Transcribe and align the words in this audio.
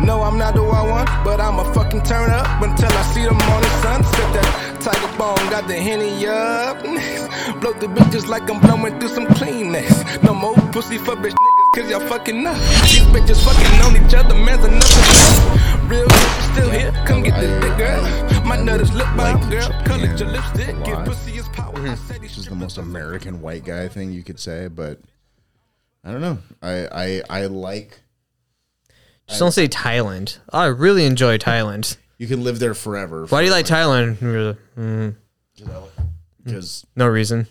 No, 0.00 0.22
I'm 0.22 0.38
not 0.38 0.54
the 0.54 0.62
wild 0.62 0.90
one, 0.90 1.06
but 1.24 1.40
I'ma 1.40 1.64
fucking 1.72 2.02
turn 2.02 2.30
up 2.30 2.62
until 2.62 2.90
I 2.92 3.02
see 3.12 3.24
the 3.24 3.32
morning 3.32 3.74
sun. 3.82 4.02
Set 4.02 4.32
that 4.34 4.80
tiger 4.80 5.18
bone, 5.18 5.36
got 5.50 5.68
the 5.68 5.74
henny 5.74 6.26
up. 6.26 6.82
Blow 7.60 7.72
the 7.72 7.86
bitches 7.86 8.26
like 8.26 8.50
I'm 8.50 8.60
blowing 8.60 8.98
through 8.98 9.10
some 9.10 9.26
Kleenex. 9.26 10.22
No 10.24 10.34
more 10.34 10.54
pussy 10.72 10.98
for 10.98 11.14
bitch 11.14 11.34
niggas, 11.34 11.70
cause 11.74 11.90
y'all 11.90 12.08
fucking 12.08 12.46
up. 12.46 12.56
These 12.82 13.06
bitches 13.14 13.44
fucking 13.44 13.80
on 13.82 14.04
each 14.04 14.14
other, 14.14 14.34
man's 14.34 14.64
enough. 14.64 15.88
Real 15.88 16.06
bitch 16.06 16.52
still 16.52 16.70
here, 16.70 16.92
come 17.06 17.22
get 17.22 17.38
this 17.38 17.52
dick, 17.62 17.78
girl. 17.78 18.02
My 18.44 18.56
nut 18.56 18.80
is 18.80 18.92
lip 18.92 19.08
balm, 19.16 19.48
girl. 19.50 19.68
Color 19.84 20.14
your 20.16 20.28
lipstick, 20.28 20.84
give 20.84 21.04
pussy 21.04 21.38
its 21.38 21.48
power. 21.48 21.72
I 21.74 21.78
mm-hmm. 21.78 22.06
said 22.06 22.20
these 22.20 22.38
is 22.38 22.46
the 22.46 22.54
most 22.54 22.78
American 22.78 23.40
white 23.40 23.64
guy 23.64 23.88
thing 23.88 24.12
you 24.12 24.22
could 24.22 24.40
say, 24.40 24.68
but 24.68 24.98
I 26.04 26.10
don't 26.10 26.20
know. 26.20 26.38
I 26.60 26.88
I, 26.92 27.22
I 27.30 27.46
like 27.46 28.01
Just 29.32 29.40
don't 29.40 29.52
say 29.52 29.68
Thailand. 29.68 30.38
I 30.52 30.66
really 30.66 31.04
enjoy 31.06 31.38
Thailand. 31.38 31.96
you 32.18 32.26
can 32.28 32.44
live 32.44 32.58
there 32.58 32.74
forever. 32.74 33.26
Why 33.26 33.40
do 33.40 33.46
you 33.46 33.52
like 33.52 33.66
Thailand? 33.66 34.20
Like, 34.22 34.58
"Mm, 34.78 35.14
Because 36.44 36.86
no 36.96 37.06
reason. 37.08 37.46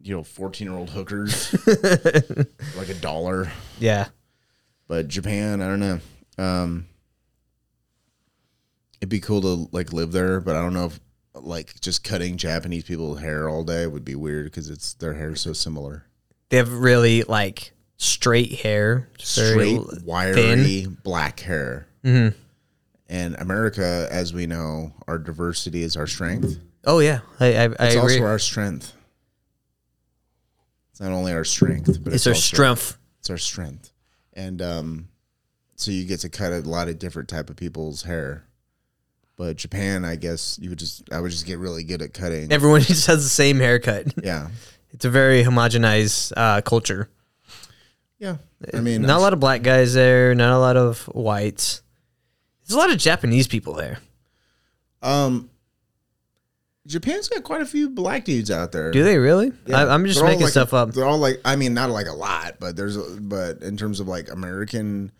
you 0.00 0.14
know, 0.16 0.22
fourteen 0.24 0.68
year 0.68 0.76
old 0.76 0.90
hookers 0.90 1.52
like 2.76 2.88
a 2.88 2.94
dollar. 3.00 3.50
Yeah. 3.78 4.08
But 4.88 5.08
Japan, 5.08 5.62
I 5.62 5.66
don't 5.68 5.80
know. 5.80 6.00
Um, 6.38 6.86
it'd 9.00 9.08
be 9.08 9.20
cool 9.20 9.40
to 9.42 9.68
like 9.72 9.92
live 9.92 10.12
there, 10.12 10.40
but 10.40 10.56
I 10.56 10.62
don't 10.62 10.74
know 10.74 10.86
if 10.86 11.00
like 11.34 11.80
just 11.80 12.04
cutting 12.04 12.36
Japanese 12.36 12.84
people's 12.84 13.20
hair 13.20 13.48
all 13.48 13.64
day 13.64 13.86
would 13.86 14.04
be 14.04 14.14
weird 14.14 14.44
because 14.46 14.68
it's 14.70 14.94
their 14.94 15.14
hair 15.14 15.30
is 15.30 15.40
so 15.40 15.52
similar. 15.52 16.04
They 16.50 16.56
have 16.58 16.72
really 16.72 17.22
like 17.22 17.72
straight 18.02 18.52
hair. 18.60 19.08
Very 19.34 19.76
Straight, 19.76 20.02
wiry, 20.04 20.34
thin. 20.34 20.98
black 21.04 21.40
hair. 21.40 21.86
Mhm. 22.04 22.34
And 23.08 23.36
America, 23.36 24.08
as 24.10 24.32
we 24.32 24.46
know, 24.46 24.92
our 25.06 25.18
diversity 25.18 25.82
is 25.82 25.96
our 25.96 26.06
strength. 26.06 26.58
Oh 26.84 26.98
yeah, 26.98 27.20
I 27.38 27.46
I, 27.46 27.62
I 27.62 27.64
It's 27.64 27.94
agree. 27.94 28.14
also 28.14 28.24
our 28.24 28.38
strength. 28.38 28.92
It's 30.90 31.00
not 31.00 31.12
only 31.12 31.32
our 31.32 31.44
strength, 31.44 32.02
but 32.02 32.12
it's 32.12 32.26
it's, 32.26 32.26
our 32.26 32.34
strength. 32.34 32.98
It's 33.20 33.30
our 33.30 33.38
strength, 33.38 33.92
and 34.32 34.60
um, 34.60 35.08
so 35.76 35.90
you 35.90 36.04
get 36.04 36.20
to 36.20 36.28
cut 36.28 36.52
a 36.52 36.58
lot 36.60 36.88
of 36.88 36.98
different 36.98 37.28
type 37.28 37.50
of 37.50 37.56
people's 37.56 38.02
hair. 38.02 38.44
But 39.36 39.56
Japan, 39.56 40.04
I 40.04 40.16
guess 40.16 40.58
you 40.60 40.68
would 40.70 40.78
just, 40.78 41.10
I 41.12 41.20
would 41.20 41.30
just 41.30 41.46
get 41.46 41.58
really 41.58 41.84
good 41.84 42.02
at 42.02 42.12
cutting. 42.12 42.52
Everyone 42.52 42.80
just 42.82 43.06
has 43.06 43.22
the 43.24 43.30
same 43.30 43.58
haircut. 43.60 44.12
yeah, 44.22 44.48
It's 44.92 45.04
a 45.04 45.10
very 45.10 45.42
homogenized 45.44 46.32
uh, 46.36 46.60
culture. 46.62 47.08
Yeah. 48.22 48.36
I 48.72 48.80
mean, 48.80 49.02
not 49.02 49.18
a 49.18 49.20
lot 49.20 49.32
of 49.32 49.40
black 49.40 49.62
guys 49.62 49.92
there. 49.94 50.34
Not 50.34 50.52
a 50.52 50.58
lot 50.58 50.76
of 50.76 51.02
whites. 51.08 51.82
There's 52.64 52.76
a 52.76 52.78
lot 52.78 52.90
of 52.92 52.96
Japanese 52.98 53.46
people 53.48 53.74
there. 53.74 53.98
um, 55.02 55.50
Japan's 56.86 57.28
got 57.28 57.44
quite 57.44 57.60
a 57.62 57.66
few 57.66 57.88
black 57.90 58.24
dudes 58.24 58.50
out 58.50 58.72
there. 58.72 58.90
Do 58.90 59.04
they 59.04 59.16
really? 59.18 59.52
Yeah. 59.66 59.84
I, 59.84 59.94
I'm 59.94 60.04
just 60.04 60.18
They're 60.18 60.26
making 60.28 60.42
like- 60.42 60.50
stuff 60.50 60.74
up. 60.74 60.92
They're 60.92 61.04
all 61.04 61.18
like, 61.18 61.40
I 61.44 61.54
mean, 61.56 61.74
not 61.74 61.90
like 61.90 62.06
a 62.08 62.12
lot, 62.12 62.56
but 62.58 62.74
there's, 62.76 62.96
a, 62.96 63.04
but 63.20 63.62
in 63.62 63.76
terms 63.76 64.00
of 64.00 64.08
like 64.08 64.30
American, 64.32 65.12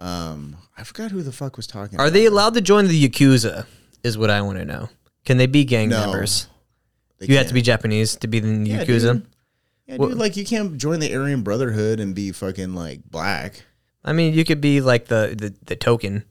um, 0.00 0.56
I 0.76 0.82
forgot 0.82 1.12
who 1.12 1.22
the 1.22 1.30
fuck 1.30 1.56
was 1.56 1.68
talking. 1.68 2.00
Are 2.00 2.06
about 2.06 2.14
they 2.14 2.24
it. 2.24 2.32
allowed 2.32 2.54
to 2.54 2.60
join 2.60 2.88
the 2.88 3.08
yakuza? 3.08 3.66
Is 4.02 4.18
what 4.18 4.30
I 4.30 4.42
want 4.42 4.58
to 4.58 4.64
know. 4.64 4.88
Can 5.24 5.36
they 5.36 5.46
be 5.46 5.64
gang 5.64 5.88
No. 5.90 6.00
members? 6.00 6.48
They 7.18 7.26
You 7.26 7.36
have 7.38 7.46
to 7.46 7.54
be 7.54 7.62
Japanese 7.62 8.16
to 8.16 8.26
be 8.26 8.40
the 8.40 8.48
Yeah, 8.68 8.84
yakuza. 8.84 9.12
dude. 9.12 9.26
Yeah, 9.92 10.08
dude, 10.08 10.18
like 10.18 10.36
you 10.36 10.44
can't 10.44 10.76
join 10.78 11.00
the 11.00 11.14
Aryan 11.14 11.42
Brotherhood 11.42 12.00
and 12.00 12.14
be 12.14 12.32
fucking 12.32 12.74
like 12.74 13.00
black. 13.10 13.64
I 14.04 14.12
mean, 14.12 14.34
you 14.34 14.44
could 14.44 14.60
be 14.60 14.80
like 14.80 15.06
the 15.06 15.34
the, 15.38 15.54
the 15.66 15.76
token. 15.76 16.24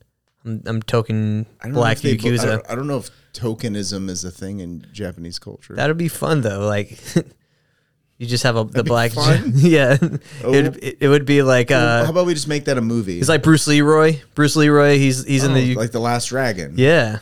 I'm, 0.44 0.62
I'm 0.66 0.82
token 0.82 1.46
I 1.62 1.70
black 1.70 2.00
they- 2.00 2.12
I 2.12 2.16
yakuza. 2.16 2.44
don't, 2.46 2.70
I 2.72 2.76
don't 2.76 2.88
know 2.88 2.98
if 2.98 3.10
tokenism 3.34 4.10
is 4.10 4.24
a 4.26 4.32
thing 4.32 4.60
in 4.60 4.86
Japanese 4.92 5.38
culture. 5.40 5.76
That'd 5.76 5.98
be 5.98 6.08
fun 6.08 6.42
though. 6.42 6.66
Like 6.68 6.98
you 8.18 8.26
just 8.28 8.44
have 8.44 8.56
a 8.56 8.64
the 8.64 8.84
be 8.84 8.88
black. 8.90 9.12
yeah, 9.54 9.98
Oh. 10.44 10.54
it, 10.54 10.84
it 10.84 10.98
it 11.02 11.08
would 11.08 11.26
be 11.26 11.44
like 11.44 11.70
uh, 11.72 12.04
How 12.06 12.10
about 12.12 12.26
we 12.26 12.34
just 12.34 12.48
make 12.48 12.66
that 12.66 12.78
a 12.78 12.82
movie? 12.82 13.18
he's 13.18 13.30
like 13.30 13.44
Bruce 13.44 13.68
Leroy. 13.68 14.20
Bruce 14.34 14.56
Leroy. 14.56 14.98
He's 14.98 15.24
he's 15.26 15.44
in 15.44 15.52
Oh, 15.52 15.56
the 15.56 15.76
like 15.76 15.92
the 15.92 16.00
Last 16.00 16.28
Dragon. 16.30 16.74
yeah. 16.76 17.20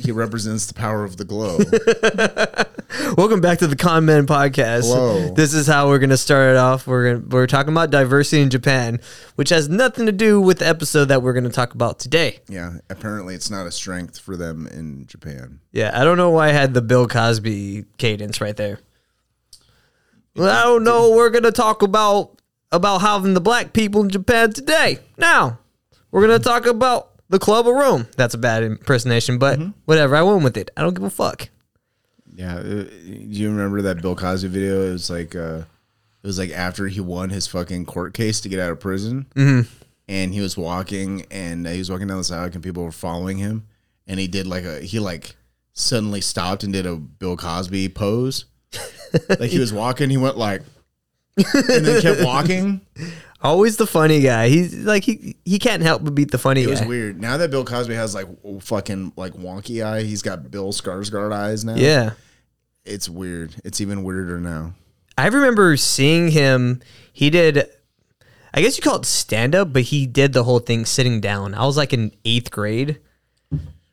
he 0.00 0.10
represents 0.12 0.66
the 0.66 0.74
power 0.74 1.04
of 1.04 1.16
the 1.18 1.24
glow. 1.24 1.58
Welcome 3.12 3.40
back 3.40 3.58
to 3.58 3.66
the 3.66 3.76
Con 3.76 4.06
Men 4.06 4.26
podcast. 4.26 4.84
Hello. 4.84 5.30
This 5.34 5.54
is 5.54 5.66
how 5.66 5.88
we're 5.88 5.98
gonna 5.98 6.16
start 6.16 6.50
it 6.50 6.56
off. 6.56 6.86
We're 6.86 7.14
gonna, 7.14 7.26
we're 7.28 7.46
talking 7.46 7.72
about 7.72 7.90
diversity 7.90 8.42
in 8.42 8.50
Japan, 8.50 8.98
which 9.36 9.50
has 9.50 9.68
nothing 9.68 10.06
to 10.06 10.12
do 10.12 10.40
with 10.40 10.58
the 10.58 10.66
episode 10.66 11.06
that 11.06 11.22
we're 11.22 11.34
gonna 11.34 11.50
talk 11.50 11.74
about 11.74 11.98
today. 11.98 12.40
yeah, 12.48 12.78
apparently 12.90 13.34
it's 13.34 13.50
not 13.50 13.66
a 13.66 13.70
strength 13.70 14.18
for 14.18 14.36
them 14.36 14.66
in 14.66 15.06
Japan. 15.06 15.60
Yeah, 15.70 15.92
I 15.94 16.02
don't 16.02 16.16
know 16.16 16.30
why 16.30 16.48
I 16.48 16.52
had 16.52 16.74
the 16.74 16.82
Bill 16.82 17.06
Cosby 17.06 17.84
cadence 17.98 18.40
right 18.40 18.56
there. 18.56 18.80
Well, 20.34 20.50
I 20.50 20.64
don't 20.64 20.82
know. 20.82 21.10
We're 21.10 21.30
gonna 21.30 21.52
talk 21.52 21.82
about 21.82 22.40
about 22.72 23.02
having 23.02 23.34
the 23.34 23.40
black 23.40 23.72
people 23.72 24.02
in 24.02 24.10
Japan 24.10 24.52
today. 24.52 24.98
Now, 25.18 25.58
we're 26.10 26.26
gonna 26.26 26.38
talk 26.38 26.66
about 26.66 27.10
the 27.28 27.38
Club 27.38 27.68
of 27.68 27.74
Rome. 27.74 28.08
That's 28.16 28.34
a 28.34 28.38
bad 28.38 28.62
impersonation, 28.62 29.38
but 29.38 29.58
mm-hmm. 29.58 29.70
whatever. 29.84 30.16
I 30.16 30.22
went 30.22 30.42
with 30.42 30.56
it. 30.56 30.70
I 30.76 30.82
don't 30.82 30.94
give 30.94 31.04
a 31.04 31.10
fuck. 31.10 31.50
Yeah, 32.34 32.56
uh, 32.56 32.62
do 32.62 32.88
you 33.00 33.50
remember 33.50 33.82
that 33.82 34.02
Bill 34.02 34.16
Cosby 34.16 34.48
video? 34.48 34.88
It 34.88 34.92
was 34.92 35.08
like 35.08 35.36
uh, 35.36 35.62
it 36.22 36.26
was 36.26 36.38
like 36.38 36.50
after 36.50 36.88
he 36.88 37.00
won 37.00 37.30
his 37.30 37.46
fucking 37.46 37.86
court 37.86 38.12
case 38.12 38.40
to 38.40 38.48
get 38.48 38.58
out 38.58 38.72
of 38.72 38.80
prison, 38.80 39.26
mm-hmm. 39.36 39.68
and 40.08 40.34
he 40.34 40.40
was 40.40 40.56
walking 40.56 41.26
and 41.30 41.66
he 41.66 41.78
was 41.78 41.90
walking 41.90 42.08
down 42.08 42.18
the 42.18 42.24
sidewalk 42.24 42.54
and 42.54 42.64
people 42.64 42.82
were 42.82 42.92
following 42.92 43.38
him, 43.38 43.66
and 44.06 44.18
he 44.18 44.26
did 44.26 44.46
like 44.46 44.64
a 44.64 44.80
he 44.80 44.98
like 44.98 45.36
suddenly 45.74 46.20
stopped 46.20 46.64
and 46.64 46.72
did 46.72 46.86
a 46.86 46.96
Bill 46.96 47.36
Cosby 47.36 47.88
pose, 47.90 48.46
like 49.28 49.50
he 49.50 49.60
was 49.60 49.72
walking, 49.72 50.10
he 50.10 50.16
went 50.16 50.36
like, 50.36 50.62
and 51.36 51.86
then 51.86 52.02
kept 52.02 52.24
walking. 52.24 52.80
Always 53.44 53.76
the 53.76 53.86
funny 53.86 54.20
guy. 54.20 54.48
He's 54.48 54.74
like 54.74 55.04
he 55.04 55.36
he 55.44 55.58
can't 55.58 55.82
help 55.82 56.02
but 56.02 56.14
beat 56.14 56.30
the 56.30 56.38
funny 56.38 56.62
It 56.62 56.64
guy. 56.64 56.70
was 56.70 56.82
weird. 56.84 57.20
Now 57.20 57.36
that 57.36 57.50
Bill 57.50 57.64
Cosby 57.64 57.94
has 57.94 58.14
like 58.14 58.26
fucking 58.62 59.12
like 59.16 59.34
wonky 59.34 59.84
eye, 59.84 60.02
he's 60.02 60.22
got 60.22 60.50
Bill 60.50 60.72
Skarsgård 60.72 61.32
eyes 61.32 61.64
now. 61.64 61.74
Yeah. 61.76 62.12
it's 62.86 63.08
weird. 63.08 63.54
It's 63.64 63.80
even 63.80 64.02
weirder 64.02 64.40
now. 64.40 64.72
I 65.18 65.26
remember 65.28 65.76
seeing 65.76 66.28
him. 66.30 66.80
He 67.12 67.30
did, 67.30 67.68
I 68.52 68.60
guess 68.62 68.76
you 68.76 68.82
call 68.82 68.96
it 68.96 69.04
stand 69.06 69.54
up, 69.54 69.72
but 69.72 69.82
he 69.82 70.06
did 70.06 70.32
the 70.32 70.42
whole 70.44 70.58
thing 70.58 70.84
sitting 70.86 71.20
down. 71.20 71.54
I 71.54 71.64
was 71.66 71.76
like 71.76 71.92
in 71.92 72.12
eighth 72.24 72.50
grade, 72.50 72.98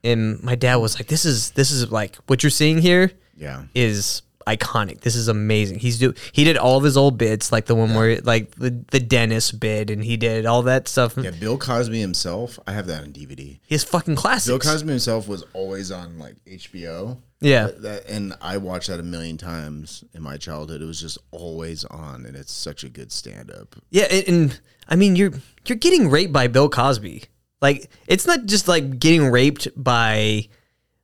and 0.03 0.41
my 0.41 0.55
dad 0.55 0.77
was 0.77 0.95
like, 0.97 1.07
"This 1.07 1.25
is 1.25 1.51
this 1.51 1.69
is 1.71 1.91
like 1.91 2.15
what 2.27 2.41
you're 2.41 2.49
seeing 2.49 2.79
here 2.79 3.11
Yeah. 3.37 3.63
is 3.75 4.23
iconic. 4.57 5.01
This 5.01 5.15
is 5.15 5.27
amazing." 5.27 5.79
He's 5.79 5.97
do 5.99 6.13
he 6.31 6.43
did 6.43 6.57
all 6.57 6.77
of 6.77 6.83
his 6.83 6.97
old 6.97 7.17
bits, 7.17 7.51
like 7.51 7.65
the 7.65 7.75
one 7.75 7.93
where 7.95 8.19
like 8.21 8.51
the 8.55 8.83
the 8.91 8.99
dentist 8.99 9.59
bit, 9.59 9.89
and 9.89 10.03
he 10.03 10.17
did 10.17 10.45
all 10.45 10.61
that 10.63 10.87
stuff. 10.87 11.17
Yeah, 11.17 11.31
Bill 11.31 11.57
Cosby 11.57 11.99
himself. 11.99 12.59
I 12.67 12.73
have 12.73 12.87
that 12.87 13.03
on 13.03 13.11
DVD. 13.11 13.59
He 13.65 13.75
has 13.75 13.83
fucking 13.83 14.15
classics. 14.15 14.47
Bill 14.47 14.59
Cosby 14.59 14.89
himself 14.89 15.27
was 15.27 15.43
always 15.53 15.91
on 15.91 16.17
like 16.19 16.35
HBO. 16.45 17.17
Yeah. 17.43 17.65
That- 17.67 17.81
that- 17.81 18.09
and 18.09 18.33
I 18.39 18.57
watched 18.57 18.87
that 18.89 18.99
a 18.99 19.03
million 19.03 19.37
times 19.37 20.03
in 20.13 20.21
my 20.21 20.37
childhood. 20.37 20.81
It 20.81 20.85
was 20.85 21.01
just 21.01 21.17
always 21.31 21.83
on, 21.85 22.25
and 22.27 22.35
it's 22.37 22.53
such 22.53 22.83
a 22.83 22.89
good 22.89 23.11
stand 23.11 23.49
up. 23.49 23.75
Yeah, 23.89 24.03
and, 24.11 24.27
and 24.27 24.59
I 24.87 24.95
mean 24.95 25.15
you're 25.15 25.33
you're 25.65 25.77
getting 25.77 26.09
raped 26.09 26.33
by 26.33 26.47
Bill 26.47 26.69
Cosby. 26.69 27.23
Like 27.61 27.89
it's 28.07 28.25
not 28.27 28.45
just 28.45 28.67
like 28.67 28.99
getting 28.99 29.25
raped 29.31 29.67
by 29.75 30.49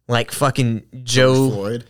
like 0.08 0.32
fucking 0.32 0.84
Joe 1.04 1.50
Floyd. 1.52 1.86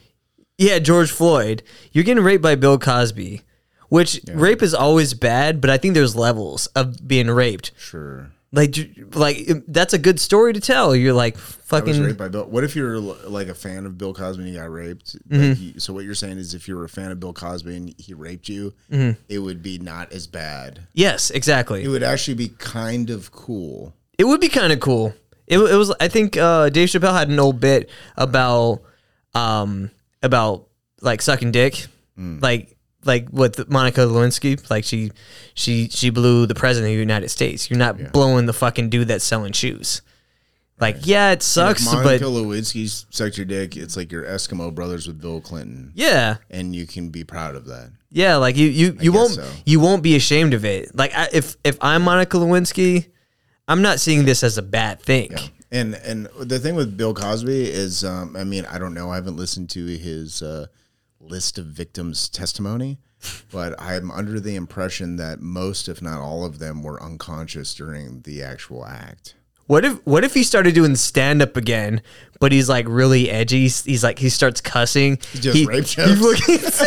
Yeah, 0.57 0.79
George 0.79 1.11
Floyd. 1.11 1.63
You're 1.91 2.03
getting 2.03 2.23
raped 2.23 2.43
by 2.43 2.55
Bill 2.55 2.77
Cosby. 2.79 3.41
Which 3.89 4.19
rape 4.33 4.61
is 4.61 4.73
always 4.73 5.13
bad, 5.13 5.61
but 5.61 5.69
I 5.69 5.77
think 5.77 5.93
there's 5.93 6.13
levels 6.15 6.67
of 6.67 7.07
being 7.07 7.27
raped. 7.31 7.71
Sure. 7.77 8.31
Like 8.51 8.75
like 9.13 9.47
that's 9.67 9.93
a 9.93 9.97
good 9.97 10.19
story 10.19 10.51
to 10.53 10.59
tell. 10.59 10.93
You're 10.95 11.13
like 11.13 11.35
I 11.35 11.39
was 11.39 11.53
fucking 11.65 12.01
raped 12.01 12.17
by 12.17 12.27
Bill. 12.27 12.45
What 12.45 12.63
if 12.65 12.75
you're 12.75 12.97
like 12.99 13.47
a 13.47 13.53
fan 13.53 13.85
of 13.85 13.97
Bill 13.97 14.13
Cosby 14.13 14.43
and 14.43 14.51
you 14.51 14.57
got 14.59 14.69
raped? 14.71 15.15
Mm-hmm. 15.29 15.47
Like, 15.49 15.57
he- 15.57 15.79
so 15.79 15.93
what 15.93 16.03
you're 16.05 16.15
saying 16.15 16.37
is, 16.37 16.53
if 16.53 16.67
you 16.67 16.75
were 16.75 16.83
a 16.85 16.89
fan 16.89 17.11
of 17.11 17.19
Bill 17.19 17.31
Cosby 17.33 17.75
and 17.77 17.95
he 17.97 18.13
raped 18.13 18.49
you, 18.49 18.73
Mm-hmm. 18.91 19.21
it 19.29 19.39
would 19.39 19.61
be 19.63 19.77
not 19.79 20.11
as 20.11 20.27
bad. 20.27 20.81
Yes, 20.93 21.29
exactly. 21.29 21.83
It 21.83 21.87
would 21.89 22.03
actually 22.03 22.33
be 22.35 22.49
kind 22.57 23.09
of 23.09 23.31
cool. 23.31 23.93
It 24.17 24.25
would 24.25 24.41
be 24.41 24.49
kind 24.49 24.73
of 24.73 24.79
cool. 24.81 25.13
It, 25.45 25.59
it 25.59 25.75
was. 25.75 25.93
I 26.01 26.07
think 26.09 26.35
uh, 26.35 26.69
Dave 26.69 26.89
Chappelle 26.89 27.13
had 27.17 27.29
an 27.29 27.39
old 27.39 27.59
bit 27.61 27.89
about 28.17 28.81
um 29.33 29.91
about 30.21 30.67
like 31.01 31.21
sucking 31.21 31.51
dick, 31.51 31.87
mm. 32.17 32.41
like 32.41 32.77
like 33.05 33.27
with 33.31 33.69
Monica 33.69 34.01
Lewinsky. 34.01 34.69
Like 34.69 34.83
she 34.83 35.11
she 35.53 35.89
she 35.89 36.09
blew 36.09 36.45
the 36.45 36.55
president 36.55 36.91
of 36.91 36.95
the 36.95 36.99
United 36.99 37.29
States. 37.29 37.69
You're 37.69 37.79
not 37.79 38.11
blowing 38.11 38.45
the 38.45 38.53
fucking 38.53 38.89
dude 38.89 39.07
that's 39.07 39.23
selling 39.23 39.53
shoes. 39.53 40.01
Like 40.79 40.97
yeah, 41.07 41.31
it 41.31 41.41
sucks, 41.41 41.85
If 41.87 41.93
Monica 41.93 42.25
but 42.25 42.29
Lewinsky 42.29 43.05
sucked 43.09 43.37
your 43.37 43.47
dick, 43.47 43.75
it's 43.75 43.97
like 43.97 44.11
your 44.11 44.23
Eskimo 44.23 44.73
brothers 44.73 45.07
with 45.07 45.19
Bill 45.19 45.41
Clinton, 45.41 45.91
yeah, 45.95 46.37
and 46.51 46.75
you 46.75 46.85
can 46.85 47.09
be 47.09 47.23
proud 47.23 47.55
of 47.55 47.65
that. 47.65 47.91
yeah. 48.11 48.35
Like 48.35 48.55
you 48.57 48.67
you 48.67 48.95
you 49.01 49.11
won't 49.11 49.31
so. 49.31 49.49
you 49.65 49.79
won't 49.79 50.03
be 50.03 50.15
ashamed 50.15 50.53
of 50.53 50.65
it. 50.65 50.95
Like 50.95 51.15
I, 51.15 51.29
if 51.33 51.55
if 51.63 51.77
I'm 51.81 52.03
Monica 52.03 52.37
Lewinsky. 52.37 53.07
I'm 53.69 53.81
not 53.81 53.99
seeing 53.99 54.23
this 54.23 54.43
as 54.43 54.57
a 54.57 54.61
bad 54.61 55.01
thing. 55.01 55.35
And 55.71 55.95
and 55.95 56.27
the 56.39 56.59
thing 56.59 56.75
with 56.75 56.95
Bill 56.95 57.13
Cosby 57.13 57.69
is, 57.69 58.03
um, 58.03 58.35
I 58.37 58.43
mean, 58.43 58.65
I 58.65 58.79
don't 58.79 58.93
know. 58.93 59.11
I 59.11 59.15
haven't 59.15 59.35
listened 59.35 59.69
to 59.71 59.85
his 59.85 60.41
uh, 60.41 60.67
list 61.19 61.57
of 61.57 61.65
victims' 61.65 62.29
testimony, 62.29 62.99
but 63.51 63.79
I'm 63.79 64.09
under 64.11 64.39
the 64.39 64.55
impression 64.55 65.17
that 65.17 65.41
most, 65.41 65.89
if 65.89 66.01
not 66.01 66.21
all 66.21 66.45
of 66.45 66.59
them, 66.59 66.83
were 66.83 67.01
unconscious 67.01 67.73
during 67.73 68.21
the 68.21 68.41
actual 68.43 68.85
act. 68.85 69.35
What 69.67 69.83
if 69.83 70.05
what 70.05 70.23
if 70.23 70.33
he 70.33 70.43
started 70.43 70.73
doing 70.73 70.95
stand 70.95 71.41
up 71.41 71.57
again, 71.57 72.01
but 72.39 72.53
he's 72.53 72.69
like 72.69 72.85
really 72.87 73.29
edgy. 73.29 73.63
He's, 73.63 73.83
he's 73.83 74.03
like 74.03 74.17
he 74.17 74.29
starts 74.29 74.61
cussing. 74.61 75.17
He 75.33 75.39
just 75.39 75.57
he, 75.57 75.65
rape 75.65 75.83
jokes? 75.83 76.79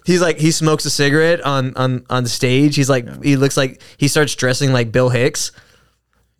he's 0.06 0.22
like 0.22 0.38
he 0.38 0.52
smokes 0.52 0.84
a 0.84 0.90
cigarette 0.90 1.40
on 1.40 1.74
on 1.74 2.06
on 2.08 2.26
stage. 2.26 2.76
He's 2.76 2.88
like 2.88 3.24
he 3.24 3.36
looks 3.36 3.56
like 3.56 3.82
he 3.96 4.06
starts 4.06 4.36
dressing 4.36 4.72
like 4.72 4.92
Bill 4.92 5.08
Hicks. 5.08 5.50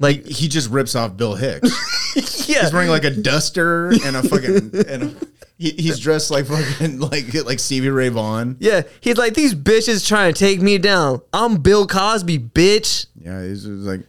Like 0.00 0.26
He 0.26 0.48
just 0.48 0.68
rips 0.70 0.96
off 0.96 1.16
Bill 1.16 1.36
Hicks. 1.36 1.68
yeah, 2.48 2.62
He's 2.62 2.72
wearing 2.72 2.88
like 2.88 3.04
a 3.04 3.10
duster 3.10 3.90
and 3.90 4.16
a 4.16 4.22
fucking 4.24 4.72
and 4.88 5.02
a, 5.02 5.14
he, 5.56 5.70
he's 5.72 5.98
dressed 6.00 6.30
like 6.30 6.46
fucking 6.46 6.98
like 6.98 7.32
like 7.44 7.60
Stevie 7.60 7.90
Ray 7.90 8.08
Vaughan. 8.08 8.56
yeah. 8.58 8.82
He's 9.00 9.18
like 9.18 9.34
these 9.34 9.54
bitches 9.54 10.08
trying 10.08 10.32
to 10.32 10.38
take 10.38 10.60
me 10.60 10.78
down. 10.78 11.20
I'm 11.32 11.58
Bill 11.58 11.86
Cosby, 11.86 12.38
bitch. 12.38 13.06
Yeah, 13.14 13.44
he's 13.44 13.66
like, 13.66 14.06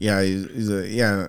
yeah, 0.00 0.22
he's, 0.22 0.50
he's 0.50 0.70
a 0.70 0.88
yeah. 0.88 1.26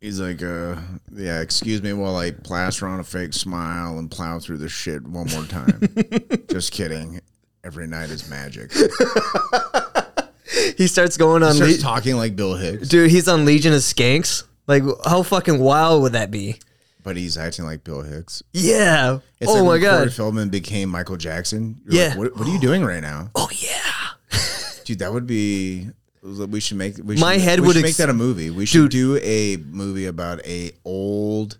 He's 0.00 0.18
like, 0.18 0.42
uh, 0.42 0.76
yeah, 1.14 1.40
excuse 1.42 1.82
me 1.82 1.92
while 1.92 2.16
I 2.16 2.30
plaster 2.30 2.86
on 2.86 3.00
a 3.00 3.04
fake 3.04 3.34
smile 3.34 3.98
and 3.98 4.10
plow 4.10 4.38
through 4.38 4.56
this 4.56 4.72
shit 4.72 5.06
one 5.06 5.28
more 5.28 5.44
time. 5.44 5.80
just 6.50 6.72
kidding. 6.72 7.20
Every 7.62 7.86
night 7.86 8.08
is 8.08 8.28
magic. 8.28 8.72
He 10.76 10.86
starts 10.86 11.16
going 11.16 11.42
on. 11.42 11.54
Starts 11.54 11.76
Le- 11.76 11.82
talking 11.82 12.16
like 12.16 12.34
Bill 12.36 12.54
Hicks, 12.56 12.88
Dude, 12.88 13.10
he's 13.10 13.28
on 13.28 13.44
Legion 13.44 13.72
of 13.72 13.80
Skanks. 13.80 14.44
Like, 14.66 14.82
how 15.04 15.22
fucking 15.22 15.58
wild 15.58 16.02
would 16.02 16.12
that 16.12 16.30
be? 16.30 16.58
but 17.02 17.16
he's 17.16 17.38
acting 17.38 17.64
like 17.64 17.82
Bill 17.82 18.02
Hicks. 18.02 18.42
Yeah. 18.52 19.20
It's 19.40 19.50
oh 19.50 19.54
like 19.54 19.62
my 19.64 19.68
when 19.70 19.80
Corey 19.80 20.04
god. 20.06 20.12
Feldman 20.12 20.48
became 20.50 20.90
Michael 20.90 21.16
Jackson. 21.16 21.80
You're 21.86 21.94
Yeah. 22.02 22.08
like, 22.10 22.18
what, 22.18 22.36
what 22.36 22.46
are 22.48 22.50
you 22.52 22.60
doing 22.60 22.84
right 22.84 23.00
now, 23.00 23.30
Oh 23.34 23.48
yeah. 23.52 24.38
dude? 24.84 24.98
That 24.98 25.12
would 25.12 25.26
be. 25.26 25.88
We 26.22 26.60
should 26.60 26.76
make. 26.76 26.96
We 27.02 27.16
My 27.16 27.34
should, 27.34 27.42
head 27.42 27.60
we 27.60 27.68
would 27.68 27.76
should 27.76 27.84
ex- 27.86 27.98
make 27.98 28.06
that 28.06 28.10
a 28.10 28.14
movie. 28.14 28.50
We 28.50 28.66
should 28.66 28.90
Dude. 28.90 28.90
do 28.90 29.16
a 29.22 29.56
movie 29.56 30.04
about 30.04 30.44
a 30.46 30.72
old 30.84 31.56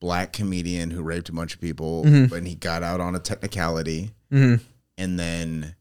black 0.00 0.32
comedian 0.32 0.90
who 0.90 1.02
raped 1.02 1.28
a 1.28 1.32
bunch 1.32 1.54
of 1.54 1.60
people 1.60 2.02
Mm-hmm. 2.04 2.26
when 2.34 2.44
he 2.44 2.56
got 2.56 2.82
out 2.82 3.00
on 3.00 3.14
a 3.14 3.20
technicality, 3.20 4.10
and 4.32 4.60
then 4.98 5.76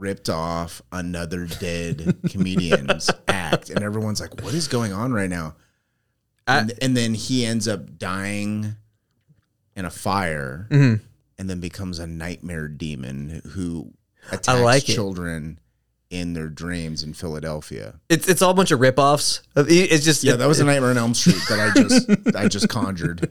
ripped 0.00 0.28
off 0.28 0.82
another 0.90 1.46
dead 1.46 2.16
comedian's 2.30 3.10
act, 3.28 3.70
and 3.70 3.82
everyone's 3.84 4.20
like, 4.20 4.42
"What 4.42 4.54
is 4.54 4.66
going 4.68 4.92
on 4.92 5.12
right 5.12 5.30
now?" 5.30 5.54
and, 6.46 6.72
and 6.82 6.96
then 6.96 7.14
he 7.14 7.44
ends 7.46 7.68
up 7.68 7.98
dying 7.98 8.74
in 9.76 9.84
a 9.84 9.90
fire, 9.90 10.66
Mm-hmm. 10.70 11.04
and 11.38 11.50
then 11.50 11.60
becomes 11.60 11.98
a 11.98 12.06
nightmare 12.06 12.66
demon 12.68 13.42
who 13.50 13.92
attacks 14.32 14.48
like 14.60 14.88
it. 14.88 14.94
children 14.94 15.58
in 16.10 16.32
their 16.32 16.48
dreams 16.48 17.04
in 17.04 17.14
Philadelphia. 17.14 18.00
It's 18.08 18.28
it's 18.28 18.42
all 18.42 18.50
a 18.50 18.54
bunch 18.54 18.72
of 18.72 18.80
ripoffs. 18.80 19.42
Of, 19.54 19.66
it's 19.70 20.04
just 20.04 20.24
Yeah, 20.24 20.34
that 20.36 20.48
was 20.48 20.58
a 20.58 20.64
Nightmare 20.64 20.90
on 20.90 20.98
Elm 20.98 21.14
Street 21.14 21.40
that 21.48 21.60
I 21.60 21.70
just 21.80 22.36
I 22.36 22.48
just 22.48 22.68
conjured. 22.68 23.30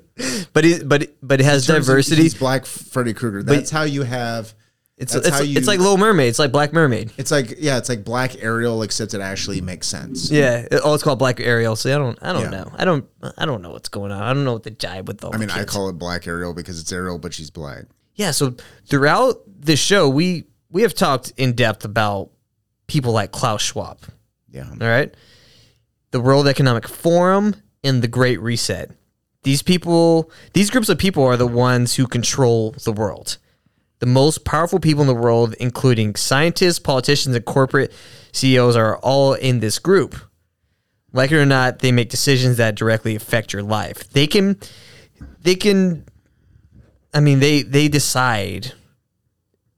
but 0.53 0.63
he 0.63 0.81
but 0.81 1.09
but 1.21 1.41
it 1.41 1.43
has 1.43 1.67
diversity. 1.67 2.21
He's 2.21 2.35
Black 2.35 2.65
Freddy 2.65 3.13
Krueger. 3.13 3.43
That's 3.43 3.69
how 3.69 3.83
you 3.83 4.03
have. 4.03 4.53
It's 4.99 5.13
that's 5.13 5.27
it's, 5.27 5.37
how 5.37 5.41
you- 5.43 5.57
it's 5.57 5.65
like 5.67 5.79
Little 5.79 5.97
Mermaid. 5.97 6.27
It's 6.27 6.39
like 6.39 6.51
Black 6.51 6.73
Mermaid. 6.73 7.11
It's 7.17 7.31
like 7.31 7.55
yeah, 7.57 7.77
it's 7.77 7.87
like 7.89 8.03
Black 8.03 8.43
Ariel, 8.43 8.83
except 8.83 9.13
it 9.13 9.21
actually 9.21 9.61
makes 9.61 9.87
sense. 9.87 10.29
Yeah. 10.29 10.67
It- 10.69 10.81
oh, 10.83 10.93
it's 10.93 11.03
called 11.03 11.19
Black 11.19 11.39
Ariel. 11.39 11.75
See, 11.77 11.91
I 11.93 11.97
don't 11.97 12.19
I 12.21 12.33
don't 12.33 12.43
Yeah. 12.43 12.49
know. 12.49 12.71
I 12.75 12.83
don't 12.85 13.05
I 13.37 13.45
don't 13.45 13.61
know 13.61 13.71
what's 13.71 13.87
going 13.89 14.11
on. 14.11 14.21
I 14.21 14.33
don't 14.33 14.43
know 14.43 14.53
what 14.53 14.63
the 14.63 14.71
jibe 14.71 15.07
with 15.07 15.23
all. 15.23 15.33
I 15.33 15.37
mean, 15.37 15.49
I 15.49 15.63
call 15.63 15.87
it 15.89 15.93
Black 15.93 16.27
Ariel 16.27 16.53
because 16.53 16.79
it's 16.81 16.91
Ariel, 16.91 17.17
but 17.17 17.33
she's 17.33 17.49
black. 17.49 17.85
Yeah, 18.15 18.31
so 18.31 18.55
throughout 18.87 19.41
the 19.47 19.77
show, 19.77 20.09
we 20.09 20.43
we 20.69 20.81
have 20.81 20.93
talked 20.93 21.31
in 21.37 21.53
depth 21.53 21.85
about 21.85 22.31
people 22.87 23.13
like 23.13 23.31
Klaus 23.31 23.61
Schwab. 23.61 23.99
Yeah, 24.51 24.67
All 24.69 24.87
right, 24.87 25.15
the 26.11 26.19
World 26.19 26.47
Economic 26.47 26.87
Forum 26.87 27.55
and 27.83 28.01
the 28.01 28.07
Great 28.09 28.41
Reset. 28.41 28.91
These 29.43 29.61
people, 29.61 30.29
these 30.53 30.69
groups 30.69 30.89
of 30.89 30.97
people, 30.97 31.23
are 31.23 31.37
the 31.37 31.47
ones 31.47 31.95
who 31.95 32.05
control 32.07 32.71
the 32.83 32.91
world. 32.91 33.37
The 33.99 34.05
most 34.05 34.45
powerful 34.45 34.79
people 34.79 35.01
in 35.01 35.07
the 35.07 35.13
world, 35.13 35.55
including 35.59 36.15
scientists, 36.15 36.79
politicians, 36.79 37.35
and 37.35 37.45
corporate 37.45 37.91
CEOs, 38.31 38.75
are 38.75 38.97
all 38.97 39.33
in 39.33 39.59
this 39.59 39.77
group. 39.79 40.15
Like 41.11 41.31
it 41.31 41.37
or 41.37 41.45
not, 41.45 41.79
they 41.79 41.91
make 41.91 42.09
decisions 42.09 42.57
that 42.57 42.75
directly 42.75 43.15
affect 43.15 43.51
your 43.51 43.63
life. 43.63 44.09
They 44.11 44.27
can, 44.27 44.57
they 45.41 45.55
can 45.55 46.05
I 47.13 47.19
mean, 47.19 47.39
they 47.39 47.63
they 47.63 47.87
decide 47.87 48.73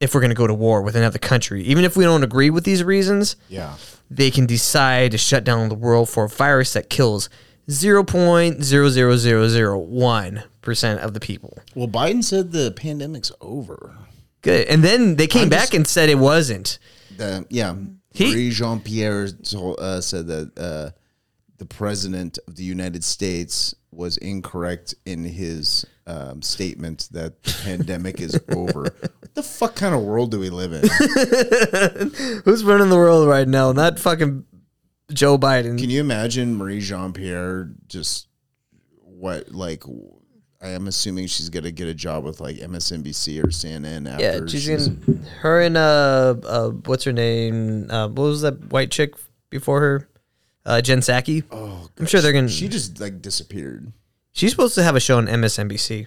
if 0.00 0.14
we're 0.14 0.20
going 0.20 0.30
to 0.30 0.36
go 0.36 0.46
to 0.46 0.54
war 0.54 0.82
with 0.82 0.96
another 0.96 1.18
country, 1.18 1.62
even 1.62 1.84
if 1.84 1.96
we 1.96 2.04
don't 2.04 2.24
agree 2.24 2.50
with 2.50 2.64
these 2.64 2.82
reasons. 2.84 3.36
yeah. 3.48 3.76
They 4.10 4.30
can 4.30 4.44
decide 4.44 5.12
to 5.12 5.18
shut 5.18 5.42
down 5.42 5.70
the 5.70 5.74
world 5.74 6.10
for 6.10 6.24
a 6.24 6.28
virus 6.28 6.74
that 6.74 6.90
kills 6.90 7.30
zero 7.70 8.04
point 8.04 8.62
zero 8.62 8.90
zero 8.90 9.16
zero 9.16 9.48
zero 9.48 9.78
one 9.78 10.42
percent 10.60 11.00
of 11.00 11.14
the 11.14 11.20
people. 11.20 11.56
Well, 11.74 11.88
Biden 11.88 12.22
said 12.22 12.52
the 12.52 12.72
pandemic's 12.72 13.32
over. 13.40 13.96
Good, 14.42 14.66
and 14.68 14.82
then 14.82 15.16
they 15.16 15.26
came 15.26 15.44
I'm 15.44 15.48
back 15.48 15.60
just- 15.60 15.74
and 15.74 15.86
said 15.86 16.08
it 16.10 16.18
wasn't. 16.18 16.78
The 17.16 17.46
yeah, 17.50 17.74
He- 18.12 18.30
Marie 18.30 18.50
Jean 18.50 18.80
Pierre 18.80 19.28
uh, 19.78 20.00
said 20.00 20.26
that 20.26 20.58
uh, 20.58 20.90
the 21.58 21.66
president 21.66 22.38
of 22.48 22.56
the 22.56 22.64
United 22.64 23.04
States 23.04 23.74
was 23.92 24.16
incorrect 24.16 24.94
in 25.04 25.22
his 25.24 25.84
um, 26.06 26.40
statement 26.42 27.08
that 27.12 27.42
the 27.42 27.52
pandemic 27.62 28.20
is 28.20 28.40
over. 28.48 28.82
What 28.84 29.34
the 29.34 29.42
fuck 29.42 29.76
kind 29.76 29.94
of 29.94 30.00
world 30.02 30.30
do 30.30 30.40
we 30.40 30.50
live 30.50 30.72
in? 30.72 30.80
Who's 32.44 32.64
running 32.64 32.88
the 32.88 32.96
world 32.96 33.28
right 33.28 33.46
now? 33.46 33.70
Not 33.72 33.98
fucking 34.00 34.44
Joe 35.12 35.36
Biden. 35.38 35.78
Can 35.78 35.90
you 35.90 36.00
imagine 36.00 36.56
Marie 36.56 36.80
Jean 36.80 37.12
Pierre 37.12 37.70
just 37.86 38.28
what 39.04 39.52
like? 39.52 39.84
I 40.62 40.68
am 40.68 40.86
assuming 40.86 41.26
she's 41.26 41.48
gonna 41.50 41.72
get 41.72 41.88
a 41.88 41.94
job 41.94 42.24
with 42.24 42.40
like 42.40 42.56
MSNBC 42.56 43.42
or 43.42 43.48
CNN 43.48 44.08
after. 44.08 44.22
yeah, 44.24 44.40
she's 44.46 44.68
in 44.68 45.24
her 45.40 45.60
and 45.60 45.76
uh, 45.76 46.36
uh, 46.44 46.68
what's 46.86 47.02
her 47.04 47.12
name? 47.12 47.90
Uh, 47.90 48.06
what 48.08 48.22
was 48.24 48.42
that 48.42 48.70
white 48.70 48.90
chick 48.92 49.14
before 49.50 49.80
her? 49.80 50.08
Uh, 50.64 50.80
Jen 50.80 51.00
Psaki. 51.00 51.42
Oh, 51.50 51.88
I'm 51.98 52.06
sure 52.06 52.20
they're 52.20 52.32
gonna. 52.32 52.48
she 52.48 52.68
just 52.68 53.00
like 53.00 53.20
disappeared. 53.20 53.92
she's 54.32 54.52
supposed 54.52 54.76
to 54.76 54.84
have 54.84 54.94
a 54.94 55.00
show 55.00 55.18
on 55.18 55.26
MSNBC. 55.26 56.06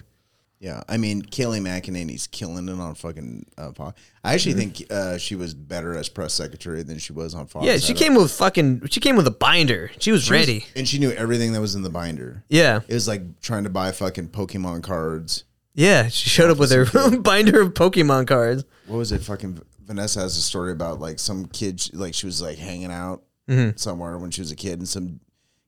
Yeah, 0.60 0.82
I 0.88 0.98
mean, 0.98 1.22
Kayleigh 1.22 1.60
McEnany's 1.62 2.28
killing 2.28 2.70
it 2.70 2.80
on 2.80 2.96
fucking 2.96 3.46
uh, 3.58 3.72
Fox. 3.74 4.02
I 4.24 4.34
actually 4.34 4.54
think 4.54 4.84
uh, 4.90 5.18
she 5.18 5.36
was 5.36 5.54
better 5.54 5.96
as 5.98 6.08
press 6.10 6.34
secretary 6.34 6.82
than 6.82 6.98
she 6.98 7.12
was 7.14 7.36
on 7.36 7.46
Fox. 7.48 7.66
Yeah, 7.66 7.78
she 7.78 7.94
came 7.94 8.16
with 8.16 8.32
fucking. 8.32 8.88
She 8.90 9.00
came 9.02 9.16
with 9.18 9.28
a 9.28 9.32
binder. 9.32 9.92
She 10.00 10.12
was 10.12 10.24
she 10.24 10.32
was- 10.34 10.40
ready. 10.40 10.66
and 10.76 10.88
she 10.88 10.98
knew 10.98 11.12
everything 11.12 11.52
that 11.54 11.62
was 11.62 11.76
in 11.76 11.82
the 11.84 11.90
binder. 11.90 12.44
Yeah, 12.50 12.80
It 12.88 12.94
was 12.94 13.08
like 13.08 13.42
trying 13.42 13.66
to 13.66 13.70
buy 13.70 13.92
fucking 13.92 14.30
Pokemon 14.30 14.82
cards. 14.84 15.44
yeah. 15.74 16.08
She 16.08 16.30
showed 16.30 16.50
up 16.50 16.58
with 16.58 16.72
her 16.72 16.86
binder 17.20 17.62
of 17.62 17.74
Pokemon 17.74 18.28
cards. 18.28 18.64
What 18.88 18.98
was 18.98 19.12
it? 19.12 19.22
Fucking 19.24 19.62
Vanessa 19.86 20.22
has 20.22 20.38
a 20.38 20.42
story 20.42 20.72
about 20.72 21.00
like 21.00 21.20
some 21.20 21.46
kid, 21.48 21.82
like 21.94 22.14
she 22.14 22.26
was 22.26 22.42
like 22.42 22.58
hanging 22.58 22.92
out 22.92 23.24
Mm-hmm. 23.50 23.78
somewhere 23.78 24.18
when 24.18 24.32
she 24.32 24.42
was 24.42 24.50
a 24.52 24.56
kid, 24.56 24.80
and 24.80 24.90
some 24.90 25.20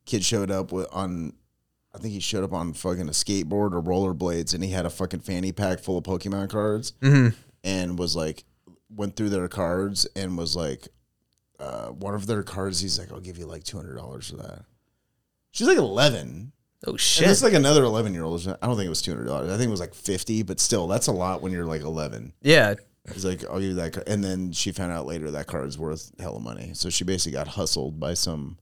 kid 0.05 0.23
showed 0.25 0.49
up 0.49 0.71
with 0.71 0.87
on. 0.91 1.33
I 1.97 2.01
think 2.01 2.13
he 2.13 2.19
showed 2.19 2.43
up 2.43 2.53
on 2.53 2.73
fucking 2.73 3.07
a 3.07 3.11
skateboard 3.11 3.73
or 3.73 3.81
rollerblades, 3.81 4.53
and 4.53 4.63
he 4.63 4.69
had 4.71 4.85
a 4.85 4.89
fucking 4.89 5.21
fanny 5.21 5.51
pack 5.51 5.79
full 5.79 5.97
of 5.97 6.03
Pokemon 6.03 6.49
cards, 6.49 6.93
Mm-hmm. 7.01 7.35
and 7.63 7.97
was 7.97 8.15
like, 8.15 8.43
went 8.95 9.15
through 9.15 9.29
their 9.29 9.47
cards 9.47 10.05
and 10.15 10.37
was 10.37 10.55
like, 10.55 10.87
uh, 11.59 11.87
one 11.87 12.13
of 12.13 12.27
their 12.27 12.43
cards, 12.43 12.79
he's 12.79 12.99
like, 12.99 13.11
I'll 13.11 13.19
give 13.19 13.37
you 13.37 13.45
like 13.47 13.63
two 13.63 13.77
hundred 13.77 13.95
dollars 13.97 14.29
for 14.29 14.37
that. 14.37 14.63
She's 15.51 15.67
like 15.67 15.77
eleven. 15.79 16.51
Oh 16.85 16.91
And 16.91 16.99
shit! 16.99 17.27
it's 17.29 17.41
like 17.41 17.53
another 17.53 17.83
eleven 17.83 18.13
year 18.13 18.23
old. 18.23 18.41
I 18.61 18.67
don't 18.67 18.75
think 18.75 18.85
it 18.85 18.89
was 18.89 19.01
two 19.01 19.11
hundred 19.11 19.25
dollars. 19.25 19.51
I 19.51 19.57
think 19.57 19.67
it 19.67 19.71
was 19.71 19.79
like 19.79 19.95
fifty, 19.95 20.43
but 20.43 20.59
still, 20.59 20.85
that's 20.87 21.07
a 21.07 21.11
lot 21.11 21.41
when 21.41 21.51
you're 21.51 21.65
like 21.65 21.81
eleven. 21.81 22.33
yeah, 22.43 22.75
He's 23.11 23.25
like, 23.25 23.43
I'll 23.45 23.55
give 23.59 23.69
you 23.69 23.73
that. 23.75 23.93
car." 23.93 24.03
And 24.05 24.23
then 24.23 24.51
she 24.51 24.71
found 24.71 24.91
out 24.91 25.07
later 25.07 25.31
that 25.31 25.47
card's 25.47 25.79
worth 25.79 26.11
hella 26.19 26.39
money. 26.39 26.71
So 26.75 26.89
she 26.91 27.03
basically 27.03 27.31
got 27.33 27.47
hustled 27.47 27.99
by 27.99 28.13
some. 28.13 28.59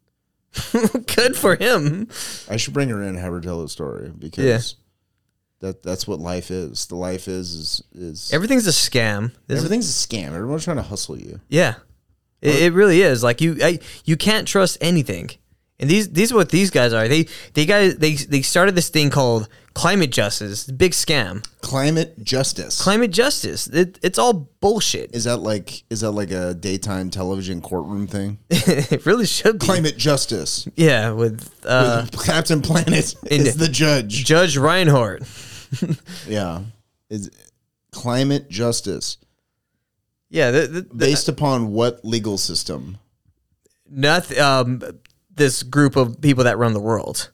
good 1.15 1.35
for 1.35 1.55
him. 1.55 2.07
I 2.49 2.57
should 2.57 2.73
bring 2.73 2.89
her 2.89 3.01
in 3.01 3.09
and 3.09 3.17
have 3.17 3.33
her 3.33 3.41
tell 3.41 3.61
the 3.61 3.69
story 3.69 4.11
because 4.17 4.75
that 5.59 5.83
that's 5.83 6.07
what 6.07 6.19
life 6.19 6.51
is. 6.51 6.85
The 6.87 6.95
life 6.95 7.27
is 7.27 7.53
is 7.53 7.83
is 7.93 8.33
Everything's 8.33 8.67
a 8.67 8.71
scam. 8.71 9.31
This 9.47 9.57
is- 9.59 9.65
everything's 9.65 9.89
a 9.89 10.07
scam. 10.07 10.27
Everyone's 10.33 10.63
trying 10.63 10.77
to 10.77 10.83
hustle 10.83 11.17
you. 11.17 11.39
yeah, 11.49 11.75
it, 12.41 12.55
it 12.63 12.73
really 12.73 13.01
is. 13.01 13.23
Like 13.23 13.41
you, 13.41 13.57
I, 13.61 13.79
you 14.05 14.17
can't 14.17 14.47
trust 14.47 14.77
anything. 14.81 15.29
And 15.79 15.89
these 15.89 16.09
these 16.09 16.31
are 16.31 16.35
what 16.35 16.49
these 16.49 16.69
guys 16.71 16.93
are. 16.93 17.07
They 17.07 17.27
they 17.53 17.65
guys 17.65 17.97
they 17.97 18.13
they 18.13 18.41
started 18.41 18.75
this 18.75 18.89
thing 18.89 19.09
called 19.09 19.49
climate 19.73 20.09
justice. 20.09 20.65
Big 20.67 20.93
scam. 20.93 21.45
Climate 21.61 22.23
justice. 22.23 22.81
Climate 22.81 23.11
justice. 23.11 23.67
It, 23.67 23.99
it's 24.01 24.17
all 24.17 24.33
bullshit. 24.61 25.13
is 25.13 25.25
that 25.25 25.37
like 25.37 25.83
is 25.89 25.99
that 26.01 26.11
like 26.11 26.31
a 26.31 26.53
daytime 26.53 27.09
television 27.09 27.61
courtroom 27.61 28.07
thing? 28.07 28.39
it 28.49 29.05
really 29.05 29.25
should 29.25 29.59
be. 29.59 29.65
Climate 29.65 29.97
justice. 29.97 30.65
Yeah, 30.77 31.11
with 31.11 31.53
uh, 31.65 32.05
Captain 32.23 32.61
Planet 32.61 33.13
is 33.25 33.57
the 33.57 33.67
judge. 33.67 34.23
Judge 34.25 34.57
Reinhold. 34.57 35.27
Yeah. 36.27 36.61
Is 37.09 37.29
climate 37.91 38.49
justice 38.49 39.17
Yeah, 40.29 40.51
the, 40.51 40.67
the, 40.67 40.81
the, 40.81 40.93
based 40.93 41.27
upon 41.27 41.73
what 41.73 42.05
legal 42.05 42.37
system? 42.37 42.97
nothing. 43.89 44.39
Um, 44.39 44.81
this 45.35 45.63
group 45.63 45.95
of 45.95 46.19
people 46.21 46.43
that 46.45 46.57
run 46.57 46.73
the 46.73 46.79
world. 46.79 47.31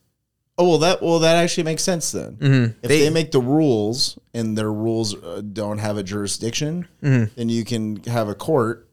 Oh 0.58 0.68
well, 0.70 0.78
that 0.80 1.02
well 1.02 1.20
that 1.20 1.38
actually 1.38 1.64
makes 1.64 1.82
sense 1.84 2.12
then. 2.12 2.38
If 2.84 2.88
they, 2.90 3.00
They- 3.00 3.10
make 3.10 3.32
the 3.32 3.42
rules 3.42 4.20
and 4.34 4.58
their 4.58 4.72
rules 4.72 5.16
uh, 5.16 5.42
don't 5.42 5.80
have 5.80 5.98
a 5.98 6.04
jurisdiction, 6.04 6.88
then 7.02 7.50
you 7.50 7.64
can 7.66 8.04
have 8.04 8.28
a 8.30 8.36
court 8.36 8.88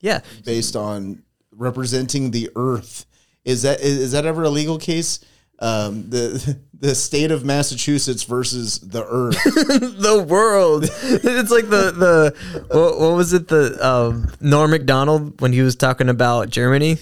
Yeah, 0.00 0.20
based 0.44 0.76
on 0.76 1.22
representing 1.50 2.30
the 2.30 2.50
Earth. 2.56 3.06
Is 3.44 3.62
that 3.62 3.80
is, 3.80 3.98
is 3.98 4.12
that 4.12 4.24
ever 4.24 4.44
a 4.44 4.50
legal 4.50 4.78
case? 4.78 5.20
Um, 5.58 6.08
the 6.10 6.56
the 6.80 6.94
state 6.94 7.30
of 7.30 7.44
Massachusetts 7.44 8.22
versus 8.22 8.78
the 8.78 9.04
Earth. 9.04 9.36
the 9.44 10.24
world. 10.26 10.84
it's 11.02 11.50
like 11.50 11.68
the 11.68 11.90
the 11.92 12.64
what, 12.70 12.98
what 13.00 13.16
was 13.16 13.32
it? 13.34 13.48
The 13.48 13.76
um, 13.86 14.32
Norm 14.40 14.70
Macdonald 14.70 15.40
when 15.40 15.52
he 15.52 15.60
was 15.60 15.76
talking 15.76 16.08
about 16.08 16.48
Germany. 16.48 16.98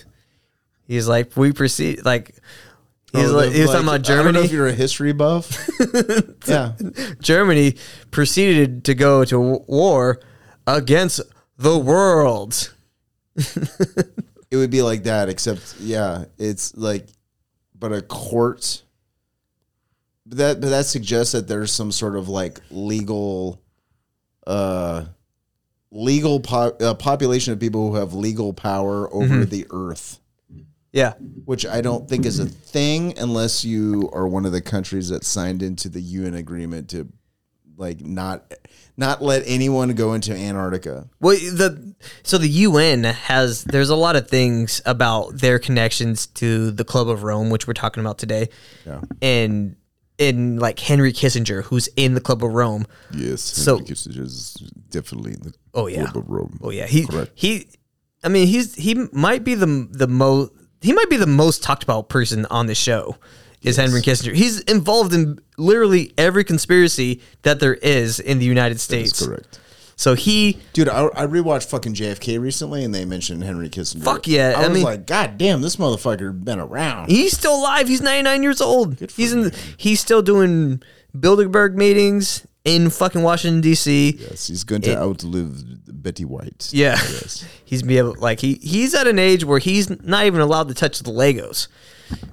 He's 0.87 1.09
like, 1.09 1.37
we 1.37 1.53
proceed 1.53 2.05
like. 2.05 2.35
He's 3.15 3.29
Oh, 3.31 3.37
like, 3.37 3.53
he 3.53 3.61
was 3.61 3.71
talking 3.71 3.87
about 3.87 3.95
I 4.11 4.15
don't 4.15 4.17
know 4.17 4.23
Germany. 4.33 4.45
if 4.47 4.53
you're 4.53 4.67
a 4.69 4.73
history 4.73 5.13
buff. 5.13 5.69
yeah, 6.47 6.73
Germany 7.21 7.75
proceeded 8.11 8.85
to 8.87 8.95
go 8.95 9.23
to 9.27 9.39
war 9.67 10.21
against 10.67 11.21
the 11.59 11.77
world. 11.77 12.73
it 13.37 14.57
would 14.57 14.71
be 14.71 14.81
like 14.83 15.03
that, 15.05 15.29
except 15.29 15.77
yeah, 15.81 16.25
it's 16.39 16.75
like, 16.77 17.07
but 17.79 17.93
a 17.93 18.01
court. 18.01 18.83
But 20.25 20.39
that 20.39 20.61
but 20.63 20.71
that 20.71 20.87
suggests 20.87 21.33
that 21.33 21.49
there's 21.49 21.71
some 21.73 21.93
sort 21.93 22.17
of 22.17 22.31
like 22.31 22.61
legal, 22.71 23.61
uh, 24.47 25.05
legal 25.91 26.41
po- 26.41 26.77
uh, 26.81 26.95
population 26.95 27.53
of 27.53 27.61
people 27.61 27.91
who 27.91 27.97
have 27.97 28.15
legal 28.15 28.55
power 28.55 29.13
over 29.13 29.45
the 29.45 29.67
earth, 29.71 30.19
Yeah, 30.93 31.15
which 31.47 31.65
I 31.65 31.81
don't 31.81 32.07
think 32.09 32.27
is 32.27 32.39
a 32.39 32.45
thing 32.47 33.19
unless 33.19 33.65
you 33.65 34.11
are 34.13 34.29
one 34.29 34.45
of 34.45 34.53
the 34.53 34.61
countries 34.61 35.09
that 35.09 35.25
signed 35.25 35.63
into 35.63 35.89
the 35.89 36.03
UN 36.03 36.35
agreement 36.35 36.91
to, 36.91 37.09
like, 37.79 38.03
not 38.03 38.53
not 38.99 39.23
let 39.23 39.43
anyone 39.47 39.95
go 39.95 40.13
into 40.13 40.35
Antarctica. 40.37 41.09
Well, 41.19 41.35
the 41.37 41.95
so 42.23 42.37
the 42.37 42.49
UN 42.49 43.05
has 43.05 43.65
there's 43.65 43.89
a 43.89 43.97
lot 43.97 44.17
of 44.17 44.29
things 44.29 44.83
about 44.85 45.39
their 45.39 45.59
connections 45.59 46.27
to 46.27 46.71
the 46.71 46.85
Club 46.85 47.09
of 47.09 47.23
Rome, 47.23 47.49
which 47.49 47.67
we're 47.67 47.73
talking 47.73 48.03
about 48.03 48.19
today, 48.19 48.51
Yeah. 48.87 49.01
and 49.23 49.77
in 50.19 50.59
like 50.59 50.79
Henry 50.79 51.15
Kissinger, 51.15 51.63
who's 51.65 51.89
in 51.97 52.13
the 52.13 52.21
Club 52.21 52.45
of 52.45 52.53
Rome. 52.53 52.85
Yes. 53.15 53.41
So- 53.41 53.79
Henry 53.79 53.95
Kissinger 53.95 54.21
is 54.25 54.55
definitely 54.91 55.33
in 55.33 55.41
the 55.41 55.55
Oh 55.73 55.87
yeah, 55.87 56.05
Club 56.05 56.25
of 56.25 56.29
Rome. 56.31 56.59
oh 56.63 56.69
yeah. 56.69 56.87
He 56.87 57.07
Correct. 57.07 57.33
he, 57.35 57.67
I 58.23 58.29
mean 58.29 58.47
he's 58.47 58.75
he 58.75 58.95
might 59.11 59.43
be 59.43 59.55
the 59.55 59.89
the 59.91 60.07
most 60.07 60.53
he 60.83 60.93
might 60.93 61.09
be 61.09 61.17
the 61.17 61.27
most 61.27 61.63
talked 61.63 61.83
about 61.83 62.09
person 62.09 62.47
on 62.47 62.67
the 62.67 62.75
show. 62.75 63.17
Is 63.63 63.77
Henry 63.77 64.01
Kissinger? 64.01 64.35
He's 64.35 64.61
involved 64.63 65.15
in 65.15 65.39
literally 65.57 66.13
every 66.19 66.43
conspiracy 66.43 67.21
that 67.43 67.61
there 67.61 67.75
is 67.75 68.19
in 68.19 68.41
the 68.41 68.45
United 68.45 68.81
States. 68.81 69.13
That's 69.13 69.27
correct. 69.29 69.61
So 69.95 70.15
he 70.15 70.59
Dude, 70.73 70.89
I, 70.89 71.05
I 71.15 71.27
rewatched 71.27 71.71
fucking 71.71 71.95
JFK 71.95 72.41
recently, 72.41 72.83
and 72.83 72.93
they 72.93 73.05
mentioned 73.05 73.45
Henry 73.45 73.69
Kissinger. 73.69 74.03
Fuck 74.03 74.27
yeah, 74.27 74.55
I, 74.57 74.63
I 74.65 74.69
was 74.69 74.75
mean- 74.75 74.83
like, 74.83 75.07
God 75.07 75.39
damn, 75.39 75.63
this 75.63 75.77
motherfucker 75.77 76.45
been 76.45 76.59
around. 76.59 77.09
He's 77.09 77.37
still 77.39 77.55
alive. 77.55 77.87
He's 77.87 78.01
99 78.01 78.43
years 78.43 78.61
old. 78.61 78.99
He's 79.13 79.33
in. 79.33 79.53
He's 79.77 80.01
still 80.01 80.23
doing 80.23 80.83
Bilderberg 81.17 81.75
meetings 81.75 82.45
in 82.65 82.91
fucking 82.91 83.23
Washington 83.23 83.61
D.C. 83.61 84.17
yes, 84.19 84.49
he's 84.49 84.65
going 84.65 84.83
to 84.83 84.97
outlive 84.99 85.82
Betty 86.03 86.25
White. 86.25 86.71
Yeah, 86.73 86.97
he's 87.65 87.83
be 87.83 87.99
able 87.99 88.17
like 88.19 88.41
he 88.41 88.55
he's 88.63 88.95
at 88.95 89.07
an 89.07 89.19
age 89.19 89.45
where 89.45 89.59
he's 89.59 89.89
not 90.05 90.27
even 90.27 90.41
allowed 90.41 90.69
to 90.69 90.75
touch 90.75 90.99
the 91.01 91.11
Legos. 91.11 91.69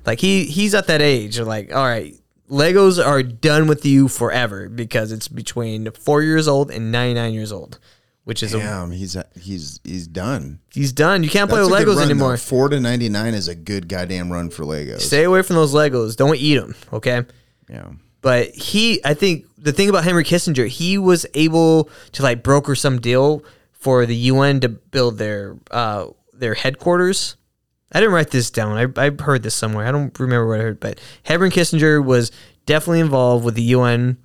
Like 0.05 0.19
he 0.19 0.45
he's 0.45 0.73
at 0.73 0.87
that 0.87 1.01
age. 1.01 1.39
Like 1.39 1.73
all 1.73 1.85
right, 1.85 2.13
Legos 2.49 3.03
are 3.03 3.23
done 3.23 3.67
with 3.67 3.85
you 3.85 4.07
forever 4.07 4.67
because 4.69 5.11
it's 5.11 5.27
between 5.27 5.91
four 5.91 6.21
years 6.23 6.47
old 6.47 6.71
and 6.71 6.91
99 6.91 7.33
years 7.33 7.51
old, 7.51 7.79
which 8.23 8.41
is 8.43 8.53
a, 8.53 8.59
Damn, 8.59 8.91
he's 8.91 9.15
he's 9.39 9.79
he's 9.83 10.07
done. 10.07 10.59
he's 10.73 10.91
done. 10.91 11.23
You 11.23 11.29
can't 11.29 11.49
play 11.49 11.61
with 11.61 11.69
Legos 11.69 11.85
run, 11.87 11.95
though. 11.95 12.01
anymore. 12.03 12.37
Four 12.37 12.69
to 12.69 12.79
ninety 12.79 13.07
nine 13.09 13.33
is 13.33 13.47
a 13.47 13.55
good 13.55 13.87
goddamn 13.87 14.31
run 14.31 14.49
for 14.49 14.63
Legos. 14.63 15.01
Stay 15.01 15.23
away 15.23 15.41
from 15.43 15.55
those 15.55 15.73
Legos. 15.73 16.15
Don't 16.15 16.35
eat 16.37 16.57
them. 16.57 16.75
Okay. 16.91 17.23
yeah. 17.69 17.89
but 18.21 18.49
he 18.49 18.99
i 19.05 19.13
think 19.13 19.45
the 19.57 19.71
thing 19.71 19.87
about 19.89 20.03
henry 20.03 20.23
kissinger 20.25 20.67
he 20.67 20.97
was 20.97 21.25
able 21.35 21.89
to 22.11 22.23
like 22.23 22.43
broker 22.43 22.75
some 22.75 22.99
deal 22.99 23.41
for 23.79 24.05
the 24.05 24.15
un 24.29 24.59
to 24.59 24.69
build 24.69 25.17
their 25.17 25.57
uh 25.71 26.05
their 26.33 26.53
headquarters 26.53 27.35
i 27.91 27.99
didn't 27.99 28.13
write 28.13 28.29
this 28.31 28.49
down 28.51 28.77
i, 28.77 29.05
I 29.07 29.09
heard 29.19 29.43
this 29.43 29.55
somewhere 29.55 29.85
i 29.85 29.91
don't 29.91 30.17
remember 30.19 30.47
what 30.47 30.59
i 30.59 30.63
heard 30.63 30.79
but 30.79 30.99
henry 31.23 31.49
kissinger 31.49 32.03
was 32.03 32.31
definitely 32.65 32.99
involved 32.99 33.43
with 33.45 33.55
the 33.55 33.73
un 33.75 34.17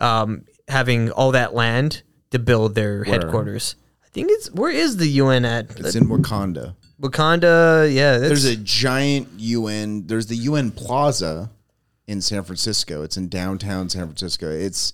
um, 0.00 0.44
having 0.68 1.10
all 1.10 1.32
that 1.32 1.52
land 1.54 2.02
to 2.30 2.38
build 2.38 2.74
their 2.74 3.04
headquarters 3.04 3.74
i 4.04 4.08
think 4.08 4.28
it's 4.30 4.50
where 4.52 4.70
is 4.70 4.96
the 4.98 5.08
un 5.20 5.44
at 5.44 5.78
It's 5.78 5.94
in 5.94 6.06
Wakanda. 6.06 6.74
wakanda 7.00 7.92
yeah 7.92 8.18
There's 8.18 8.44
a 8.44 8.56
giant 8.56 9.28
UN. 9.38 10.06
There's 10.06 10.26
the 10.26 10.36
UN 10.36 10.70
Plaza 10.70 11.50
in 12.06 12.20
San 12.20 12.42
Francisco. 12.44 13.02
It's 13.02 13.16
in 13.16 13.28
downtown 13.28 13.88
San 13.88 14.04
Francisco. 14.06 14.50
It's 14.50 14.92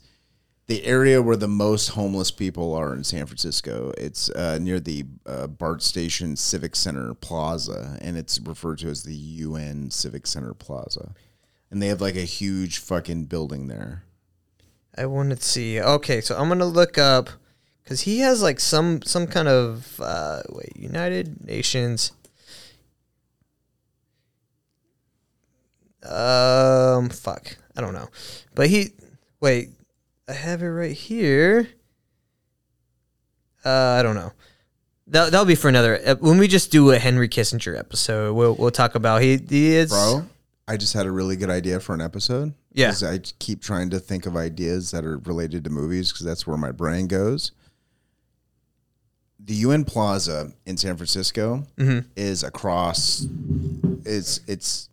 the 0.66 0.85
area 0.85 1.23
where 1.23 1.37
the 1.37 1.49
most 1.49 1.88
homeless 1.88 2.30
people 2.30 2.75
are 2.75 2.92
in 2.92 3.04
San 3.04 3.26
Francisco. 3.26 3.92
It's 3.96 4.28
uh, 4.30 4.58
near 4.61 4.80
the 4.80 5.04
uh, 5.25 5.46
BART 5.46 5.82
Station 5.82 6.35
Civic 6.37 6.75
Center 6.75 7.14
Plaza, 7.14 7.99
and 8.00 8.16
it's 8.16 8.40
referred 8.40 8.78
to 8.78 8.88
as 8.88 9.04
the 9.04 9.14
UN 9.14 9.90
Civic 9.90 10.26
Center 10.26 10.54
Plaza. 10.54 11.14
And 11.70 11.80
they 11.80 11.88
have 11.88 12.00
like 12.00 12.16
a 12.16 12.20
huge 12.20 12.78
fucking 12.78 13.25
building 13.25 13.68
there. 13.68 14.04
I 14.99 15.06
want 15.06 15.30
to 15.30 15.37
see. 15.37 15.80
Okay, 15.80 16.20
so 16.20 16.37
I'm 16.37 16.49
gonna 16.49 16.64
look 16.64 16.99
up 16.99 17.28
because 17.85 18.02
he 18.02 18.20
has 18.20 18.42
like 18.42 18.58
some 18.58 19.02
some 19.02 19.26
kind 19.26 19.46
of 19.46 20.00
uh, 20.00 20.42
wait 20.49 20.76
United 20.76 21.44
Nations. 21.44 22.12
Um, 26.02 27.08
fuck, 27.11 27.56
I 27.76 27.80
don't 27.80 27.94
know, 27.94 28.08
but 28.54 28.68
he 28.68 28.92
wait. 29.40 29.70
I 30.28 30.33
have 30.33 30.62
it 30.62 30.68
right 30.68 30.92
here. 30.97 31.68
Uh, 33.64 33.71
I 33.99 34.02
don't 34.02 34.14
know. 34.14 34.33
That 35.09 35.30
that'll 35.30 35.45
be 35.47 35.54
for 35.54 35.68
another. 35.68 35.99
ep- 36.02 36.21
When 36.21 36.38
we 36.38 36.49
just 36.49 36.71
do 36.73 36.90
a 36.90 36.99
Henry 36.99 37.28
Kissinger 37.28 37.78
episode, 37.78 38.35
we'll 38.35 38.54
we'll 38.56 38.71
talk 38.73 38.95
about 38.97 39.23
he 39.23 39.37
he 39.37 39.75
is 39.75 39.90
Bro, 39.90 40.26
I 40.66 40.76
just 40.76 40.95
had 40.95 41.06
a 41.06 41.11
really 41.11 41.37
good 41.37 41.50
idea 41.50 41.78
for 41.80 41.95
an 41.95 42.00
episode. 42.00 42.54
Yeah. 42.73 42.92
I 43.04 43.21
keep 43.38 43.62
trying 43.62 43.90
to 43.90 43.99
think 44.00 44.26
of 44.26 44.37
ideas 44.37 44.90
that 44.90 45.04
are 45.04 45.18
related 45.18 45.64
to 45.64 45.71
movies 45.71 46.12
because 46.12 46.26
that's 46.26 46.47
where 46.47 46.56
my 46.59 46.73
brain 46.73 47.06
goes. 47.06 47.52
The 49.38 49.54
UN 49.54 49.85
Plaza 49.85 50.52
in 50.66 50.76
San 50.76 50.97
Francisco 50.97 51.64
Mm-hmm. 51.78 52.09
is 52.16 52.42
across. 52.42 53.26
It's 54.04 54.40
it's 54.49 54.88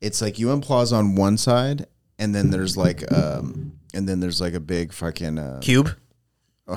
it's 0.00 0.22
like 0.22 0.38
UN 0.38 0.62
Plaza 0.62 0.96
on 0.96 1.14
one 1.14 1.36
side, 1.36 1.86
and 2.18 2.34
then 2.34 2.50
there's 2.50 2.76
like 2.76 3.10
um, 3.12 3.72
and 3.94 4.08
then 4.08 4.20
there's 4.20 4.40
like 4.40 4.54
a 4.54 4.60
big 4.60 4.92
fucking 4.92 5.38
uh, 5.38 5.58
cube. 5.62 5.90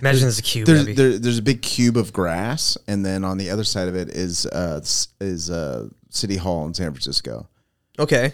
Imagine 0.00 0.22
there's 0.22 0.38
a 0.38 0.42
cube. 0.42 0.66
there's 0.66 0.80
that'd 0.80 0.96
be- 0.96 1.02
there, 1.02 1.18
there's 1.18 1.38
a 1.38 1.42
big 1.42 1.60
cube 1.62 1.96
of 1.96 2.12
grass, 2.12 2.78
and 2.88 3.04
then 3.04 3.22
on 3.24 3.36
the 3.38 3.50
other 3.50 3.64
side 3.64 3.86
of 3.88 3.94
it 3.94 4.08
is 4.08 4.46
uh 4.46 4.78
s- 4.82 5.08
is 5.20 5.50
uh 5.50 5.88
City 6.10 6.36
Hall 6.36 6.64
in 6.66 6.72
San 6.74 6.92
Francisco. 6.92 7.48
okay. 7.98 8.32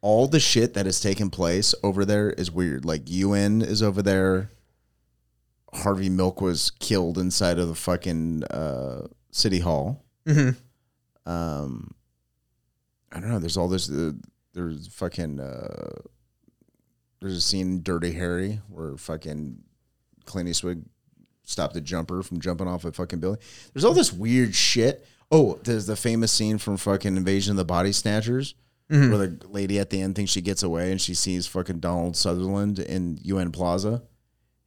all 0.00 0.28
the 0.28 0.38
shit 0.38 0.74
that 0.74 0.86
has 0.86 1.00
taken 1.00 1.30
place 1.30 1.74
over 1.82 2.04
there 2.04 2.30
is 2.30 2.50
weird. 2.52 2.84
Like 2.84 3.02
UN 3.10 3.62
is 3.62 3.82
over 3.82 4.02
there. 4.02 4.50
Harvey 5.72 6.08
Milk 6.10 6.40
was 6.40 6.70
killed 6.78 7.18
inside 7.18 7.58
of 7.58 7.66
the 7.68 7.74
fucking 7.74 8.44
uh, 8.44 9.08
city 9.32 9.58
hall. 9.58 10.04
hmm 10.26 10.50
Um, 11.26 11.94
I 13.10 13.18
don't 13.20 13.30
know. 13.30 13.38
There's 13.40 13.56
all 13.56 13.68
this. 13.68 13.90
Uh, 13.90 14.12
there's 14.52 14.86
fucking. 14.88 15.40
Uh, 15.40 16.00
there's 17.24 17.38
a 17.38 17.40
scene 17.40 17.66
in 17.66 17.82
Dirty 17.82 18.12
Harry 18.12 18.60
where 18.68 18.96
fucking 18.96 19.58
Clint 20.24 20.48
Eastwood 20.48 20.84
stopped 21.44 21.74
the 21.74 21.80
jumper 21.80 22.22
from 22.22 22.40
jumping 22.40 22.68
off 22.68 22.84
a 22.84 22.92
fucking 22.92 23.20
building. 23.20 23.40
There's 23.72 23.84
all 23.84 23.92
this 23.94 24.12
weird 24.12 24.54
shit. 24.54 25.06
Oh, 25.30 25.58
there's 25.64 25.86
the 25.86 25.96
famous 25.96 26.32
scene 26.32 26.58
from 26.58 26.76
fucking 26.76 27.16
Invasion 27.16 27.52
of 27.52 27.56
the 27.56 27.64
Body 27.64 27.92
Snatchers, 27.92 28.54
Mm-hmm. 28.92 29.08
where 29.12 29.26
the 29.26 29.46
lady 29.48 29.78
at 29.78 29.88
the 29.88 29.98
end 30.02 30.14
thinks 30.14 30.30
she 30.30 30.42
gets 30.42 30.62
away 30.62 30.92
and 30.92 31.00
she 31.00 31.14
sees 31.14 31.46
fucking 31.46 31.78
Donald 31.80 32.16
Sutherland 32.18 32.78
in 32.78 33.18
UN 33.22 33.50
Plaza, 33.50 34.02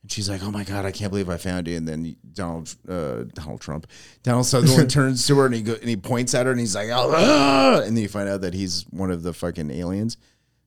and 0.02 0.12
she's 0.12 0.28
like, 0.28 0.42
"Oh 0.44 0.50
my 0.50 0.64
god, 0.64 0.86
I 0.86 0.92
can't 0.92 1.12
believe 1.12 1.30
I 1.30 1.38
found 1.38 1.68
you." 1.68 1.78
And 1.78 1.88
then 1.88 2.16
Donald 2.34 2.76
uh, 2.90 3.26
Donald 3.36 3.62
Trump, 3.62 3.86
Donald 4.24 4.46
Sutherland 4.48 4.90
turns 4.90 5.28
to 5.28 5.38
her 5.38 5.46
and 5.46 5.54
he 5.54 5.62
go, 5.62 5.74
and 5.74 5.88
he 5.88 5.96
points 5.98 6.34
at 6.34 6.48
her 6.48 6.52
and 6.52 6.60
he's 6.60 6.74
like, 6.76 6.90
"Oh," 6.90 7.14
ah!" 7.16 7.82
and 7.84 7.96
then 7.96 8.02
you 8.02 8.10
find 8.10 8.28
out 8.28 8.42
that 8.42 8.56
he's 8.56 8.86
one 8.90 9.12
of 9.12 9.22
the 9.22 9.34
fucking 9.34 9.70
aliens. 9.70 10.18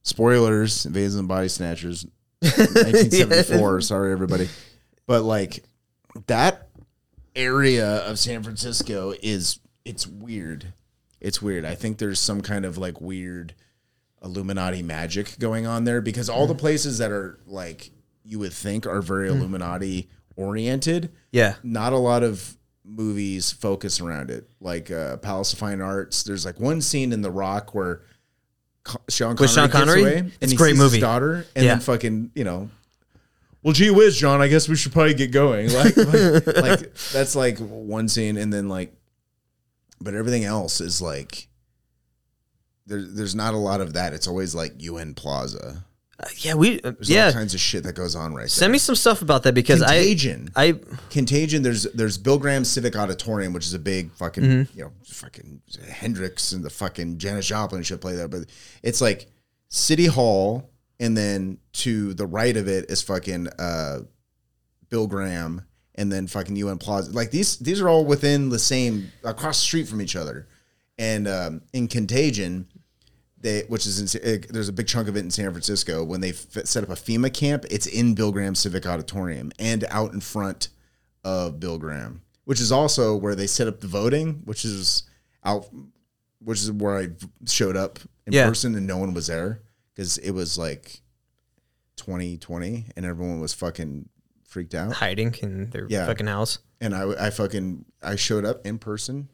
Spoilers: 0.03 0.87
Invasion 0.87 1.21
of 1.21 1.25
the 1.25 1.29
Body 1.29 1.49
Snatchers, 1.49 2.07
1974. 2.43 3.81
Sorry, 3.83 4.13
everybody, 4.13 4.49
but 5.07 5.23
like 5.23 5.65
that 6.27 6.69
area 7.37 7.99
of 8.07 8.19
San 8.19 8.43
Francisco 8.43 9.15
is 9.23 9.61
it's 9.85 10.07
weird. 10.07 10.73
It's 11.21 11.43
weird. 11.43 11.65
I 11.65 11.75
think 11.75 11.99
there's 11.99 12.19
some 12.21 12.41
kind 12.41 12.65
of 12.65 12.79
like 12.79 13.01
weird 13.01 13.55
Illuminati 14.23 14.83
magic 14.83 15.39
going 15.39 15.67
on 15.67 15.85
there 15.85 16.01
because 16.01 16.29
all 16.29 16.47
the 16.47 16.55
places 16.55 16.99
that 16.99 17.11
are 17.11 17.39
like 17.47 17.91
you 18.25 18.39
would 18.39 18.53
think 18.53 18.87
are 18.87 19.03
very 19.03 19.29
Illuminati 19.29 20.09
oriented, 20.37 21.11
Yeah. 21.33 21.55
not 21.63 21.93
a 21.93 21.99
lot 21.99 22.23
of 22.23 22.57
movies 22.85 23.51
focus 23.53 24.01
around 24.01 24.31
it. 24.31 24.49
Like 24.61 24.91
uh, 24.91 25.17
Palace 25.19 25.53
of 25.53 25.59
Fine 25.59 25.81
Arts, 25.81 26.23
there's 26.23 26.45
like 26.45 26.59
one 26.61 26.81
scene 26.81 27.13
in 27.13 27.23
The 27.23 27.31
Rock 27.31 27.75
where 27.75 28.03
Co- 28.85 29.01
Sean 29.09 29.37
Connery, 29.37 29.43
With 29.45 29.51
Sean 29.51 29.69
Connery? 29.71 30.01
away 30.03 30.17
It's 30.19 30.37
and 30.41 30.49
a 30.51 30.53
he 30.53 30.57
great 30.57 30.71
sees 30.71 30.79
movie. 30.79 30.97
his 30.97 31.01
daughter, 31.03 31.47
and 31.55 31.65
Yeah. 31.65 31.75
then 31.75 31.81
fucking 31.81 32.31
you 32.35 32.45
know 32.45 32.71
well, 33.63 33.75
gee 33.75 33.91
whiz, 33.91 34.17
John, 34.17 34.41
I 34.41 34.49
guess 34.49 34.69
we 34.71 34.77
should 34.77 34.93
probably 34.93 35.13
get 35.13 35.33
going. 35.33 35.69
Like, 35.75 35.95
like, 35.95 36.47
like, 36.57 36.95
that's 37.13 37.37
like 37.37 37.59
one 37.59 38.09
scene, 38.09 38.39
and 38.39 38.51
then 38.51 38.71
like, 38.71 38.95
but 40.01 40.15
everything 40.15 40.45
else 40.45 40.81
is 40.81 41.03
like, 41.03 41.47
there, 42.87 43.03
there's 43.03 43.35
not 43.35 43.53
a 43.53 43.59
lot 43.59 43.83
of 43.83 43.93
that. 43.93 44.15
It's 44.15 44.27
always 44.27 44.55
like 44.55 44.81
UN 44.83 45.13
Plaza. 45.15 45.85
Uh, 46.23 46.27
yeah, 46.39 46.55
we 46.55 46.81
uh, 46.83 46.91
There's 46.93 47.09
yeah. 47.09 47.27
all 47.27 47.33
kinds 47.33 47.55
of 47.55 47.61
shit 47.61 47.83
that 47.85 47.95
goes 47.95 48.15
on 48.15 48.35
right 48.35 48.51
Send 48.51 48.73
me 48.73 48.79
some 48.79 48.95
stuff 48.95 49.23
about 49.23 49.43
that 49.45 49.55
because 49.55 49.81
there. 49.81 49.89
Contagion. 49.89 50.51
I 50.55 50.65
I 50.65 50.75
Contagion. 51.09 51.63
There's 51.63 51.85
there's 51.95 52.19
Bill 52.19 52.39
Graham 52.39 52.65
Civic 52.65 52.95
Auditorium, 52.95 53.53
which 53.55 53.65
is 53.65 53.73
a 53.75 53.79
big 53.79 54.13
fucking 54.13 54.45
Mm-hmm. 54.45 54.79
you 54.79 54.85
know 54.85 54.93
fucking 55.07 55.63
Hendrix 55.91 56.53
and 56.53 56.63
the 56.63 56.69
fucking 56.71 57.19
Janis 57.19 57.47
Joplin 57.47 57.83
should 57.83 58.01
play 58.03 58.17
there, 58.17 58.29
but 58.29 58.43
it's 58.83 59.01
like 59.01 59.29
City 59.69 60.07
Hall, 60.07 60.69
and 60.99 61.17
then 61.17 61.59
to 61.75 62.13
the 62.15 62.27
right 62.27 62.57
of 62.57 62.69
it 62.69 62.91
is 62.91 63.01
fucking 63.03 63.49
uh, 63.59 64.01
Bill 64.91 65.07
Graham, 65.07 65.63
and 65.95 66.13
then 66.13 66.27
fucking 66.27 66.57
UN 66.57 66.77
Plaza. 66.77 67.13
Like 67.13 67.31
these 67.31 67.57
these 67.59 67.81
are 67.81 67.89
all 67.89 68.05
within 68.05 68.51
the 68.51 68.59
same 68.59 69.11
across 69.25 69.59
the 69.59 69.65
street 69.65 69.89
from 69.89 70.03
each 70.03 70.17
other, 70.17 70.49
and 70.99 71.27
um, 71.27 71.63
in 71.73 71.89
Contagion. 71.89 72.67
They, 73.43 73.63
which 73.69 73.87
is 73.87 74.15
in, 74.15 74.21
uh, 74.23 74.39
there's 74.51 74.69
a 74.69 74.73
big 74.73 74.87
chunk 74.87 75.09
of 75.09 75.17
it 75.17 75.21
in 75.21 75.31
San 75.31 75.51
Francisco. 75.51 76.05
When 76.05 76.21
they 76.21 76.31
f- 76.31 76.67
set 76.67 76.83
up 76.85 76.91
a 76.91 76.95
FEMA 76.95 77.33
camp, 77.33 77.65
it's 77.71 77.87
in 77.87 78.15
Bill 78.15 78.33
Graham 78.33 78.55
Civic 78.55 78.85
Auditorium 78.87 79.51
and 79.59 79.85
out 79.89 80.13
in 80.13 80.21
front 80.21 80.69
of 81.25 81.59
Bill 81.59 81.79
Graham, 81.79 82.21
which 82.45 82.61
is 82.61 82.71
also 82.71 83.17
where 83.17 83.35
they 83.35 83.47
set 83.47 83.67
up 83.67 83.81
the 83.81 83.87
voting, 83.87 84.43
which 84.45 84.65
is 84.67 85.05
out, 85.43 85.67
which 86.43 86.59
is 86.61 86.71
where 86.71 86.99
I 86.99 87.09
showed 87.47 87.77
up 87.77 87.99
in 88.27 88.35
Yeah. 88.35 88.47
person 88.47 88.75
and 88.75 88.87
no 88.87 88.99
one 88.99 89.15
was 89.15 89.29
there 89.29 89.63
because 89.95 90.19
it 90.19 90.33
was 90.33 90.59
like 90.59 91.01
2020 91.97 92.87
and 92.97 93.07
everyone 93.07 93.41
was 93.41 93.55
fucking 93.55 94.09
freaked 94.45 94.75
out. 94.75 94.93
hiding 94.95 95.35
in 95.43 95.71
their 95.71 95.87
Yeah. 95.89 96.07
fucking 96.07 96.27
house. 96.27 96.59
And 96.81 96.95
I, 96.95 97.27
I 97.27 97.31
fucking, 97.31 97.85
I 98.03 98.17
showed 98.17 98.45
up 98.45 98.67
in 98.67 98.79
person, 98.79 99.29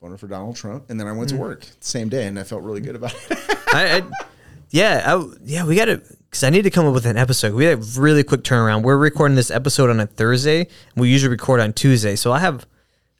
voted 0.00 0.20
for 0.20 0.28
Donald 0.28 0.56
Trump, 0.56 0.90
and 0.90 0.98
then 1.00 1.06
I 1.06 1.12
went 1.12 1.28
to 1.30 1.34
Mm. 1.34 1.40
work 1.40 1.60
the 1.62 1.72
same 1.80 2.08
day 2.08 2.26
and 2.26 2.38
I 2.38 2.44
felt 2.44 2.62
really 2.62 2.80
good 2.80 2.94
about 2.96 3.14
it. 3.30 3.38
I, 3.74 3.98
I 3.98 4.02
yeah, 4.70 5.02
I, 5.16 5.34
yeah, 5.44 5.64
we 5.64 5.76
got 5.76 5.86
to 5.86 5.96
because 6.30 6.44
I 6.44 6.50
need 6.50 6.62
to 6.62 6.70
come 6.70 6.86
up 6.86 6.92
with 6.94 7.06
an 7.06 7.16
episode. 7.16 7.54
We 7.54 7.64
have 7.64 7.96
a 7.96 8.00
really 8.00 8.22
quick 8.22 8.42
turnaround. 8.42 8.82
We're 8.82 8.98
recording 8.98 9.34
this 9.34 9.50
episode 9.50 9.88
on 9.88 9.98
a 9.98 10.06
Thursday. 10.06 10.60
And 10.60 10.68
we 10.96 11.08
usually 11.08 11.30
record 11.30 11.58
on 11.60 11.72
Tuesday, 11.72 12.16
so 12.16 12.32
I 12.32 12.40
have, 12.40 12.66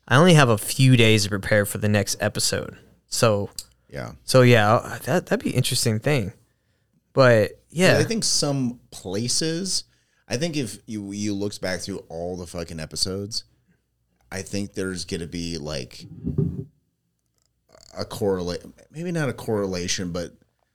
I 0.07 0.17
only 0.17 0.35
have 0.35 0.49
a 0.49 0.59
few 0.59 0.95
days 0.95 1.23
to 1.23 1.29
prepare 1.29 1.65
for 1.65 1.79
the 1.79 1.89
next 1.89 2.17
episode. 2.19 2.77
So, 3.07 3.49
yeah. 3.89 4.11
so 4.25 4.43
yeah, 4.43 4.99
that 5.05 5.25
that'd 5.25 5.43
be 5.43 5.49
an 5.49 5.55
interesting 5.55 5.99
thing. 5.99 6.33
But 7.13 7.59
yeah, 7.71 7.97
I 7.97 8.03
think 8.03 8.23
some 8.23 8.79
places. 8.91 9.85
I 10.27 10.37
think 10.37 10.55
if 10.55 10.77
you 10.85 11.11
you 11.11 11.33
looked 11.33 11.59
back 11.59 11.79
through 11.79 12.05
all 12.09 12.37
the 12.37 12.45
fucking 12.45 12.79
episodes, 12.79 13.43
I 14.31 14.43
think 14.43 14.73
there's 14.75 15.03
gonna 15.05 15.25
be 15.25 15.57
like 15.57 16.05
a 17.97 18.05
correlate, 18.05 18.63
maybe 18.91 19.11
not 19.11 19.29
a 19.29 19.33
correlation, 19.33 20.11
but 20.11 20.33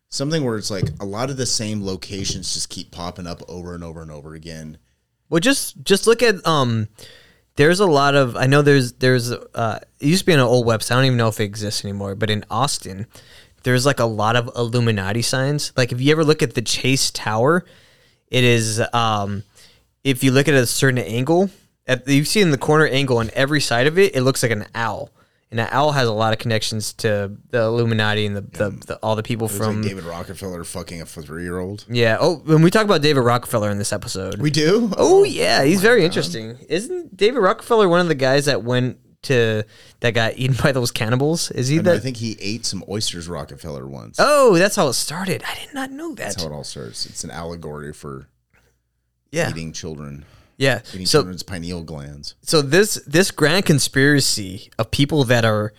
something 0.08 0.44
where 0.44 0.56
it's 0.56 0.70
like 0.70 0.88
a 1.00 1.04
lot 1.04 1.30
of 1.30 1.36
the 1.36 1.46
same 1.46 1.84
locations 1.84 2.54
just 2.54 2.68
keep 2.68 2.90
popping 2.90 3.26
up 3.26 3.42
over 3.48 3.74
and 3.74 3.82
over 3.82 4.00
and 4.00 4.10
over 4.10 4.34
again. 4.34 4.78
Well, 5.28 5.40
just 5.40 5.82
just 5.82 6.06
look 6.06 6.22
at 6.22 6.46
um. 6.46 6.88
There's 7.56 7.78
a 7.78 7.86
lot 7.86 8.16
of 8.16 8.36
I 8.36 8.46
know 8.46 8.62
there's 8.62 8.94
there's 8.94 9.30
uh 9.30 9.78
it 10.00 10.06
used 10.06 10.22
to 10.22 10.26
be 10.26 10.32
on 10.32 10.40
an 10.40 10.44
old 10.44 10.66
website. 10.66 10.92
I 10.92 10.94
don't 10.96 11.04
even 11.04 11.18
know 11.18 11.28
if 11.28 11.38
it 11.38 11.44
exists 11.44 11.84
anymore. 11.84 12.16
But 12.16 12.28
in 12.30 12.44
Austin, 12.50 13.06
there's 13.62 13.86
like 13.86 14.00
a 14.00 14.04
lot 14.04 14.34
of 14.34 14.50
Illuminati 14.56 15.22
signs. 15.22 15.72
Like 15.76 15.92
if 15.92 16.00
you 16.00 16.10
ever 16.10 16.24
look 16.24 16.42
at 16.42 16.54
the 16.54 16.62
Chase 16.62 17.12
Tower, 17.12 17.64
it 18.28 18.42
is 18.42 18.82
um 18.92 19.44
if 20.02 20.22
you 20.24 20.32
look 20.32 20.48
at 20.48 20.54
a 20.54 20.66
certain 20.66 20.98
angle, 20.98 21.50
at 21.86 22.06
you 22.08 22.24
see 22.24 22.40
in 22.40 22.50
the 22.50 22.58
corner 22.58 22.86
angle 22.86 23.18
on 23.18 23.30
every 23.34 23.60
side 23.60 23.86
of 23.86 23.98
it, 23.98 24.14
it 24.14 24.22
looks 24.22 24.42
like 24.42 24.52
an 24.52 24.66
owl. 24.74 25.10
And 25.56 25.68
owl 25.70 25.92
has 25.92 26.08
a 26.08 26.12
lot 26.12 26.32
of 26.32 26.40
connections 26.40 26.92
to 26.94 27.30
the 27.50 27.62
Illuminati 27.62 28.26
and 28.26 28.34
the, 28.34 28.40
the, 28.40 28.70
the 28.86 28.96
all 28.96 29.14
the 29.14 29.22
people 29.22 29.46
from 29.46 29.82
like 29.82 29.90
David 29.90 30.02
Rockefeller 30.02 30.64
fucking 30.64 31.00
a 31.00 31.06
three 31.06 31.44
year 31.44 31.58
old. 31.60 31.84
yeah. 31.88 32.16
Oh, 32.18 32.38
when 32.44 32.60
we 32.62 32.72
talk 32.72 32.84
about 32.84 33.02
David 33.02 33.20
Rockefeller 33.20 33.70
in 33.70 33.78
this 33.78 33.92
episode, 33.92 34.40
We 34.40 34.50
do. 34.50 34.90
Oh, 34.96 35.20
oh 35.20 35.22
yeah, 35.24 35.62
he's 35.62 35.80
very 35.80 36.04
interesting. 36.04 36.58
Isn't 36.68 37.16
David 37.16 37.38
Rockefeller 37.38 37.88
one 37.88 38.00
of 38.00 38.08
the 38.08 38.16
guys 38.16 38.46
that 38.46 38.64
went 38.64 38.98
to 39.22 39.62
that 40.00 40.10
got 40.10 40.36
eaten 40.36 40.56
by 40.60 40.72
those 40.72 40.90
cannibals? 40.90 41.52
Is 41.52 41.68
he 41.68 41.78
I 41.78 41.82
that? 41.82 42.02
think 42.02 42.16
he 42.16 42.36
ate 42.40 42.66
some 42.66 42.82
oysters 42.88 43.28
Rockefeller 43.28 43.86
once. 43.86 44.16
oh, 44.18 44.58
that's 44.58 44.74
how 44.74 44.88
it 44.88 44.94
started. 44.94 45.44
I 45.48 45.54
did 45.64 45.72
not 45.72 45.92
know 45.92 46.08
that. 46.16 46.16
That's 46.16 46.42
how 46.42 46.50
it 46.50 46.52
all 46.52 46.64
starts. 46.64 47.06
It's 47.06 47.22
an 47.22 47.30
allegory 47.30 47.92
for 47.92 48.26
yeah, 49.30 49.50
eating 49.50 49.72
children, 49.72 50.24
yeah. 50.56 50.80
eating 50.92 51.06
So 51.06 51.18
children's 51.18 51.42
pineal 51.42 51.82
glands. 51.82 52.34
so 52.42 52.62
this 52.62 52.94
this 53.06 53.30
grand 53.30 53.64
conspiracy 53.66 54.70
of 54.78 54.90
people 54.90 55.24
that 55.24 55.44
are 55.44 55.72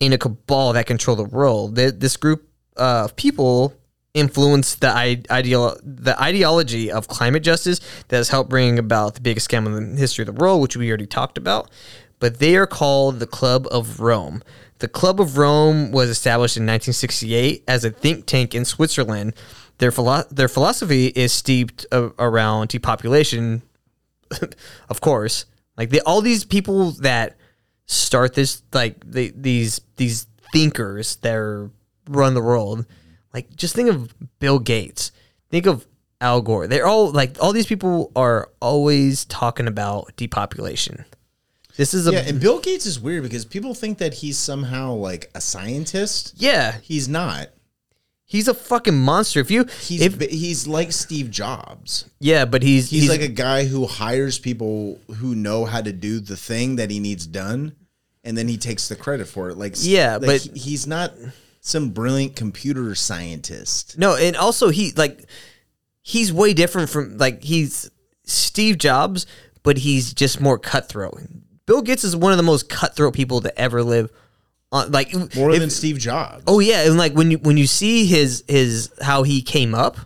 in 0.00 0.12
a 0.12 0.18
cabal 0.18 0.72
that 0.72 0.86
control 0.86 1.16
the 1.16 1.24
world. 1.24 1.76
th- 1.76 1.94
This 1.98 2.16
group 2.16 2.48
uh, 2.76 3.04
of 3.04 3.16
people 3.16 3.74
influence 4.14 4.74
the 4.74 4.90
ideal 5.30 5.76
the 5.82 6.20
ideology 6.20 6.90
of 6.92 7.08
climate 7.08 7.42
justice 7.42 7.80
that 8.08 8.16
has 8.16 8.28
helped 8.28 8.50
bring 8.50 8.78
about 8.78 9.14
the 9.14 9.20
biggest 9.20 9.48
scam 9.50 9.66
in 9.66 9.94
the 9.94 10.00
history 10.00 10.22
of 10.22 10.26
the 10.26 10.40
world, 10.40 10.60
which 10.60 10.76
we 10.76 10.88
already 10.88 11.06
talked 11.06 11.38
about. 11.38 11.70
But 12.18 12.38
they 12.38 12.56
are 12.56 12.66
called 12.66 13.18
the 13.20 13.26
Club 13.26 13.66
of 13.70 14.00
Rome. 14.00 14.42
The 14.78 14.88
Club 14.88 15.20
of 15.20 15.38
Rome 15.38 15.92
was 15.92 16.08
established 16.08 16.56
in 16.56 16.62
1968 16.64 17.64
as 17.66 17.84
a 17.84 17.90
think 17.90 18.26
tank 18.26 18.54
in 18.54 18.64
Switzerland. 18.64 19.34
Their 19.78 19.90
philo- 19.90 20.24
their 20.30 20.48
philosophy 20.48 21.06
is 21.06 21.32
steeped 21.32 21.86
a- 21.90 22.10
around 22.18 22.68
depopulation, 22.68 23.62
of 24.88 25.00
course. 25.00 25.46
Like 25.76 25.90
they, 25.90 26.00
all 26.00 26.20
these 26.20 26.44
people 26.44 26.92
that 27.02 27.36
start 27.86 28.34
this, 28.34 28.62
like 28.72 29.02
they, 29.04 29.28
these 29.30 29.80
these 29.96 30.26
thinkers 30.52 31.16
that 31.16 31.34
are, 31.34 31.70
run 32.08 32.34
the 32.34 32.42
world. 32.42 32.86
Like 33.32 33.54
just 33.56 33.74
think 33.74 33.88
of 33.88 34.14
Bill 34.38 34.58
Gates. 34.58 35.12
Think 35.50 35.66
of 35.66 35.86
Al 36.20 36.40
Gore. 36.40 36.66
They're 36.66 36.86
all 36.86 37.10
like 37.10 37.36
all 37.40 37.52
these 37.52 37.66
people 37.66 38.12
are 38.14 38.50
always 38.60 39.24
talking 39.26 39.66
about 39.66 40.12
depopulation. 40.16 41.04
This 41.76 41.94
is 41.94 42.06
a 42.06 42.12
Yeah, 42.12 42.20
and 42.20 42.40
Bill 42.40 42.60
Gates 42.60 42.86
is 42.86 43.00
weird 43.00 43.22
because 43.22 43.44
people 43.44 43.74
think 43.74 43.98
that 43.98 44.14
he's 44.14 44.36
somehow 44.36 44.92
like 44.92 45.30
a 45.34 45.40
scientist. 45.40 46.34
yeah. 46.36 46.78
He's 46.82 47.08
not. 47.08 47.48
He's 48.32 48.48
a 48.48 48.54
fucking 48.54 48.98
monster. 48.98 49.40
If 49.40 49.50
you 49.50 49.66
He's 49.82 50.00
if 50.00 50.18
he's 50.30 50.66
like 50.66 50.90
Steve 50.90 51.30
Jobs. 51.30 52.06
yeah, 52.18 52.46
but 52.46 52.62
he's 52.62 52.88
He's, 52.88 53.06
like 53.10 53.20
a 53.20 53.28
guy 53.28 53.66
who 53.66 53.86
hires 53.86 54.38
people 54.38 54.98
who 55.18 55.34
know 55.34 55.66
how 55.66 55.82
to 55.82 55.92
do 55.92 56.18
the 56.18 56.34
thing 56.38 56.76
that 56.76 56.90
he 56.90 56.98
needs 56.98 57.26
done, 57.26 57.74
and 58.24 58.34
then 58.38 58.48
he 58.48 58.56
takes 58.56 58.88
the 58.88 58.96
credit 58.96 59.26
for 59.28 59.50
it. 59.50 59.58
Like 59.58 59.74
Yeah, 59.80 60.14
like, 60.16 60.22
but- 60.26 60.40
he- 60.40 60.58
he's 60.58 60.86
not 60.86 61.12
some 61.60 61.90
brilliant 61.90 62.34
computer 62.34 62.94
scientist. 62.94 63.98
No, 63.98 64.16
and 64.16 64.34
also 64.34 64.70
he 64.70 64.92
like 64.92 65.26
he's 66.00 66.32
way 66.32 66.54
different 66.54 66.88
from 66.88 67.18
like 67.18 67.42
he's 67.42 67.90
Steve 68.24 68.78
Jobs, 68.78 69.26
but 69.62 69.76
he's 69.76 70.14
just 70.14 70.40
more 70.40 70.58
cutthroat. 70.58 71.20
Bill 71.66 71.82
Gates 71.82 72.02
is 72.02 72.16
one 72.16 72.32
of 72.32 72.38
the 72.38 72.42
most 72.42 72.70
cutthroat 72.70 73.12
people 73.12 73.42
to 73.42 73.56
ever 73.60 73.82
live. 73.82 74.10
Like 74.72 75.12
More 75.36 75.50
if- 75.50 75.60
than 75.60 75.68
Steve 75.70 75.98
Jobs. 75.98 76.44
oh 76.46 76.58
yeah, 76.58 76.86
and 76.86 76.96
like 76.96 77.12
when 77.12 77.30
you 77.30 77.38
when 77.38 77.56
you 77.58 77.66
see 77.66 78.06
his 78.06 78.42
his 78.48 78.90
how 79.02 79.22
he 79.22 79.42
came 79.42 79.74
up. 79.74 79.98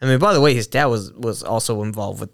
I 0.00 0.06
mean, 0.06 0.18
by 0.18 0.32
the 0.34 0.40
way, 0.40 0.54
his 0.54 0.66
dad 0.68 0.84
was 0.86 1.12
was 1.14 1.42
also 1.42 1.82
involved 1.82 2.20
with 2.20 2.30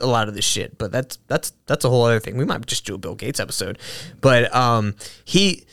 a 0.00 0.06
lot 0.06 0.28
of 0.28 0.34
this 0.34 0.44
shit. 0.44 0.78
But 0.78 0.92
that's 0.92 1.18
that's 1.26 1.52
that's 1.66 1.84
a 1.84 1.90
whole 1.90 2.04
other 2.04 2.20
thing. 2.20 2.36
We 2.38 2.44
might 2.44 2.64
just 2.66 2.86
do 2.86 2.94
a 2.94 2.98
Bill 2.98 3.16
Gates 3.16 3.38
episode. 3.40 3.78
But 4.20 4.54
um, 4.54 4.94
he, 5.24 5.66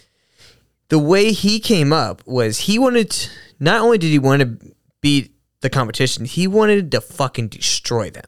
the 0.89 0.99
way 0.99 1.31
he 1.31 1.59
came 1.59 1.93
up 1.93 2.23
was 2.25 2.59
he 2.59 2.77
wanted. 2.79 3.11
To, 3.11 3.29
not 3.59 3.81
only 3.81 3.99
did 3.99 4.07
he 4.09 4.19
want 4.19 4.41
to 4.41 4.73
beat 4.99 5.31
the 5.61 5.69
competition, 5.69 6.25
he 6.25 6.47
wanted 6.47 6.91
to 6.91 6.99
fucking 7.01 7.47
destroy 7.49 8.09
them. 8.09 8.25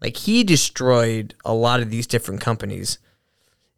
Like 0.00 0.16
he 0.16 0.44
destroyed 0.44 1.34
a 1.44 1.52
lot 1.52 1.80
of 1.80 1.90
these 1.90 2.06
different 2.06 2.40
companies. 2.40 2.98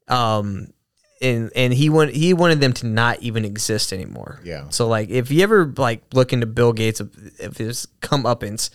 Um, 0.07 0.73
and 1.21 1.51
and 1.55 1.73
he 1.73 1.91
want 1.91 2.13
he 2.13 2.33
wanted 2.33 2.61
them 2.61 2.73
to 2.75 2.87
not 2.87 3.21
even 3.21 3.45
exist 3.45 3.93
anymore. 3.93 4.41
Yeah. 4.45 4.69
So 4.71 4.89
like, 4.89 5.11
if 5.11 5.31
you 5.31 5.43
ever 5.43 5.73
like 5.77 6.03
look 6.13 6.33
into 6.33 6.47
Bill 6.47 6.73
Gates, 6.73 7.01
if 7.39 7.57
his 7.57 7.87
comeuppance, 8.01 8.71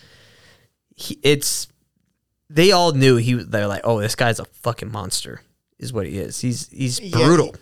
he, 0.94 1.18
it's 1.22 1.68
they 2.48 2.72
all 2.72 2.92
knew 2.92 3.16
he. 3.16 3.34
They're 3.34 3.66
like, 3.66 3.82
oh, 3.84 4.00
this 4.00 4.14
guy's 4.14 4.38
a 4.38 4.44
fucking 4.44 4.90
monster. 4.90 5.42
Is 5.78 5.92
what 5.92 6.06
he 6.06 6.18
is. 6.18 6.40
He's 6.40 6.68
he's 6.70 7.00
Yeah, 7.00 7.26
brutal. 7.26 7.54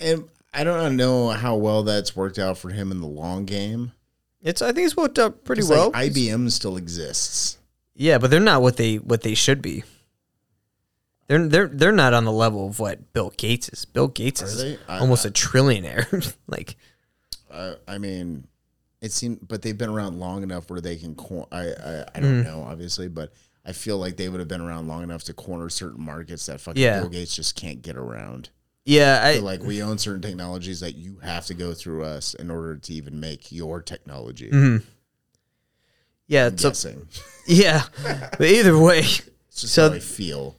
And 0.00 0.28
I 0.52 0.64
don't 0.64 0.96
know 0.96 1.28
how 1.30 1.56
well 1.56 1.82
that's 1.82 2.16
worked 2.16 2.38
out 2.38 2.58
for 2.58 2.70
him 2.70 2.90
in 2.90 3.00
the 3.00 3.06
long 3.06 3.44
game. 3.44 3.92
It's 4.42 4.60
I 4.60 4.72
think 4.72 4.86
it's 4.86 4.96
worked 4.96 5.18
out 5.18 5.44
pretty 5.44 5.62
well. 5.62 5.90
like, 5.90 6.12
IBM 6.12 6.50
still 6.50 6.76
exists. 6.76 7.58
yeah, 7.94 8.18
but 8.18 8.30
they're 8.30 8.40
not 8.40 8.62
what 8.62 8.76
they 8.76 8.96
what 8.96 9.22
they 9.22 9.34
should 9.34 9.62
be. 9.62 9.84
They're 11.26 11.48
they're 11.48 11.68
they're 11.68 11.92
not 11.92 12.12
on 12.14 12.24
the 12.24 12.32
level 12.32 12.66
of 12.66 12.78
what 12.78 13.12
Bill 13.12 13.32
Gates 13.36 13.68
is. 13.70 13.84
Bill 13.84 14.08
Gates 14.08 14.42
is 14.42 14.60
they? 14.60 14.78
I- 14.88 14.98
almost 14.98 15.24
a 15.24 15.30
trillionaire. 15.30 16.34
like 16.46 16.76
Uh, 17.50 17.74
I 17.88 17.98
mean, 17.98 18.46
it 19.00 19.12
seemed, 19.12 19.46
but 19.48 19.62
they've 19.62 19.76
been 19.78 19.90
around 19.90 20.18
long 20.20 20.42
enough 20.42 20.68
where 20.70 20.80
they 20.80 20.96
can. 20.96 21.14
Cor- 21.14 21.48
I 21.52 21.68
I, 21.68 22.04
I 22.14 22.20
don't 22.20 22.42
Mm. 22.42 22.44
know, 22.44 22.62
obviously, 22.68 23.08
but 23.08 23.32
I 23.64 23.72
feel 23.72 23.96
like 23.98 24.16
they 24.18 24.28
would 24.28 24.40
have 24.40 24.48
been 24.48 24.60
around 24.60 24.88
long 24.88 25.02
enough 25.02 25.24
to 25.24 25.32
corner 25.32 25.70
certain 25.70 26.04
markets 26.04 26.44
that 26.46 26.60
fucking 26.60 26.82
Yeah. 26.82 27.00
Bill 27.00 27.08
Gates 27.08 27.34
just 27.34 27.54
can't 27.56 27.80
get 27.80 27.96
around. 27.96 28.50
yeah, 28.84 29.22
I, 29.24 29.36
So 29.38 29.44
like 29.44 29.62
we 29.62 29.82
own 29.82 29.96
certain 29.96 30.20
technologies 30.20 30.80
that 30.80 30.96
you 30.96 31.18
have 31.22 31.46
to 31.46 31.54
go 31.54 31.72
through 31.72 32.04
us 32.04 32.34
in 32.34 32.50
order 32.50 32.76
to 32.76 32.92
even 32.92 33.18
make 33.20 33.50
your 33.50 33.80
technology. 33.80 34.50
yeah. 36.26 36.46
I'm 36.46 36.58
So 36.58 36.68
guessing. 36.70 37.08
yeah, 37.46 37.84
but 38.02 38.42
either 38.42 38.78
way, 38.78 38.98
It's 39.00 39.60
just 39.62 39.72
so- 39.74 39.88
how 39.90 39.94
I 39.96 40.00
feel. 40.00 40.56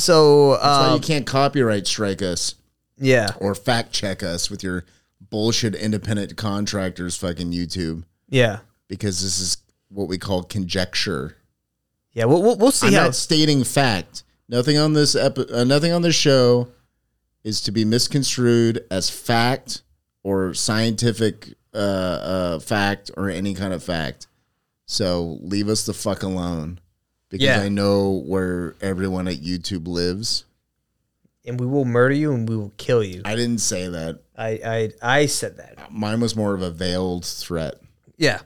So 0.00 0.52
That's 0.52 0.62
why 0.64 0.86
um, 0.86 0.94
you 0.94 1.00
can't 1.00 1.26
copyright 1.26 1.86
strike 1.86 2.22
us 2.22 2.54
yeah, 2.98 3.32
or 3.40 3.54
fact 3.54 3.92
check 3.92 4.22
us 4.22 4.50
with 4.50 4.62
your 4.62 4.84
bullshit 5.30 5.74
independent 5.74 6.36
contractors 6.36 7.16
fucking 7.16 7.52
YouTube 7.52 8.04
yeah, 8.28 8.60
because 8.88 9.22
this 9.22 9.38
is 9.38 9.56
what 9.88 10.08
we 10.08 10.18
call 10.18 10.42
conjecture. 10.42 11.36
yeah. 12.12 12.24
We'll 12.24 12.42
we'll, 12.42 12.56
we'll 12.56 12.70
see 12.72 12.88
I'm 12.88 12.92
how. 12.94 13.04
not 13.04 13.14
stating 13.14 13.64
fact. 13.64 14.24
Nothing 14.48 14.78
on 14.78 14.94
this 14.94 15.14
epi- 15.14 15.52
uh, 15.52 15.64
nothing 15.64 15.92
on 15.92 16.02
this 16.02 16.14
show 16.14 16.68
is 17.44 17.60
to 17.62 17.72
be 17.72 17.84
misconstrued 17.84 18.84
as 18.90 19.08
fact 19.10 19.82
or 20.22 20.52
scientific 20.54 21.54
uh, 21.74 21.76
uh, 21.76 22.58
fact 22.58 23.10
or 23.16 23.30
any 23.30 23.54
kind 23.54 23.72
of 23.72 23.82
fact. 23.82 24.26
So 24.86 25.38
leave 25.42 25.68
us 25.68 25.86
the 25.86 25.94
fuck 25.94 26.22
alone 26.22 26.80
because 27.28 27.44
Yeah. 27.44 27.60
I 27.60 27.68
know 27.68 28.22
where 28.26 28.74
everyone 28.80 29.28
at 29.28 29.36
YouTube 29.36 29.86
lives. 29.88 30.44
and 31.44 31.58
we 31.58 31.66
will 31.66 31.84
murder 31.86 32.14
you 32.14 32.32
and 32.34 32.46
we 32.48 32.56
will 32.56 32.72
kill 32.76 33.02
you. 33.02 33.22
I 33.24 33.34
didn't 33.36 33.58
say 33.60 33.88
that. 33.88 34.20
I 34.36 34.48
I 35.02 35.18
I 35.20 35.26
said 35.26 35.56
that. 35.56 35.90
Mine 35.90 36.20
was 36.20 36.36
more 36.36 36.54
of 36.54 36.60
a 36.62 36.70
veiled 36.70 37.24
threat. 37.24 37.80
Yeah. 38.16 38.40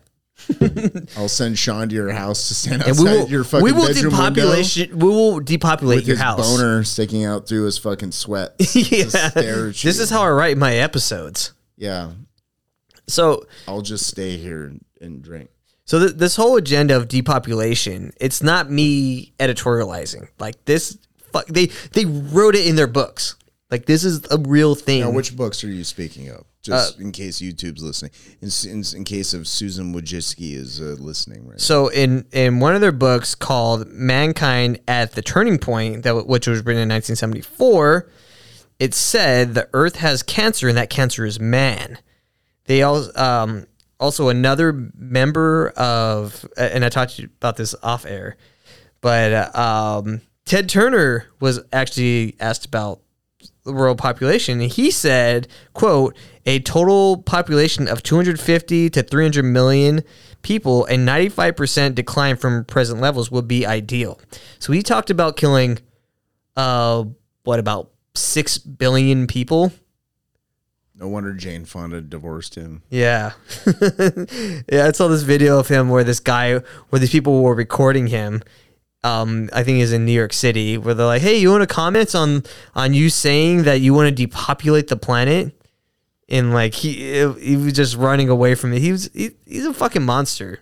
I'll 1.16 1.28
send 1.28 1.56
Sean 1.58 1.88
to 1.88 1.94
your 1.94 2.10
house 2.12 2.48
to 2.48 2.54
stand 2.54 2.82
And 2.82 2.90
outside 2.90 3.04
we 3.04 3.10
will 3.10 3.28
your 3.28 3.44
fucking 3.44 3.64
we 3.64 3.72
will 3.72 3.86
bedroom 3.86 4.16
window 4.18 4.62
we 4.96 5.08
will 5.08 5.38
depopulate 5.40 5.98
with 5.98 6.06
your 6.08 6.16
his 6.16 6.22
house. 6.22 6.40
boner 6.56 6.82
sticking 6.84 7.24
out 7.24 7.46
through 7.48 7.64
his 7.64 7.78
fucking 7.78 8.10
sweat. 8.12 8.54
yeah. 8.74 9.04
This 9.34 9.98
is 10.00 10.10
how 10.10 10.22
I 10.22 10.30
write 10.30 10.58
my 10.58 10.74
episodes. 10.76 11.52
Yeah, 11.76 12.10
So 13.08 13.46
I'll 13.68 13.82
just 13.82 14.06
stay 14.06 14.36
here 14.36 14.64
and, 14.64 14.84
and 15.00 15.22
drink. 15.22 15.50
So 15.92 15.98
th- 15.98 16.12
this 16.12 16.36
whole 16.36 16.56
agenda 16.56 16.96
of 16.96 17.06
depopulation, 17.06 18.14
it's 18.18 18.42
not 18.42 18.70
me 18.70 19.34
editorializing. 19.38 20.26
Like 20.38 20.64
this 20.64 20.96
fuck 21.34 21.46
they 21.48 21.66
they 21.92 22.06
wrote 22.06 22.54
it 22.54 22.66
in 22.66 22.76
their 22.76 22.86
books. 22.86 23.36
Like 23.70 23.84
this 23.84 24.02
is 24.02 24.24
a 24.30 24.38
real 24.38 24.74
thing. 24.74 25.02
Now, 25.02 25.10
which 25.10 25.36
books 25.36 25.62
are 25.64 25.68
you 25.68 25.84
speaking 25.84 26.30
of? 26.30 26.46
Just 26.62 26.98
Uh, 26.98 27.02
in 27.02 27.12
case 27.12 27.42
YouTube's 27.42 27.82
listening. 27.82 28.12
In, 28.40 28.48
in, 28.70 28.84
in 28.96 29.04
case 29.04 29.34
of 29.34 29.46
Susan 29.46 29.92
Wojcicki 29.94 30.54
is 30.54 30.80
uh, 30.80 30.96
listening 30.98 31.46
right 31.46 31.60
So 31.60 31.88
in 31.88 32.24
in 32.32 32.58
one 32.58 32.74
of 32.74 32.80
their 32.80 32.90
books 32.90 33.34
called 33.34 33.86
"Mankind 33.88 34.80
at 34.88 35.12
the 35.12 35.20
Turning 35.20 35.58
Point," 35.58 36.04
that 36.04 36.12
w- 36.12 36.26
which 36.26 36.46
was 36.46 36.60
written 36.60 36.84
in 36.84 36.88
1974, 36.88 38.08
it 38.78 38.94
said 38.94 39.52
the 39.52 39.68
Earth 39.74 39.96
has 39.96 40.22
cancer 40.22 40.68
and 40.70 40.78
that 40.78 40.88
cancer 40.88 41.26
is 41.26 41.38
man. 41.38 41.98
They 42.64 42.82
also 42.82 43.12
um, 43.14 43.66
also 44.02 44.28
another 44.28 44.90
member 44.96 45.68
of 45.70 46.46
and 46.56 46.84
I 46.84 46.88
talked 46.88 47.16
to 47.16 47.22
you 47.22 47.28
about 47.38 47.56
this 47.56 47.74
off 47.82 48.04
air, 48.04 48.36
but 49.00 49.56
um, 49.56 50.20
Ted 50.44 50.68
Turner 50.68 51.26
was 51.40 51.60
actually 51.72 52.36
asked 52.40 52.66
about 52.66 53.00
the 53.64 53.72
world 53.72 53.98
population 53.98 54.60
and 54.60 54.70
he 54.70 54.90
said 54.90 55.46
quote 55.72 56.16
a 56.46 56.58
total 56.60 57.22
population 57.22 57.86
of 57.86 58.02
250 58.02 58.90
to 58.90 59.02
300 59.02 59.44
million 59.44 60.02
people 60.42 60.84
and 60.86 61.06
95% 61.06 61.94
decline 61.94 62.36
from 62.36 62.64
present 62.64 63.00
levels 63.00 63.30
would 63.30 63.46
be 63.46 63.64
ideal. 63.64 64.20
So 64.58 64.72
he 64.72 64.82
talked 64.82 65.10
about 65.10 65.36
killing 65.36 65.78
uh 66.56 67.04
what 67.44 67.60
about 67.60 67.90
6 68.14 68.58
billion 68.58 69.26
people 69.26 69.72
No 71.02 71.08
wonder 71.08 71.32
Jane 71.32 71.64
Fonda 71.64 72.00
divorced 72.00 72.54
him. 72.54 72.82
yeah 72.88 73.32
yeah 74.70 74.86
i 74.86 74.92
saw 74.92 75.08
this 75.08 75.22
video 75.22 75.58
of 75.58 75.66
him 75.66 75.88
where 75.88 76.04
this 76.04 76.20
guy 76.20 76.58
where 76.90 77.00
these 77.00 77.10
people 77.10 77.42
were 77.42 77.56
recording 77.56 78.06
him 78.06 78.40
um, 79.04 79.50
I 79.52 79.64
think 79.64 79.80
is 79.80 79.92
in 79.92 80.04
New 80.04 80.12
York 80.12 80.32
City, 80.32 80.78
where 80.78 80.94
they're 80.94 81.04
like, 81.06 81.22
"Hey, 81.22 81.36
you 81.38 81.50
want 81.50 81.62
to 81.62 81.66
comment 81.66 82.14
on 82.14 82.44
on 82.76 82.94
you 82.94 83.10
saying 83.10 83.64
that 83.64 83.80
you 83.80 83.92
want 83.94 84.06
to 84.08 84.14
depopulate 84.14 84.86
the 84.86 84.96
planet?" 84.96 85.60
And 86.28 86.52
like 86.54 86.72
he 86.74 86.94
he 87.40 87.56
was 87.56 87.72
just 87.72 87.96
running 87.96 88.28
away 88.28 88.54
from 88.54 88.72
it. 88.72 88.78
He 88.78 88.92
was 88.92 89.10
he, 89.12 89.30
he's 89.44 89.66
a 89.66 89.74
fucking 89.74 90.04
monster. 90.04 90.60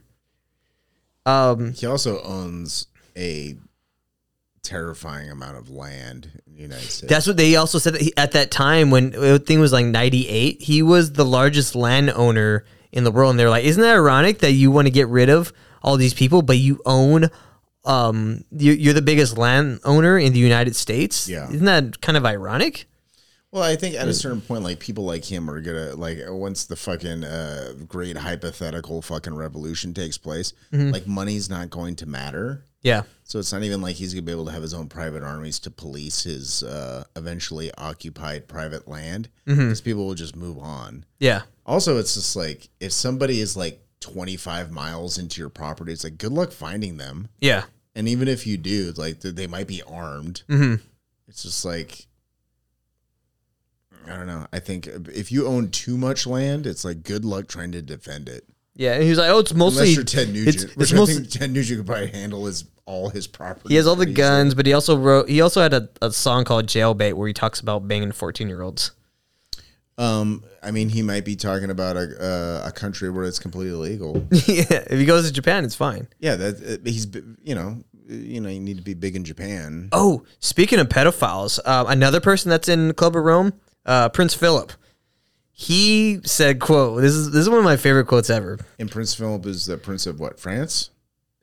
Um, 1.27 1.75
He 1.75 1.85
also 1.85 2.23
owns 2.23 2.87
a 3.15 3.57
terrifying 4.63 5.31
amount 5.31 5.57
of 5.57 5.71
land 5.71 6.31
in 6.47 6.55
the 6.55 6.61
United 6.63 6.89
States. 6.91 7.11
that's 7.11 7.27
what 7.27 7.37
they 7.37 7.57
also 7.57 7.79
said 7.79 7.95
that 7.95 8.03
he, 8.03 8.17
at 8.17 8.33
that 8.33 8.51
time 8.51 8.91
when 8.91 9.11
the 9.11 9.39
thing 9.39 9.61
was 9.61 9.73
like 9.73 9.87
ninety 9.87 10.29
eight. 10.29 10.61
He 10.63 10.83
was 10.83 11.13
the 11.13 11.25
largest 11.25 11.75
landowner 11.75 12.65
in 12.93 13.05
the 13.05 13.11
world, 13.11 13.31
and 13.31 13.39
they're 13.41 13.51
like, 13.51 13.65
"Isn't 13.65 13.83
that 13.83 13.95
ironic 13.95 14.39
that 14.41 14.53
you 14.53 14.71
want 14.71 14.87
to 14.87 14.91
get 14.93 15.09
rid 15.09 15.29
of 15.31 15.53
all 15.83 15.97
these 15.97 16.15
people, 16.15 16.43
but 16.43 16.59
you 16.59 16.81
own?" 16.85 17.29
Um, 17.87 18.45
you, 18.51 18.73
you're 18.73 18.93
the 18.93 19.01
biggest 19.01 19.39
landowner 19.39 20.19
in 20.19 20.35
the 20.35 20.39
United 20.39 20.77
States. 20.77 21.27
Yeah. 21.27 21.49
isn't 21.49 21.65
that 21.65 22.03
kind 22.03 22.19
of 22.19 22.27
ironic? 22.27 22.87
Well, 23.53 23.63
I 23.63 23.75
think 23.75 23.95
at 23.97 24.07
a 24.07 24.13
certain 24.13 24.43
point, 24.43 24.63
like 24.65 24.79
people 24.79 25.05
like 25.05 25.25
him 25.25 25.51
are 25.51 25.61
gonna 25.63 25.95
like 25.97 26.19
once 26.29 26.67
the 26.67 26.77
fucking 26.77 27.25
uh, 27.25 27.73
great 27.89 28.19
hypothetical 28.19 29.01
fucking 29.03 29.35
revolution 29.35 29.95
takes 29.95 30.19
place, 30.19 30.53
Mm-hmm. 30.73 30.91
like 30.91 31.07
money's 31.07 31.49
not 31.49 31.71
going 31.71 31.97
to 31.97 32.07
matter. 32.07 32.65
Yeah, 32.83 33.03
So 33.25 33.39
it's 33.39 33.53
not 33.53 33.63
even 33.63 33.83
like 33.83 33.97
he's 33.97 34.15
gonna 34.15 34.23
be 34.23 34.33
able 34.33 34.47
to 34.47 34.53
have 34.53 34.63
his 34.63 34.73
own 34.73 34.89
private 34.89 35.23
armies 35.23 35.59
to 35.61 35.71
police 35.71 36.23
his 36.23 36.63
uh, 36.63 37.05
eventually 37.15 37.71
occupied 37.77 38.49
private 38.49 38.89
land 38.89 39.29
Mm-hmm. 39.47 39.61
because 39.61 39.81
people 39.83 40.07
will 40.07 40.15
just 40.15 40.35
move 40.37 40.59
on. 40.59 41.05
yeah. 41.19 41.43
Also, 41.67 41.99
it's 41.99 42.15
just 42.15 42.35
like 42.37 42.69
if 42.81 42.91
somebody 42.93 43.41
is 43.41 43.57
like 43.57 43.81
25 44.01 44.71
miles 44.73 45.19
into 45.19 45.41
your 45.41 45.51
property, 45.51 45.93
it's 45.93 46.03
like 46.05 46.17
good 46.19 46.33
luck 46.33 46.51
finding 46.53 46.97
them. 46.97 47.29
Yeah. 47.41 47.65
And 47.95 48.09
even 48.09 48.29
if 48.29 48.47
you 48.47 48.57
do, 48.57 48.93
like 48.97 49.21
they- 49.21 49.31
they 49.31 49.47
might 49.47 49.67
be 49.69 49.83
armed. 49.83 50.43
Mm-hmm. 50.49 50.77
It's 51.29 51.43
just 51.43 51.65
like 51.65 52.07
I 54.07 54.17
don't 54.17 54.27
know. 54.27 54.47
I 54.53 54.59
think 54.61 54.87
if 55.13 55.31
you 55.31 55.47
own 55.47 55.71
too 55.71 55.97
much 55.99 56.27
land, 56.27 56.67
it's 56.67 56.85
like 56.85 57.03
good 57.03 57.25
luck 57.25 57.47
trying 57.49 57.73
to 57.73 57.83
defend 57.83 58.29
it. 58.29 58.45
Yeah. 58.81 58.95
And 58.95 59.03
he 59.03 59.11
was 59.11 59.19
like, 59.19 59.29
oh, 59.31 59.41
it's 59.41 59.53
mostly. 59.53 59.83
Unless 59.93 59.95
you're 59.97 60.05
Ted 60.05 60.29
Nugent, 60.33 60.49
it's- 60.57 60.77
which 60.77 60.85
it's 60.91 60.93
I 60.93 60.97
mostly- 60.97 61.15
think 61.17 61.31
Ted 61.31 61.51
Nugent 61.53 61.79
could 61.81 61.87
probably 61.87 62.07
handle 62.09 62.47
his 62.47 62.65
all 62.87 63.11
his 63.11 63.27
property. 63.27 63.69
he 63.69 63.75
has 63.77 63.87
all 63.87 63.95
the 63.95 64.05
pretty 64.05 64.15
guns, 64.15 64.55
but 64.55 64.65
he 64.67 64.73
also 64.73 64.97
wrote. 64.97 65.29
He 65.29 65.41
also 65.43 65.61
had 65.61 65.75
a, 65.75 65.89
a 66.03 66.11
song 66.11 66.45
called 66.45 66.67
"Jailbait" 66.67 67.13
where 67.13 67.29
he 67.29 67.35
talks 67.35 67.61
about 67.61 67.87
banging 67.87 68.13
fourteen 68.13 68.49
year 68.49 68.63
olds. 68.63 68.93
Um, 69.99 70.45
I 70.63 70.71
mean, 70.71 70.89
he 70.89 71.03
might 71.03 71.25
be 71.27 71.37
talking 71.37 71.71
about 71.71 71.97
a 71.97 72.63
uh, 72.65 72.69
a 72.69 72.73
country 72.73 73.11
where 73.11 73.25
it's 73.25 73.39
completely 73.39 73.75
illegal. 73.75 74.27
yeah. 74.31 74.65
If 74.89 74.99
he 74.99 75.05
goes 75.05 75.27
to 75.27 75.33
Japan, 75.33 75.65
it's 75.65 75.75
fine. 75.75 76.09
yeah, 76.19 76.37
that 76.37 76.81
uh, 76.81 76.89
he's 76.91 77.07
you 77.45 77.55
know 77.55 77.85
you 78.09 78.41
know 78.41 78.49
you 78.49 78.61
need 78.61 78.79
to 78.79 78.83
be 78.83 78.95
big 78.95 79.15
in 79.15 79.25
Japan. 79.25 79.89
Oh, 79.93 80.25
speaking 80.39 80.79
of 80.79 80.89
pedophiles, 80.89 81.59
uh, 81.65 81.85
another 81.87 82.19
person 82.21 82.49
that's 82.49 82.69
in 82.69 82.95
Club 82.95 83.15
of 83.15 83.23
Rome, 83.25 83.53
uh, 83.85 84.09
Prince 84.09 84.33
Philip. 84.35 84.73
He 85.63 86.21
said, 86.25 86.59
"quote 86.59 87.03
This 87.03 87.13
is 87.13 87.33
this 87.33 87.43
is 87.43 87.51
one 87.51 87.59
of 87.59 87.65
my 87.65 87.77
favorite 87.77 88.07
quotes 88.07 88.31
ever. 88.31 88.59
And 88.79 88.91
Prince 88.91 89.13
Philip 89.15 89.45
is 89.45 89.67
the 89.67 89.77
prince 89.77 90.07
of 90.07 90.19
what 90.19 90.41
France? 90.41 90.89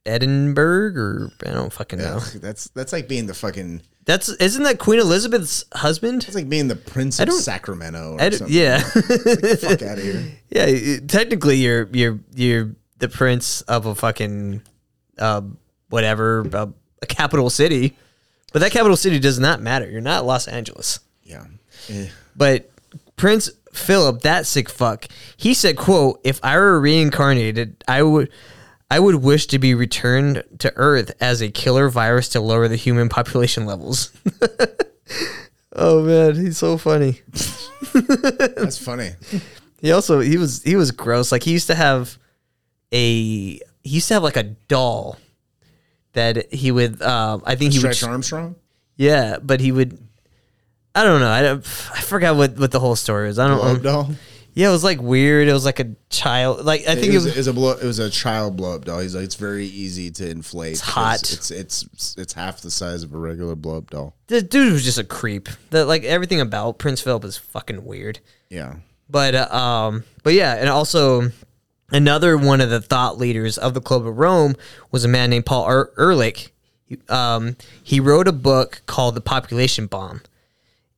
Edinburgh 0.08 0.94
or 0.96 1.30
I 1.46 1.52
don't 1.52 1.72
fucking 1.72 2.00
know. 2.00 2.18
Ugh, 2.22 2.24
that's 2.42 2.70
that's 2.70 2.92
like 2.92 3.08
being 3.08 3.28
the 3.28 3.36
fucking. 3.36 3.84
That's 4.06 4.30
isn't 4.30 4.64
that 4.64 4.80
Queen 4.80 5.00
Elizabeth's 5.00 5.66
husband? 5.72 6.24
It's 6.26 6.34
like 6.34 6.50
being 6.50 6.68
the 6.68 6.76
Prince 6.76 7.20
of 7.20 7.28
don't- 7.28 7.40
Sacramento. 7.42 8.16
Or 8.20 8.32
something. 8.32 8.48
yeah, 8.58 8.80
fuck 8.80 9.84
out 9.84 10.00
of 10.00 10.04
here. 10.04 10.24
yeah. 10.50 10.66
it- 10.66 11.08
Technically, 11.10 11.58
you're 11.58 11.88
you're 11.94 12.20
you're 12.34 12.72
the 12.98 13.10
prince 13.10 13.62
of 13.62 13.86
a 13.86 13.94
fucking 13.94 14.64
uh, 15.20 15.42
whatever 15.90 16.48
uh, 16.54 16.68
a 17.04 17.06
capital 17.06 17.52
city, 17.52 17.96
but 18.52 18.60
that 18.60 18.72
capital 18.72 18.98
city 18.98 19.20
does 19.20 19.38
not 19.38 19.62
matter. 19.62 19.88
You're 19.88 20.02
not 20.02 20.26
Los 20.26 20.48
Angeles. 20.48 21.02
Yeah. 21.22 21.46
Eh. 21.90 22.08
But 22.36 22.72
Prince 23.18 23.52
Philip, 23.78 24.22
that 24.22 24.46
sick 24.46 24.70
fuck, 24.70 25.08
he 25.36 25.54
said, 25.54 25.78
"quote 25.78 26.20
If 26.24 26.40
I 26.44 26.58
were 26.58 26.80
reincarnated, 26.80 27.84
I 27.88 28.04
would." 28.04 28.30
I 28.90 29.00
would 29.02 29.16
wish 29.16 29.48
to 29.48 29.60
be 29.60 29.74
returned 29.74 30.46
to 30.60 30.72
Earth 30.78 31.12
as 31.20 31.42
a 31.42 31.50
killer 31.50 31.90
virus 31.90 32.30
to 32.30 32.40
lower 32.40 32.70
the 32.70 32.78
human 32.78 33.10
population 33.10 33.66
levels. 33.66 34.14
oh 35.76 36.04
man, 36.04 36.36
he's 36.36 36.58
so 36.58 36.78
funny. 36.78 37.20
That's 37.94 38.78
funny. 38.78 39.12
He 39.82 39.92
also 39.92 40.22
he 40.22 40.38
was 40.38 40.64
he 40.64 40.78
was 40.78 40.92
gross. 40.92 41.34
Like 41.34 41.44
he 41.44 41.52
used 41.52 41.68
to 41.68 41.76
have 41.76 42.18
a 42.94 43.56
he 43.56 43.62
used 43.84 44.08
to 44.08 44.14
have 44.14 44.24
like 44.24 44.38
a 44.38 44.44
doll 44.44 45.18
that 46.14 46.52
he 46.54 46.72
would 46.72 47.02
uh, 47.02 47.40
I 47.44 47.56
think 47.56 47.74
he 47.74 47.80
would 47.80 47.94
Stretch 47.94 48.10
Armstrong. 48.10 48.56
yeah, 48.96 49.38
but 49.42 49.60
he 49.60 49.72
would 49.72 50.07
I 50.98 51.04
don't 51.04 51.20
know. 51.20 51.30
I 51.30 51.42
don't, 51.42 51.58
I 51.94 52.02
forgot 52.02 52.36
what 52.36 52.58
what 52.58 52.72
the 52.72 52.80
whole 52.80 52.96
story 52.96 53.28
was. 53.28 53.40
I 53.40 53.48
don't 53.48 53.60
Blow 53.60 53.74
know. 53.74 53.80
doll. 53.80 54.10
Yeah, 54.54 54.70
it 54.70 54.72
was 54.72 54.84
like 54.84 55.00
weird. 55.00 55.48
It 55.48 55.54
was 55.54 55.66
like 55.66 55.80
a 55.80 55.94
child. 56.10 56.66
Like 56.66 56.88
I 56.88 56.96
think 56.96 57.14
it 57.14 57.18
was, 57.18 57.28
it 57.28 57.38
was, 57.38 57.46
a 57.46 57.54
blow, 57.54 57.74
it 57.74 57.84
was 57.84 58.00
a 58.00 58.10
child 58.10 58.58
blow 58.58 58.74
up 58.74 58.86
doll. 58.86 59.00
He's 59.00 59.14
like 59.14 59.24
it's 59.26 59.36
very 59.36 59.68
easy 59.68 60.10
to 60.10 60.28
inflate. 60.28 60.72
It's 60.72 60.82
hot. 60.82 61.22
It's 61.32 61.52
it's 61.52 62.16
it's 62.18 62.34
half 62.34 62.62
the 62.62 62.72
size 62.72 63.04
of 63.04 63.14
a 63.14 63.18
regular 63.20 63.56
blow 63.56 63.78
up 63.78 63.92
doll. 63.92 64.16
the 64.26 64.42
dude 64.42 64.74
was 64.74 64.84
just 64.84 64.98
a 64.98 65.04
creep. 65.04 65.48
That 65.70 65.86
like 65.86 66.04
everything 66.04 66.42
about 66.42 66.80
Prince 66.80 67.02
Philip 67.02 67.24
is 67.26 67.38
fucking 67.38 67.86
weird. 67.86 68.20
Yeah. 68.50 68.78
But 69.10 69.36
uh, 69.36 69.56
um, 69.56 70.04
but 70.24 70.34
yeah, 70.34 70.56
and 70.56 70.70
also 70.70 71.30
another 71.92 72.36
one 72.36 72.60
of 72.60 72.72
the 72.72 72.82
thought 72.82 73.20
leaders 73.20 73.60
of 73.60 73.76
the 73.76 73.82
Club 73.82 74.08
of 74.08 74.18
Rome 74.18 74.56
was 74.92 75.06
a 75.06 75.08
man 75.08 75.30
named 75.30 75.46
Paul 75.46 75.70
er- 75.70 75.94
Ehrlich. 76.00 76.52
Um, 77.10 77.58
he 77.84 78.00
wrote 78.00 78.28
a 78.28 78.34
book 78.34 78.82
called 78.86 79.16
The 79.16 79.22
Population 79.22 79.88
Bomb, 79.88 80.22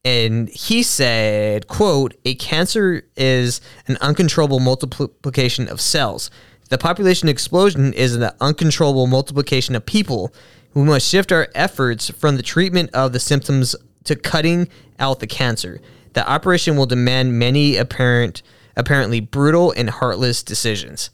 and 0.03 0.49
he 0.49 0.83
said, 0.83 1.67
"quote 1.67 2.15
A 2.25 2.35
cancer 2.35 3.03
is 3.15 3.61
an 3.87 3.97
uncontrollable 4.01 4.59
multiplication 4.59 5.67
of 5.67 5.81
cells. 5.81 6.29
The 6.69 6.77
population 6.77 7.27
explosion 7.27 7.93
is 7.93 8.15
an 8.15 8.29
uncontrollable 8.39 9.07
multiplication 9.07 9.75
of 9.75 9.85
people. 9.85 10.33
We 10.73 10.83
must 10.83 11.07
shift 11.07 11.31
our 11.31 11.49
efforts 11.55 12.09
from 12.11 12.37
the 12.37 12.43
treatment 12.43 12.91
of 12.93 13.11
the 13.11 13.19
symptoms 13.19 13.75
to 14.05 14.15
cutting 14.15 14.69
out 14.99 15.19
the 15.19 15.27
cancer. 15.27 15.81
The 16.13 16.27
operation 16.29 16.77
will 16.77 16.85
demand 16.85 17.37
many 17.37 17.75
apparent, 17.75 18.41
apparently 18.77 19.19
brutal 19.19 19.71
and 19.71 19.89
heartless 19.89 20.43
decisions." 20.43 21.09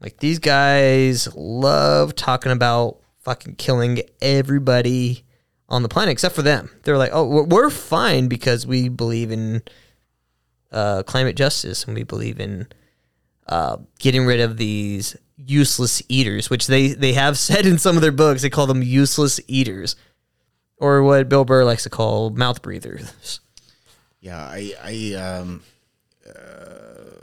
Like 0.00 0.18
these 0.20 0.38
guys 0.38 1.28
love 1.34 2.14
talking 2.14 2.52
about 2.52 2.98
fucking 3.24 3.56
killing 3.56 4.02
everybody 4.20 5.24
on 5.68 5.82
the 5.82 5.88
planet 5.88 6.12
except 6.12 6.34
for 6.34 6.42
them. 6.42 6.70
They're 6.84 6.98
like, 6.98 7.10
"Oh, 7.12 7.44
we're- 7.44 7.70
fine 7.70 8.28
because 8.28 8.66
we 8.66 8.88
believe 8.88 9.30
in 9.30 9.62
uh, 10.72 11.02
climate 11.04 11.36
justice 11.36 11.84
and 11.84 11.94
we 11.94 12.02
believe 12.02 12.40
in 12.40 12.68
uh, 13.46 13.78
getting 13.98 14.26
rid 14.26 14.40
of 14.40 14.56
these 14.58 15.16
useless 15.36 16.02
eaters, 16.08 16.50
which 16.50 16.66
they 16.66 16.88
they 16.88 17.12
have 17.14 17.38
said 17.48 17.66
in 17.66 17.78
some 17.78 17.96
of 17.96 18.02
their 18.02 18.12
books. 18.12 18.42
They 18.42 18.50
call 18.50 18.66
them 18.66 18.82
useless 18.82 19.40
eaters, 19.48 19.96
or 20.78 21.02
what 21.02 21.28
Bill 21.28 21.44
Burr 21.44 21.64
likes 21.64 21.82
to 21.84 21.90
call 21.90 22.30
mouth 22.30 22.60
breathers. 22.62 23.40
Yeah, 24.20 24.38
I, 24.42 24.74
I, 24.82 25.14
um, 25.14 25.62
uh, 26.28 27.20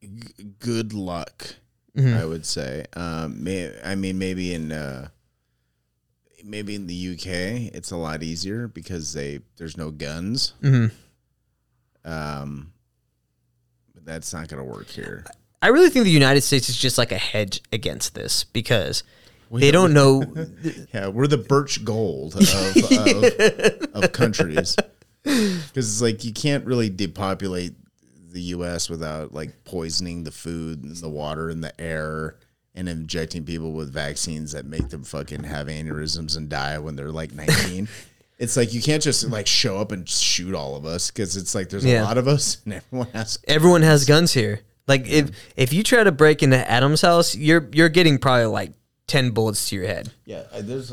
g- 0.00 0.44
good 0.58 0.92
luck. 0.92 1.56
Mm-hmm. 1.96 2.16
I 2.16 2.24
would 2.24 2.46
say. 2.46 2.86
Um, 2.94 3.44
may, 3.44 3.70
I 3.84 3.94
mean, 3.96 4.16
maybe 4.18 4.54
in, 4.54 4.72
uh, 4.72 5.08
maybe 6.44 6.74
in 6.74 6.86
the 6.86 7.12
UK, 7.12 7.72
it's 7.74 7.90
a 7.90 7.96
lot 7.96 8.22
easier 8.22 8.68
because 8.68 9.12
they 9.12 9.40
there's 9.56 9.76
no 9.76 9.90
guns. 9.90 10.54
Mhm. 10.62 10.90
Um, 12.04 12.72
but 13.94 14.04
that's 14.04 14.32
not 14.32 14.48
gonna 14.48 14.64
work 14.64 14.88
here. 14.88 15.24
I 15.60 15.68
really 15.68 15.90
think 15.90 16.04
the 16.04 16.10
United 16.10 16.40
States 16.42 16.68
is 16.68 16.76
just 16.76 16.98
like 16.98 17.12
a 17.12 17.18
hedge 17.18 17.62
against 17.72 18.14
this 18.14 18.44
because 18.44 19.04
they 19.52 19.70
don't 19.70 19.92
know. 19.92 20.22
Yeah, 20.94 21.08
we're 21.08 21.26
the 21.26 21.38
birch 21.38 21.84
gold 21.84 22.34
of 22.34 22.42
of, 23.94 23.94
of 24.04 24.12
countries 24.12 24.76
because 25.22 25.76
it's 25.76 26.02
like 26.02 26.24
you 26.24 26.32
can't 26.32 26.64
really 26.66 26.90
depopulate 26.90 27.74
the 28.32 28.40
U.S. 28.56 28.88
without 28.90 29.32
like 29.32 29.64
poisoning 29.64 30.24
the 30.24 30.30
food 30.32 30.82
and 30.82 30.96
the 30.96 31.08
water 31.08 31.48
and 31.50 31.62
the 31.62 31.78
air 31.80 32.36
and 32.74 32.88
injecting 32.88 33.44
people 33.44 33.72
with 33.72 33.92
vaccines 33.92 34.52
that 34.52 34.64
make 34.64 34.88
them 34.88 35.04
fucking 35.04 35.44
have 35.44 35.66
aneurysms 35.66 36.36
and 36.36 36.48
die 36.48 36.78
when 36.78 36.96
they're 36.96 37.12
like 37.12 37.32
19. 37.32 37.88
it's 38.38 38.56
like 38.56 38.72
you 38.72 38.80
can't 38.82 39.02
just 39.02 39.28
like 39.28 39.46
show 39.46 39.78
up 39.78 39.92
and 39.92 40.08
shoot 40.08 40.54
all 40.54 40.74
of 40.76 40.84
us 40.86 41.10
because 41.10 41.36
it's 41.36 41.54
like 41.54 41.68
there's 41.68 41.84
Yeah. 41.84 42.02
a 42.02 42.04
lot 42.04 42.18
of 42.18 42.26
us 42.28 42.58
and 42.64 42.74
everyone 42.74 43.08
has. 43.12 43.38
everyone 43.48 43.82
has 43.82 44.04
guns 44.04 44.32
here. 44.32 44.60
Like 44.88 45.06
if 45.06 45.30
if 45.56 45.72
you 45.72 45.82
try 45.82 46.02
to 46.02 46.10
break 46.12 46.42
into 46.42 46.56
Adam's 46.70 47.02
house, 47.02 47.34
you're 47.36 47.68
you're 47.72 47.88
getting 47.88 48.18
probably 48.18 48.46
like 48.46 48.72
ten 49.06 49.30
bullets 49.30 49.68
to 49.68 49.76
your 49.76 49.86
head. 49.86 50.10
Yeah, 50.24 50.42
there's 50.60 50.92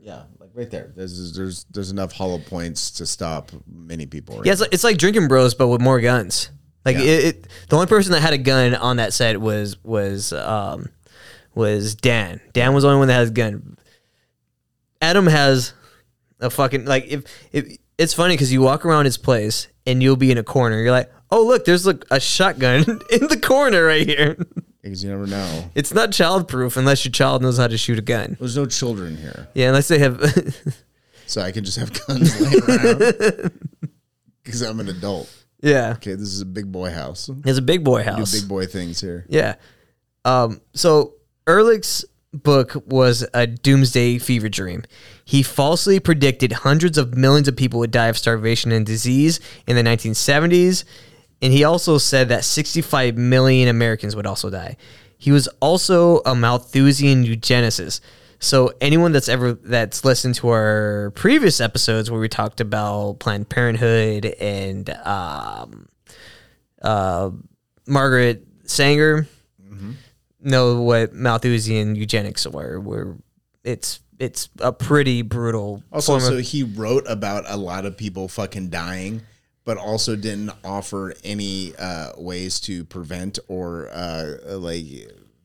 yeah, 0.00 0.24
like 0.38 0.50
right 0.54 0.70
there. 0.70 0.92
There's 0.94 1.32
there's 1.34 1.64
there's 1.70 1.90
enough 1.90 2.12
hollow 2.12 2.38
points 2.38 2.90
to 2.92 3.06
stop 3.06 3.50
many 3.66 4.04
people. 4.06 4.36
Right 4.36 4.46
Yeah, 4.46 4.52
it's 4.52 4.60
like, 4.60 4.74
it's 4.74 4.84
like 4.84 4.98
drinking 4.98 5.28
bros, 5.28 5.54
but 5.54 5.68
with 5.68 5.80
more 5.80 6.00
guns. 6.00 6.50
Like 6.84 6.96
Yeah. 6.98 7.04
it, 7.04 7.24
it, 7.24 7.46
the 7.70 7.76
only 7.76 7.86
person 7.88 8.12
that 8.12 8.20
had 8.20 8.34
a 8.34 8.38
gun 8.38 8.74
on 8.74 8.98
that 8.98 9.14
set 9.14 9.40
was 9.40 9.82
was 9.82 10.32
um 10.34 10.90
was 11.56 11.96
Dan. 11.96 12.40
Dan 12.52 12.72
was 12.74 12.82
the 12.84 12.88
only 12.90 13.00
one 13.00 13.08
that 13.08 13.14
has 13.14 13.30
a 13.30 13.32
gun. 13.32 13.76
Adam 15.02 15.26
has 15.26 15.72
a 16.40 16.50
fucking 16.50 16.84
like 16.84 17.06
if 17.08 17.24
if 17.52 17.76
it's 17.98 18.14
funny 18.14 18.34
because 18.34 18.52
you 18.52 18.60
walk 18.60 18.84
around 18.84 19.06
his 19.06 19.18
place 19.18 19.68
and 19.86 20.02
you'll 20.02 20.16
be 20.16 20.30
in 20.30 20.38
a 20.38 20.44
corner. 20.44 20.80
You're 20.82 20.90
like, 20.92 21.10
oh 21.30 21.44
look, 21.44 21.64
there's 21.64 21.86
like 21.86 22.04
a 22.10 22.20
shotgun 22.20 22.82
in 23.10 23.26
the 23.28 23.40
corner 23.42 23.84
right 23.84 24.06
here. 24.06 24.36
because 24.82 25.02
you 25.02 25.10
never 25.10 25.26
know. 25.26 25.70
It's 25.74 25.92
not 25.94 26.10
childproof 26.10 26.76
unless 26.76 27.04
your 27.04 27.12
child 27.12 27.42
knows 27.42 27.58
how 27.58 27.66
to 27.66 27.76
shoot 27.78 27.98
a 27.98 28.02
gun. 28.02 28.36
There's 28.38 28.56
no 28.56 28.66
children 28.66 29.16
here, 29.16 29.48
Yeah, 29.54 29.68
unless 29.68 29.88
they 29.88 29.98
have. 29.98 30.20
so 31.26 31.40
I 31.40 31.52
can 31.52 31.64
just 31.64 31.78
have 31.78 31.92
guns 32.06 32.38
laying 32.40 32.62
around 32.62 33.50
because 34.44 34.62
I'm 34.62 34.78
an 34.80 34.88
adult. 34.88 35.28
yeah, 35.62 35.94
Okay, 35.96 36.12
this 36.12 36.28
is 36.28 36.40
a 36.40 36.46
big 36.46 36.70
boy 36.70 36.90
house. 36.90 37.26
Do 37.26 37.40
it's 37.44 37.58
a 37.58 37.62
big 37.62 37.82
boy 37.82 38.02
house. 38.02 38.38
big 38.38 38.48
boy 38.48 38.66
things 38.66 39.00
here. 39.00 39.24
Yeah. 39.28 39.54
Um, 40.24 40.60
so 40.74 41.14
Ehrlich's 41.46 42.04
book 42.32 42.74
was 42.86 43.26
a 43.32 43.46
doomsday 43.46 44.18
fever 44.18 44.48
dream. 44.48 44.84
He 45.24 45.42
falsely 45.42 46.00
predicted 46.00 46.52
hundreds 46.52 46.98
of 46.98 47.16
millions 47.16 47.48
of 47.48 47.56
people 47.56 47.78
would 47.80 47.90
die 47.90 48.08
of 48.08 48.18
starvation 48.18 48.72
and 48.72 48.84
disease 48.84 49.40
in 49.66 49.76
the 49.76 49.82
1970s, 49.82 50.84
and 51.40 51.52
he 51.52 51.64
also 51.64 51.98
said 51.98 52.28
that 52.28 52.44
65 52.44 53.16
million 53.16 53.68
Americans 53.68 54.16
would 54.16 54.26
also 54.26 54.50
die. 54.50 54.76
He 55.18 55.30
was 55.30 55.48
also 55.60 56.20
a 56.26 56.34
Malthusian 56.34 57.24
eugenicist. 57.24 58.00
So 58.38 58.72
anyone 58.80 59.12
that's 59.12 59.28
ever 59.28 59.54
that's 59.54 60.04
listened 60.04 60.34
to 60.36 60.48
our 60.48 61.12
previous 61.14 61.60
episodes 61.60 62.10
where 62.10 62.20
we 62.20 62.28
talked 62.28 62.60
about 62.60 63.18
Planned 63.18 63.48
Parenthood 63.48 64.26
and 64.26 64.90
um, 65.04 65.88
uh, 66.82 67.30
Margaret 67.86 68.46
Sanger 68.64 69.26
know 70.46 70.80
what 70.80 71.12
Malthusian 71.12 71.94
eugenics 71.94 72.46
were. 72.46 72.80
Where 72.80 73.16
it's 73.64 74.00
it's 74.18 74.48
a 74.60 74.72
pretty 74.72 75.22
brutal. 75.22 75.82
Also, 75.92 76.18
so 76.18 76.36
of, 76.38 76.40
he 76.44 76.62
wrote 76.62 77.04
about 77.06 77.44
a 77.46 77.56
lot 77.56 77.84
of 77.84 77.96
people 77.96 78.28
fucking 78.28 78.70
dying, 78.70 79.22
but 79.64 79.76
also 79.76 80.16
didn't 80.16 80.52
offer 80.64 81.14
any 81.24 81.74
uh, 81.76 82.12
ways 82.16 82.60
to 82.60 82.84
prevent 82.84 83.38
or 83.48 83.88
uh, 83.92 84.56
like 84.56 84.86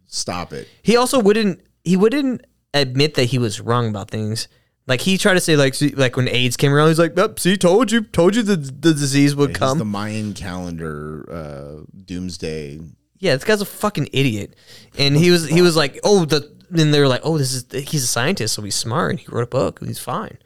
stop 0.07 0.53
it. 0.53 0.67
he 0.83 0.95
also 0.95 1.19
wouldn't 1.19 1.61
he 1.83 1.97
wouldn't 1.97 2.45
admit 2.73 3.15
that 3.15 3.25
he 3.25 3.37
was 3.37 3.59
wrong 3.59 3.89
about 3.89 4.09
things. 4.09 4.47
Like 4.87 5.01
he 5.01 5.17
tried 5.17 5.35
to 5.35 5.39
say 5.39 5.55
like 5.55 5.73
see, 5.73 5.89
like 5.89 6.17
when 6.17 6.27
AIDS 6.27 6.57
came 6.57 6.73
around, 6.73 6.89
he's 6.89 6.99
like, 6.99 7.17
oh, 7.17 7.33
"See, 7.37 7.55
told 7.55 7.91
you, 7.91 8.01
told 8.01 8.35
you 8.35 8.43
the 8.43 8.55
the 8.55 8.93
disease 8.93 9.35
would 9.35 9.51
He's 9.51 9.57
come." 9.57 9.77
the 9.77 9.85
Mayan 9.85 10.33
calendar 10.33 11.25
uh, 11.31 11.83
doomsday. 12.05 12.79
Yeah, 13.21 13.35
this 13.35 13.45
guy's 13.45 13.61
a 13.61 13.65
fucking 13.65 14.09
idiot. 14.11 14.55
And 14.97 15.15
he 15.15 15.31
was 15.31 15.47
he 15.47 15.61
was 15.61 15.75
like, 15.77 15.99
"Oh, 16.03 16.25
the." 16.25 16.51
Then 16.73 16.91
they 16.91 16.99
were 17.01 17.07
like, 17.07 17.21
"Oh, 17.23 17.37
this 17.37 17.53
is 17.53 17.65
he's 17.89 18.03
a 18.03 18.07
scientist, 18.07 18.53
so 18.55 18.61
he's 18.61 18.75
smart. 18.75 19.11
and 19.11 19.19
He 19.19 19.27
wrote 19.29 19.43
a 19.43 19.47
book. 19.47 19.79
He's 19.85 19.99
fine." 19.99 20.37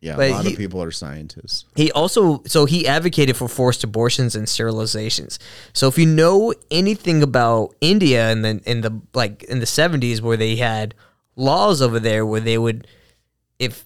Yeah, 0.00 0.16
But 0.16 0.30
a 0.30 0.32
lot 0.32 0.44
he- 0.46 0.52
of 0.52 0.58
people 0.58 0.82
are 0.82 0.90
scientists. 0.90 1.64
He 1.74 1.90
also 1.92 2.42
so 2.46 2.64
he 2.66 2.86
advocated 2.86 3.36
for 3.36 3.46
forced 3.48 3.82
abortions 3.84 4.34
and 4.34 4.46
sterilizations. 4.46 5.38
So 5.72 5.86
if 5.88 5.96
you 5.98 6.06
know 6.06 6.52
anything 6.70 7.22
about 7.22 7.74
India 7.80 8.30
and 8.30 8.44
then 8.44 8.60
in 8.66 8.80
the 8.82 9.00
like 9.14 9.42
in 9.44 9.60
the 9.60 9.66
seventies 9.66 10.20
where 10.22 10.36
they 10.36 10.56
had 10.56 10.94
laws 11.36 11.80
over 11.82 11.98
there 12.00 12.24
where 12.26 12.40
they 12.40 12.58
would 12.58 12.86
if 13.58 13.84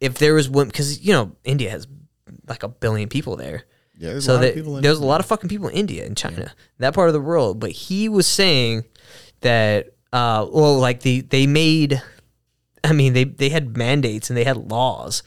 if 0.00 0.18
there 0.18 0.34
was 0.34 0.48
one 0.48 0.66
because 0.66 1.00
you 1.00 1.12
know 1.12 1.32
India 1.44 1.70
has 1.70 1.86
like 2.48 2.62
a 2.62 2.68
billion 2.68 3.08
people 3.08 3.36
there. 3.36 3.64
Yeah, 4.00 4.12
there's 4.12 4.24
a 4.24 4.26
So 4.26 4.32
lot 4.34 4.40
that, 4.40 4.48
of 4.48 4.54
people 4.54 4.76
in 4.78 4.82
there's 4.82 4.98
a 4.98 5.04
lot 5.04 5.20
of 5.20 5.26
fucking 5.26 5.50
people 5.50 5.68
in 5.68 5.74
India 5.74 6.06
and 6.06 6.16
China, 6.16 6.54
that 6.78 6.94
part 6.94 7.10
of 7.10 7.12
the 7.12 7.20
world. 7.20 7.60
But 7.60 7.72
he 7.72 8.08
was 8.08 8.26
saying 8.26 8.84
that, 9.42 9.92
uh, 10.10 10.46
well, 10.50 10.78
like 10.78 11.00
the 11.00 11.20
they 11.20 11.46
made, 11.46 12.02
I 12.82 12.94
mean, 12.94 13.12
they 13.12 13.24
they 13.24 13.50
had 13.50 13.76
mandates 13.76 14.30
and 14.30 14.38
they 14.38 14.44
had 14.44 14.56
laws 14.56 15.22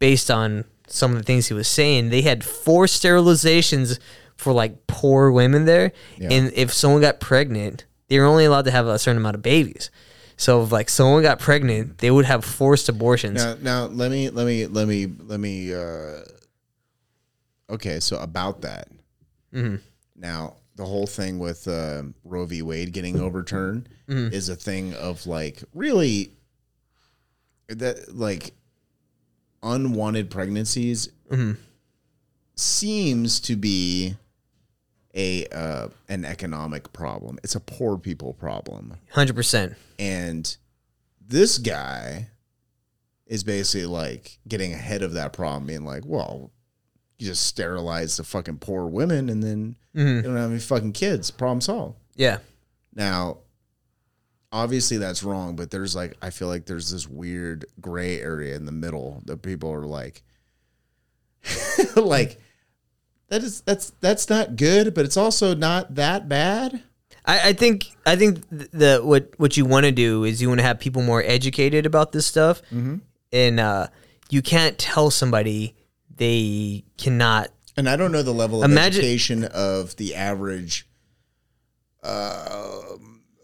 based 0.00 0.32
on 0.32 0.64
some 0.88 1.12
of 1.12 1.18
the 1.18 1.22
things 1.22 1.46
he 1.46 1.54
was 1.54 1.68
saying. 1.68 2.10
They 2.10 2.22
had 2.22 2.42
forced 2.42 3.00
sterilizations 3.00 4.00
for 4.36 4.52
like 4.52 4.88
poor 4.88 5.30
women 5.30 5.64
there, 5.64 5.92
and 6.20 6.52
if 6.56 6.72
someone 6.72 7.02
got 7.02 7.20
pregnant, 7.20 7.84
they 8.08 8.18
were 8.18 8.24
only 8.26 8.44
allowed 8.44 8.64
to 8.64 8.72
have 8.72 8.88
a 8.88 8.98
certain 8.98 9.18
amount 9.18 9.36
of 9.36 9.42
babies. 9.42 9.90
So 10.36 10.64
if 10.64 10.72
like 10.72 10.88
someone 10.88 11.22
got 11.22 11.38
pregnant, 11.38 11.98
they 11.98 12.10
would 12.10 12.24
have 12.24 12.44
forced 12.44 12.88
abortions. 12.88 13.36
Now, 13.44 13.54
now 13.62 13.84
let 13.86 14.10
me 14.10 14.28
let 14.28 14.44
me 14.44 14.66
let 14.66 14.88
me 14.88 15.06
let 15.06 15.38
me. 15.38 15.72
Uh, 15.72 16.22
okay, 17.72 17.98
so 18.00 18.18
about 18.18 18.60
that. 18.62 18.88
Mm-hmm. 19.52 19.76
Now 20.16 20.56
the 20.76 20.84
whole 20.84 21.06
thing 21.06 21.38
with 21.38 21.66
uh, 21.68 22.02
Roe 22.24 22.46
v. 22.46 22.62
Wade 22.62 22.92
getting 22.92 23.20
overturned 23.20 23.88
Mm-hmm. 24.08 24.34
is 24.34 24.48
a 24.48 24.56
thing 24.56 24.94
of 24.94 25.26
like 25.26 25.62
really 25.74 26.32
that 27.68 28.14
like 28.14 28.52
unwanted 29.62 30.28
pregnancies 30.30 31.08
Mm-hmm. 31.30 31.52
seems 32.56 33.40
to 33.40 33.56
be 33.56 34.16
a 35.14 35.46
uh, 35.46 35.88
an 36.08 36.24
economic 36.24 36.92
problem. 36.92 37.38
It's 37.42 37.54
a 37.54 37.60
poor 37.60 37.96
people 37.98 38.34
problem. 38.34 38.94
Hundred 39.10 39.34
percent. 39.36 39.74
And 39.98 40.54
this 41.26 41.56
guy 41.58 42.28
is 43.26 43.44
basically 43.44 43.86
like 43.86 44.38
getting 44.48 44.72
ahead 44.74 45.02
of 45.02 45.14
that 45.14 45.32
problem, 45.32 45.66
being 45.66 45.84
like, 45.86 46.02
well, 46.04 46.50
you 47.22 47.28
just 47.28 47.46
sterilize 47.46 48.16
the 48.16 48.24
fucking 48.24 48.58
poor 48.58 48.86
women 48.86 49.28
and 49.28 49.42
then 49.42 49.76
you 49.94 50.22
don't 50.22 50.36
have 50.36 50.50
any 50.50 50.58
fucking 50.58 50.92
kids. 50.92 51.30
Problem 51.30 51.60
solved. 51.60 51.96
Yeah. 52.16 52.38
Now, 52.94 53.38
obviously 54.50 54.98
that's 54.98 55.22
wrong, 55.22 55.56
but 55.56 55.70
there's 55.70 55.94
like, 55.94 56.16
I 56.20 56.30
feel 56.30 56.48
like 56.48 56.66
there's 56.66 56.90
this 56.90 57.08
weird 57.08 57.64
gray 57.80 58.20
area 58.20 58.56
in 58.56 58.66
the 58.66 58.72
middle 58.72 59.22
that 59.26 59.42
people 59.42 59.72
are 59.72 59.86
like, 59.86 60.22
like, 61.96 62.40
that 63.28 63.42
is 63.42 63.62
that's 63.62 63.90
that's 64.00 64.28
not 64.28 64.56
good, 64.56 64.92
but 64.94 65.04
it's 65.06 65.16
also 65.16 65.54
not 65.54 65.94
that 65.94 66.28
bad. 66.28 66.82
I, 67.24 67.48
I 67.48 67.52
think 67.54 67.86
I 68.04 68.14
think 68.14 68.48
th- 68.50 68.70
the 68.72 69.00
what 69.02 69.32
what 69.38 69.56
you 69.56 69.64
want 69.64 69.86
to 69.86 69.92
do 69.92 70.24
is 70.24 70.42
you 70.42 70.48
want 70.48 70.60
to 70.60 70.64
have 70.64 70.78
people 70.78 71.02
more 71.02 71.22
educated 71.22 71.86
about 71.86 72.12
this 72.12 72.26
stuff, 72.26 72.60
and 73.32 73.58
uh, 73.58 73.86
you 74.28 74.42
can't 74.42 74.76
tell 74.78 75.10
somebody 75.10 75.74
they 76.22 76.84
cannot. 76.98 77.50
And 77.76 77.88
I 77.88 77.96
don't 77.96 78.12
know 78.12 78.22
the 78.22 78.32
level 78.32 78.62
of 78.62 78.70
Imagine- 78.70 79.00
education 79.00 79.44
of 79.44 79.96
the 79.96 80.14
average 80.14 80.86
uh, 82.02 82.80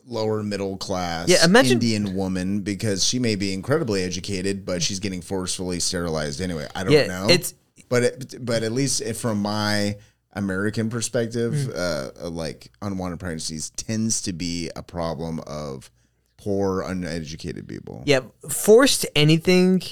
lower 0.07 0.43
middle 0.43 0.77
class 0.77 1.29
Yeah, 1.29 1.45
imagine- 1.45 1.73
Indian 1.75 2.15
woman 2.15 2.61
because 2.61 3.05
she 3.05 3.19
may 3.19 3.35
be 3.35 3.53
incredibly 3.53 4.03
educated, 4.05 4.65
but 4.65 4.83
she's 4.83 5.01
getting 5.01 5.21
forcefully 5.23 5.81
sterilized 5.81 6.41
anyway. 6.41 6.69
I 6.75 6.85
don't 6.85 6.93
Yeah, 6.93 7.07
know. 7.07 7.27
it's- 7.29 7.55
but 7.89 8.03
it, 8.03 8.45
but 8.45 8.63
at 8.63 8.73
least 8.73 9.03
from 9.15 9.41
my 9.43 9.97
American 10.35 10.89
perspective, 10.91 11.53
Mm. 11.55 11.75
uh, 11.75 12.27
uh, 12.27 12.31
like 12.31 12.71
unwanted 12.83 13.19
pregnancies 13.21 13.71
tends 13.71 14.23
to 14.23 14.33
be 14.33 14.71
a 14.77 14.83
problem 14.83 15.41
of 15.41 15.91
poor 16.37 16.83
uneducated 16.83 17.67
people. 17.67 18.03
Yeah, 18.07 18.21
forced 18.49 19.05
anything 19.17 19.83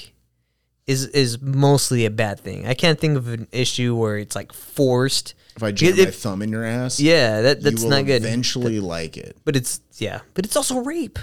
is 0.87 1.07
is 1.07 1.41
mostly 1.41 2.05
a 2.07 2.11
bad 2.11 2.39
thing. 2.41 2.67
I 2.67 2.75
can't 2.75 2.99
think 2.99 3.17
of 3.17 3.29
an 3.29 3.49
issue 3.53 3.95
where 3.97 4.19
it's 4.19 4.37
like 4.37 4.53
forced. 4.53 5.35
If 5.57 5.63
I 5.63 5.73
jam 5.73 5.99
It- 5.99 6.05
my 6.05 6.11
thumb 6.11 6.43
in 6.43 6.51
your 6.51 6.65
ass, 6.65 7.01
Yeah, 7.01 7.41
that 7.43 7.63
that's 7.63 7.83
not 7.83 8.05
good. 8.07 8.23
eventually 8.23 8.79
like 8.81 9.17
it. 9.17 9.37
but 9.45 9.57
it's 9.57 9.81
yeah, 9.99 10.21
but 10.35 10.45
it's 10.45 10.57
also 10.57 10.79
rape. 10.79 11.19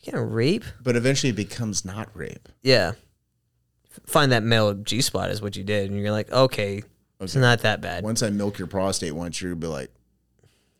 You 0.00 0.12
can't 0.12 0.30
rape. 0.32 0.64
But 0.82 0.96
eventually 0.96 1.30
it 1.30 1.36
becomes 1.36 1.84
not 1.84 2.08
rape. 2.14 2.48
Yeah. 2.62 2.92
Find 4.06 4.30
that 4.32 4.42
male 4.42 4.74
G 4.74 5.00
spot 5.02 5.30
is 5.30 5.42
what 5.42 5.56
you 5.56 5.64
did, 5.64 5.90
and 5.90 5.98
you're 6.00 6.12
like, 6.12 6.30
okay, 6.32 6.82
it's 7.20 7.34
not 7.34 7.60
that 7.62 7.80
bad. 7.80 8.04
once 8.04 8.22
I 8.22 8.30
milk 8.30 8.58
your 8.58 8.68
prostate 8.68 9.12
once, 9.14 9.42
you'll 9.42 9.56
be 9.56 9.66
like, 9.66 9.90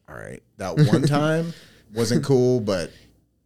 all 0.08 0.14
right, 0.14 0.42
that 0.58 0.76
one 0.76 1.02
time 1.18 1.52
wasn't 1.92 2.24
cool, 2.24 2.60
but 2.60 2.90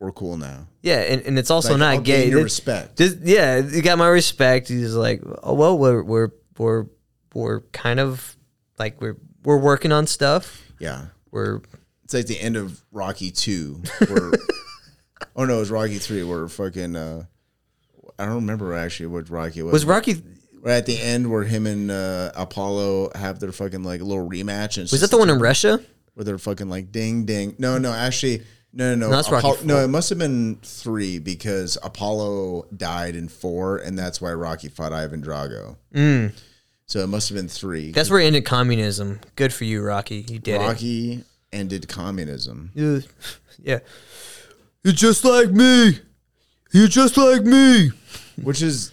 we're 0.01 0.13
cool 0.13 0.37
now. 0.37 0.67
Yeah, 0.83 0.99
and, 1.01 1.23
and 1.23 1.39
it's 1.39 1.51
also 1.51 1.71
Like, 1.71 1.79
not 1.79 1.95
I'll 1.95 2.01
gay. 2.03 2.29
your 2.29 2.41
It- 2.41 2.45
respect. 2.45 2.99
Just 2.99 3.19
yeah, 3.23 3.59
you 3.59 3.81
got 3.83 3.97
my 3.99 4.09
respect. 4.09 4.69
He's 4.69 4.95
like, 4.95 5.23
oh 5.43 5.55
well, 5.55 5.79
we're 5.79 6.03
we're 6.03 6.31
we're 6.59 6.87
we're 7.35 7.61
kind 7.73 8.01
of 8.01 8.37
like 8.79 9.01
we're 9.01 9.17
we're 9.45 9.59
working 9.59 9.93
on 9.93 10.07
stuff. 10.07 10.63
Yeah. 10.79 11.07
We're 11.31 11.61
It's 12.05 12.15
like 12.15 12.27
the 12.27 12.39
end 12.41 12.57
of 12.57 12.83
Rocky 12.93 13.31
2 13.31 13.83
where 14.09 14.33
Oh 15.37 15.45
no, 15.45 15.57
it 15.57 15.61
was 15.61 15.71
Rocky 15.71 15.99
3 15.99 16.23
where 16.25 16.47
fucking 16.49 16.95
uh 16.97 17.25
I 18.19 18.27
don't 18.27 18.35
remember 18.37 18.75
actually 18.75 19.07
what 19.07 19.29
Rocky 19.31 19.63
was. 19.63 19.73
was 19.73 19.85
Rocky. 19.85 20.23
right 20.63 20.75
at 20.77 20.87
the 20.87 21.01
end 21.01 21.31
where 21.31 21.43
him 21.43 21.67
and 21.67 21.91
uh, 21.91 22.31
Apollo 22.37 23.11
have 23.17 23.41
their 23.41 23.51
fucking 23.53 23.83
like 23.83 24.01
little 24.01 24.29
rematch 24.29 24.79
and 24.79 24.89
Was 24.91 25.01
that 25.01 25.11
the 25.11 25.19
one 25.19 25.31
in 25.31 25.39
Russia? 25.41 25.81
where 26.15 26.23
they're 26.25 26.39
fucking 26.39 26.69
like 26.69 26.93
ding 26.93 27.25
ding. 27.25 27.57
No, 27.59 27.77
no, 27.79 27.93
actually, 27.93 28.43
no, 28.75 28.95
no, 28.95 29.09
no. 29.09 29.11
No, 29.11 29.39
Apollo- 29.39 29.59
no, 29.65 29.85
it 29.85 29.89
must 29.89 30.09
have 30.11 30.19
been 30.19 30.59
three 30.63 31.19
because 31.19 31.79
Apollo 31.83 32.67
died 32.77 33.15
in 33.17 33.29
four, 33.29 33.79
and 33.79 33.99
that's 33.99 34.21
why 34.21 34.33
Rocky 34.33 34.69
fought 34.69 34.93
Ivan 34.93 35.23
Drago. 35.23 35.77
So 36.87 37.01
it 37.01 37.07
must 37.07 37.29
have 37.31 37.37
been 37.37 37.49
three. 37.49 37.91
Mm. 37.91 37.95
That's 37.95 38.11
where 38.11 38.21
it 38.21 38.27
ended 38.27 38.45
communism. 38.45 39.21
Good 39.37 39.53
for 39.53 39.65
you, 39.65 39.83
Rocky. 39.83 40.27
You 40.29 40.39
did 40.39 40.59
Rocky 40.61 41.25
ended 41.53 41.89
communism. 41.89 42.71
it. 42.75 43.07
Yeah. 43.63 43.79
You're 44.83 44.93
just 44.93 45.25
like 45.25 45.51
me. 45.51 46.01
You're 46.73 46.89
just 46.89 47.17
like 47.17 47.43
me. 47.45 47.93
which 48.43 48.61
is 48.61 48.91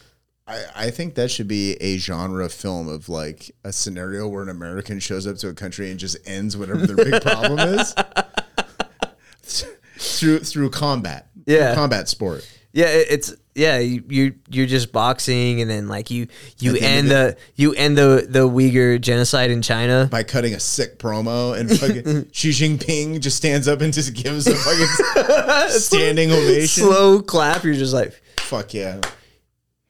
I, 0.48 0.64
I 0.76 0.92
think 0.92 1.16
that 1.16 1.32
should 1.32 1.48
be 1.48 1.74
a 1.82 1.98
genre 1.98 2.48
film 2.48 2.88
of 2.88 3.10
like 3.10 3.52
a 3.64 3.74
scenario 3.74 4.28
where 4.28 4.44
an 4.44 4.50
American 4.50 5.00
shows 5.00 5.26
up 5.26 5.38
to 5.38 5.50
a 5.50 5.54
country 5.54 5.90
and 5.90 6.00
just 6.00 6.16
ends 6.26 6.56
whatever 6.56 6.86
their 6.86 6.96
big 6.96 7.22
problem 7.24 7.60
is 7.80 7.94
through 10.02 10.40
through 10.40 10.70
combat. 10.72 11.28
Yeah. 11.46 11.76
combat 11.76 12.08
sport. 12.10 12.48
Yeah, 12.74 12.88
it- 12.88 13.08
it's 13.10 13.36
yeah. 13.56 13.80
You 13.80 14.04
you 14.08 14.36
you're 14.50 14.66
just 14.66 14.94
boxing, 14.94 15.60
and 15.62 15.70
then 15.70 15.88
like 15.90 16.10
you 16.10 16.28
you 16.60 16.72
the 16.72 16.82
end 16.82 17.10
the 17.12 17.36
you 17.56 17.74
end 17.74 17.98
the 17.98 18.26
the 18.30 18.48
Uyghur 18.48 19.00
genocide 19.02 19.52
in 19.52 19.62
China. 19.62 20.08
By 20.10 20.24
cutting 20.24 20.54
a 20.54 20.60
sick 20.60 20.98
promo 20.98 21.58
and 21.60 21.70
fucking 21.70 22.30
Xi 22.32 22.50
Jinping 22.52 23.20
just 23.20 23.36
stands 23.38 23.68
up 23.68 23.82
and 23.82 23.92
just 23.94 24.14
gives 24.14 24.48
a 24.48 24.56
fucking 24.56 25.70
standing 25.80 26.32
ovation. 26.32 26.84
Slow 26.86 27.22
clap. 27.22 27.64
You're 27.66 27.74
just 27.74 27.94
like 27.94 28.14
Fuck 28.40 28.74
yeah. 28.74 29.02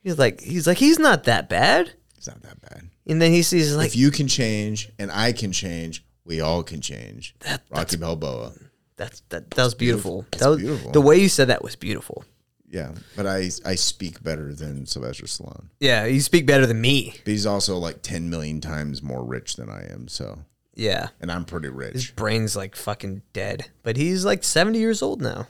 he's 0.03 0.17
like 0.17 0.41
he's 0.41 0.65
like 0.65 0.77
he's 0.79 0.97
not 0.97 1.25
that 1.25 1.47
bad. 1.49 1.91
he's 2.15 2.27
not 2.27 2.41
that 2.41 2.59
bad. 2.61 2.89
And 3.05 3.21
then 3.21 3.31
he 3.31 3.43
sees 3.43 3.75
like 3.75 3.87
If 3.87 3.95
you 3.95 4.09
can 4.09 4.27
change 4.27 4.89
and 4.97 5.11
I 5.11 5.33
can 5.33 5.51
change, 5.51 6.03
we 6.25 6.41
all 6.41 6.63
can 6.63 6.81
change. 6.81 7.35
that, 7.41 7.61
Rocky 7.69 7.97
Balboa. 7.97 8.53
That's 9.01 9.21
that 9.29 9.49
that 9.51 9.63
was 9.63 9.73
beautiful. 9.75 10.25
It's 10.31 10.41
That 10.41 10.49
was 10.49 10.59
beautiful. 10.59 10.91
the 10.91 11.01
way 11.01 11.17
you 11.19 11.27
said 11.29 11.47
that 11.49 11.63
was 11.63 11.75
beautiful. 11.75 12.23
Yeah, 12.69 12.91
but 13.17 13.25
I 13.27 13.49
I 13.65 13.75
speak 13.75 14.23
better 14.23 14.53
than 14.53 14.85
Sylvester 14.85 15.25
Stallone. 15.25 15.65
Yeah, 15.79 16.05
you 16.05 16.21
speak 16.21 16.45
better 16.45 16.65
than 16.65 16.79
me. 16.79 17.15
But 17.25 17.31
he's 17.31 17.45
also 17.45 17.77
like 17.77 18.01
10 18.01 18.29
million 18.29 18.61
times 18.61 19.01
more 19.03 19.23
rich 19.25 19.55
than 19.57 19.69
I 19.69 19.91
am. 19.91 20.07
So, 20.07 20.39
Yeah. 20.75 21.09
and 21.19 21.29
I'm 21.31 21.43
pretty 21.43 21.67
rich. 21.69 21.93
His 21.93 22.11
brain's 22.11 22.55
like 22.55 22.75
fucking 22.77 23.23
dead. 23.33 23.65
But 23.83 23.97
he's 23.97 24.23
like 24.23 24.43
70 24.45 24.79
years 24.79 25.01
old 25.01 25.21
now. 25.21 25.47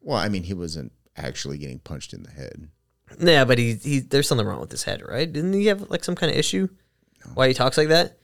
Well, 0.00 0.18
I 0.18 0.28
mean, 0.28 0.42
he 0.42 0.54
wasn't 0.54 0.90
actually 1.16 1.58
getting 1.58 1.78
punched 1.78 2.12
in 2.12 2.24
the 2.24 2.30
head. 2.32 2.68
Yeah, 3.20 3.44
but 3.44 3.58
he, 3.58 3.74
he 3.74 4.00
there's 4.00 4.26
something 4.26 4.46
wrong 4.46 4.60
with 4.60 4.72
his 4.72 4.82
head, 4.82 5.00
right? 5.06 5.30
Didn't 5.32 5.52
he 5.52 5.66
have 5.66 5.88
like 5.90 6.02
some 6.02 6.16
kind 6.16 6.32
of 6.32 6.36
issue? 6.38 6.66
Why 7.34 7.46
he 7.48 7.54
talks 7.54 7.78
like 7.78 7.88
that? 7.88 8.18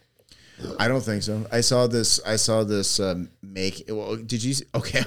I 0.78 0.88
don't 0.88 1.02
think 1.02 1.22
so. 1.22 1.46
I 1.52 1.60
saw 1.60 1.86
this. 1.86 2.20
I 2.26 2.36
saw 2.36 2.64
this 2.64 3.00
um, 3.00 3.30
make. 3.42 3.84
Well, 3.88 4.16
did 4.16 4.42
you? 4.44 4.54
Okay, 4.74 5.02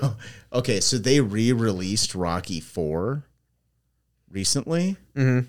okay. 0.52 0.80
So 0.80 0.98
they 0.98 1.20
re-released 1.22 2.16
Rocky 2.16 2.60
Four 2.60 3.24
recently, 4.30 4.98
Mhm. 5.16 5.48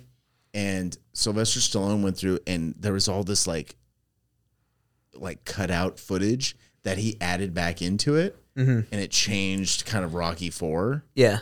and 0.53 0.97
Sylvester 1.13 1.61
Stallone 1.61 2.03
went 2.03 2.17
through, 2.17 2.39
and 2.47 2.75
there 2.79 2.93
was 2.93 3.09
all 3.09 3.25
this 3.25 3.47
like, 3.47 3.77
like 5.15 5.45
cut 5.45 5.71
out 5.71 5.99
footage 5.99 6.57
that 6.83 6.99
he 6.99 7.17
added 7.21 7.55
back 7.55 7.81
into 7.81 8.17
it, 8.17 8.37
Mhm. 8.57 8.87
and 8.91 9.01
it 9.01 9.11
changed 9.11 9.87
kind 9.87 10.05
of 10.05 10.15
Rocky 10.15 10.51
Four. 10.51 11.05
Yeah. 11.15 11.41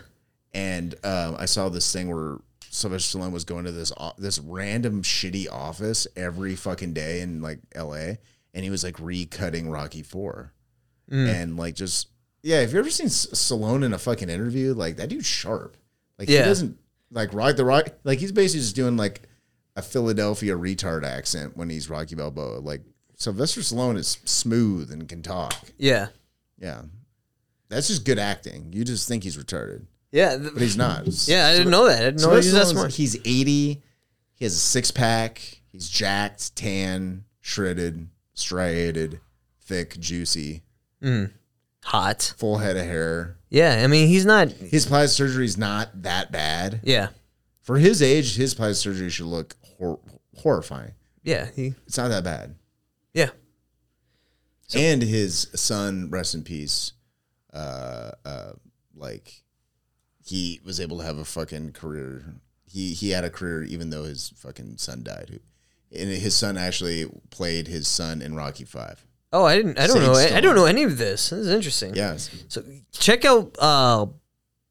and 0.55 0.95
um, 1.03 1.35
I 1.39 1.47
saw 1.47 1.71
this 1.71 1.91
thing 1.91 2.11
where 2.15 2.37
Sylvester 2.69 3.19
Stallone 3.19 3.33
was 3.33 3.45
going 3.45 3.65
to 3.65 3.73
this 3.73 3.91
o- 3.97 4.13
this 4.19 4.39
random 4.39 5.03
shitty 5.03 5.51
office 5.51 6.07
every 6.15 6.57
fucking 6.57 6.93
day 6.93 7.23
in 7.23 7.41
like 7.41 7.59
L.A. 7.75 8.19
and 8.55 8.65
he 8.65 8.71
was 8.71 8.85
like 8.85 8.97
recutting 8.97 9.71
Rocky 9.73 10.03
Four, 10.03 10.53
mm. 11.11 11.29
and 11.33 11.57
like 11.57 11.75
just 11.75 12.09
yeah. 12.43 12.61
If 12.61 12.73
you 12.73 12.79
ever 12.79 12.91
seen 12.91 13.07
S- 13.07 13.27
Stallone 13.33 13.85
in 13.85 13.93
a 13.93 13.99
fucking 13.99 14.29
interview, 14.29 14.75
like 14.75 14.97
that 14.97 15.09
dude's 15.09 15.27
sharp. 15.27 15.77
Like 16.19 16.29
Yeah. 16.29 16.41
he 16.41 16.45
doesn't 16.45 16.79
like 17.11 17.33
rock 17.33 17.57
the 17.57 17.65
rock. 17.65 17.89
Like 18.05 18.19
he's 18.19 18.33
basically 18.33 18.61
just 18.61 18.77
doing 18.77 18.97
like 18.97 19.23
a 19.77 19.83
Philadelphia 19.83 20.57
retard 20.57 21.05
accent 21.05 21.57
when 21.57 21.71
he's 21.71 21.89
Rocky 21.89 22.15
Balboa. 22.15 22.59
Like 22.61 22.83
Sylvester 23.17 23.61
Stallone 23.61 23.97
is 23.97 24.19
smooth 24.25 24.91
and 24.93 25.09
can 25.09 25.23
talk. 25.23 25.55
Yeah. 25.79 26.09
Yeah, 26.59 26.83
that's 27.69 27.89
just 27.89 28.05
good 28.05 28.19
acting. 28.21 28.73
You 28.73 28.85
just 28.85 29.09
think 29.09 29.25
he's 29.25 29.37
retarded, 29.37 29.87
Yeah. 30.13 30.37
but 30.37 30.63
he's 30.63 30.77
not. 30.77 31.07
Yeah, 31.27 31.49
I 31.49 31.57
didn't 31.57 31.71
know 31.71 31.89
that. 31.89 32.01
I 32.01 32.05
didn't 32.05 32.21
know 32.23 32.31
he 32.31 32.37
was 32.37 32.47
Sylvester 32.51 32.75
that 32.75 32.81
smart. 32.81 32.93
He's 32.93 33.17
80. 33.17 33.83
He 34.35 34.45
has 34.45 34.55
a 34.55 34.59
six 34.59 34.91
pack. 34.93 35.41
He's 35.73 35.89
jacked, 35.89 36.55
tan, 36.55 37.25
shredded, 37.41 38.09
striated, 38.35 39.21
thick, 39.61 39.99
juicy, 39.99 40.63
Hot. 41.85 42.35
full 42.37 42.59
head 42.59 42.77
of 42.77 42.85
hair. 42.85 43.37
Yeah, 43.51 43.81
I 43.83 43.87
mean 43.87 44.09
he's 44.09 44.25
not. 44.25 44.51
His 44.51 44.87
plastic 44.87 45.17
surgery 45.29 45.45
is 45.45 45.59
not 45.59 46.03
that 46.03 46.31
bad. 46.33 46.81
Yeah. 46.85 47.09
For 47.63 47.79
his 47.79 48.03
age, 48.03 48.37
his 48.37 48.55
plastic 48.55 48.83
surgery 48.93 49.11
should 49.11 49.27
look 49.27 49.57
hor- 49.79 50.01
horrifying. 50.37 50.93
Yeah. 51.23 51.49
He. 51.55 51.75
It's 51.87 51.99
not 51.99 52.09
that 52.09 52.25
bad. 52.25 52.55
Yeah. 53.15 53.31
and 54.75 55.03
his 55.03 55.49
son, 55.55 56.09
rest 56.11 56.35
in 56.35 56.43
peace, 56.45 56.93
uh, 57.53 58.13
uh, 58.25 58.53
like 58.95 59.43
he 60.25 60.61
was 60.65 60.81
able 60.81 60.99
to 60.99 61.05
have 61.05 61.19
a 61.19 61.25
fucking 61.25 61.73
career. 61.73 62.25
He 62.65 62.95
he 62.95 63.11
had 63.11 63.25
a 63.25 63.31
career 63.31 63.65
even 63.65 63.91
though 63.91 64.05
his 64.05 64.31
fucking 64.37 64.79
son 64.79 65.03
died. 65.03 65.41
And 65.95 66.09
his 66.11 66.35
son 66.35 66.57
actually 66.57 67.07
played 67.31 67.69
his 67.69 67.87
son 67.89 68.23
in 68.23 68.35
Rocky 68.35 68.65
Five. 68.65 69.05
Oh, 69.33 69.45
I 69.45 69.57
didn't. 69.57 69.79
I 69.79 69.87
don't 69.87 70.01
know. 70.01 70.13
I, 70.15 70.37
I 70.37 70.41
don't 70.41 70.55
know 70.55 70.67
any 70.67 70.83
of 70.85 70.99
this. 70.99 71.31
This 71.31 71.41
is 71.41 71.49
interesting. 71.49 71.95
Yes, 71.95 72.31
So 72.49 72.63
check 72.93 73.25
out 73.25 73.57
uh, 73.59 74.07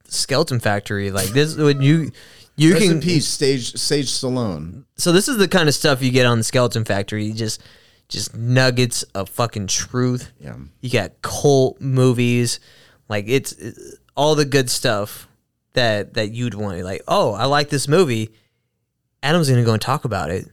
Skeleton 0.05 0.59
Factory. 0.59 1.11
Like 1.11 1.29
this, 1.29 1.55
when 1.55 1.81
you 1.81 2.11
you 2.55 2.73
rest 2.73 2.83
can. 2.83 2.91
in 2.93 3.01
peace, 3.01 3.27
Sage 3.27 3.73
Sage 3.75 4.07
Stallone. 4.09 4.85
So 4.97 5.11
this 5.11 5.27
is 5.27 5.37
the 5.37 5.47
kind 5.47 5.67
of 5.67 5.75
stuff 5.75 6.01
you 6.03 6.11
get 6.11 6.25
on 6.25 6.37
the 6.37 6.43
Skeleton 6.43 6.85
Factory. 6.85 7.31
Just 7.31 7.61
just 8.07 8.35
nuggets 8.35 9.03
of 9.15 9.29
fucking 9.29 9.67
truth. 9.67 10.31
Yeah, 10.39 10.55
You 10.81 10.89
got 10.89 11.21
cult 11.21 11.79
movies, 11.79 12.59
like 13.09 13.25
it's, 13.27 13.53
it's 13.53 13.95
all 14.17 14.35
the 14.35 14.45
good 14.45 14.69
stuff 14.69 15.27
that 15.73 16.13
that 16.15 16.31
you'd 16.31 16.53
want. 16.53 16.81
Like, 16.83 17.01
oh, 17.07 17.33
I 17.33 17.45
like 17.45 17.69
this 17.69 17.87
movie. 17.87 18.29
Adam's 19.23 19.49
gonna 19.49 19.63
go 19.63 19.73
and 19.73 19.81
talk 19.81 20.03
about 20.05 20.29
it, 20.29 20.45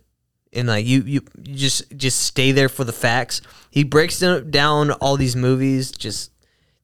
and 0.53 0.69
like 0.69 0.87
you, 0.87 1.03
you, 1.03 1.21
you 1.43 1.55
just 1.55 1.97
just 1.97 2.21
stay 2.23 2.53
there 2.53 2.69
for 2.69 2.85
the 2.85 2.93
facts. 2.93 3.41
He 3.71 3.85
breaks 3.85 4.19
down, 4.21 4.91
all 4.93 5.17
these 5.17 5.37
movies. 5.37 5.91
Just 5.93 6.31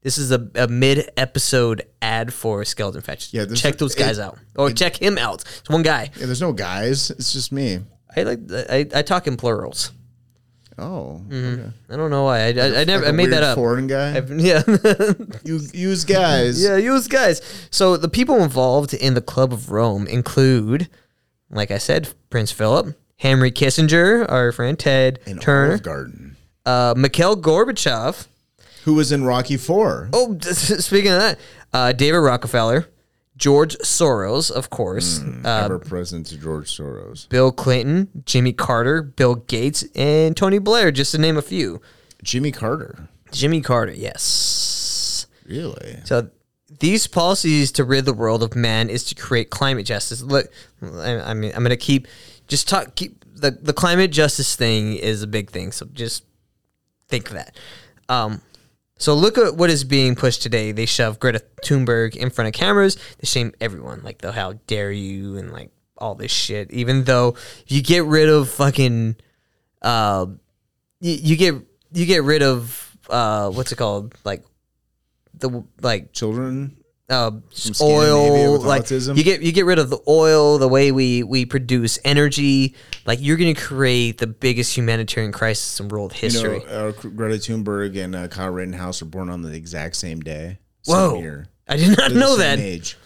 this 0.03 0.19
is 0.19 0.31
a, 0.33 0.49
a 0.55 0.69
mid 0.69 1.11
episode 1.17 1.83
ad 2.03 2.33
for 2.33 2.65
Skeleton 2.65 3.01
Factory. 3.01 3.41
Yeah, 3.41 3.47
check 3.55 3.79
those 3.79 3.95
guys 3.95 4.19
it- 4.19 4.23
out, 4.23 4.39
or 4.57 4.71
check 4.71 4.97
him 5.01 5.17
out. 5.19 5.43
It's 5.61 5.69
one 5.71 5.83
guy. 5.83 6.11
yeah. 6.17 6.27
There's 6.27 6.41
no 6.43 6.53
guys. 6.53 7.11
It's 7.11 7.33
just 7.33 7.53
me. 7.53 7.81
I 8.17 8.23
like 8.23 8.41
I, 8.53 8.87
I 8.95 9.03
talk 9.03 9.27
in 9.27 9.37
plurals. 9.37 9.93
Oh, 10.77 11.23
Mm-hmm. 11.29 11.61
okay. 11.61 11.71
I 11.91 11.97
don't 11.97 12.11
know 12.11 12.25
why. 12.25 12.39
I, 12.41 12.49
I, 12.49 12.81
I 12.81 12.85
never 12.85 13.05
Like 13.05 13.09
I 13.09 13.11
made 13.13 13.31
that 13.31 13.45
up. 13.45 13.55
Foreign 13.55 13.87
guy. 13.87 14.17
I've- 14.17 14.35
yeah. 14.43 14.63
you 15.45 15.61
use 15.73 16.05
guys. 16.05 16.63
Yeah, 16.63 16.77
use 16.77 17.07
guys. 17.07 17.41
So 17.71 17.97
the 17.97 18.09
people 18.09 18.43
involved 18.43 18.93
in 18.93 19.15
the 19.15 19.21
Club 19.21 19.53
of 19.53 19.71
Rome 19.71 20.07
include, 20.09 20.89
like 21.51 21.71
I 21.71 21.79
said, 21.79 22.13
Prince 22.29 22.51
Philip, 22.51 22.97
Henry 23.25 23.51
Kissinger, 23.51 24.31
our 24.31 24.53
friend 24.53 24.79
Ted 24.79 25.19
in 25.27 25.39
Turner, 25.39 25.71
Olive 25.71 25.83
Garden. 25.83 26.37
uh, 26.67 26.93
Mikhail 26.95 27.37
Gorbachev. 27.37 28.27
Who 28.85 28.93
was 28.93 29.11
in 29.13 29.25
Rocky 29.25 29.57
Four? 29.57 30.11
Oh, 30.13 30.39
speaking 30.43 31.11
of 31.11 31.19
that, 31.21 31.39
uh, 31.73 31.93
David 31.93 32.19
Rockefeller, 32.19 32.87
George 33.39 33.77
Soros, 33.79 34.51
of 34.51 34.69
course, 34.69 35.23
uh, 35.43 35.63
Ever 35.65 35.79
present 35.79 36.27
to 36.27 36.37
George 36.37 36.71
Soros. 36.71 37.27
Bill 37.31 37.51
Clinton, 37.51 38.09
Jimmy 38.27 38.53
Carter, 38.53 39.01
Bill 39.01 39.37
Gates, 39.37 39.85
and 39.95 40.37
Tony 40.37 40.59
Blair, 40.59 40.93
just 40.93 41.13
to 41.13 41.19
name 41.19 41.39
a 41.39 41.43
few. 41.43 41.81
Jimmy 42.23 42.53
Carter. 42.53 43.09
Jimmy 43.33 43.63
Carter, 43.63 43.93
yes. 43.93 45.27
Really? 45.47 45.97
So 46.05 46.29
these 46.79 47.07
policies 47.07 47.73
to 47.73 47.85
rid 47.85 48.05
the 48.05 48.13
world 48.13 48.43
of 48.43 48.55
man 48.55 48.91
is 48.91 49.03
to 49.05 49.15
create 49.15 49.49
climate 49.49 49.87
justice. 49.87 50.21
Look, 50.21 50.51
I, 50.83 51.21
I 51.21 51.35
mean, 51.35 51.53
I'm 51.57 51.63
gonna 51.63 51.77
keep 51.79 52.07
just 52.49 52.69
talk. 52.69 52.95
Keep 52.95 53.25
the 53.35 53.51
the 53.51 53.73
climate 53.73 54.13
justice 54.13 54.57
thing 54.57 54.97
is 54.97 55.23
a 55.23 55.27
big 55.27 55.51
thing. 55.51 55.73
So 55.73 55.87
just 55.93 56.25
think 57.09 57.29
of 57.29 57.35
that. 57.35 57.57
Um, 58.09 58.43
so 58.97 59.15
look 59.15 59.37
at 59.39 59.57
what 59.57 59.71
is 59.71 59.85
being 59.85 60.15
pushed 60.15 60.43
today. 60.43 60.73
They 60.73 60.87
shove 60.87 61.19
Greta 61.19 61.43
Thunberg 61.63 62.17
in 62.17 62.31
front 62.31 62.49
of 62.49 62.55
cameras. 62.55 62.97
They 63.19 63.27
shame 63.27 63.53
everyone. 63.61 64.03
Like 64.03 64.19
the 64.19 64.33
how 64.33 64.55
dare 64.67 64.93
you 64.93 65.37
and 65.37 65.53
like 65.53 65.71
all 65.99 66.15
this 66.15 66.33
shit. 66.33 66.71
Even 66.71 67.05
though 67.05 67.37
you 67.67 67.83
get 67.83 68.05
rid 68.05 68.29
of 68.29 68.49
fucking, 68.51 69.17
uh, 69.83 70.27
you, 71.01 71.13
you 71.13 71.37
get 71.37 71.55
you 71.93 72.07
get 72.07 72.23
rid 72.23 72.43
of 72.43 72.97
uh, 73.11 73.51
what's 73.51 73.73
it 73.73 73.77
called? 73.77 74.15
Like 74.25 74.45
the 75.35 75.65
like 75.81 76.13
Children? 76.13 76.77
Uh, 77.11 77.31
oil 77.81 78.59
like 78.61 78.85
autism? 78.85 79.17
you 79.17 79.25
get 79.25 79.43
you 79.43 79.53
get 79.53 79.67
rid 79.67 79.79
of 79.79 79.91
the 79.91 79.99
oil 80.09 80.59
the 80.59 80.69
way 80.69 80.91
we 80.91 81.23
we 81.23 81.45
produce 81.45 81.99
energy 82.05 82.75
like 83.05 83.19
you're 83.21 83.37
gonna 83.37 83.55
create 83.55 84.19
the 84.19 84.27
biggest 84.27 84.77
humanitarian 84.77 85.31
crisis 85.33 85.79
in 85.81 85.89
world 85.89 86.13
You 86.15 86.21
history 86.21 86.59
know, 86.61 86.89
uh, 86.89 86.93
Greta 86.93 87.35
Thunberg 87.37 88.03
and 88.03 88.15
uh, 88.17 88.29
Kyle 88.29 88.51
Rittenhouse 88.51 89.03
were 89.03 89.09
born 89.09 89.29
on 89.29 89.43
the 89.43 89.53
exact 89.53 89.97
same 89.97 90.21
day. 90.21 90.59
Same 90.83 90.95
whoa 90.97 91.19
year. 91.21 91.47
i 91.69 91.77
did 91.77 91.97
not 91.97 92.11
They're 92.11 92.19
know 92.19 92.37
that 92.37 92.59
Age. 92.59 92.97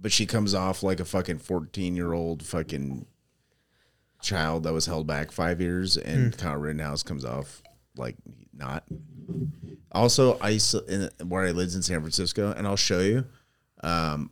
But 0.00 0.12
she 0.12 0.26
comes 0.26 0.54
off 0.54 0.82
like 0.82 1.00
a 1.00 1.04
fucking 1.04 1.38
14 1.38 1.96
year 1.96 2.12
old 2.12 2.42
fucking 2.42 3.06
child 4.22 4.62
that 4.64 4.72
was 4.72 4.86
held 4.86 5.06
back 5.06 5.30
five 5.32 5.60
years, 5.60 5.96
and 5.96 6.34
Hmm. 6.34 6.40
Kyle 6.40 6.56
Rittenhouse 6.56 7.02
comes 7.02 7.24
off 7.24 7.62
like 7.96 8.16
not. 8.52 8.84
Also, 9.94 10.38
I 10.40 10.50
used 10.50 10.70
to, 10.72 10.84
in, 11.20 11.28
where 11.28 11.44
I 11.46 11.52
lived 11.52 11.74
in 11.74 11.82
San 11.82 12.00
Francisco, 12.00 12.52
and 12.56 12.66
I'll 12.66 12.76
show 12.76 13.00
you. 13.00 13.24
Um, 13.82 14.30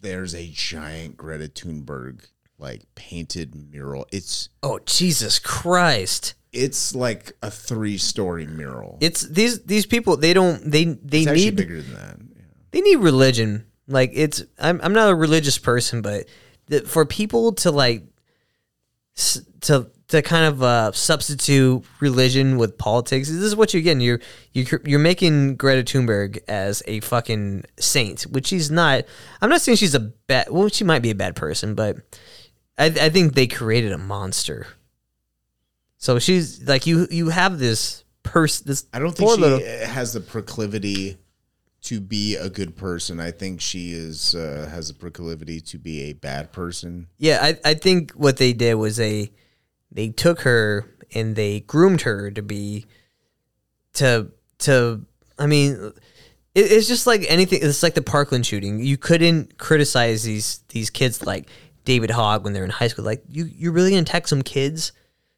there's 0.00 0.34
a 0.34 0.48
giant 0.52 1.16
Greta 1.16 1.48
Thunberg 1.48 2.26
like 2.58 2.82
painted 2.94 3.54
mural. 3.70 4.06
It's 4.12 4.48
oh 4.62 4.78
jesus 4.86 5.38
christ 5.40 6.34
it's 6.52 6.94
like 6.94 7.32
a 7.42 7.50
three 7.50 7.98
story 7.98 8.46
mural. 8.46 8.96
it's 9.00 9.22
these 9.22 9.64
these 9.64 9.86
people 9.86 10.16
they 10.16 10.32
don't 10.32 10.70
they 10.70 10.84
they 10.84 11.22
It's 11.22 11.32
need 11.32 11.56
bigger 11.56 11.82
than 11.82 11.94
that. 11.94 12.16
Yeah. 12.36 12.42
they 12.70 12.80
need 12.80 12.96
religion 12.96 13.66
like 13.88 14.12
it's 14.14 14.44
i'm, 14.60 14.80
I'm 14.84 14.92
not 14.92 15.10
a 15.10 15.14
religious 15.16 15.58
person 15.58 16.00
but 16.00 16.26
the, 16.66 16.82
for 16.82 17.04
people 17.04 17.52
to 17.54 17.72
like 17.72 18.04
to 19.62 19.90
to 20.08 20.20
kind 20.22 20.44
of 20.44 20.62
uh, 20.62 20.92
substitute 20.92 21.82
religion 22.00 22.58
with 22.58 22.76
politics 22.78 23.28
this 23.28 23.38
is 23.38 23.56
what 23.56 23.72
you're 23.72 23.82
getting 23.82 24.00
you're 24.00 24.20
you're, 24.52 24.80
you're 24.84 24.98
making 24.98 25.56
greta 25.56 25.82
thunberg 25.82 26.38
as 26.48 26.82
a 26.86 27.00
fucking 27.00 27.64
saint 27.78 28.22
which 28.22 28.46
she's 28.48 28.70
not 28.70 29.04
i'm 29.40 29.50
not 29.50 29.60
saying 29.60 29.76
she's 29.76 29.94
a 29.94 30.00
bad 30.00 30.48
well 30.50 30.68
she 30.68 30.84
might 30.84 31.02
be 31.02 31.10
a 31.10 31.14
bad 31.14 31.34
person 31.34 31.74
but 31.74 31.96
i, 32.78 32.86
I 32.86 33.08
think 33.08 33.34
they 33.34 33.46
created 33.46 33.92
a 33.92 33.98
monster 33.98 34.66
so 35.96 36.18
she's 36.18 36.62
like 36.68 36.86
you 36.86 37.06
you 37.10 37.30
have 37.30 37.58
this 37.58 38.04
person 38.22 38.66
this 38.66 38.86
I 38.92 38.98
don't 38.98 39.16
think 39.16 39.30
she 39.30 39.36
little- 39.40 39.86
has 39.86 40.12
the 40.12 40.20
proclivity 40.20 41.16
to 41.82 42.00
be 42.00 42.34
a 42.36 42.48
good 42.48 42.76
person. 42.76 43.20
I 43.20 43.30
think 43.30 43.60
she 43.60 43.92
is 43.92 44.34
uh, 44.34 44.68
has 44.70 44.88
the 44.88 44.94
proclivity 44.94 45.60
to 45.60 45.78
be 45.78 46.04
a 46.04 46.12
bad 46.14 46.50
person. 46.50 47.08
Yeah, 47.18 47.38
I, 47.42 47.58
I 47.62 47.74
think 47.74 48.12
what 48.12 48.38
they 48.38 48.54
did 48.54 48.74
was 48.74 48.96
they 48.96 49.32
they 49.94 50.10
took 50.10 50.40
her 50.40 50.86
and 51.14 51.36
they 51.36 51.60
groomed 51.60 52.02
her 52.02 52.30
to 52.30 52.42
be 52.42 52.86
to 53.94 54.30
to 54.58 55.04
I 55.38 55.46
mean 55.46 55.92
it, 56.54 56.72
it's 56.72 56.88
just 56.88 57.06
like 57.06 57.24
anything 57.28 57.60
it's 57.62 57.82
like 57.82 57.94
the 57.94 58.02
Parkland 58.02 58.44
shooting. 58.44 58.80
You 58.80 58.96
couldn't 58.96 59.56
criticize 59.58 60.24
these 60.24 60.58
these 60.68 60.90
kids 60.90 61.24
like 61.24 61.48
David 61.84 62.10
Hogg 62.10 62.44
when 62.44 62.52
they're 62.52 62.64
in 62.64 62.70
high 62.70 62.88
school. 62.88 63.04
Like 63.04 63.22
you 63.28 63.44
you're 63.44 63.72
really 63.72 63.90
gonna 63.90 64.02
attack 64.02 64.28
some 64.28 64.42
kids? 64.42 64.92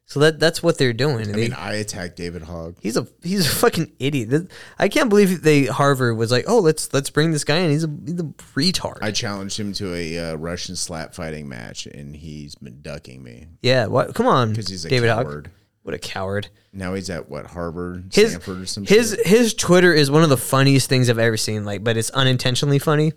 So 0.09 0.21
that 0.21 0.39
that's 0.39 0.63
what 0.63 0.77
they're 0.77 0.93
doing. 0.93 1.27
I 1.27 1.31
They- 1.33 1.41
mean, 1.41 1.53
I 1.53 1.73
attacked 1.75 2.15
David 2.15 2.41
Hogg. 2.43 2.77
he's 2.81 2.95
a 2.95 3.05
he's 3.21 3.45
a 3.45 3.49
fucking 3.49 3.91
idiot. 3.99 4.49
I 4.79 4.87
can't 4.87 5.09
believe 5.09 5.41
they 5.41 5.65
Harvard 5.65 6.15
was 6.15 6.31
like, 6.31 6.45
oh 6.47 6.59
let's 6.59 6.93
let's 6.93 7.09
bring 7.09 7.31
this 7.31 7.43
guy 7.43 7.57
in. 7.57 7.71
He's 7.71 7.83
a 7.83 7.89
he's 8.05 8.19
a 8.19 8.23
retard. 8.55 8.99
I 9.01 9.11
challenged 9.11 9.59
him 9.59 9.73
to 9.73 9.93
a 9.93 10.17
uh, 10.31 10.35
Russian 10.35 10.77
slap 10.77 11.13
fighting 11.13 11.49
match, 11.49 11.87
and 11.87 12.15
he's 12.15 12.55
been 12.55 12.81
ducking 12.81 13.21
me 13.21 13.47
yeah, 13.61 13.87
what? 13.87 14.15
Come 14.15 14.27
on, 14.27 14.51
because 14.51 14.69
he's 14.69 14.85
a 14.85 14.89
David 14.89 15.09
Hogg. 15.09 15.25
coward. 15.25 15.51
What 15.83 15.93
a 15.93 15.99
coward. 15.99 16.47
Now 16.73 16.93
he's 16.93 17.09
at 17.09 17.29
what 17.29 17.45
Harvard, 17.47 18.11
his 18.13 18.31
Stanford, 18.31 18.61
or 18.61 18.65
some 18.65 18.85
his 18.85 19.09
shit. 19.11 19.27
his 19.27 19.53
Twitter 19.53 19.93
is 19.93 20.09
one 20.11 20.23
of 20.23 20.29
the 20.29 20.37
funniest 20.37 20.87
things 20.89 21.09
I've 21.09 21.19
ever 21.19 21.37
seen. 21.37 21.65
Like, 21.65 21.83
but 21.83 21.97
it's 21.97 22.09
unintentionally 22.11 22.79
funny. 22.79 23.11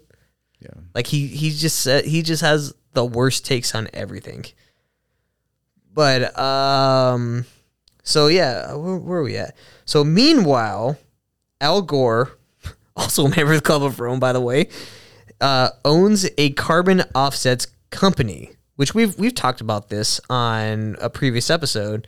Yeah, 0.61 0.71
Like 0.95 1.07
he 1.07 1.27
he 1.29 1.51
just 1.51 1.81
said 1.81 2.05
he 2.05 2.23
just 2.23 2.43
has 2.43 2.75
the 2.95 3.05
worst 3.05 3.47
takes 3.47 3.75
on 3.77 3.89
everything. 3.93 4.45
But 5.93 6.39
um, 6.39 7.45
so 8.03 8.29
yeah, 8.29 8.75
where, 8.75 8.97
where 8.97 9.19
are 9.19 9.23
we 9.23 9.37
at? 9.37 9.57
So 9.85 10.05
meanwhile, 10.05 10.99
Al 11.61 11.83
Gore, 11.83 12.39
also 12.97 13.27
a 13.27 13.29
member 13.29 13.53
of 13.53 13.59
the 13.59 13.67
Club 13.67 13.83
of 13.83 13.99
Rome, 14.01 14.21
by 14.21 14.33
the 14.33 14.41
way, 14.41 14.69
uh, 15.41 15.71
owns 15.85 16.29
a 16.39 16.51
carbon 16.53 17.03
offsets 17.15 17.67
company, 17.91 18.53
which 18.77 18.95
we've 18.95 19.19
we've 19.19 19.35
talked 19.35 19.61
about 19.61 19.89
this 19.89 20.21
on 20.31 20.97
a 21.01 21.11
previous 21.11 21.51
episode. 21.51 22.07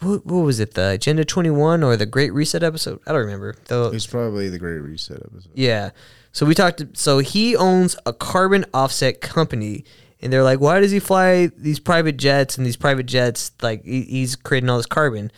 What, 0.00 0.26
what 0.26 0.40
was 0.40 0.58
it? 0.58 0.74
The 0.74 0.90
Agenda 0.90 1.24
Twenty 1.24 1.50
One 1.50 1.84
or 1.84 1.96
the 1.96 2.06
Great 2.06 2.32
Reset 2.32 2.62
episode? 2.62 2.98
I 3.06 3.12
don't 3.12 3.20
remember. 3.20 3.54
The 3.66 3.90
It's 3.90 4.06
probably 4.06 4.48
the 4.48 4.58
Great 4.58 4.78
Reset 4.78 5.18
episode. 5.18 5.52
yeah. 5.54 5.90
So 6.32 6.46
we 6.46 6.54
talked. 6.54 6.82
So 6.96 7.18
he 7.18 7.54
owns 7.56 7.96
a 8.06 8.12
carbon 8.12 8.64
offset 8.74 9.20
company, 9.20 9.84
and 10.22 10.32
they're 10.32 10.42
like, 10.42 10.60
why 10.60 10.80
does 10.80 10.90
he 10.90 10.98
fly 11.00 11.46
these 11.56 11.80
private 11.80 12.16
jets 12.16 12.56
and 12.56 12.66
these 12.66 12.76
private 12.76 13.06
jets? 13.06 13.52
Like 13.62 13.84
he's 13.84 14.36
creating 14.36 14.68
all 14.70 14.76
this 14.76 14.86
carbon. 14.86 15.30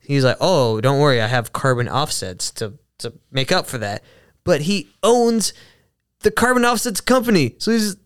He's 0.00 0.24
like, 0.24 0.38
oh, 0.40 0.80
don't 0.80 1.00
worry, 1.00 1.20
I 1.20 1.26
have 1.26 1.52
carbon 1.52 1.88
offsets 1.88 2.50
to 2.52 2.74
to 2.98 3.12
make 3.30 3.52
up 3.52 3.66
for 3.66 3.78
that. 3.78 4.02
But 4.44 4.62
he 4.62 4.88
owns 5.02 5.52
the 6.20 6.30
carbon 6.30 6.64
offsets 6.64 7.00
company, 7.00 7.54
so 7.58 7.70
he's 7.70 7.96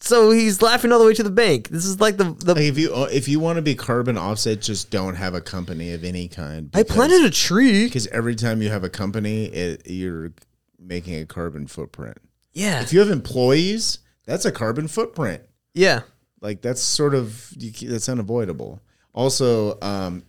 so 0.00 0.30
he's 0.30 0.62
laughing 0.62 0.92
all 0.92 0.98
the 0.98 1.04
way 1.04 1.14
to 1.14 1.22
the 1.22 1.30
bank. 1.30 1.68
This 1.68 1.84
is 1.84 2.00
like 2.00 2.16
the 2.16 2.32
the. 2.32 2.54
Like 2.54 2.64
if 2.64 2.78
you 2.78 2.94
uh, 2.94 3.08
if 3.12 3.28
you 3.28 3.38
want 3.38 3.56
to 3.56 3.62
be 3.62 3.74
carbon 3.74 4.16
offset, 4.16 4.60
just 4.60 4.90
don't 4.90 5.14
have 5.14 5.34
a 5.34 5.40
company 5.40 5.92
of 5.92 6.04
any 6.04 6.26
kind. 6.28 6.70
I 6.74 6.82
planted 6.82 7.24
a 7.24 7.30
tree. 7.30 7.84
because 7.84 8.06
every 8.08 8.34
time 8.34 8.62
you 8.62 8.70
have 8.70 8.82
a 8.82 8.88
company, 8.88 9.46
it, 9.46 9.82
you're 9.86 10.32
making 10.78 11.20
a 11.20 11.26
carbon 11.26 11.66
footprint. 11.66 12.16
Yeah, 12.52 12.80
If 12.82 12.92
you 12.92 12.98
have 13.00 13.10
employees, 13.10 13.98
that's 14.30 14.44
a 14.44 14.52
carbon 14.52 14.88
footprint. 14.88 15.42
yeah, 15.74 16.02
Like 16.40 16.62
that's 16.62 16.80
sort 16.80 17.14
of 17.14 17.52
you, 17.56 17.70
that's 17.88 18.08
unavoidable. 18.08 18.80
Also, 19.12 19.78
um, 19.82 20.22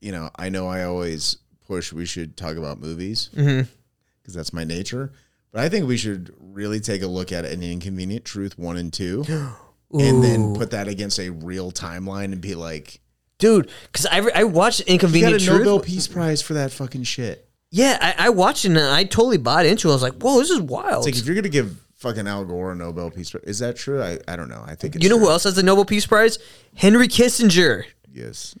you 0.00 0.12
know, 0.12 0.30
I 0.36 0.50
know 0.50 0.68
I 0.68 0.84
always 0.84 1.36
push 1.66 1.92
we 1.92 2.04
should 2.06 2.36
talk 2.36 2.56
about 2.56 2.80
movies 2.80 3.30
because 3.32 4.34
that's 4.34 4.52
my 4.52 4.64
nature. 4.64 5.12
But 5.52 5.62
I 5.62 5.68
think 5.68 5.88
we 5.88 5.96
should 5.96 6.32
really 6.38 6.78
take 6.80 7.02
a 7.02 7.06
look 7.06 7.32
at 7.32 7.44
an 7.44 7.62
inconvenient 7.62 8.24
truth 8.24 8.58
one 8.58 8.76
and 8.76 8.92
two, 8.92 9.24
and 9.92 10.22
then 10.22 10.54
put 10.54 10.70
that 10.70 10.86
against 10.86 11.18
a 11.18 11.30
real 11.30 11.72
timeline 11.72 12.26
and 12.26 12.40
be 12.40 12.54
like, 12.54 13.00
dude. 13.38 13.70
Because 13.90 14.06
I 14.06 14.18
I 14.34 14.44
watched 14.44 14.80
"You 14.80 14.84
got 14.86 14.92
Inconvenient 14.92 15.42
a 15.42 15.44
Truth. 15.46 15.58
Nobel 15.60 15.80
Peace 15.80 16.06
Prize 16.06 16.42
for 16.42 16.54
that 16.54 16.70
fucking 16.72 17.02
shit." 17.04 17.48
Yeah, 17.72 17.98
I, 18.00 18.26
I 18.26 18.28
watched 18.30 18.64
it 18.64 18.70
and 18.70 18.78
I 18.78 19.04
totally 19.04 19.38
bought 19.38 19.64
into 19.64 19.88
it. 19.88 19.92
I 19.92 19.94
was 19.94 20.02
like, 20.02 20.14
whoa, 20.14 20.38
this 20.40 20.50
is 20.50 20.60
wild. 20.60 21.06
It's 21.06 21.16
like 21.16 21.22
if 21.22 21.26
you're 21.26 21.36
gonna 21.36 21.48
give 21.48 21.76
fucking 22.00 22.26
Al 22.26 22.44
Gore 22.44 22.72
a 22.72 22.74
Nobel 22.74 23.10
Peace 23.10 23.30
Prize, 23.30 23.44
is 23.44 23.58
that 23.60 23.76
true? 23.76 24.02
I, 24.02 24.18
I 24.26 24.36
don't 24.36 24.48
know. 24.48 24.64
I 24.66 24.74
think 24.74 24.96
it's 24.96 25.04
you 25.04 25.10
know 25.10 25.16
true. 25.16 25.26
who 25.26 25.30
else 25.30 25.44
has 25.44 25.54
the 25.54 25.62
Nobel 25.62 25.84
Peace 25.84 26.06
Prize? 26.06 26.38
Henry 26.74 27.06
Kissinger. 27.06 27.84
Yes, 28.12 28.56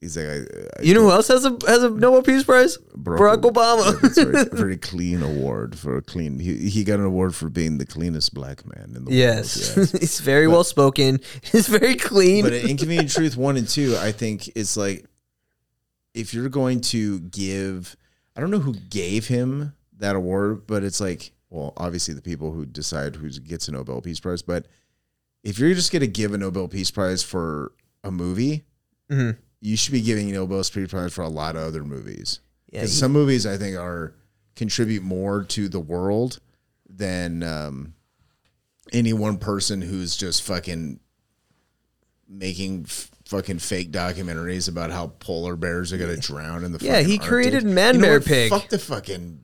he's 0.00 0.16
like 0.16 0.26
I, 0.26 0.80
I 0.80 0.82
You 0.82 0.94
know 0.94 1.02
who 1.02 1.10
else 1.10 1.28
has 1.28 1.44
a 1.44 1.56
has 1.66 1.84
a 1.84 1.90
Nobel 1.90 2.22
Peace 2.22 2.44
Prize? 2.44 2.78
Barack, 2.96 3.42
Obama. 3.42 4.02
It's 4.02 4.18
a 4.18 4.56
very, 4.56 4.76
clean 4.76 5.22
award 5.22 5.78
for 5.78 5.98
a 5.98 6.02
clean. 6.02 6.38
He, 6.38 6.68
he 6.68 6.82
got 6.82 6.98
an 6.98 7.04
award 7.04 7.34
for 7.34 7.48
being 7.48 7.78
the 7.78 7.86
cleanest 7.86 8.34
black 8.34 8.64
man 8.66 8.94
in 8.96 9.04
the 9.04 9.12
yes, 9.12 9.76
world. 9.76 9.90
Yes. 9.92 10.00
he's 10.00 10.20
very 10.20 10.48
well 10.48 10.64
spoken. 10.64 11.20
He's 11.42 11.68
very 11.68 11.94
clean. 11.94 12.44
but 12.44 12.52
Inconvenient 12.52 13.10
Truth 13.10 13.36
one 13.36 13.56
and 13.56 13.68
two, 13.68 13.96
I 13.96 14.12
think 14.12 14.48
it's 14.56 14.76
like 14.76 15.06
if 16.14 16.32
you're 16.32 16.48
going 16.48 16.80
to 16.80 17.20
give, 17.20 17.94
I 18.34 18.40
don't 18.40 18.50
know 18.50 18.58
who 18.58 18.74
gave 18.74 19.28
him 19.28 19.74
that 19.98 20.16
award, 20.16 20.66
but 20.66 20.82
it's 20.82 21.00
like, 21.00 21.32
well, 21.50 21.72
obviously 21.76 22.14
the 22.14 22.22
people 22.22 22.52
who 22.52 22.66
decide 22.66 23.16
who 23.16 23.30
gets 23.30 23.68
a 23.68 23.72
Nobel 23.72 24.00
Peace 24.00 24.20
Prize, 24.20 24.42
but 24.42 24.66
if 25.44 25.58
you're 25.58 25.74
just 25.74 25.92
going 25.92 26.00
to 26.00 26.06
give 26.08 26.34
a 26.34 26.38
Nobel 26.38 26.66
Peace 26.68 26.90
Prize 26.90 27.22
for 27.22 27.72
a 28.02 28.10
movie, 28.10 28.64
Mhm. 29.10 29.36
you 29.60 29.76
should 29.76 29.92
be 29.92 30.00
giving 30.00 30.28
a 30.30 30.32
Nobel 30.32 30.62
Peace 30.64 30.88
Prize 30.90 31.12
for 31.12 31.22
a 31.22 31.28
lot 31.28 31.54
of 31.56 31.62
other 31.62 31.84
movies. 31.84 32.40
Yeah, 32.72 32.80
Because 32.80 32.92
he- 32.94 32.98
some 32.98 33.12
movies 33.12 33.46
I 33.46 33.56
think 33.56 33.76
are 33.76 34.14
contribute 34.56 35.02
more 35.02 35.44
to 35.44 35.68
the 35.68 35.78
world 35.80 36.40
than 36.88 37.42
um, 37.42 37.94
any 38.92 39.12
one 39.12 39.38
person 39.38 39.82
who's 39.82 40.16
just 40.16 40.42
fucking 40.42 40.98
making 42.28 42.84
f- 42.88 43.10
fucking 43.26 43.58
fake 43.58 43.92
documentaries 43.92 44.68
about 44.68 44.90
how 44.90 45.08
polar 45.20 45.56
bears 45.56 45.92
are 45.92 45.98
gonna 45.98 46.16
drown 46.16 46.64
in 46.64 46.72
the 46.72 46.78
fucking 46.78 46.92
Yeah, 46.92 47.00
he 47.02 47.14
Arctic. 47.14 47.28
created 47.28 47.64
Man 47.64 47.94
You 47.94 48.00
know 48.00 48.06
Bear 48.06 48.18
what? 48.18 48.26
Pig. 48.26 48.50
Fuck 48.50 48.68
the 48.68 48.78
fucking 48.78 49.40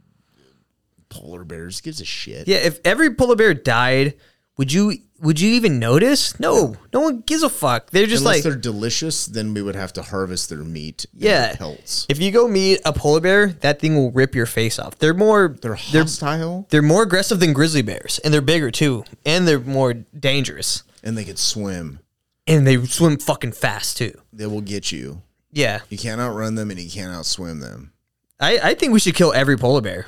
polar 1.13 1.45
bears. 1.45 1.81
Gives 1.81 2.01
a 2.01 2.05
shit. 2.05 2.49
yeah, 2.49 2.59
if 2.59 2.81
every 2.85 3.15
polar 3.15 3.37
bear 3.37 3.55
died, 3.55 4.15
would 4.57 4.73
you 4.73 4.95
would 5.21 5.41
you 5.41 5.51
even 5.55 5.79
notice? 5.79 6.39
No, 6.41 6.77
no 6.93 7.01
one 7.01 7.21
gives 7.21 7.43
a 7.45 7.49
fuck. 7.49 7.91
They're 7.91 8.07
just 8.07 8.23
Unless 8.23 8.37
like 8.39 8.43
they're 8.43 8.57
delicious, 8.61 9.27
then 9.27 9.55
we 9.55 9.63
would 9.63 9.77
have 9.77 9.93
to 9.93 10.03
harvest 10.03 10.49
their 10.49 10.59
meat. 10.65 11.07
and 11.13 11.23
yeah. 11.23 11.47
their 11.49 11.57
pelts. 11.57 12.07
If 12.09 12.21
you 12.21 12.33
go 12.33 12.49
meet 12.49 12.81
a 12.85 12.93
polar 12.93 13.21
bear, 13.21 13.47
that 13.47 13.79
thing 13.81 13.95
will 13.95 14.11
rip 14.11 14.35
your 14.35 14.47
face 14.47 14.79
off. 14.81 14.99
They're 14.99 15.15
more 15.15 15.49
They're 15.61 15.79
they're 15.93 16.03
hostile 16.03 16.67
they're 16.71 16.83
more 16.83 17.03
aggressive 17.05 17.39
than 17.39 17.53
grizzly 17.53 17.83
bears, 17.83 18.19
and 18.25 18.35
they're 18.35 18.41
bigger 18.41 18.71
too, 18.73 19.05
and 19.25 19.47
they're 19.47 19.61
more 19.61 19.95
dangerous, 19.95 20.83
and 21.05 21.17
they 21.17 21.25
could 21.25 21.39
swim. 21.39 22.01
and 22.49 22.67
they 22.67 22.85
swim 22.87 23.19
fucking 23.19 23.53
fast 23.53 23.97
too. 23.99 24.19
They 24.33 24.47
will 24.47 24.61
get 24.63 24.91
you. 24.91 25.23
Yeah, 25.55 25.81
You 25.91 25.99
can't 25.99 26.19
outrun 26.21 26.55
them, 26.57 26.71
and 26.71 26.81
you 26.81 26.91
can't 26.91 27.13
outswim 27.13 27.61
them. 27.61 27.93
I, 28.41 28.59
I 28.71 28.75
think 28.75 28.93
we 28.95 28.99
should 29.01 29.15
kill 29.15 29.33
every 29.35 29.57
polar 29.59 29.83
bear. 29.83 30.07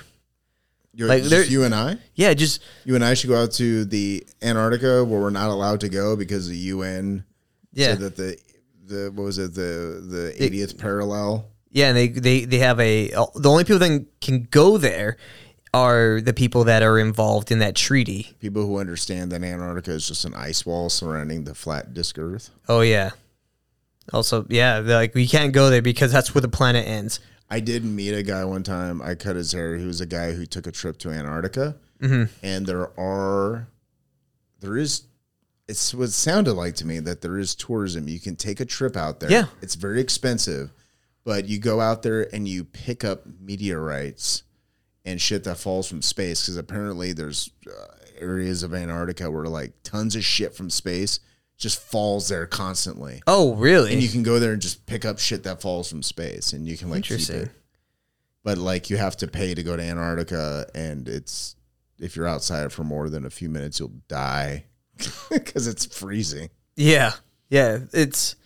You're, 0.94 1.08
Like, 1.08 1.24
just 1.24 1.50
you 1.50 1.64
and 1.64 1.74
I. 1.74 1.98
Yeah, 2.14 2.34
just 2.34 2.62
You 2.84 2.94
and 2.94 3.04
I 3.04 3.14
should 3.14 3.28
go 3.28 3.42
out 3.42 3.52
to 3.52 3.84
the 3.84 4.24
Antarctica 4.42 5.04
where 5.04 5.20
we're 5.20 5.30
not 5.30 5.50
allowed 5.50 5.80
to 5.80 5.88
go 5.88 6.16
because 6.16 6.48
the 6.48 6.56
UN 6.56 7.24
yeah, 7.72 7.88
said 7.88 7.98
that 8.00 8.16
the 8.16 8.38
the 8.86 9.12
what 9.14 9.24
was 9.24 9.38
it 9.38 9.54
the 9.54 10.04
the 10.08 10.34
80th 10.38 10.78
parallel. 10.78 11.48
yeah. 11.70 11.88
And 11.88 11.96
they, 11.96 12.08
they 12.08 12.44
they 12.44 12.58
have 12.58 12.78
a 12.80 13.08
the 13.08 13.50
only 13.50 13.64
people 13.64 13.80
that 13.80 14.06
can 14.20 14.46
go 14.50 14.78
there 14.78 15.16
are 15.72 16.20
the 16.20 16.32
people 16.32 16.64
that 16.64 16.84
are 16.84 17.00
involved 17.00 17.50
in 17.50 17.58
that 17.58 17.74
treaty. 17.74 18.36
People 18.38 18.64
who 18.64 18.78
understand 18.78 19.32
that 19.32 19.42
Antarctica 19.42 19.90
is 19.90 20.06
just 20.06 20.24
an 20.24 20.32
ice 20.34 20.64
wall 20.64 20.88
surrounding 20.88 21.44
the 21.44 21.54
flat 21.54 21.92
disk 21.92 22.16
Earth. 22.18 22.50
Oh 22.68 22.80
yeah. 22.80 23.10
Also, 24.12 24.46
yeah, 24.50 24.78
like 24.78 25.14
we 25.14 25.26
can't 25.26 25.52
go 25.52 25.70
there 25.70 25.82
because 25.82 26.12
that's 26.12 26.34
where 26.34 26.42
the 26.42 26.48
planet 26.48 26.86
ends. 26.86 27.20
I 27.50 27.60
did 27.60 27.84
meet 27.84 28.12
a 28.14 28.22
guy 28.22 28.44
one 28.44 28.62
time. 28.62 29.00
I 29.02 29.14
cut 29.14 29.36
his 29.36 29.52
hair. 29.52 29.76
He 29.76 29.86
was 29.86 30.00
a 30.00 30.06
guy 30.06 30.32
who 30.32 30.46
took 30.46 30.66
a 30.66 30.72
trip 30.72 30.98
to 30.98 31.10
Antarctica, 31.10 31.76
Mm-hmm. 32.00 32.24
and 32.42 32.66
there 32.66 32.90
are, 33.00 33.68
there 34.60 34.76
is, 34.76 35.04
it's 35.68 35.94
what 35.94 36.04
it 36.04 36.12
sounded 36.12 36.52
like 36.54 36.74
to 36.76 36.86
me 36.86 36.98
that 36.98 37.22
there 37.22 37.38
is 37.38 37.54
tourism. 37.54 38.08
You 38.08 38.20
can 38.20 38.36
take 38.36 38.60
a 38.60 38.64
trip 38.66 38.96
out 38.96 39.20
there. 39.20 39.30
Yeah. 39.30 39.46
it's 39.62 39.74
very 39.76 40.00
expensive, 40.00 40.72
but 41.24 41.46
you 41.48 41.58
go 41.58 41.80
out 41.80 42.02
there 42.02 42.28
and 42.34 42.46
you 42.48 42.64
pick 42.64 43.04
up 43.04 43.22
meteorites 43.40 44.42
and 45.04 45.20
shit 45.20 45.44
that 45.44 45.56
falls 45.56 45.88
from 45.88 46.02
space 46.02 46.42
because 46.42 46.56
apparently 46.56 47.12
there's 47.12 47.50
uh, 47.66 47.94
areas 48.18 48.62
of 48.62 48.74
Antarctica 48.74 49.30
where 49.30 49.44
like 49.46 49.72
tons 49.82 50.16
of 50.16 50.24
shit 50.24 50.54
from 50.54 50.68
space 50.70 51.20
just 51.56 51.80
falls 51.80 52.28
there 52.28 52.46
constantly. 52.46 53.22
Oh 53.26 53.54
really? 53.54 53.92
And 53.92 54.02
you 54.02 54.08
can 54.08 54.22
go 54.22 54.38
there 54.38 54.52
and 54.52 54.62
just 54.62 54.86
pick 54.86 55.04
up 55.04 55.18
shit 55.18 55.44
that 55.44 55.60
falls 55.60 55.88
from 55.88 56.02
space, 56.02 56.52
and 56.52 56.66
you 56.66 56.76
can 56.76 56.90
like 56.90 57.04
keep 57.04 57.28
it. 57.28 57.50
But 58.42 58.58
like 58.58 58.90
you 58.90 58.96
have 58.96 59.16
to 59.18 59.26
pay 59.26 59.54
to 59.54 59.62
go 59.62 59.76
to 59.76 59.82
Antarctica, 59.82 60.66
and 60.74 61.08
it's 61.08 61.56
if 61.98 62.16
you're 62.16 62.28
outside 62.28 62.72
for 62.72 62.84
more 62.84 63.08
than 63.08 63.24
a 63.24 63.30
few 63.30 63.48
minutes, 63.48 63.78
you'll 63.78 63.92
die 64.08 64.64
because 65.30 65.66
it's 65.66 65.86
freezing. 65.86 66.50
Yeah. 66.76 67.12
Yeah. 67.48 67.78
It's 67.92 68.36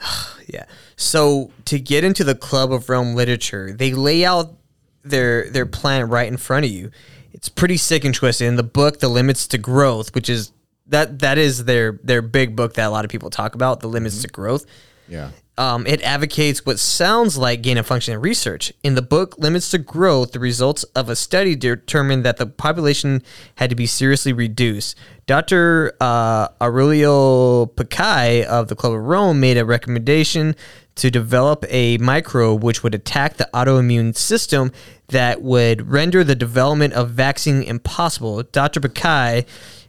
yeah. 0.46 0.64
So 0.96 1.50
to 1.66 1.78
get 1.78 2.04
into 2.04 2.24
the 2.24 2.34
Club 2.34 2.72
of 2.72 2.88
Rome 2.88 3.14
literature, 3.14 3.72
they 3.72 3.92
lay 3.92 4.24
out 4.24 4.54
their 5.02 5.48
their 5.50 5.66
plan 5.66 6.08
right 6.08 6.28
in 6.28 6.36
front 6.36 6.64
of 6.66 6.70
you. 6.70 6.90
It's 7.32 7.48
pretty 7.48 7.76
sick 7.76 8.04
and 8.04 8.14
twisted. 8.14 8.46
In 8.46 8.56
the 8.56 8.62
book, 8.62 9.00
The 9.00 9.08
Limits 9.08 9.46
to 9.48 9.58
Growth, 9.58 10.14
which 10.14 10.28
is 10.28 10.52
that 10.86 11.20
that 11.20 11.38
is 11.38 11.64
their 11.64 11.98
their 12.02 12.22
big 12.22 12.54
book 12.56 12.74
that 12.74 12.86
a 12.86 12.90
lot 12.90 13.04
of 13.04 13.10
people 13.10 13.30
talk 13.30 13.54
about, 13.54 13.80
The 13.80 13.88
Limits 13.88 14.20
to 14.22 14.28
Growth. 14.28 14.66
Yeah, 15.08 15.30
Um, 15.58 15.86
it 15.86 16.02
advocates 16.02 16.64
what 16.64 16.78
sounds 16.78 17.36
like 17.36 17.60
gain 17.60 17.76
of 17.76 17.86
function 17.86 18.18
research. 18.20 18.72
In 18.82 18.94
the 18.94 19.02
book 19.02 19.34
Limits 19.38 19.70
to 19.70 19.78
Growth, 19.78 20.32
the 20.32 20.40
results 20.40 20.82
of 20.96 21.10
a 21.10 21.16
study 21.16 21.54
determined 21.54 22.24
that 22.24 22.38
the 22.38 22.46
population 22.46 23.22
had 23.56 23.68
to 23.68 23.76
be 23.76 23.86
seriously 23.86 24.32
reduced. 24.32 24.96
Dr. 25.26 25.92
Uh, 26.00 26.48
Aurelio 26.60 27.66
Peccei 27.66 28.44
of 28.44 28.68
the 28.68 28.74
Club 28.74 28.94
of 28.94 29.02
Rome 29.02 29.40
made 29.40 29.58
a 29.58 29.64
recommendation 29.64 30.56
to 30.96 31.10
develop 31.10 31.64
a 31.68 31.98
microbe 31.98 32.62
which 32.62 32.82
would 32.82 32.94
attack 32.94 33.36
the 33.36 33.48
autoimmune 33.52 34.16
system 34.16 34.72
that 35.08 35.42
would 35.42 35.90
render 35.90 36.24
the 36.24 36.34
development 36.34 36.94
of 36.94 37.10
vaccine 37.10 37.62
impossible. 37.62 38.42
Dr. 38.42 38.80
Peccei 38.80 39.44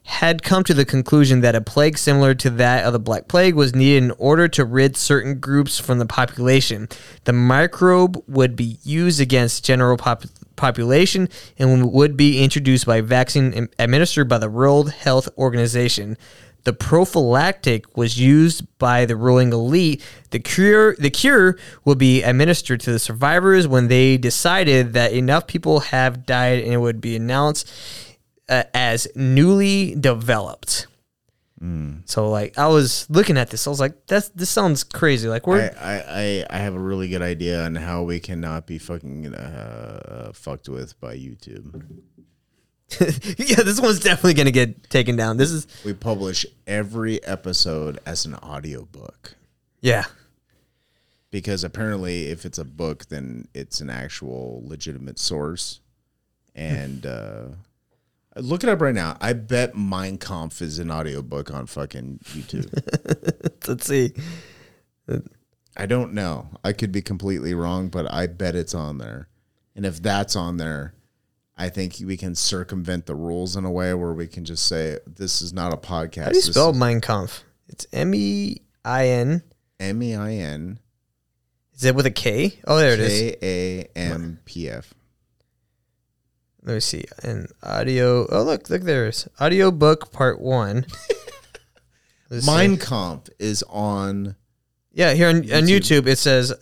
had 0.06 0.44
come 0.44 0.64
to 0.64 0.74
the 0.74 0.86
conclusion 0.86 1.42
that 1.42 1.56
a 1.56 1.62
plague 1.62 1.98
similar 1.98 2.36
to 2.36 2.50
that 2.52 2.86
of 2.86 2.94
the 2.94 3.00
Black 3.00 3.28
Plague 3.28 3.56
was 3.56 3.74
needed 3.74 4.04
in 4.04 4.12
order 4.12 4.48
to 4.48 4.64
rid 4.64 4.96
certain 4.96 5.40
groups 5.40 5.80
from 5.80 5.98
the 5.98 6.06
population. 6.06 6.88
The 7.24 7.34
microbe 7.34 8.24
would 8.28 8.56
be 8.56 8.78
used 8.84 9.20
against 9.20 9.66
general 9.66 9.98
pop- 9.98 10.26
population 10.56 11.28
and 11.58 11.92
would 11.92 12.16
be 12.16 12.44
introduced 12.44 12.86
by 12.86 13.02
vaccine 13.02 13.68
administered 13.80 14.30
by 14.30 14.38
the 14.38 14.50
World 14.50 14.92
Health 14.92 15.28
Organization. 15.40 16.18
The 16.66 16.74
prophylactic 16.74 17.98
was 17.98 18.20
used 18.20 18.66
by 18.78 19.06
the 19.06 19.16
ruling 19.16 19.54
elite. 19.54 20.04
The 20.30 20.40
cure, 20.40 20.96
the 20.96 21.12
cure 21.12 21.58
will 21.84 21.96
be 21.96 22.22
administered 22.24 22.80
to 22.82 22.92
the 22.92 23.00
survivors 23.00 23.68
when 23.68 23.88
they 23.88 24.18
decided 24.18 24.94
that 24.94 25.14
enough 25.14 25.48
people 25.48 25.80
have 25.80 26.26
died 26.26 26.64
and 26.64 26.74
it 26.74 26.78
would 26.78 27.02
be 27.02 27.16
announced 27.16 27.72
uh, 28.50 28.64
as 28.74 29.08
newly 29.16 29.96
developed. 29.96 30.88
So 32.06 32.30
like 32.30 32.60
I 32.60 32.68
was 32.68 33.10
looking 33.10 33.38
at 33.38 33.50
this, 33.50 33.66
I 33.66 33.72
was 33.72 33.80
like, 33.80 34.06
"That's 34.06 34.30
this 34.30 34.52
sounds 34.52 34.84
crazy." 34.84 35.28
Like 35.28 35.48
we're 35.48 35.72
I, 35.82 36.04
I, 36.08 36.46
I 36.48 36.58
have 36.60 36.76
a 36.76 36.80
really 36.80 37.08
good 37.08 37.24
idea 37.24 37.64
on 37.66 37.74
how 37.74 38.04
we 38.04 38.20
cannot 38.20 38.68
be 38.68 38.78
fucking 38.78 39.34
uh, 39.34 40.32
fucked 40.32 40.70
with 40.70 41.00
by 41.00 41.16
YouTube. 41.16 41.84
yeah, 43.00 43.64
this 43.64 43.82
one's 43.82 44.00
definitely 44.00 44.36
gonna 44.36 44.52
get 44.52 44.92
taken 44.92 45.16
down. 45.16 45.38
This 45.38 45.50
is 45.50 45.66
We 45.84 45.94
publish 45.94 46.46
every 46.68 47.24
episode 47.24 47.98
as 48.06 48.26
an 48.26 48.36
audiobook. 48.36 49.34
yeah, 49.82 50.06
because 51.32 51.64
apparently 51.64 52.28
if 52.28 52.46
it's 52.46 52.60
a 52.60 52.66
book 52.66 53.08
then 53.08 53.48
it's 53.56 53.82
an 53.82 53.90
actual 53.90 54.62
legitimate 54.66 55.18
source 55.18 55.80
and 56.54 57.06
uh 57.08 57.46
look 58.38 58.64
it 58.64 58.70
up 58.70 58.82
right 58.82 58.96
now 58.96 59.16
i 59.22 59.32
bet 59.34 59.76
mein 59.76 60.18
kampf 60.18 60.62
is 60.62 60.78
an 60.80 60.92
audiobook 60.92 61.54
on 61.54 61.66
fucking 61.66 62.20
youtube 62.34 62.70
let's 63.68 63.86
see. 63.88 64.14
i 65.78 65.86
don't 65.86 66.14
know 66.14 66.48
i 66.64 66.74
could 66.74 66.92
be 66.92 67.02
completely 67.02 67.54
wrong 67.54 67.88
but 67.88 68.12
i 68.12 68.28
bet 68.28 68.56
it's 68.56 68.74
on 68.74 68.98
there 68.98 69.28
and 69.76 69.86
if 69.86 70.02
that's 70.02 70.36
on 70.36 70.58
there 70.58 70.94
i 71.58 71.70
think 71.70 71.96
we 72.06 72.18
can 72.18 72.36
circumvent 72.36 73.06
the 73.06 73.16
rules 73.16 73.56
in 73.56 73.64
a 73.66 73.72
way 73.72 73.94
where 73.94 74.14
we 74.14 74.28
can 74.28 74.44
just 74.46 74.66
say 74.66 74.98
this 75.08 75.42
is 75.42 75.54
not 75.54 75.74
a 75.74 75.78
podcast 75.78 76.24
How 76.24 76.30
do 76.30 76.36
you 76.38 76.42
This 76.42 76.46
spell 76.54 76.72
is 76.72 76.78
Mein 76.78 77.00
Kampf? 77.02 77.44
It's 77.70 77.88
M 77.94 78.14
E 78.14 78.58
I 78.84 79.08
N. 79.08 79.42
m-e-i-n 79.80 80.80
Is 81.74 81.84
it 81.86 81.96
with 81.96 82.06
a 82.06 82.12
K? 82.12 82.60
Oh, 82.68 82.78
there 82.78 82.94
it 82.94 83.00
is. 83.00 83.36
k-a-m-p-f 83.42 84.94
Let 86.66 86.74
me 86.74 86.80
see. 86.80 87.06
And 87.24 87.48
audio. 87.64 88.26
Oh, 88.32 88.44
look, 88.44 88.70
look, 88.70 88.82
there 88.82 89.06
it 89.06 89.10
is. 89.10 89.28
Audio 89.40 89.70
book 89.72 90.12
part 90.12 90.42
one. 90.42 90.86
Let's 92.30 92.46
see. 92.46 92.52
mein 92.52 92.78
kampf 92.78 93.30
is 93.38 93.64
on 93.70 94.36
Yeah, 94.92 95.14
here 95.14 95.30
on, 95.30 95.38
on 95.38 95.68
YouTube 95.68 96.08
it 96.08 96.18
says 96.18 96.54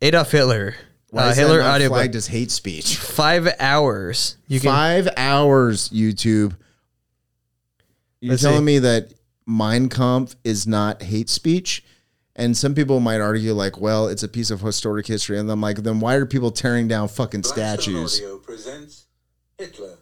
Adolf 0.00 0.30
Hitler. 0.32 0.74
Why 1.10 1.26
Uh, 1.26 1.30
is 1.32 1.36
Hitler 1.36 1.58
that 1.58 1.66
audio 1.66 1.88
book. 1.90 1.96
flagged 1.98 2.14
as 2.16 2.28
hate 2.28 2.50
speech? 2.50 2.96
Five 2.96 3.46
hours. 3.60 4.38
You 4.48 4.58
can. 4.58 4.70
Five 4.70 5.08
hours, 5.18 5.90
YouTube. 5.90 6.56
You're 8.20 8.38
telling 8.38 8.58
see. 8.60 8.64
me 8.64 8.78
that 8.78 9.12
Mein 9.46 9.90
Kampf 9.90 10.34
is 10.44 10.66
not 10.66 11.02
hate 11.02 11.28
speech? 11.28 11.84
And 12.34 12.56
some 12.56 12.74
people 12.74 12.98
might 13.00 13.20
argue, 13.20 13.52
like, 13.52 13.78
well, 13.78 14.08
it's 14.08 14.22
a 14.22 14.28
piece 14.28 14.50
of 14.50 14.62
historic 14.62 15.06
history. 15.06 15.38
And 15.38 15.50
I'm 15.50 15.60
like, 15.60 15.78
then 15.82 16.00
why 16.00 16.14
are 16.14 16.24
people 16.24 16.50
tearing 16.50 16.88
down 16.88 17.08
fucking 17.08 17.42
Blackstone 17.42 18.06
statues? 18.08 18.22
Audio 19.62 19.70
presents 19.74 19.78
Hitler 19.78 19.98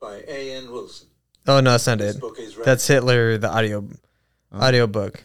by 0.00 0.22
A.N. 0.28 0.70
Wilson. 0.72 1.08
Oh 1.46 1.60
no, 1.60 1.72
that's 1.72 1.86
not 1.86 1.98
This 1.98 2.16
it. 2.16 2.20
book 2.20 2.38
is 2.38 2.56
That's 2.64 2.86
Hitler, 2.86 3.38
the 3.38 3.48
audio 3.50 3.86
audio 4.52 4.86
book. 4.86 5.22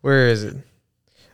Where 0.00 0.28
is 0.28 0.44
it? 0.44 0.56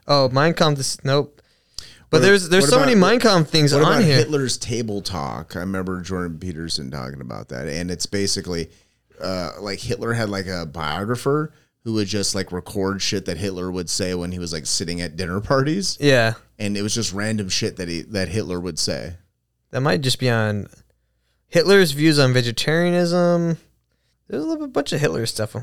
Oh, 0.07 0.29
Mein 0.29 0.53
Kampf. 0.53 0.77
This, 0.77 1.03
nope. 1.03 1.41
But 1.77 2.17
What- 2.17 2.21
there's 2.21 2.49
there's 2.49 2.69
so 2.69 2.77
about- 2.77 2.87
many 2.87 2.99
Mein 2.99 3.19
Kampf 3.19 3.49
things 3.49 3.73
What 3.73 3.83
on 3.83 3.91
about 3.93 4.03
here. 4.03 4.17
Hitler's 4.17 4.57
table 4.57 5.01
talk? 5.01 5.55
I 5.55 5.59
remember 5.59 6.01
Jordan 6.01 6.37
Peterson 6.39 6.91
talking 6.91 7.21
about 7.21 7.49
that, 7.49 7.67
and 7.67 7.89
it's 7.89 8.05
basically 8.05 8.69
uh, 9.21 9.51
like 9.59 9.79
Hitler 9.79 10.13
had 10.13 10.29
like 10.29 10.47
a 10.47 10.65
biographer 10.65 11.53
who 11.83 11.93
would 11.93 12.07
just 12.07 12.35
like 12.35 12.51
record 12.51 13.01
shit 13.01 13.25
that 13.25 13.37
Hitler 13.37 13.71
would 13.71 13.89
say 13.89 14.13
when 14.13 14.31
he 14.31 14.39
was 14.39 14.51
like 14.53 14.65
sitting 14.65 15.01
at 15.01 15.15
dinner 15.15 15.39
parties, 15.39 15.97
Yeah, 16.01 16.33
and 16.59 16.75
it 16.77 16.81
was 16.81 16.93
just 16.93 17.13
random 17.13 17.47
shit 17.49 17.77
that 17.77 17.87
he 17.87 18.01
that 18.03 18.27
Hitler 18.27 18.59
would 18.59 18.77
say. 18.77 19.15
that 19.71 19.81
might 19.81 20.01
just 20.01 20.19
be 20.19 20.29
on 20.29 20.67
Hitler's 21.55 21.93
views 21.93 22.19
on 22.19 22.33
vegetarianism. 22.33 23.57
There's 24.27 24.43
a 24.43 24.45
little 24.45 24.67
bunch 24.67 24.91
of 24.91 24.99
Hitler 24.99 25.25
stuff. 25.25 25.55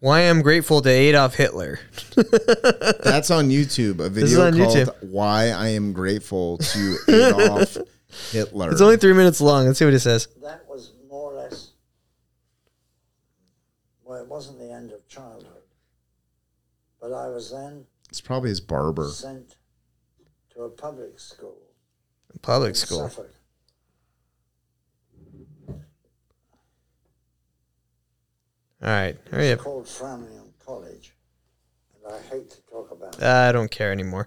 Why 0.00 0.20
I'm 0.22 0.40
grateful 0.40 0.80
to 0.80 0.88
Adolf 0.88 1.34
Hitler. 1.34 1.80
That's 3.04 3.30
on 3.30 3.50
YouTube. 3.50 4.00
A 4.00 4.08
video 4.08 4.46
on 4.46 4.56
called 4.56 4.74
YouTube. 4.74 5.02
"Why 5.02 5.50
I 5.50 5.68
Am 5.68 5.92
Grateful 5.92 6.56
to 6.56 6.96
Adolf 7.08 7.76
Hitler." 8.30 8.70
It's 8.72 8.80
only 8.80 8.96
three 8.96 9.12
minutes 9.12 9.42
long. 9.42 9.66
Let's 9.66 9.78
see 9.78 9.84
what 9.84 9.92
it 9.92 10.00
says. 10.00 10.28
that 10.42 10.64
was 10.66 10.94
more 11.10 11.34
or 11.34 11.42
less, 11.42 11.72
well, 14.02 14.18
it 14.22 14.26
wasn't 14.28 14.60
the 14.60 14.72
end 14.72 14.92
of 14.92 15.06
childhood. 15.08 15.62
But 17.02 17.12
I 17.12 17.28
was 17.28 17.50
then 17.50 17.84
It's 18.08 18.22
probably 18.22 18.48
his 18.48 18.62
barber. 18.62 19.08
sent 19.10 19.56
to 20.54 20.62
a 20.62 20.70
public 20.70 21.20
school 21.20 21.58
Public 22.40 22.76
school. 22.76 23.10
Suffolk. 23.10 23.30
All 28.82 28.88
right, 28.88 29.16
hurry 29.30 29.50
up. 29.52 29.56
It's 29.58 29.62
called 29.64 29.84
Framlingham 29.86 30.48
College. 30.64 31.14
And 32.04 32.14
I 32.14 32.18
hate 32.30 32.50
to 32.50 32.60
talk 32.62 32.90
about 32.90 33.14
it. 33.16 33.22
I 33.22 33.52
don't 33.52 33.70
care 33.70 33.92
anymore. 33.92 34.26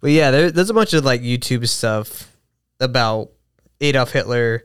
But 0.00 0.10
yeah, 0.10 0.30
there, 0.32 0.50
there's 0.50 0.70
a 0.70 0.74
bunch 0.74 0.92
of 0.92 1.04
like 1.04 1.22
YouTube 1.22 1.68
stuff 1.68 2.36
about 2.80 3.30
Adolf 3.80 4.10
Hitler. 4.12 4.64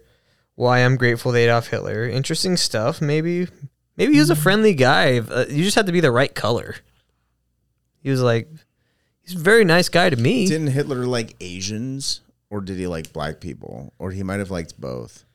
Why 0.55 0.79
I'm 0.79 0.95
grateful 0.97 1.31
to 1.33 1.37
Adolf 1.37 1.67
Hitler. 1.67 2.07
Interesting 2.09 2.57
stuff. 2.57 2.99
Maybe, 2.99 3.47
maybe 3.95 4.13
he 4.13 4.19
was 4.19 4.31
a 4.31 4.35
friendly 4.35 4.73
guy. 4.73 5.19
Uh, 5.19 5.45
you 5.47 5.63
just 5.63 5.75
had 5.75 5.85
to 5.85 5.91
be 5.91 5.99
the 5.99 6.11
right 6.11 6.33
color. 6.33 6.75
He 8.01 8.09
was 8.09 8.21
like, 8.23 8.49
he's 9.21 9.35
a 9.35 9.39
very 9.39 9.63
nice 9.65 9.89
guy 9.89 10.09
to 10.09 10.15
me. 10.15 10.47
Didn't 10.47 10.67
Hitler 10.67 11.05
like 11.05 11.35
Asians, 11.41 12.21
or 12.49 12.61
did 12.61 12.77
he 12.77 12.87
like 12.87 13.13
black 13.13 13.39
people, 13.39 13.93
or 13.99 14.09
he 14.09 14.23
might 14.23 14.39
have 14.39 14.49
liked 14.49 14.79
both? 14.81 15.25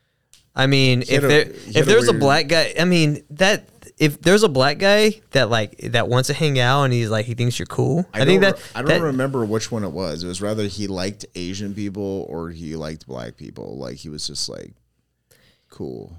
I 0.57 0.66
mean, 0.66 1.00
had 1.03 1.09
if 1.11 1.22
a- 1.24 1.26
there 1.28 1.44
he 1.44 1.50
if 1.70 1.74
had 1.74 1.82
a 1.84 1.86
there's 1.86 2.09
a 2.09 2.12
weird- 2.12 2.20
black 2.20 2.48
guy, 2.48 2.74
I 2.78 2.84
mean 2.84 3.22
that 3.30 3.68
if 3.99 4.20
there's 4.20 4.43
a 4.43 4.49
black 4.49 4.78
guy 4.78 5.20
that 5.32 5.51
like 5.51 5.76
that 5.78 6.09
wants 6.09 6.26
to 6.28 6.34
hang 6.34 6.59
out 6.59 6.84
and 6.84 6.93
he's 6.93 7.11
like 7.11 7.26
he 7.26 7.34
thinks 7.34 7.59
you're 7.59 7.66
cool. 7.66 8.07
I, 8.12 8.24
think 8.24 8.40
don't 8.43 8.53
that 8.53 8.59
re- 8.59 8.64
I 8.74 8.78
don't 8.82 8.88
that- 8.88 9.03
remember 9.03 9.45
which 9.45 9.70
one 9.70 9.84
it 9.84 9.93
was. 9.93 10.24
It 10.24 10.26
was 10.26 10.40
rather 10.43 10.64
he 10.64 10.86
liked 10.86 11.24
Asian 11.34 11.74
people 11.74 12.26
or 12.28 12.51
he 12.51 12.74
liked 12.76 13.07
black 13.07 13.36
people. 13.36 13.76
Like 13.78 13.97
he 13.97 14.09
was 14.09 14.26
just 14.26 14.49
like 14.49 14.72
cool. 15.70 16.16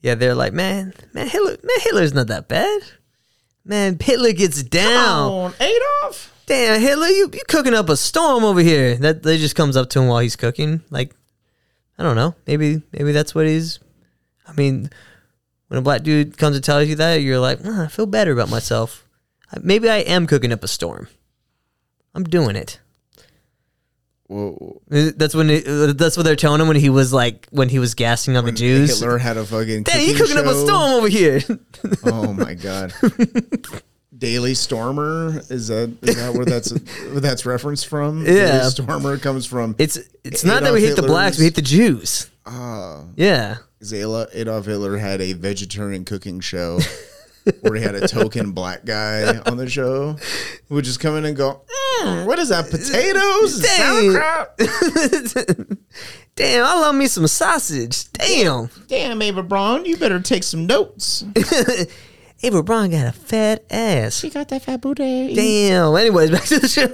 Yeah, 0.00 0.16
they're 0.16 0.34
like, 0.34 0.52
man, 0.52 0.94
man, 1.12 1.28
Hitler, 1.28 1.56
man, 1.62 1.76
Hitler's 1.80 2.12
not 2.12 2.26
that 2.26 2.48
bad. 2.48 2.80
Man, 3.64 3.96
Hitler 4.00 4.32
gets 4.32 4.62
down. 4.64 5.54
Adolf. 5.60 6.30
Damn, 6.46 6.80
Hitler, 6.80 7.06
you 7.06 7.30
you 7.32 7.40
cooking 7.46 7.74
up 7.74 7.88
a 7.88 7.96
storm 7.96 8.42
over 8.42 8.60
here. 8.60 8.96
That 8.96 9.22
they 9.22 9.38
just 9.38 9.54
comes 9.54 9.76
up 9.76 9.88
to 9.90 10.00
him 10.00 10.08
while 10.08 10.18
he's 10.18 10.34
cooking. 10.34 10.82
Like, 10.90 11.14
I 11.96 12.02
don't 12.02 12.16
know. 12.16 12.34
Maybe 12.48 12.82
maybe 12.92 13.12
that's 13.12 13.32
what 13.34 13.46
he's. 13.46 13.78
I 14.44 14.52
mean, 14.54 14.90
when 15.72 15.78
a 15.78 15.82
black 15.82 16.02
dude 16.02 16.36
comes 16.36 16.54
and 16.54 16.62
tells 16.62 16.86
you 16.86 16.96
that, 16.96 17.22
you're 17.22 17.38
like, 17.38 17.60
"Ah, 17.64 17.84
I 17.84 17.86
feel 17.88 18.04
better 18.04 18.30
about 18.30 18.50
myself. 18.50 19.08
Uh, 19.50 19.60
Maybe 19.62 19.88
I 19.88 20.00
am 20.00 20.26
cooking 20.26 20.52
up 20.52 20.62
a 20.62 20.68
storm. 20.68 21.08
I'm 22.14 22.24
doing 22.24 22.56
it. 22.56 22.78
Uh, 24.30 24.50
That's 24.88 25.34
when 25.34 25.48
it, 25.48 25.66
uh, 25.66 25.94
that's 25.94 26.16
what 26.18 26.24
they're 26.24 26.36
telling 26.36 26.60
him 26.60 26.68
when 26.68 26.76
he 26.76 26.90
was 26.90 27.10
like 27.10 27.46
when 27.52 27.70
he 27.70 27.78
was 27.78 27.94
gassing 27.94 28.36
on 28.36 28.44
the 28.44 28.52
Jews. 28.52 28.98
Hitler 29.00 29.16
had 29.16 29.38
a 29.38 29.46
fucking. 29.46 29.84
Damn, 29.84 30.00
you 30.06 30.14
cooking 30.14 30.36
up 30.36 30.44
a 30.44 30.54
storm 30.54 30.92
over 30.92 31.08
here. 31.08 31.40
Oh 32.04 32.32
my 32.34 32.52
god. 32.54 32.92
Daily 34.16 34.54
Stormer 34.54 35.40
is 35.50 35.68
that 35.68 35.96
is 36.02 36.16
that 36.16 36.34
where 36.34 36.44
that's 36.44 36.70
where 37.10 37.20
that's 37.20 37.44
referenced 37.46 37.86
from? 37.88 38.24
Yeah. 38.26 38.58
Daily 38.58 38.70
Stormer 38.70 39.16
comes 39.18 39.46
from 39.46 39.74
It's 39.78 39.98
it's 40.22 40.44
not 40.44 40.62
that 40.64 40.72
we 40.74 40.82
hate 40.82 40.96
the 40.96 41.02
blacks, 41.02 41.38
we 41.38 41.44
hate 41.44 41.54
the 41.56 41.62
Jews. 41.62 42.30
Ah, 42.46 43.04
Yeah. 43.16 43.56
Zayla 43.82 44.28
Adolf 44.32 44.66
Hitler 44.66 44.96
had 44.98 45.20
a 45.20 45.32
vegetarian 45.32 46.04
cooking 46.04 46.40
show 46.40 46.80
where 47.60 47.74
he 47.74 47.82
had 47.82 47.94
a 47.94 48.06
token 48.06 48.52
black 48.52 48.84
guy 48.84 49.38
on 49.38 49.56
the 49.56 49.68
show 49.68 50.16
who 50.68 50.74
would 50.76 50.84
just 50.84 51.00
come 51.00 51.16
in 51.16 51.24
and 51.24 51.36
go, 51.36 51.62
"Mm, 52.02 52.26
"What 52.26 52.38
is 52.38 52.50
that? 52.50 52.70
Potatoes 52.70 53.54
and 53.54 53.64
Dang. 53.64 54.12
sauerkraut? 54.12 55.78
Damn, 56.36 56.64
I 56.64 56.74
love 56.80 56.94
me 56.94 57.06
some 57.08 57.26
sausage. 57.26 58.10
Damn. 58.12 58.70
Damn, 58.86 59.22
Eva 59.22 59.42
Braun, 59.42 59.84
you 59.84 59.96
better 59.96 60.20
take 60.20 60.44
some 60.44 60.66
notes. 60.66 61.24
Eva 62.44 62.60
Braun 62.60 62.90
got 62.90 63.06
a 63.06 63.12
fat 63.12 63.64
ass. 63.70 64.24
You 64.24 64.30
got 64.30 64.48
that 64.48 64.62
fat 64.62 64.80
booty. 64.80 65.32
Damn. 65.32 65.94
Anyways, 65.94 66.32
back 66.32 66.44
to 66.46 66.58
the 66.58 66.66
show. 66.66 66.86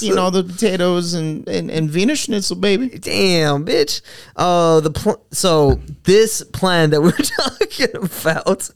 Eating 0.00 0.16
all 0.16 0.30
the 0.30 0.42
potatoes 0.42 1.12
and, 1.12 1.46
and, 1.46 1.70
and 1.70 1.92
Wiener 1.92 2.16
Schnitzel, 2.16 2.56
baby. 2.56 2.88
Damn, 2.88 3.66
bitch. 3.66 4.00
Uh, 4.34 4.80
the 4.80 4.90
pl- 4.90 5.22
so 5.30 5.78
this 6.04 6.42
plan 6.42 6.88
that 6.90 7.02
we're 7.02 7.12
talking 7.12 7.94
about, 8.02 8.70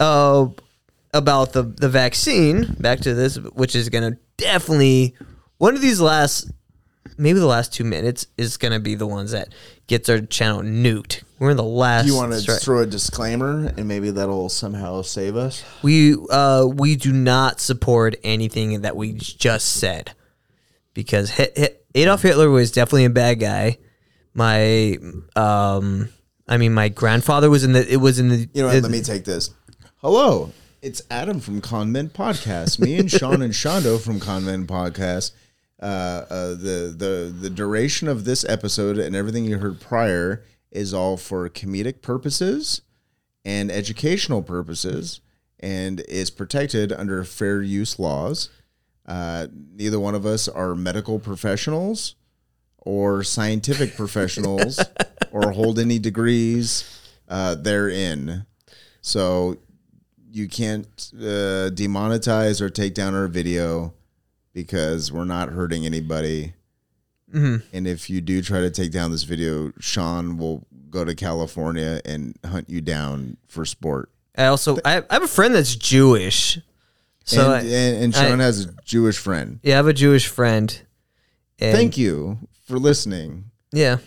uh, 0.00 0.48
about 1.14 1.52
the 1.52 1.62
the 1.62 1.88
vaccine. 1.88 2.74
Back 2.80 2.98
to 3.00 3.14
this, 3.14 3.36
which 3.36 3.76
is 3.76 3.88
gonna 3.88 4.16
definitely 4.36 5.14
one 5.58 5.76
of 5.76 5.80
these 5.80 6.00
last 6.00 6.50
maybe 7.18 7.38
the 7.38 7.46
last 7.46 7.72
two 7.72 7.84
minutes 7.84 8.26
is 8.36 8.56
gonna 8.56 8.80
be 8.80 8.96
the 8.96 9.06
ones 9.06 9.30
that 9.30 9.54
gets 9.86 10.08
our 10.08 10.20
channel 10.20 10.62
nuked. 10.62 11.22
We're 11.40 11.52
in 11.52 11.56
the 11.56 11.64
last. 11.64 12.06
You 12.06 12.16
want 12.16 12.32
to 12.32 12.38
stretch. 12.38 12.62
throw 12.62 12.80
a 12.80 12.86
disclaimer, 12.86 13.72
and 13.74 13.88
maybe 13.88 14.10
that'll 14.10 14.50
somehow 14.50 15.00
save 15.00 15.36
us. 15.36 15.64
We 15.82 16.14
uh 16.30 16.66
we 16.70 16.96
do 16.96 17.14
not 17.14 17.60
support 17.60 18.14
anything 18.22 18.82
that 18.82 18.94
we 18.94 19.14
just 19.14 19.66
said 19.76 20.12
because 20.92 21.30
Hit, 21.30 21.56
Hit, 21.56 21.86
Adolf 21.94 22.20
Hitler 22.20 22.50
was 22.50 22.70
definitely 22.70 23.06
a 23.06 23.10
bad 23.10 23.40
guy. 23.40 23.78
My 24.34 24.98
um 25.34 26.10
I 26.46 26.58
mean 26.58 26.74
my 26.74 26.90
grandfather 26.90 27.48
was 27.48 27.64
in 27.64 27.72
the 27.72 27.90
it 27.90 27.96
was 27.96 28.18
in 28.18 28.28
the 28.28 28.48
You 28.52 28.62
know 28.62 28.68
what? 28.68 28.82
let 28.82 28.92
me 28.92 29.00
take 29.00 29.24
this. 29.24 29.48
Hello, 30.02 30.52
it's 30.82 31.00
Adam 31.10 31.40
from 31.40 31.62
Con 31.62 31.90
Men 31.90 32.10
Podcast. 32.10 32.78
Me 32.78 32.98
and 32.98 33.10
Sean 33.10 33.40
and 33.40 33.54
Shondo 33.54 33.98
from 33.98 34.20
Con 34.20 34.44
Men 34.44 34.66
Podcast. 34.66 35.32
Uh, 35.80 36.26
uh, 36.28 36.48
the 36.50 36.94
the 36.94 37.34
the 37.34 37.48
duration 37.48 38.08
of 38.08 38.26
this 38.26 38.44
episode 38.44 38.98
and 38.98 39.16
everything 39.16 39.46
you 39.46 39.56
heard 39.56 39.80
prior 39.80 40.44
is 40.70 40.94
all 40.94 41.16
for 41.16 41.48
comedic 41.48 42.02
purposes 42.02 42.82
and 43.44 43.70
educational 43.70 44.42
purposes, 44.42 45.20
and 45.58 46.00
is 46.00 46.30
protected 46.30 46.92
under 46.92 47.24
fair 47.24 47.62
use 47.62 47.98
laws. 47.98 48.50
Uh, 49.06 49.46
neither 49.52 49.98
one 49.98 50.14
of 50.14 50.26
us 50.26 50.46
are 50.48 50.74
medical 50.74 51.18
professionals 51.18 52.14
or 52.78 53.22
scientific 53.22 53.96
professionals 53.96 54.80
or 55.32 55.52
hold 55.52 55.78
any 55.78 55.98
degrees 55.98 57.00
uh, 57.28 57.54
therein. 57.54 58.46
So 59.02 59.58
you 60.30 60.48
can't 60.48 61.10
uh, 61.16 61.70
demonetize 61.70 62.60
or 62.60 62.70
take 62.70 62.94
down 62.94 63.14
our 63.14 63.28
video 63.28 63.94
because 64.52 65.12
we're 65.12 65.24
not 65.24 65.50
hurting 65.50 65.86
anybody. 65.86 66.54
Mm-hmm. 67.32 67.76
And 67.76 67.86
if 67.86 68.10
you 68.10 68.20
do 68.20 68.42
try 68.42 68.60
to 68.60 68.70
take 68.70 68.90
down 68.92 69.10
this 69.10 69.22
video, 69.22 69.72
Sean 69.78 70.36
will 70.36 70.66
go 70.90 71.04
to 71.04 71.14
California 71.14 72.00
and 72.04 72.36
hunt 72.44 72.68
you 72.68 72.80
down 72.80 73.36
for 73.48 73.64
sport. 73.64 74.10
I 74.36 74.46
also 74.46 74.78
I 74.84 74.92
have, 74.92 75.06
I 75.10 75.14
have 75.14 75.22
a 75.22 75.28
friend 75.28 75.54
that's 75.54 75.76
Jewish. 75.76 76.58
So 77.24 77.52
and, 77.52 77.52
I, 77.52 77.58
and, 77.60 78.04
and 78.04 78.14
Sean 78.14 78.40
I- 78.40 78.44
has 78.44 78.64
a 78.64 78.74
Jewish 78.84 79.18
friend. 79.18 79.60
yeah, 79.62 79.74
I 79.74 79.76
have 79.76 79.86
a 79.86 79.92
Jewish 79.92 80.26
friend. 80.26 80.80
Thank 81.58 81.98
you 81.98 82.38
for 82.66 82.78
listening. 82.78 83.50
Yeah. 83.70 83.98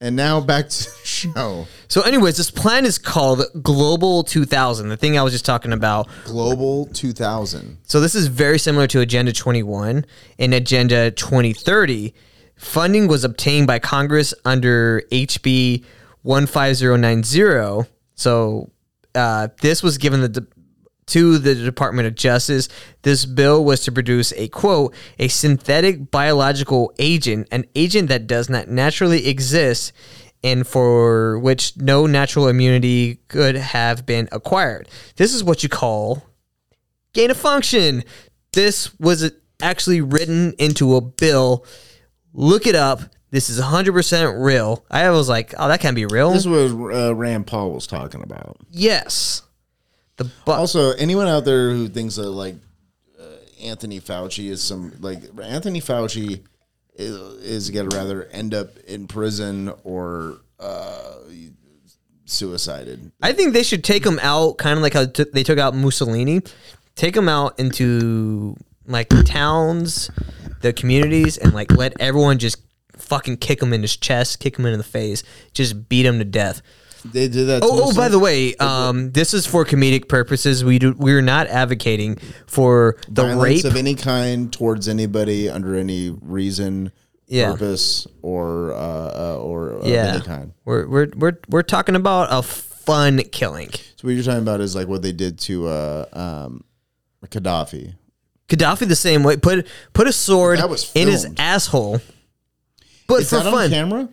And 0.00 0.14
now 0.14 0.40
back 0.40 0.68
to 0.68 0.84
the 0.84 0.96
show. 1.06 1.66
So 1.88 2.02
anyways, 2.02 2.36
this 2.36 2.52
plan 2.52 2.84
is 2.84 2.98
called 2.98 3.42
Global 3.62 4.22
2000, 4.22 4.90
the 4.90 4.96
thing 4.96 5.18
I 5.18 5.22
was 5.22 5.32
just 5.32 5.44
talking 5.44 5.72
about. 5.72 6.08
Global 6.24 6.86
2000. 6.86 7.78
So 7.82 7.98
this 8.00 8.14
is 8.14 8.28
very 8.28 8.60
similar 8.60 8.86
to 8.88 9.00
Agenda 9.00 9.32
21 9.32 10.04
and 10.38 10.54
Agenda 10.54 11.10
2030. 11.10 12.14
Funding 12.58 13.08
was 13.08 13.24
obtained 13.24 13.66
by 13.66 13.78
Congress 13.78 14.34
under 14.44 15.02
HB 15.12 15.84
15090. 16.24 17.88
So 18.14 18.70
uh, 19.14 19.48
this 19.62 19.82
was 19.82 19.96
given 19.98 20.20
the 20.20 20.28
de- 20.28 20.46
to 21.06 21.38
the 21.38 21.54
Department 21.54 22.06
of 22.06 22.14
Justice. 22.14 22.68
This 23.02 23.24
bill 23.24 23.64
was 23.64 23.80
to 23.84 23.92
produce 23.92 24.32
a 24.34 24.48
quote, 24.48 24.94
a 25.18 25.28
synthetic 25.28 26.10
biological 26.10 26.92
agent, 26.98 27.48
an 27.50 27.64
agent 27.74 28.08
that 28.08 28.26
does 28.26 28.50
not 28.50 28.68
naturally 28.68 29.26
exist 29.26 29.92
and 30.44 30.66
for 30.66 31.38
which 31.38 31.76
no 31.76 32.06
natural 32.06 32.48
immunity 32.48 33.16
could 33.28 33.56
have 33.56 34.06
been 34.06 34.28
acquired. 34.30 34.88
This 35.16 35.34
is 35.34 35.42
what 35.42 35.62
you 35.62 35.68
call 35.68 36.22
gain 37.12 37.30
of 37.30 37.36
function. 37.36 38.04
This 38.52 38.96
was 39.00 39.32
actually 39.60 40.00
written 40.00 40.54
into 40.58 40.94
a 40.94 41.00
bill. 41.00 41.64
Look 42.40 42.66
it 42.68 42.74
up. 42.76 43.00
This 43.30 43.50
is 43.50 43.60
100% 43.60 44.42
real. 44.42 44.84
I 44.90 45.10
was 45.10 45.28
like, 45.28 45.52
oh, 45.58 45.66
that 45.68 45.80
can't 45.80 45.96
be 45.96 46.06
real. 46.06 46.30
This 46.32 46.46
was 46.46 46.72
uh, 46.72 47.14
Rand 47.14 47.46
Paul 47.46 47.72
was 47.72 47.86
talking 47.86 48.22
about. 48.22 48.56
yes. 48.70 49.42
The 50.16 50.24
bu- 50.44 50.52
Also, 50.52 50.92
anyone 50.92 51.26
out 51.28 51.44
there 51.44 51.70
who 51.70 51.88
thinks 51.88 52.16
that 52.16 52.28
like 52.30 52.54
uh, 53.20 53.22
Anthony 53.62 54.00
Fauci 54.00 54.48
is 54.50 54.62
some 54.62 54.92
like 55.00 55.20
Anthony 55.42 55.80
Fauci 55.80 56.40
is, 56.94 57.16
is 57.42 57.70
gonna 57.70 57.88
rather 57.94 58.24
end 58.32 58.52
up 58.54 58.76
in 58.88 59.06
prison 59.06 59.72
or 59.84 60.38
uh, 60.58 61.14
suicided. 62.24 63.12
I 63.22 63.32
think 63.32 63.52
they 63.52 63.62
should 63.62 63.84
take 63.84 64.04
him 64.04 64.18
out, 64.22 64.58
kind 64.58 64.76
of 64.76 64.82
like 64.82 64.94
how 64.94 65.06
t- 65.06 65.24
they 65.32 65.42
took 65.42 65.58
out 65.58 65.74
Mussolini. 65.74 66.42
Take 66.94 67.16
him 67.16 67.28
out 67.28 67.58
into 67.58 68.56
like 68.86 69.08
towns, 69.24 70.10
the 70.60 70.72
communities, 70.72 71.36
and 71.38 71.52
like 71.52 71.72
let 71.76 71.98
everyone 72.00 72.38
just 72.38 72.62
fucking 72.96 73.36
kick 73.38 73.62
him 73.62 73.72
in 73.72 73.82
his 73.82 73.96
chest, 73.96 74.40
kick 74.40 74.58
him 74.58 74.66
in 74.66 74.76
the 74.78 74.84
face, 74.84 75.22
just 75.52 75.88
beat 75.88 76.04
him 76.06 76.18
to 76.18 76.24
death. 76.24 76.62
They 77.04 77.28
did 77.28 77.46
that. 77.46 77.62
Oh, 77.62 77.90
oh, 77.90 77.94
by 77.94 78.08
the 78.08 78.18
way, 78.18 78.56
um, 78.56 79.12
this 79.12 79.32
is 79.32 79.46
for 79.46 79.64
comedic 79.64 80.08
purposes. 80.08 80.64
We 80.64 80.80
do 80.80 80.94
we're 80.98 81.22
not 81.22 81.46
advocating 81.46 82.16
for 82.46 82.96
the 83.08 83.22
violence 83.22 83.62
rape. 83.62 83.64
of 83.72 83.76
any 83.76 83.94
kind 83.94 84.52
towards 84.52 84.88
anybody 84.88 85.48
under 85.48 85.76
any 85.76 86.10
reason, 86.10 86.90
Yeah. 87.28 87.52
purpose, 87.52 88.08
or 88.20 88.72
uh, 88.72 88.76
uh, 89.36 89.38
or 89.40 89.80
yeah, 89.84 90.14
any 90.14 90.24
kind. 90.24 90.52
we're 90.64 90.88
we're 90.88 91.08
we're 91.16 91.38
we're 91.48 91.62
talking 91.62 91.94
about 91.94 92.28
a 92.32 92.42
fun 92.42 93.18
killing. 93.30 93.70
So 93.70 94.08
what 94.08 94.10
you're 94.14 94.24
talking 94.24 94.42
about 94.42 94.60
is 94.60 94.74
like 94.74 94.88
what 94.88 95.02
they 95.02 95.12
did 95.12 95.38
to 95.40 95.68
uh, 95.68 96.04
um, 96.12 96.64
Gaddafi. 97.26 97.94
Gaddafi 98.48 98.88
the 98.88 98.96
same 98.96 99.22
way. 99.22 99.36
Put 99.36 99.66
put 99.92 100.06
a 100.08 100.12
sword 100.12 100.58
in 100.94 101.08
his 101.08 101.26
asshole. 101.38 102.00
But 103.06 103.22
Is 103.22 103.30
for 103.30 103.36
that 103.36 103.46
on 103.46 103.52
fun, 103.52 103.70
camera? 103.70 104.08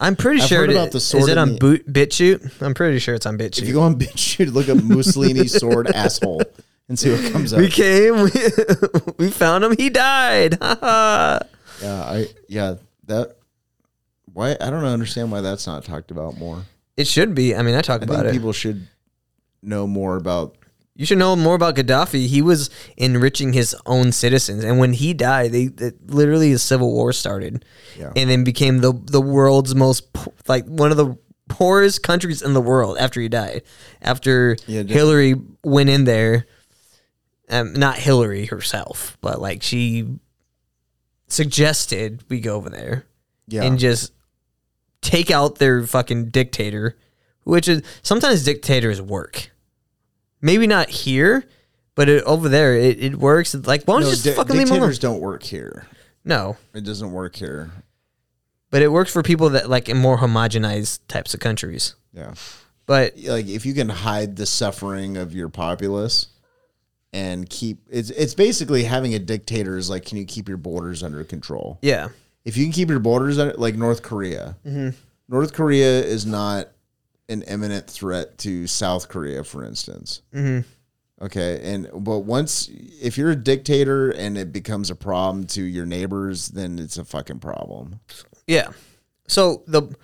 I'm 0.00 0.16
pretty 0.16 0.40
I've 0.40 0.48
sure. 0.48 0.58
heard 0.60 0.70
it- 0.70 0.76
about 0.76 0.92
the 0.92 1.00
sword 1.00 1.24
is 1.24 1.28
it 1.28 1.32
in 1.32 1.38
on 1.38 1.52
the- 1.52 1.58
boot 1.58 1.92
BitChute? 1.92 2.62
I'm 2.62 2.72
pretty 2.74 2.98
sure 3.00 3.14
it's 3.14 3.26
on 3.26 3.36
BitChute. 3.36 3.62
If 3.62 3.68
you 3.68 3.74
go 3.74 3.82
on 3.82 3.98
BitChute, 3.98 4.52
look 4.52 4.68
up 4.68 4.82
Mussolini 4.82 5.46
sword 5.48 5.86
asshole 5.94 6.42
and 6.88 6.98
see 6.98 7.10
what 7.10 7.32
comes 7.32 7.52
up. 7.52 7.58
we 7.60 7.68
came, 7.68 8.22
we, 8.22 8.30
we 9.18 9.30
found 9.30 9.64
him. 9.64 9.74
He 9.76 9.90
died. 9.90 10.56
Yeah, 10.60 11.40
I 11.82 12.26
yeah 12.48 12.74
that. 13.06 13.36
Why 14.32 14.52
I 14.60 14.70
don't 14.70 14.84
understand 14.84 15.32
why 15.32 15.40
that's 15.40 15.66
not 15.66 15.84
talked 15.84 16.10
about 16.10 16.38
more. 16.38 16.62
it 16.96 17.06
should 17.06 17.34
be. 17.34 17.54
I 17.56 17.62
mean, 17.62 17.74
I 17.74 17.80
talk 17.82 18.02
I 18.02 18.04
about 18.04 18.16
think 18.18 18.26
it. 18.28 18.32
people 18.32 18.52
should 18.52 18.86
know 19.62 19.86
more 19.86 20.16
about. 20.16 20.56
You 20.98 21.06
should 21.06 21.18
know 21.18 21.36
more 21.36 21.54
about 21.54 21.76
Gaddafi. 21.76 22.26
He 22.26 22.42
was 22.42 22.70
enriching 22.96 23.52
his 23.52 23.74
own 23.86 24.10
citizens, 24.10 24.64
and 24.64 24.78
when 24.80 24.92
he 24.92 25.14
died, 25.14 25.52
they 25.52 25.70
it, 25.78 26.10
literally 26.10 26.52
a 26.52 26.58
civil 26.58 26.92
war 26.92 27.12
started, 27.12 27.64
Yeah. 27.96 28.12
and 28.16 28.28
then 28.28 28.42
became 28.42 28.78
the 28.78 28.92
the 28.92 29.20
world's 29.20 29.74
most 29.76 30.08
like 30.48 30.66
one 30.66 30.90
of 30.90 30.96
the 30.96 31.16
poorest 31.48 32.02
countries 32.02 32.42
in 32.42 32.52
the 32.52 32.60
world 32.60 32.98
after 32.98 33.20
he 33.20 33.28
died. 33.28 33.62
After 34.02 34.56
Yeah, 34.66 34.82
Hillary 34.82 35.36
went 35.62 35.88
in 35.88 36.02
there, 36.04 36.46
um, 37.48 37.72
not 37.74 37.96
Hillary 37.96 38.46
herself, 38.46 39.16
but 39.20 39.40
like 39.40 39.62
she 39.62 40.18
suggested 41.28 42.24
we 42.28 42.40
go 42.40 42.56
over 42.56 42.70
there 42.70 43.06
Yeah, 43.46 43.62
and 43.64 43.78
just 43.78 44.12
take 45.00 45.30
out 45.30 45.56
their 45.56 45.86
fucking 45.86 46.30
dictator, 46.30 46.96
which 47.44 47.68
is 47.68 47.82
sometimes 48.02 48.44
dictators 48.44 49.00
work. 49.00 49.50
Maybe 50.40 50.66
not 50.66 50.88
here, 50.88 51.44
but 51.94 52.08
it, 52.08 52.22
over 52.24 52.48
there 52.48 52.74
it, 52.76 53.02
it 53.02 53.16
works. 53.16 53.54
Like, 53.54 53.84
why 53.84 53.94
don't 53.94 54.02
you 54.04 54.10
just 54.10 54.24
di- 54.24 54.32
fucking 54.32 54.56
leave 54.56 54.66
them 54.68 54.76
alone? 54.76 54.88
dictators 54.88 54.98
don't 54.98 55.20
work 55.20 55.42
here. 55.42 55.86
No, 56.24 56.56
It 56.74 56.84
doesn't 56.84 57.12
work 57.12 57.36
here. 57.36 57.70
but 58.70 58.82
it 58.82 58.92
works 58.92 59.12
for 59.12 59.22
people 59.22 59.50
that 59.50 59.68
like 59.70 59.88
in 59.88 59.96
more 59.96 60.18
homogenized 60.18 61.00
types 61.08 61.32
of 61.34 61.40
countries. 61.40 61.94
Yeah, 62.12 62.34
But 62.86 63.14
like 63.24 63.46
if 63.48 63.64
you 63.66 63.72
can 63.74 63.88
hide 63.88 64.36
the 64.36 64.44
suffering 64.46 65.16
of 65.16 65.34
your 65.34 65.48
populace 65.48 66.26
and 67.12 67.48
keep 67.48 67.78
it's 67.90 68.10
it's 68.10 68.34
basically 68.34 68.84
having 68.84 69.14
a 69.14 69.18
dictator 69.18 69.78
is 69.78 69.88
like 69.88 70.04
can 70.04 70.18
you 70.18 70.26
keep 70.26 70.48
your 70.48 70.58
borders 70.58 71.02
under 71.02 71.24
control? 71.24 71.78
yeah, 71.82 72.08
if 72.44 72.56
you 72.56 72.64
can 72.64 72.72
keep 72.72 72.90
your 72.90 72.98
borders 73.00 73.38
under, 73.38 73.54
like 73.54 73.74
North 73.76 74.02
Korea, 74.02 74.56
mm-hmm. 74.66 74.90
North 75.28 75.52
Korea 75.54 76.02
is 76.04 76.26
not 76.26 76.68
an 77.28 77.42
imminent 77.42 77.88
threat 77.88 78.38
to 78.38 78.66
South 78.66 79.08
Korea, 79.08 79.44
for 79.44 79.64
instance. 79.64 80.22
Okay, 81.20 81.60
and 81.74 81.88
but 81.92 82.20
once 82.20 82.70
if 83.02 83.18
you're 83.18 83.30
a 83.30 83.36
dictator 83.36 84.10
and 84.10 84.38
it 84.38 84.52
becomes 84.52 84.88
a 84.88 84.94
problem 84.94 85.46
to 85.48 85.62
your 85.62 85.84
neighbors, 85.84 86.48
then 86.48 86.78
it's 86.78 86.96
a 86.96 87.04
fucking 87.04 87.40
problem. 87.40 88.00
yeah. 88.46 88.68
So 89.26 89.62
the 89.66 89.94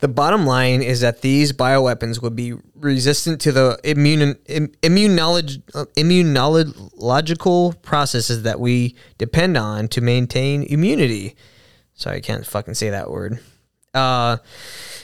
the 0.00 0.08
bottom 0.08 0.46
line 0.46 0.82
is 0.82 1.00
that 1.00 1.22
these 1.22 1.52
bioweapons 1.52 2.22
would 2.22 2.36
be 2.36 2.54
resistant 2.76 3.40
to 3.40 3.52
the 3.52 3.80
immune 3.82 4.36
im, 4.46 4.68
immunolog, 4.82 5.60
uh, 5.74 5.86
immunological 5.96 7.80
processes 7.82 8.42
that 8.44 8.60
we 8.60 8.94
depend 9.16 9.56
on 9.56 9.88
to 9.88 10.00
maintain 10.00 10.62
immunity. 10.64 11.34
Sorry, 11.94 12.18
I 12.18 12.20
can't 12.20 12.46
fucking 12.46 12.74
say 12.74 12.90
that 12.90 13.10
word. 13.10 13.40
Uh, 13.98 14.36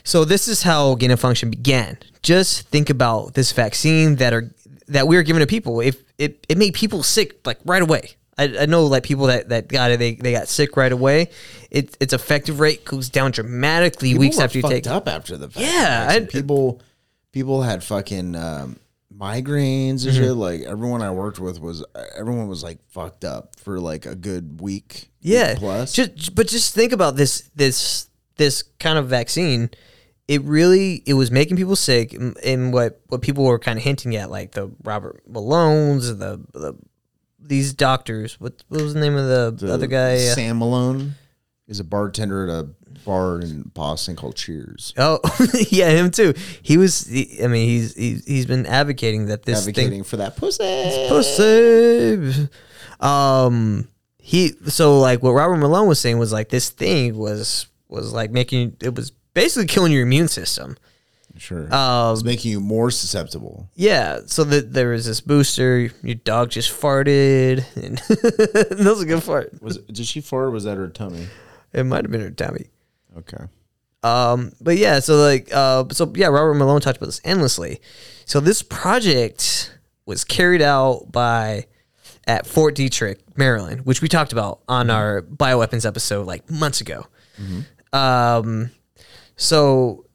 so 0.04 0.24
this 0.24 0.48
is 0.48 0.62
how 0.62 0.94
gain 0.94 1.10
of 1.10 1.20
function 1.20 1.50
began. 1.50 1.98
Just 2.22 2.68
think 2.68 2.90
about 2.90 3.34
this 3.34 3.52
vaccine 3.52 4.16
that 4.16 4.32
are 4.32 4.54
that 4.88 5.08
we 5.08 5.16
are 5.16 5.22
giving 5.22 5.40
to 5.40 5.46
people. 5.46 5.80
If 5.80 6.02
it, 6.18 6.44
it 6.48 6.58
made 6.58 6.74
people 6.74 7.02
sick 7.02 7.46
like 7.46 7.58
right 7.64 7.82
away. 7.82 8.10
I, 8.36 8.44
I 8.60 8.66
know 8.66 8.84
like 8.86 9.02
people 9.04 9.26
that, 9.26 9.48
that 9.50 9.68
got 9.68 9.90
it, 9.92 9.98
they, 9.98 10.14
they 10.16 10.32
got 10.32 10.48
sick 10.48 10.76
right 10.76 10.90
away. 10.92 11.30
It, 11.70 11.96
its 12.00 12.12
effective 12.12 12.58
rate 12.60 12.84
goes 12.84 13.08
down 13.08 13.30
dramatically 13.30 14.10
People 14.10 14.20
weeks 14.20 14.38
after 14.40 14.58
you 14.58 14.62
take 14.68 14.86
it. 14.86 14.90
up 14.92 15.06
after 15.08 15.36
the 15.36 15.48
fact. 15.48 15.64
Yeah, 15.64 16.06
I- 16.10 16.20
people 16.20 16.82
people 17.32 17.62
had 17.62 17.82
fucking 17.84 18.34
um, 18.36 18.76
migraines 19.16 20.04
and 20.04 20.12
Mm-hmm. 20.14 20.22
shit. 20.22 20.32
Like 20.32 20.60
everyone 20.62 21.02
I 21.02 21.10
worked 21.10 21.38
with 21.38 21.60
was 21.60 21.84
everyone 22.16 22.48
was 22.48 22.62
like 22.62 22.78
fucked 22.88 23.24
up 23.24 23.56
for 23.56 23.78
like 23.80 24.04
a 24.06 24.14
good 24.14 24.60
week. 24.60 25.10
Yeah. 25.20 25.50
week 25.52 25.58
plus. 25.60 25.92
Just 25.92 26.34
but 26.34 26.48
just 26.48 26.74
think 26.74 26.92
about 26.92 27.16
this 27.16 27.50
this 27.54 28.08
this 28.36 28.62
kind 28.80 28.98
of 28.98 29.08
vaccine. 29.08 29.70
It 30.26 30.42
really 30.42 31.02
it 31.06 31.14
was 31.14 31.30
making 31.30 31.56
people 31.56 31.76
sick 31.76 32.12
and, 32.12 32.36
and 32.38 32.72
what 32.72 33.00
what 33.08 33.20
people 33.20 33.44
were 33.44 33.58
kind 33.58 33.78
of 33.78 33.84
hinting 33.84 34.16
at 34.16 34.30
like 34.30 34.52
the 34.52 34.70
Robert 34.82 35.22
Malone's 35.28 36.16
the 36.16 36.40
the 36.52 36.74
these 37.38 37.74
doctors 37.74 38.40
what, 38.40 38.64
what 38.68 38.80
was 38.80 38.94
the 38.94 39.00
name 39.00 39.16
of 39.16 39.28
the, 39.28 39.66
The 39.66 39.74
other 39.74 39.86
guy 39.86 40.14
uh, 40.14 40.34
Sam 40.34 40.60
Malone 40.60 41.16
is 41.68 41.78
a 41.78 41.84
bartender 41.84 42.48
at 42.48 42.50
a 42.50 42.68
bar 43.04 43.40
in 43.40 43.62
Boston 43.74 44.16
called 44.16 44.36
Cheers. 44.36 44.94
Oh 44.96 45.20
yeah, 45.70 45.90
him 45.90 46.10
too. 46.10 46.34
He 46.62 46.76
was. 46.76 47.06
He, 47.06 47.40
I 47.42 47.46
mean, 47.46 47.68
he's 47.68 47.94
he's 47.94 48.24
he's 48.24 48.46
been 48.46 48.66
advocating 48.66 49.26
that 49.26 49.44
this 49.44 49.60
advocating 49.60 50.04
for 50.04 50.16
that 50.18 50.36
pussy. 50.36 50.64
thing, 50.64 51.08
pussy. 51.08 52.48
Um, 53.00 53.88
he 54.18 54.52
so 54.68 55.00
like 55.00 55.22
what 55.22 55.32
Robert 55.32 55.56
Malone 55.56 55.88
was 55.88 56.00
saying 56.00 56.18
was 56.18 56.32
like 56.32 56.48
this 56.48 56.70
thing 56.70 57.16
was 57.16 57.66
was 57.94 58.12
like 58.12 58.30
making 58.30 58.76
it 58.80 58.94
was 58.94 59.10
basically 59.10 59.66
killing 59.66 59.92
your 59.92 60.02
immune 60.02 60.28
system. 60.28 60.76
Sure, 61.36 61.72
Um, 61.74 62.12
it's 62.14 62.22
making 62.22 62.52
you 62.52 62.60
more 62.60 62.92
susceptible. 62.92 63.68
yeah. 63.74 64.20
So 64.26 64.44
that 64.44 64.72
there 64.72 64.90
was 64.90 65.04
this 65.04 65.20
booster. 65.20 65.90
Your 66.02 66.14
dog 66.14 66.50
just 66.50 66.70
farted, 66.70 67.64
and 67.74 67.98
that 68.08 68.84
was 68.86 69.02
a 69.02 69.06
good 69.06 69.20
fart. 69.22 69.60
Was 69.60 69.78
it, 69.78 69.92
did 69.92 70.06
she 70.06 70.20
fart? 70.20 70.44
Or 70.44 70.50
was 70.52 70.62
that 70.62 70.76
her 70.76 70.88
tummy? 70.88 71.26
It 71.72 71.84
might 71.84 72.04
have 72.04 72.12
been 72.12 72.20
her 72.20 72.30
tummy. 72.30 72.66
Okay. 73.18 73.44
Um, 74.04 74.52
but 74.60 74.76
yeah, 74.76 75.00
so 75.00 75.16
like, 75.16 75.48
uh, 75.52 75.86
so 75.90 76.12
yeah, 76.14 76.26
Robert 76.28 76.54
Malone 76.54 76.80
talked 76.80 76.98
about 76.98 77.06
this 77.06 77.20
endlessly. 77.24 77.80
So 78.26 78.38
this 78.38 78.62
project 78.62 79.76
was 80.06 80.22
carried 80.24 80.62
out 80.62 81.10
by 81.10 81.66
at 82.28 82.46
Fort 82.46 82.76
Detrick, 82.76 83.16
Maryland, 83.36 83.86
which 83.86 84.02
we 84.02 84.08
talked 84.08 84.32
about 84.32 84.60
on 84.68 84.88
our 84.88 85.22
bioweapons 85.22 85.84
episode 85.84 86.26
like 86.26 86.48
months 86.50 86.80
ago. 86.80 87.06
Um, 87.94 88.70
so 89.36 90.06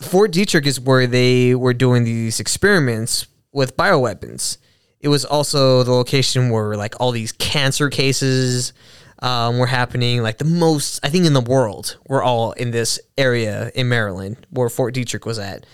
Fort 0.00 0.32
Detrick 0.32 0.66
is 0.66 0.80
where 0.80 1.06
they 1.06 1.54
were 1.54 1.72
doing 1.72 2.04
these 2.04 2.40
experiments 2.40 3.26
with 3.52 3.76
bioweapons. 3.76 4.58
It 5.00 5.08
was 5.08 5.24
also 5.24 5.82
the 5.82 5.92
location 5.92 6.50
where 6.50 6.76
like 6.76 6.94
all 7.00 7.12
these 7.12 7.32
cancer 7.32 7.88
cases 7.90 8.72
um, 9.20 9.58
were 9.58 9.66
happening. 9.66 10.22
Like 10.22 10.38
the 10.38 10.44
most, 10.44 11.00
I 11.04 11.08
think, 11.08 11.26
in 11.26 11.32
the 11.32 11.40
world, 11.40 11.96
were 12.08 12.22
all 12.22 12.52
in 12.52 12.72
this 12.72 13.00
area 13.16 13.70
in 13.74 13.88
Maryland 13.88 14.46
where 14.50 14.68
Fort 14.68 14.94
Detrick 14.94 15.24
was 15.24 15.38
at. 15.38 15.64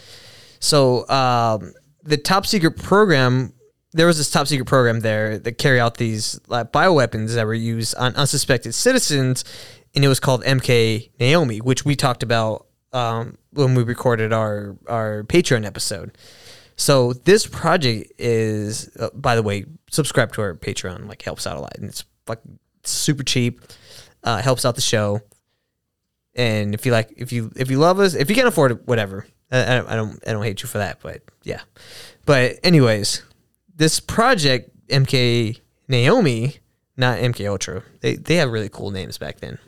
So 0.60 1.08
um, 1.08 1.72
the 2.02 2.16
top 2.16 2.46
secret 2.46 2.76
program, 2.76 3.54
there 3.92 4.06
was 4.06 4.18
this 4.18 4.30
top 4.30 4.46
secret 4.46 4.66
program 4.66 5.00
there 5.00 5.38
that 5.38 5.52
carry 5.52 5.80
out 5.80 5.96
these 5.96 6.38
bioweapons 6.48 7.34
that 7.34 7.46
were 7.46 7.54
used 7.54 7.94
on 7.96 8.14
unsuspected 8.16 8.74
citizens, 8.74 9.44
and 9.94 10.04
it 10.04 10.08
was 10.08 10.20
called 10.20 10.42
MK 10.44 11.10
Naomi, 11.18 11.58
which 11.60 11.84
we 11.84 11.96
talked 11.96 12.22
about 12.22 12.66
um, 12.92 13.36
when 13.52 13.74
we 13.74 13.82
recorded 13.82 14.32
our 14.32 14.76
our 14.86 15.22
Patreon 15.24 15.64
episode. 15.66 16.16
So 16.76 17.12
this 17.12 17.44
project 17.46 18.12
is, 18.18 18.94
uh, 19.00 19.10
by 19.12 19.34
the 19.34 19.42
way, 19.42 19.64
subscribe 19.90 20.32
to 20.34 20.42
our 20.42 20.54
Patreon. 20.54 21.08
Like 21.08 21.22
helps 21.22 21.46
out 21.46 21.56
a 21.56 21.60
lot, 21.60 21.76
and 21.76 21.86
it's 21.88 22.04
like 22.28 22.38
super 22.84 23.24
cheap. 23.24 23.60
Uh, 24.22 24.40
helps 24.42 24.64
out 24.64 24.74
the 24.74 24.80
show. 24.80 25.20
And 26.34 26.74
if 26.74 26.86
you 26.86 26.92
like, 26.92 27.12
if 27.16 27.32
you 27.32 27.50
if 27.56 27.70
you 27.70 27.78
love 27.78 27.98
us, 27.98 28.14
if 28.14 28.28
you 28.28 28.36
can't 28.36 28.48
afford 28.48 28.70
it, 28.72 28.86
whatever. 28.86 29.26
I, 29.50 29.62
I, 29.62 29.76
don't- 29.76 29.88
I 29.88 29.96
don't 29.96 30.28
I 30.28 30.32
don't 30.32 30.42
hate 30.44 30.62
you 30.62 30.68
for 30.68 30.78
that, 30.78 30.98
but 31.02 31.22
yeah. 31.42 31.62
But 32.26 32.58
anyways, 32.62 33.22
this 33.74 33.98
project 33.98 34.70
MK 34.88 35.60
Naomi, 35.88 36.58
not 36.96 37.18
MK 37.18 37.48
Ultra. 37.48 37.82
They 38.00 38.14
they 38.16 38.36
have 38.36 38.50
really 38.52 38.68
cool 38.68 38.90
names 38.90 39.18
back 39.18 39.40
then. 39.40 39.58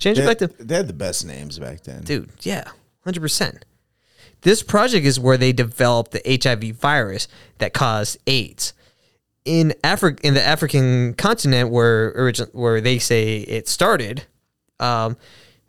Change 0.00 0.16
They, 0.18 0.24
it 0.24 0.26
back 0.26 0.38
to 0.38 0.64
they 0.64 0.74
had 0.74 0.88
the 0.88 0.92
best 0.92 1.24
names 1.24 1.58
back 1.58 1.82
then. 1.84 2.02
dude. 2.02 2.30
Yeah, 2.40 2.64
hundred 3.04 3.20
percent. 3.20 3.64
This 4.42 4.62
project 4.62 5.06
is 5.06 5.20
where 5.20 5.36
they 5.36 5.52
developed 5.52 6.12
the 6.12 6.40
HIV 6.42 6.76
virus 6.76 7.28
that 7.58 7.74
caused 7.74 8.18
AIDS 8.26 8.72
in 9.44 9.74
Africa, 9.84 10.26
in 10.26 10.34
the 10.34 10.42
African 10.42 11.14
continent, 11.14 11.70
where 11.70 12.12
origin, 12.16 12.48
where 12.52 12.80
they 12.80 12.98
say 12.98 13.38
it 13.38 13.68
started. 13.68 14.24
Um, 14.78 15.16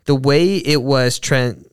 the 0.04 0.14
way 0.14 0.56
it 0.56 0.82
was 0.82 1.18
trans, 1.18 1.66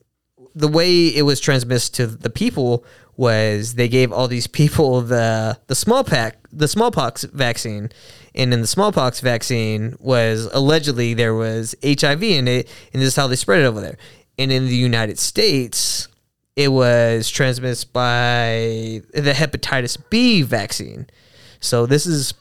the 0.54 0.68
way 0.68 1.08
it 1.08 1.22
was 1.22 1.40
transmitted 1.40 1.94
to 1.94 2.06
the 2.06 2.30
people 2.30 2.84
was 3.16 3.74
they 3.74 3.88
gave 3.88 4.12
all 4.12 4.28
these 4.28 4.46
people 4.46 5.00
the 5.02 5.58
the 5.66 5.74
smallpox 5.74 6.36
the 6.52 6.68
smallpox 6.68 7.24
vaccine, 7.24 7.90
and 8.34 8.52
in 8.52 8.60
the 8.60 8.66
smallpox 8.66 9.20
vaccine 9.20 9.96
was 9.98 10.48
allegedly 10.52 11.14
there 11.14 11.34
was 11.34 11.74
HIV 11.84 12.22
in 12.22 12.48
it, 12.48 12.68
and 12.92 13.02
this 13.02 13.08
is 13.08 13.16
how 13.16 13.26
they 13.26 13.36
spread 13.36 13.60
it 13.60 13.64
over 13.64 13.80
there. 13.80 13.98
And 14.38 14.50
in 14.50 14.66
the 14.66 14.76
United 14.76 15.18
States, 15.18 16.08
it 16.56 16.68
was 16.68 17.28
transmitted 17.28 17.92
by 17.92 19.02
the 19.12 19.32
hepatitis 19.34 19.98
B 20.10 20.42
vaccine. 20.42 21.08
So 21.60 21.86
this 21.86 22.06
is, 22.06 22.34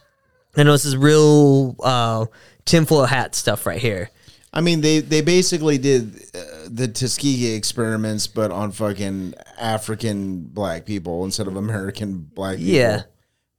I 0.55 0.63
know 0.63 0.71
this 0.71 0.85
is 0.85 0.95
real 0.95 1.75
uh, 1.83 2.25
tinfoil 2.65 3.05
hat 3.05 3.35
stuff 3.35 3.65
right 3.65 3.81
here. 3.81 4.09
I 4.51 4.61
mean, 4.61 4.81
they 4.81 4.99
they 4.99 5.21
basically 5.21 5.77
did 5.77 6.23
uh, 6.33 6.39
the 6.67 6.87
Tuskegee 6.87 7.53
experiments, 7.53 8.25
but 8.25 8.49
on 8.49 8.71
fucking 8.71 9.35
African 9.59 10.41
black 10.41 10.85
people 10.85 11.23
instead 11.23 11.47
of 11.47 11.55
American 11.55 12.29
black 12.33 12.57
people. 12.57 12.73
Yeah. 12.73 13.03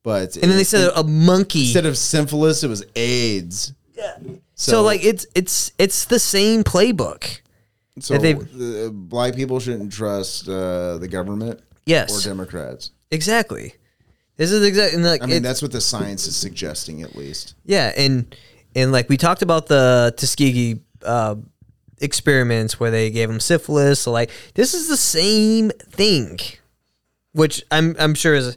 But 0.02 0.36
And 0.36 0.50
then 0.50 0.56
they 0.56 0.64
said 0.64 0.90
a 0.96 1.02
monkey. 1.04 1.64
instead 1.64 1.86
of 1.86 1.96
syphilis, 1.98 2.64
it 2.64 2.68
was 2.68 2.84
AIDS. 2.96 3.72
Yeah. 3.96 4.16
so, 4.54 4.82
like 4.82 5.04
it's 5.04 5.26
it's 5.34 5.72
it's 5.78 6.06
the 6.06 6.18
same 6.18 6.64
playbook. 6.64 7.40
so 7.98 8.16
they've- 8.16 8.90
black 8.92 9.34
people 9.36 9.60
shouldn't 9.60 9.92
trust 9.92 10.48
uh, 10.48 10.96
the 10.98 11.08
government 11.08 11.60
Yes, 11.84 12.24
or 12.24 12.28
Democrats. 12.28 12.92
exactly. 13.10 13.74
This 14.36 14.52
is 14.52 14.64
exactly 14.66 15.02
like 15.02 15.22
I 15.22 15.26
mean, 15.26 15.42
that's 15.42 15.60
what 15.60 15.72
the 15.72 15.82
science 15.82 16.26
is 16.26 16.34
suggesting, 16.34 17.02
at 17.02 17.14
least. 17.14 17.54
Yeah, 17.66 17.92
and 17.94 18.34
and 18.74 18.90
like 18.92 19.10
we 19.10 19.18
talked 19.18 19.42
about 19.42 19.66
the 19.66 20.14
Tuskegee 20.16 20.80
uh, 21.04 21.34
experiments 21.98 22.80
where 22.80 22.90
they 22.90 23.10
gave 23.10 23.28
them 23.28 23.40
syphilis. 23.40 24.00
So 24.00 24.12
like 24.12 24.30
this 24.54 24.72
is 24.72 24.88
the 24.88 24.96
same 24.96 25.70
thing, 25.70 26.38
which 27.32 27.62
I'm 27.70 27.94
I'm 27.98 28.14
sure 28.14 28.34
as 28.34 28.56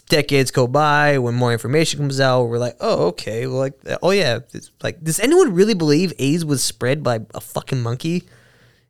decades 0.00 0.50
go 0.50 0.66
by, 0.66 1.18
when 1.18 1.34
more 1.34 1.52
information 1.52 2.00
comes 2.00 2.20
out, 2.20 2.44
we're 2.44 2.58
like, 2.58 2.76
oh 2.80 3.08
okay, 3.08 3.46
well 3.46 3.58
like 3.58 3.78
oh 4.02 4.10
yeah, 4.10 4.40
it's 4.52 4.70
like 4.82 5.02
does 5.02 5.20
anyone 5.20 5.54
really 5.54 5.74
believe 5.74 6.12
AIDS 6.18 6.44
was 6.44 6.62
spread 6.64 7.02
by 7.02 7.20
a 7.34 7.40
fucking 7.40 7.82
monkey? 7.82 8.24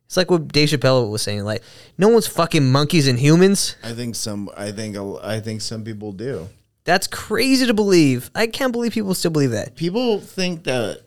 It's 0.05 0.17
like 0.17 0.29
what 0.29 0.49
Dave 0.49 0.69
Chappelle 0.69 1.09
was 1.09 1.21
saying, 1.21 1.43
like 1.43 1.63
no 1.97 2.07
one's 2.09 2.27
fucking 2.27 2.71
monkeys 2.71 3.07
and 3.07 3.19
humans. 3.19 3.75
I 3.83 3.93
think 3.93 4.15
some. 4.15 4.49
I 4.55 4.71
think. 4.71 4.95
I 4.97 5.39
think 5.39 5.61
some 5.61 5.83
people 5.83 6.11
do. 6.11 6.49
That's 6.85 7.07
crazy 7.07 7.65
to 7.65 7.73
believe. 7.73 8.29
I 8.35 8.47
can't 8.47 8.71
believe 8.73 8.91
people 8.91 9.13
still 9.13 9.31
believe 9.31 9.51
that. 9.51 9.75
People 9.75 10.19
think 10.19 10.65
that 10.65 11.01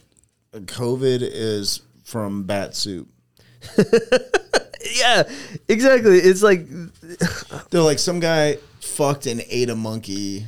COVID 0.55 1.20
is 1.20 1.82
from 2.05 2.44
bat 2.44 2.74
soup. 2.74 3.09
Yeah, 4.94 5.28
exactly. 5.68 6.18
It's 6.18 6.42
like 6.42 6.66
They're 7.70 7.82
like 7.82 7.99
some 7.99 8.20
guy 8.20 8.59
fucked 8.97 9.26
and 9.26 9.44
ate 9.49 9.68
a 9.68 9.76
monkey 9.76 10.47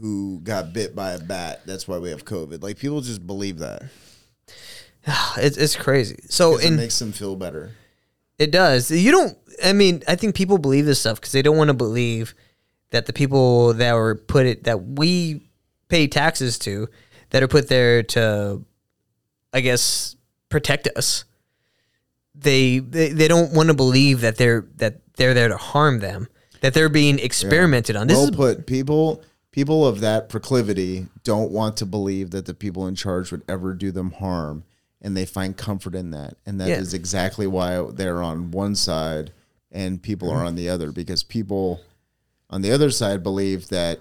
who 0.00 0.40
got 0.42 0.72
bit 0.72 0.94
by 0.94 1.12
a 1.12 1.18
bat. 1.18 1.62
That's 1.66 1.88
why 1.88 1.98
we 1.98 2.10
have 2.10 2.24
COVID. 2.24 2.62
Like 2.62 2.78
people 2.78 3.00
just 3.00 3.26
believe 3.26 3.58
that. 3.58 3.84
it's, 5.36 5.56
it's 5.56 5.76
crazy. 5.76 6.18
So 6.28 6.58
it 6.58 6.66
in 6.66 6.76
makes 6.76 6.98
them 6.98 7.12
feel 7.12 7.36
better. 7.36 7.72
it 8.38 8.50
does. 8.50 8.90
You 8.90 9.10
don't. 9.10 9.38
I 9.64 9.72
mean, 9.72 10.02
I 10.08 10.16
think 10.16 10.34
people 10.34 10.58
believe 10.58 10.84
this 10.84 11.00
stuff 11.00 11.20
because 11.20 11.32
they 11.32 11.42
don't 11.42 11.56
want 11.56 11.68
to 11.68 11.74
believe 11.74 12.34
that 12.90 13.06
the 13.06 13.12
people 13.12 13.72
that 13.74 13.94
were 13.94 14.16
put 14.16 14.46
it 14.46 14.64
that 14.64 14.84
we 14.84 15.48
pay 15.88 16.06
taxes 16.06 16.58
to 16.60 16.88
that 17.30 17.42
are 17.42 17.48
put 17.48 17.68
there 17.68 18.02
to, 18.02 18.64
I 19.52 19.60
guess, 19.60 20.16
protect 20.48 20.88
us. 20.96 21.24
They 22.34 22.80
they, 22.80 23.10
they 23.10 23.28
don't 23.28 23.54
want 23.54 23.68
to 23.68 23.74
believe 23.74 24.20
that 24.22 24.36
they're 24.36 24.66
that 24.76 25.00
they're 25.16 25.34
there 25.34 25.48
to 25.48 25.56
harm 25.56 26.00
them. 26.00 26.28
That 26.64 26.72
they're 26.72 26.88
being 26.88 27.18
experimented 27.18 27.94
on. 27.94 28.06
This 28.06 28.16
well 28.16 28.24
is 28.30 28.36
put. 28.36 28.66
People 28.66 29.22
people 29.52 29.86
of 29.86 30.00
that 30.00 30.30
proclivity 30.30 31.06
don't 31.22 31.50
want 31.52 31.76
to 31.76 31.84
believe 31.86 32.30
that 32.30 32.46
the 32.46 32.54
people 32.54 32.86
in 32.86 32.94
charge 32.94 33.30
would 33.30 33.42
ever 33.46 33.74
do 33.74 33.90
them 33.92 34.12
harm, 34.12 34.64
and 35.02 35.14
they 35.14 35.26
find 35.26 35.56
comfort 35.58 35.94
in 35.94 36.10
that. 36.12 36.36
And 36.46 36.58
that 36.62 36.70
is 36.70 36.94
Yeah. 36.94 36.98
exactly 36.98 37.46
why 37.46 37.86
they're 37.92 38.22
on 38.22 38.50
one 38.50 38.74
side 38.74 39.30
and 39.70 40.02
people 40.02 40.28
Mm-hmm. 40.28 40.38
are 40.38 40.44
on 40.44 40.54
the 40.54 40.70
other 40.70 40.90
because 40.90 41.22
people 41.22 41.82
on 42.48 42.62
the 42.62 42.72
other 42.72 42.90
side 42.90 43.22
believe 43.22 43.68
that 43.68 44.00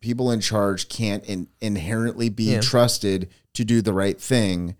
people 0.00 0.30
in 0.30 0.40
charge 0.40 0.88
can't 0.88 1.24
in, 1.26 1.48
inherently 1.60 2.30
be 2.30 2.52
Yeah. 2.52 2.60
trusted 2.60 3.28
to 3.52 3.64
do 3.64 3.82
the 3.82 3.92
right 3.92 4.18
thing 4.18 4.74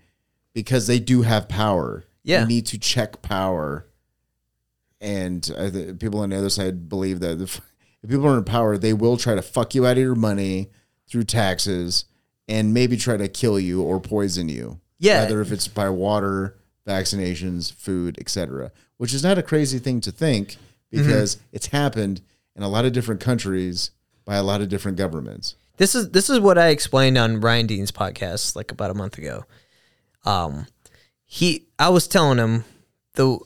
because 0.55 0.87
they 0.87 0.99
do 1.01 1.21
have 1.23 1.49
power. 1.49 2.05
Yeah. 2.25 2.41
You 2.43 2.47
need 2.49 2.67
to 2.67 2.79
check 2.79 3.21
power. 3.21 3.85
And 5.01 5.49
I 5.57 5.71
th- 5.71 5.99
people 5.99 6.21
on 6.21 6.31
the 6.31 6.37
other 6.37 6.51
side 6.51 6.89
believe 6.89 7.21
that 7.21 7.41
if, 7.41 7.61
if 8.03 8.11
people 8.11 8.27
are 8.27 8.39
in 8.39 8.45
power, 8.45 8.77
they 8.77 8.93
will 8.93 9.17
try 9.17 9.35
to 9.35 9.43
fuck 9.43 9.75
you 9.75 9.87
out 9.87 9.97
of 9.97 10.03
your 10.03 10.15
money 10.15 10.71
through 11.09 11.25
taxes 11.25 12.05
and 12.49 12.75
maybe 12.75 12.97
try 12.97 13.17
to 13.17 13.29
kill 13.29 13.61
you 13.61 13.83
or 13.83 14.01
poison 14.01 14.49
you. 14.49 14.81
Yeah. 14.99 15.23
Whether 15.23 15.41
if 15.41 15.53
it's 15.53 15.69
by 15.69 15.89
water, 15.91 16.59
vaccinations, 16.87 17.73
food, 17.73 18.19
etc. 18.19 18.73
Which 18.97 19.15
is 19.15 19.23
not 19.23 19.39
a 19.39 19.43
crazy 19.43 19.79
thing 19.79 20.01
to 20.01 20.11
think 20.11 20.57
because 20.91 21.39
it's 21.53 21.67
happened 21.67 22.21
in 22.57 22.63
a 22.63 22.69
lot 22.69 22.85
of 22.85 22.93
different 22.93 23.21
countries 23.21 23.91
by 24.25 24.37
a 24.37 24.43
lot 24.43 24.61
of 24.61 24.69
different 24.69 24.99
governments. 24.99 25.55
This 25.77 25.95
is 25.95 26.11
this 26.11 26.29
is 26.29 26.41
what 26.41 26.59
I 26.59 26.69
explained 26.69 27.17
on 27.17 27.41
Ryan 27.41 27.67
Dean's 27.67 27.93
podcast 27.93 28.57
like 28.57 28.73
about 28.73 28.91
a 28.91 28.95
month 28.95 29.17
ago. 29.19 29.45
Um, 30.25 30.67
he 31.25 31.69
I 31.79 31.91
was 31.91 32.09
telling 32.09 32.39
him 32.39 32.65
the 33.15 33.39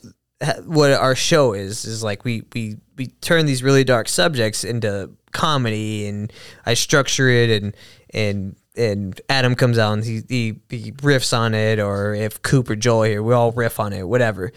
what 0.65 0.93
our 0.93 1.15
show 1.15 1.53
is 1.53 1.85
is 1.85 2.03
like 2.03 2.25
we 2.25 2.43
we 2.55 2.77
we 2.97 3.07
turn 3.07 3.47
these 3.47 3.63
really 3.63 3.85
dark 3.85 4.09
subjects 4.09 4.65
into 4.65 5.11
comedy 5.33 6.07
and 6.07 6.33
I 6.67 6.75
structure 6.75 7.29
it 7.29 7.63
and 7.63 7.77
and 8.11 8.57
and 8.77 9.21
Adam 9.29 9.55
comes 9.55 9.79
out 9.79 9.93
and 9.95 10.05
he 10.05 10.23
he, 10.29 10.61
he 10.69 10.93
riffs 10.93 11.37
on 11.37 11.55
it 11.55 11.79
or 11.79 12.15
if 12.15 12.43
Cooper 12.43 12.77
Joel 12.77 13.05
here 13.05 13.23
we 13.23 13.35
all 13.35 13.53
riff 13.53 13.79
on 13.81 13.93
it 13.93 14.07
whatever. 14.07 14.53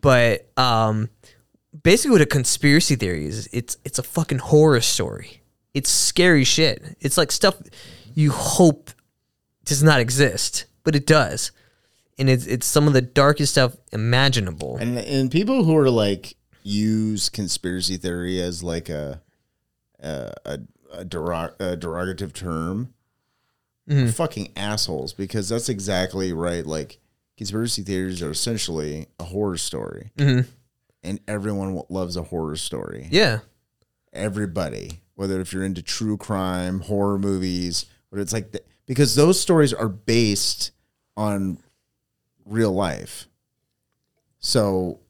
But 0.00 0.50
um, 0.58 1.08
basically 1.82 2.12
what 2.12 2.20
a 2.20 2.26
conspiracy 2.26 2.96
theory 2.96 3.26
is 3.26 3.48
it's 3.52 3.76
it's 3.84 3.98
a 3.98 4.02
fucking 4.02 4.38
horror 4.38 4.80
story. 4.80 5.42
It's 5.72 5.90
scary 5.90 6.44
shit. 6.44 6.96
It's 7.00 7.16
like 7.18 7.32
stuff 7.32 7.56
you 8.14 8.30
hope 8.30 8.90
does 9.64 9.82
not 9.82 10.00
exist 10.00 10.66
but 10.84 10.94
it 10.94 11.06
does 11.06 11.50
and 12.18 12.28
it's 12.30 12.46
it's 12.46 12.66
some 12.66 12.86
of 12.86 12.92
the 12.92 13.00
darkest 13.02 13.52
stuff 13.52 13.76
imaginable 13.92 14.76
And 14.80 14.98
and 14.98 15.30
people 15.30 15.64
who 15.64 15.76
are 15.76 15.90
like 15.90 16.36
use 16.62 17.28
conspiracy 17.28 17.96
theory 17.96 18.40
as 18.40 18.62
like 18.62 18.88
a 18.88 19.20
a 20.00 20.32
a, 20.44 20.58
a, 20.92 21.04
derog- 21.04 21.54
a 21.60 21.76
derogative 21.76 22.32
term, 22.32 22.94
Mm-hmm. 23.88 24.08
fucking 24.10 24.50
assholes 24.56 25.12
because 25.12 25.50
that's 25.50 25.68
exactly 25.68 26.32
right. 26.32 26.64
Like 26.64 26.98
conspiracy 27.36 27.82
theories 27.82 28.22
are 28.22 28.30
essentially 28.30 29.08
a 29.20 29.24
horror 29.24 29.58
story, 29.58 30.10
and 30.16 31.20
everyone 31.28 31.82
loves 31.90 32.16
a 32.16 32.22
horror 32.22 32.56
story. 32.56 33.02
Mm-hmm. 33.04 33.14
yeah 33.14 33.38
Everybody, 34.12 35.00
whether 35.16 35.40
if 35.40 35.52
you're 35.52 35.64
into 35.64 35.82
true 35.82 36.16
crime, 36.16 36.80
horror 36.80 37.18
movies, 37.18 37.84
but 38.10 38.20
it's 38.20 38.32
like 38.32 38.52
the, 38.52 38.62
because 38.86 39.16
those 39.16 39.40
stories 39.40 39.72
are 39.74 39.88
based 39.88 40.70
on 41.16 41.58
real 42.44 42.72
life. 42.72 43.26
So 44.38 45.00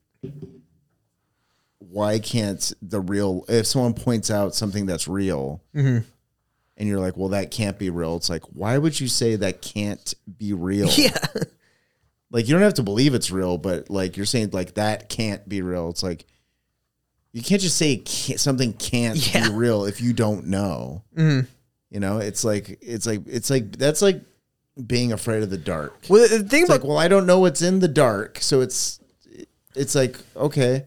why 1.79 2.19
can't 2.19 2.73
the 2.83 3.01
real 3.01 3.45
if 3.49 3.67
someone 3.67 3.95
points 3.95 4.31
out 4.31 4.55
something 4.55 4.87
that's 4.87 5.07
real 5.07 5.63
Mm-hmm. 5.75 6.05
and 6.77 6.89
you're 6.89 6.99
like, 7.01 7.17
well, 7.17 7.29
that 7.31 7.51
can't 7.51 7.79
be 7.79 7.91
real. 7.91 8.17
It's 8.17 8.31
like, 8.31 8.43
why 8.53 8.79
would 8.79 8.99
you 9.01 9.09
say 9.09 9.37
that 9.37 9.63
can't 9.63 10.15
be 10.39 10.53
real? 10.53 10.89
yeah 10.97 11.17
Like 12.31 12.49
you 12.49 12.55
don't 12.55 12.63
have 12.63 12.75
to 12.75 12.83
believe 12.83 13.15
it's 13.15 13.31
real, 13.31 13.59
but 13.59 13.91
like 13.91 14.17
you're 14.17 14.27
saying 14.27 14.51
like 14.53 14.75
that 14.75 15.09
can't 15.09 15.49
be 15.49 15.63
real. 15.63 15.91
It's 15.91 16.03
like 16.03 16.27
you 17.33 17.43
can't 17.43 17.61
just 17.63 17.77
say 17.77 17.97
can't, 17.99 18.41
something 18.41 18.73
can't 18.73 19.35
Yeah. 19.35 19.49
be 19.49 19.55
real 19.55 19.85
if 19.85 20.01
you 20.01 20.13
don't 20.13 20.47
know. 20.47 21.03
Mhm. 21.17 21.47
You 21.91 22.01
know, 22.01 22.19
it's 22.19 22.43
like 22.45 22.79
it's 22.81 23.07
like 23.07 23.23
it's 23.27 23.51
like 23.51 23.77
that's 23.77 24.03
like 24.03 24.21
being 24.87 25.13
afraid 25.13 25.43
of 25.43 25.51
the 25.51 25.59
dark. 25.59 25.97
well 26.09 26.29
the 26.29 26.41
thing 26.41 26.63
It's 26.63 26.71
about 26.71 26.81
like, 26.81 26.89
well, 26.89 26.99
I 26.99 27.09
don't 27.09 27.27
know 27.27 27.39
what's 27.39 27.63
in 27.63 27.81
the 27.81 27.89
dark, 27.89 28.39
so 28.41 28.61
it's 28.61 29.01
it's 29.75 29.95
like 29.95 30.19
okay, 30.37 30.87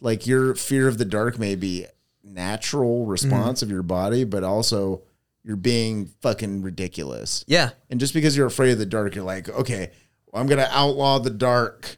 like 0.00 0.26
your 0.26 0.54
fear 0.54 0.88
of 0.88 0.98
the 0.98 1.04
dark 1.04 1.38
may 1.38 1.54
be 1.54 1.86
natural 2.22 3.06
response 3.06 3.60
mm-hmm. 3.60 3.68
of 3.68 3.72
your 3.72 3.82
body, 3.82 4.24
but 4.24 4.44
also 4.44 5.02
you're 5.44 5.56
being 5.56 6.06
fucking 6.20 6.62
ridiculous. 6.62 7.44
yeah 7.46 7.70
And 7.90 7.98
just 7.98 8.12
because 8.12 8.36
you're 8.36 8.46
afraid 8.46 8.72
of 8.72 8.78
the 8.78 8.86
dark, 8.86 9.14
you're 9.14 9.24
like, 9.24 9.48
okay, 9.48 9.90
well, 10.26 10.42
I'm 10.42 10.48
gonna 10.48 10.68
outlaw 10.70 11.18
the 11.18 11.30
dark. 11.30 11.96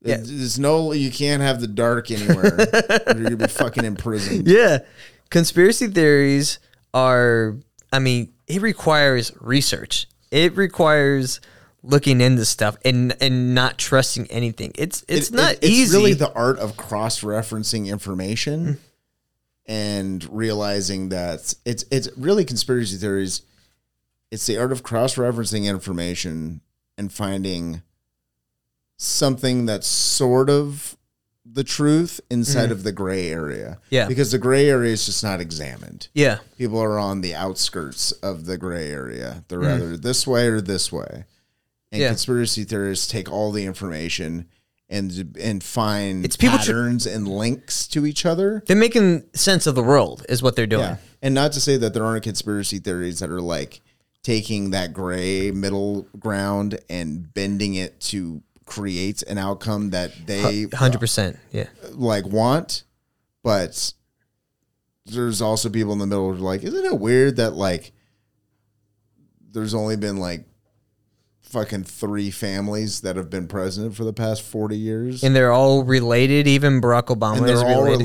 Yeah. 0.00 0.16
There's 0.18 0.58
no, 0.58 0.92
you 0.92 1.10
can't 1.10 1.42
have 1.42 1.60
the 1.60 1.66
dark 1.66 2.10
anywhere. 2.10 2.56
you're 3.06 3.24
gonna 3.24 3.36
be 3.36 3.46
fucking 3.48 3.84
imprisoned. 3.84 4.46
yeah 4.48 4.78
conspiracy 5.30 5.88
theories 5.88 6.58
are 6.92 7.56
i 7.92 7.98
mean 7.98 8.32
it 8.46 8.62
requires 8.62 9.32
research 9.40 10.06
it 10.34 10.56
requires 10.56 11.40
looking 11.84 12.20
into 12.20 12.44
stuff 12.44 12.76
and 12.84 13.14
and 13.20 13.54
not 13.54 13.78
trusting 13.78 14.26
anything. 14.26 14.72
It's 14.74 15.04
it's 15.06 15.28
It- 15.28 15.34
not 15.34 15.52
it- 15.52 15.58
it's 15.62 15.70
easy. 15.70 15.96
really 15.96 16.14
the 16.14 16.32
art 16.32 16.58
of 16.58 16.76
cross-referencing 16.76 17.86
information 17.86 18.64
hmm. 18.64 18.72
and 19.66 20.26
realizing 20.30 21.10
that 21.10 21.54
it's 21.64 21.84
it's 21.90 22.08
really 22.16 22.44
conspiracy 22.44 22.96
theories. 22.96 23.42
It's 24.32 24.46
the 24.46 24.58
art 24.58 24.72
of 24.72 24.82
cross-referencing 24.82 25.66
information 25.66 26.62
and 26.98 27.12
finding 27.12 27.82
something 28.96 29.66
that's 29.66 29.86
sort 29.86 30.50
of 30.50 30.93
the 31.44 31.64
truth 31.64 32.20
inside 32.30 32.70
of 32.70 32.82
the 32.84 32.92
gray 32.92 33.28
area. 33.28 33.78
Yeah. 33.90 34.06
Because 34.08 34.32
the 34.32 34.38
gray 34.38 34.68
area 34.68 34.92
is 34.92 35.04
just 35.06 35.22
not 35.22 35.40
examined. 35.40 36.08
yeah 36.14 36.38
People 36.56 36.80
are 36.82 36.98
on 36.98 37.20
the 37.20 37.34
outskirts 37.34 38.12
of 38.12 38.46
the 38.46 38.56
gray 38.56 38.90
area. 38.90 39.44
They're 39.48 39.60
Mm. 39.60 39.74
either 39.76 39.96
this 39.96 40.26
way 40.26 40.48
or 40.48 40.60
this 40.60 40.90
way. 40.90 41.24
And 41.92 42.00
Yeah. 42.00 42.08
conspiracy 42.08 42.64
theorists 42.64 43.06
take 43.06 43.30
all 43.30 43.52
the 43.52 43.64
information 43.66 44.46
and 44.88 45.36
and 45.40 45.62
find 45.62 46.24
It's 46.24 46.36
people 46.36 46.58
tr- 46.58 46.64
patterns 46.72 47.06
and 47.06 47.26
links 47.28 47.86
to 47.88 48.04
each 48.06 48.24
other. 48.26 48.62
they're 48.66 48.76
making 48.76 49.24
sense 49.34 49.66
of 49.66 49.74
the 49.74 49.82
world 49.82 50.24
is 50.28 50.42
what 50.42 50.56
they're 50.56 50.66
doing 50.66 50.82
Yeah. 50.82 50.96
And 51.22 51.34
not 51.34 51.52
to 51.52 51.60
say 51.60 51.76
that 51.78 51.94
there 51.94 52.04
aren't 52.04 52.22
conspiracy 52.24 52.78
theories 52.78 53.18
that 53.20 53.30
are 53.30 53.40
like 53.40 53.80
taking 54.22 54.70
that 54.70 54.92
gray 54.94 55.50
middle 55.50 56.06
ground 56.18 56.78
and 56.88 57.32
bending 57.34 57.74
it 57.74 58.00
to 58.00 58.42
create 58.64 59.22
an 59.24 59.36
outcome 59.38 59.90
that 59.90 60.12
they 60.26 60.64
100% 60.66 61.36
yeah 61.52 61.66
like 61.92 62.26
want, 62.26 62.84
but 63.42 63.92
there's 65.06 65.42
also 65.42 65.68
people 65.68 65.92
in 65.92 65.98
the 65.98 66.06
middle 66.06 66.32
who 66.32 66.38
are 66.38 66.40
like, 66.40 66.62
isn't 66.62 66.84
it 66.84 66.98
weird 66.98 67.36
that 67.36 67.52
like 67.54 67.92
there's 69.52 69.74
only 69.74 69.96
been 69.96 70.16
like 70.16 70.46
fucking 71.42 71.84
three 71.84 72.30
families 72.30 73.02
that 73.02 73.14
have 73.16 73.30
been 73.30 73.46
president 73.46 73.94
for 73.94 74.02
the 74.04 74.12
past 74.12 74.42
40 74.42 74.76
years? 74.76 75.22
and 75.22 75.36
they're 75.36 75.52
all 75.52 75.84
related. 75.84 76.46
Even 76.48 76.80
Barack 76.80 77.04
Obama 77.14 77.36
and 77.38 77.46
they're 77.46 77.54
is 77.56 77.62
all 77.62 77.84
related. 77.84 77.98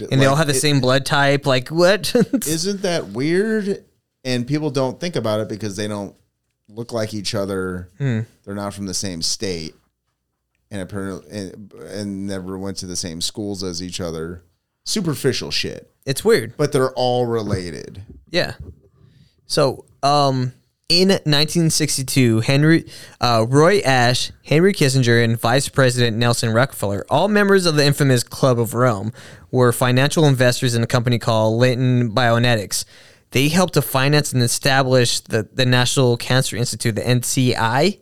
related. 0.00 0.12
and 0.12 0.20
they 0.20 0.26
all 0.26 0.36
have 0.36 0.46
the 0.46 0.54
it- 0.54 0.60
same 0.60 0.80
blood 0.80 1.04
type. 1.06 1.46
Like 1.46 1.68
what? 1.68 2.14
Isn't 2.46 2.82
that 2.82 3.08
weird? 3.08 3.84
And 4.24 4.46
people 4.46 4.70
don't 4.70 5.00
think 5.00 5.16
about 5.16 5.40
it 5.40 5.48
because 5.48 5.74
they 5.76 5.88
don't 5.88 6.14
look 6.68 6.92
like 6.92 7.12
each 7.12 7.34
other. 7.34 7.88
Hmm. 7.98 8.20
They're 8.44 8.54
not 8.54 8.72
from 8.72 8.86
the 8.86 8.94
same 8.94 9.20
state, 9.20 9.74
and 10.72 10.80
apparently, 10.80 11.30
and, 11.30 11.72
and 11.74 12.26
never 12.26 12.58
went 12.58 12.78
to 12.78 12.86
the 12.86 12.96
same 12.96 13.20
schools 13.20 13.62
as 13.62 13.82
each 13.82 14.00
other. 14.00 14.42
Superficial 14.84 15.52
shit, 15.52 15.92
it's 16.04 16.24
weird. 16.24 16.56
but 16.56 16.72
they're 16.72 16.92
all 16.94 17.26
related. 17.26 18.02
Yeah. 18.30 18.54
So, 19.46 19.84
um, 20.02 20.54
in 20.88 21.08
1962, 21.08 22.40
Henry, 22.40 22.86
uh, 23.20 23.46
Roy 23.48 23.80
Ash, 23.80 24.32
Henry 24.44 24.72
Kissinger, 24.72 25.22
and 25.22 25.38
Vice 25.38 25.68
President 25.68 26.16
Nelson 26.16 26.50
Rockefeller, 26.50 27.04
all 27.08 27.28
members 27.28 27.66
of 27.66 27.76
the 27.76 27.84
infamous 27.84 28.24
Club 28.24 28.58
of 28.58 28.74
Rome, 28.74 29.12
were 29.50 29.72
financial 29.72 30.26
investors 30.26 30.74
in 30.74 30.82
a 30.82 30.86
company 30.86 31.18
called 31.18 31.58
Leighton 31.58 32.12
Bionetics. 32.14 32.84
They 33.30 33.48
helped 33.48 33.74
to 33.74 33.82
finance 33.82 34.32
and 34.32 34.42
establish 34.42 35.20
the, 35.20 35.48
the 35.52 35.64
National 35.64 36.16
Cancer 36.16 36.56
Institute, 36.56 36.96
the 36.96 37.02
NCI, 37.02 38.00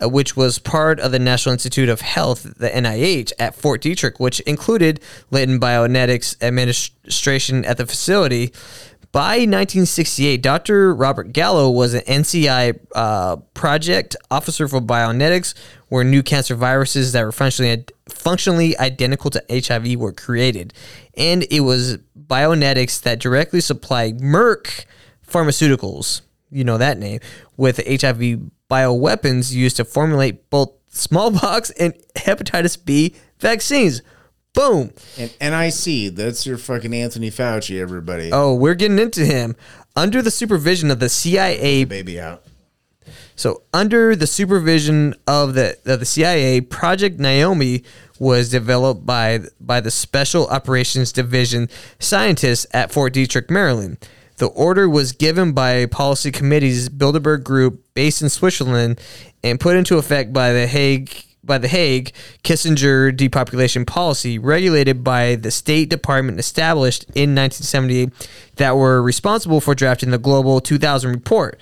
which 0.00 0.36
was 0.36 0.58
part 0.58 1.00
of 1.00 1.12
the 1.12 1.18
National 1.18 1.52
Institute 1.52 1.88
of 1.88 2.00
Health, 2.00 2.42
the 2.58 2.68
NIH, 2.68 3.32
at 3.38 3.54
Fort 3.54 3.82
Detrick, 3.82 4.20
which 4.20 4.40
included 4.40 5.00
Leighton 5.30 5.58
Bionetics 5.58 6.40
administration 6.42 7.64
at 7.64 7.78
the 7.78 7.86
facility. 7.86 8.52
By 9.12 9.38
1968, 9.38 10.42
Dr. 10.42 10.94
Robert 10.94 11.32
Gallo 11.32 11.70
was 11.70 11.94
an 11.94 12.02
NCI 12.02 12.78
uh, 12.94 13.36
project 13.54 14.14
officer 14.30 14.68
for 14.68 14.80
Bionetics, 14.80 15.54
where 15.88 16.04
new 16.04 16.22
cancer 16.22 16.54
viruses 16.54 17.12
that 17.12 17.24
were 17.24 17.32
functionally 17.32 17.86
functionally 18.10 18.76
identical 18.78 19.30
to 19.30 19.42
HIV 19.50 19.96
were 19.96 20.12
created, 20.12 20.74
and 21.16 21.46
it 21.50 21.60
was 21.60 21.96
Bionetics 22.28 23.00
that 23.02 23.18
directly 23.18 23.62
supplied 23.62 24.18
Merck 24.18 24.84
Pharmaceuticals, 25.26 26.20
you 26.50 26.64
know 26.64 26.76
that 26.76 26.98
name, 26.98 27.20
with 27.56 27.80
HIV 27.86 28.40
bioweapons 28.70 29.52
used 29.52 29.76
to 29.76 29.84
formulate 29.84 30.50
both 30.50 30.72
smallpox 30.88 31.70
and 31.70 31.94
hepatitis 32.14 32.82
B 32.82 33.14
vaccines. 33.38 34.02
Boom. 34.54 34.90
And 35.18 35.30
NIC, 35.40 36.14
that's 36.14 36.46
your 36.46 36.56
fucking 36.56 36.94
Anthony 36.94 37.30
Fauci, 37.30 37.78
everybody. 37.78 38.30
Oh, 38.32 38.54
we're 38.54 38.74
getting 38.74 38.98
into 38.98 39.24
him. 39.24 39.54
Under 39.94 40.22
the 40.22 40.30
supervision 40.30 40.90
of 40.90 40.98
the 40.98 41.08
CIA 41.08 41.84
Baby 41.84 42.20
out. 42.20 42.42
So, 43.34 43.62
under 43.74 44.16
the 44.16 44.26
supervision 44.26 45.14
of 45.26 45.52
the 45.54 45.76
of 45.84 46.00
the 46.00 46.06
CIA, 46.06 46.62
Project 46.62 47.20
Naomi 47.20 47.84
was 48.18 48.48
developed 48.48 49.04
by 49.04 49.40
by 49.60 49.80
the 49.80 49.90
Special 49.90 50.46
Operations 50.46 51.12
Division 51.12 51.68
scientists 51.98 52.66
at 52.72 52.90
Fort 52.90 53.12
Detrick, 53.12 53.50
Maryland. 53.50 53.98
The 54.36 54.46
order 54.46 54.88
was 54.88 55.12
given 55.12 55.52
by 55.52 55.86
policy 55.86 56.30
committee's 56.30 56.88
Bilderberg 56.88 57.42
Group, 57.42 57.84
based 57.94 58.20
in 58.22 58.28
Switzerland, 58.28 59.00
and 59.42 59.58
put 59.58 59.76
into 59.76 59.98
effect 59.98 60.32
by 60.32 60.52
the 60.52 60.66
Haig 60.66 61.22
by 61.42 61.58
the 61.58 61.68
Haig 61.68 62.12
Kissinger 62.42 63.16
depopulation 63.16 63.86
policy, 63.86 64.36
regulated 64.36 65.04
by 65.04 65.36
the 65.36 65.52
State 65.52 65.88
Department 65.88 66.40
established 66.40 67.04
in 67.14 67.36
1978, 67.36 68.10
that 68.56 68.76
were 68.76 69.00
responsible 69.00 69.60
for 69.60 69.72
drafting 69.72 70.10
the 70.10 70.18
Global 70.18 70.60
2000 70.60 71.08
report 71.12 71.60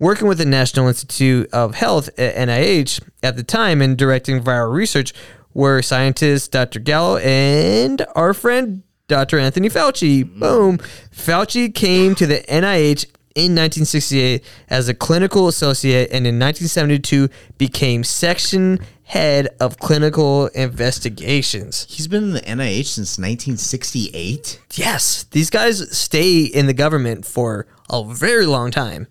working 0.00 0.26
with 0.26 0.38
the 0.38 0.46
National 0.46 0.88
Institute 0.88 1.48
of 1.52 1.76
Health 1.76 2.08
uh, 2.18 2.22
at 2.22 2.48
NIH 2.48 3.00
at 3.22 3.36
the 3.36 3.44
time 3.44 3.80
and 3.80 3.96
directing 3.96 4.42
viral 4.42 4.72
research 4.72 5.12
were 5.54 5.82
scientists 5.82 6.48
Dr. 6.48 6.80
Gallo 6.80 7.18
and 7.18 8.04
our 8.16 8.34
friend 8.34 8.82
Dr. 9.10 9.40
Anthony 9.40 9.68
Fauci. 9.68 10.22
Boom. 10.22 10.78
Fauci 11.12 11.74
came 11.74 12.14
to 12.14 12.28
the 12.28 12.44
NIH 12.48 13.06
in 13.34 13.56
1968 13.56 14.44
as 14.68 14.88
a 14.88 14.94
clinical 14.94 15.48
associate 15.48 16.08
and 16.12 16.28
in 16.28 16.38
1972 16.38 17.28
became 17.58 18.04
section 18.04 18.78
head 19.02 19.48
of 19.58 19.80
clinical 19.80 20.46
investigations. 20.48 21.86
He's 21.90 22.06
been 22.06 22.22
in 22.22 22.32
the 22.34 22.40
NIH 22.42 22.86
since 22.86 23.18
1968. 23.18 24.60
Yes, 24.74 25.24
these 25.24 25.50
guys 25.50 25.96
stay 25.96 26.42
in 26.42 26.66
the 26.66 26.72
government 26.72 27.26
for 27.26 27.66
a 27.90 28.04
very 28.04 28.46
long 28.46 28.70
time. 28.70 29.08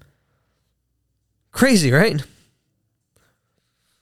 Crazy, 1.51 1.91
right? 1.91 2.23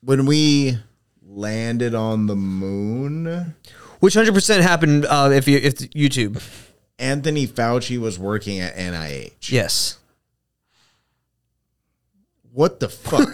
When 0.01 0.27
we 0.27 0.77
landed 1.23 1.95
on 1.95 2.27
the 2.27 2.35
moon, 2.35 3.55
Which 3.99 4.13
hundred 4.13 4.33
percent 4.33 4.63
happened 4.63 5.05
uh, 5.05 5.29
if 5.33 5.47
you 5.47 5.57
if 5.57 5.75
YouTube. 5.91 6.41
Anthony 6.99 7.45
Fauci 7.47 7.99
was 7.99 8.17
working 8.17 8.59
at 8.59 8.75
NIH. 8.75 9.51
Yes. 9.51 9.97
What 12.51 12.79
the 12.79 12.89
fuck? 12.89 13.29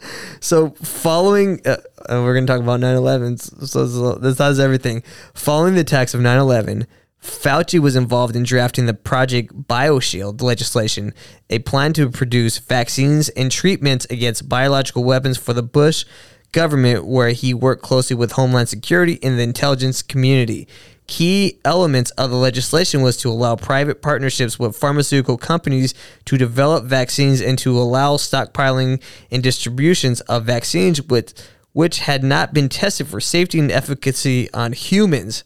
So 0.46 0.70
following, 0.70 1.60
uh, 1.66 1.78
uh, 2.08 2.22
we're 2.22 2.34
gonna 2.34 2.46
talk 2.46 2.60
about 2.60 2.78
9/11. 2.78 3.66
So, 3.66 3.86
so 3.88 4.12
this 4.12 4.38
has 4.38 4.60
everything. 4.60 5.02
Following 5.34 5.74
the 5.74 5.80
attacks 5.80 6.14
of 6.14 6.20
9/11, 6.20 6.86
Fauci 7.20 7.80
was 7.80 7.96
involved 7.96 8.36
in 8.36 8.44
drafting 8.44 8.86
the 8.86 8.94
Project 8.94 9.66
BioShield 9.66 10.40
legislation, 10.42 11.12
a 11.50 11.58
plan 11.60 11.92
to 11.94 12.10
produce 12.10 12.58
vaccines 12.58 13.28
and 13.30 13.50
treatments 13.50 14.06
against 14.08 14.48
biological 14.48 15.02
weapons 15.02 15.36
for 15.36 15.52
the 15.52 15.64
Bush 15.64 16.04
government, 16.56 17.06
where 17.06 17.32
he 17.32 17.52
worked 17.52 17.82
closely 17.82 18.16
with 18.16 18.32
Homeland 18.32 18.70
Security 18.70 19.18
and 19.22 19.38
the 19.38 19.42
intelligence 19.42 20.00
community. 20.00 20.66
Key 21.06 21.60
elements 21.66 22.10
of 22.12 22.30
the 22.30 22.36
legislation 22.36 23.02
was 23.02 23.18
to 23.18 23.28
allow 23.28 23.56
private 23.56 24.00
partnerships 24.00 24.58
with 24.58 24.74
pharmaceutical 24.74 25.36
companies 25.36 25.92
to 26.24 26.38
develop 26.38 26.84
vaccines 26.84 27.42
and 27.42 27.58
to 27.58 27.78
allow 27.78 28.16
stockpiling 28.16 29.02
and 29.30 29.42
distributions 29.42 30.22
of 30.22 30.46
vaccines 30.46 31.02
with 31.02 31.34
which 31.74 31.98
had 31.98 32.24
not 32.24 32.54
been 32.54 32.70
tested 32.70 33.06
for 33.06 33.20
safety 33.20 33.58
and 33.58 33.70
efficacy 33.70 34.50
on 34.54 34.72
humans. 34.72 35.44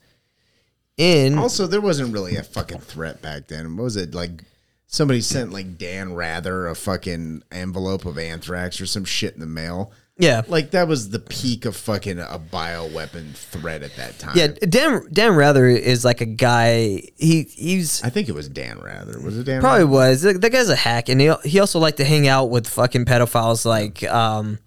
In 0.96 1.36
also, 1.36 1.66
there 1.66 1.80
wasn't 1.80 2.14
really 2.14 2.36
a 2.36 2.44
fucking 2.44 2.78
threat 2.78 3.20
back 3.20 3.48
then. 3.48 3.76
What 3.76 3.82
was 3.82 3.96
it 3.96 4.14
like? 4.14 4.44
Somebody 4.86 5.22
sent 5.22 5.52
like 5.52 5.76
Dan 5.76 6.14
Rather 6.14 6.68
a 6.68 6.76
fucking 6.76 7.42
envelope 7.50 8.06
of 8.06 8.16
anthrax 8.16 8.80
or 8.80 8.86
some 8.86 9.04
shit 9.04 9.34
in 9.34 9.40
the 9.40 9.46
mail. 9.46 9.92
Yeah, 10.20 10.42
Like 10.46 10.70
that 10.72 10.86
was 10.86 11.10
the 11.10 11.18
peak 11.18 11.64
of 11.64 11.74
fucking 11.76 12.18
a 12.20 12.38
bioweapon 12.38 13.34
threat 13.34 13.82
at 13.82 13.96
that 13.96 14.18
time. 14.18 14.36
yeah, 14.36 14.48
Dan 14.48 15.02
Dan 15.12 15.34
Rather 15.34 15.66
is 15.66 16.04
like 16.04 16.20
a 16.20 16.26
guy. 16.26 17.02
He 17.16 17.42
he's 17.50 18.02
I 18.04 18.10
think 18.10 18.28
it 18.28 18.34
was 18.34 18.48
Dan 18.48 18.78
Rather. 18.78 19.18
Was 19.20 19.36
it 19.38 19.44
Dan? 19.44 19.60
Probably 19.60 19.84
Rather? 19.84 19.90
was. 19.92 20.22
That 20.22 20.52
guy's 20.52 20.68
a 20.68 20.76
hack, 20.76 21.08
and 21.08 21.20
he 21.20 21.32
he 21.44 21.58
also 21.58 21.78
liked 21.78 21.96
to 21.96 22.04
hang 22.04 22.28
out 22.28 22.50
with 22.50 22.68
fucking 22.68 23.04
pedophiles, 23.06 23.64
like 23.64 24.02
um, 24.04 24.58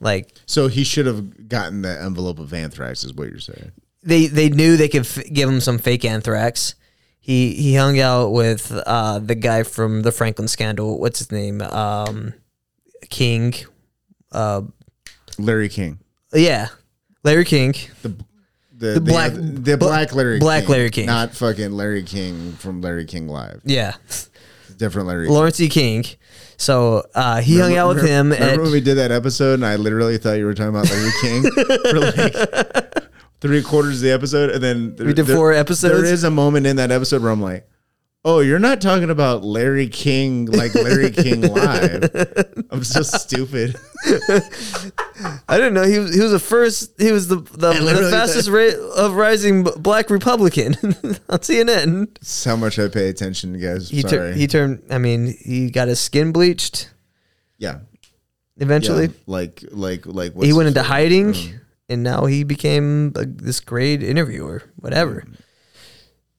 like 0.00 0.32
So 0.46 0.68
he 0.68 0.84
should 0.84 1.06
have 1.06 1.48
gotten 1.48 1.82
the 1.82 2.00
envelope 2.02 2.38
of 2.38 2.52
anthrax, 2.54 3.04
is 3.04 3.12
what 3.12 3.28
you're 3.28 3.38
saying. 3.40 3.72
they 4.02 4.26
they 4.26 4.48
knew 4.48 4.76
they 4.76 4.88
could 4.88 5.02
f- 5.06 5.24
give 5.32 5.48
him 5.48 5.60
some 5.60 5.78
fake 5.78 6.04
anthrax. 6.04 6.74
He 7.20 7.54
he 7.54 7.74
hung 7.76 8.00
out 8.00 8.30
with 8.32 8.72
uh 8.86 9.18
the 9.20 9.34
guy 9.36 9.62
from 9.62 10.02
the 10.02 10.10
Franklin 10.12 10.48
scandal. 10.48 10.98
What's 10.98 11.18
his 11.20 11.30
name? 11.30 11.60
Um, 11.62 12.34
King. 13.10 13.54
Uh, 14.32 14.62
Larry 15.38 15.68
King. 15.68 15.98
yeah, 16.32 16.68
Larry 17.24 17.44
King. 17.44 17.74
The 18.02 18.14
the, 18.76 18.94
The 18.94 19.00
black- 19.00 19.32
the 19.34 19.76
bla- 19.76 19.88
black 19.88 20.14
Larry 20.14 20.38
black 20.40 20.62
King, 20.64 20.72
Larry 20.72 20.90
King. 20.90 21.06
not 21.06 21.34
fucking 21.34 21.70
Larry 21.72 22.02
King 22.02 22.52
from 22.54 22.80
Larry 22.80 23.04
King 23.04 23.28
Live. 23.28 23.60
Yeah, 23.64 23.94
Different 24.76 25.06
Larry. 25.08 25.26
King. 25.26 25.34
Lawrence 25.34 25.60
E. 25.60 25.68
King. 25.68 26.04
So 26.56 27.04
uh, 27.14 27.40
he 27.40 27.58
hung 27.58 27.76
out 27.76 27.94
with 27.94 28.04
him. 28.04 28.30
Remember 28.30 28.52
at, 28.54 28.60
when 28.60 28.72
we 28.72 28.80
did 28.80 28.94
that 28.96 29.10
episode 29.12 29.54
and 29.54 29.66
I 29.66 29.76
literally 29.76 30.18
thought 30.18 30.32
you 30.34 30.44
were 30.46 30.54
talking 30.54 30.70
about 30.70 30.88
Larry 30.90 31.10
King 31.20 31.42
for 31.90 32.00
like 32.00 33.04
three 33.40 33.62
quarters 33.62 33.96
of 33.96 34.02
the 34.02 34.12
episode, 34.12 34.50
and 34.50 34.62
then 34.62 34.96
We 34.98 35.12
did 35.12 35.26
four 35.26 35.52
episodes? 35.52 35.94
There 36.02 36.04
is 36.12 36.24
a 36.24 36.30
moment 36.30 36.66
in 36.66 36.76
that 36.76 36.90
episode 36.92 37.22
where 37.22 37.32
I'm 37.32 37.42
like, 37.42 37.68
"Oh, 38.24 38.40
you're 38.40 38.58
not 38.58 38.80
talking 38.80 39.10
about 39.10 39.42
Larry 39.44 39.88
King 39.88 40.46
like 40.46 40.74
Larry 40.74 41.10
King 41.10 41.40
live." 41.54 42.10
I'm 42.70 42.84
so 42.84 43.02
stupid. 43.02 43.76
I 45.48 45.56
didn't 45.56 45.74
know 45.74 45.84
he 45.84 45.98
was 45.98 46.14
he 46.14 46.20
was 46.20 46.32
the 46.32 46.38
first. 46.38 46.92
He 47.00 47.12
was 47.12 47.28
the 47.28 47.36
the, 47.36 47.72
the 47.72 48.08
fastest 48.10 48.48
rate 48.48 48.74
of 48.74 49.14
rising 49.14 49.62
black 49.64 50.10
Republican 50.10 50.74
on 51.28 51.38
CNN. 51.38 52.14
That's 52.14 52.44
how 52.44 52.56
much 52.56 52.78
I 52.78 52.88
pay 52.88 53.08
attention, 53.08 53.58
guys. 53.60 53.88
He 53.90 54.02
tur- 54.02 54.32
he 54.32 54.46
turned. 54.46 54.82
I 54.90 54.98
mean, 54.98 55.36
he 55.38 55.70
got 55.70 55.88
his 55.88 56.00
skin 56.00 56.32
bleached 56.32 56.90
yeah. 57.58 57.80
eventually. 58.56 59.06
Yeah, 59.06 59.12
like 59.26 59.64
like 59.70 60.06
like 60.06 60.34
he 60.42 60.52
went 60.52 60.68
into 60.68 60.82
hiding, 60.82 61.32
Mm. 61.32 61.60
and 61.88 62.02
now 62.02 62.24
he 62.26 62.42
became 62.44 63.12
a, 63.16 63.24
this 63.26 63.60
great 63.60 64.02
interviewer. 64.02 64.62
Whatever. 64.76 65.24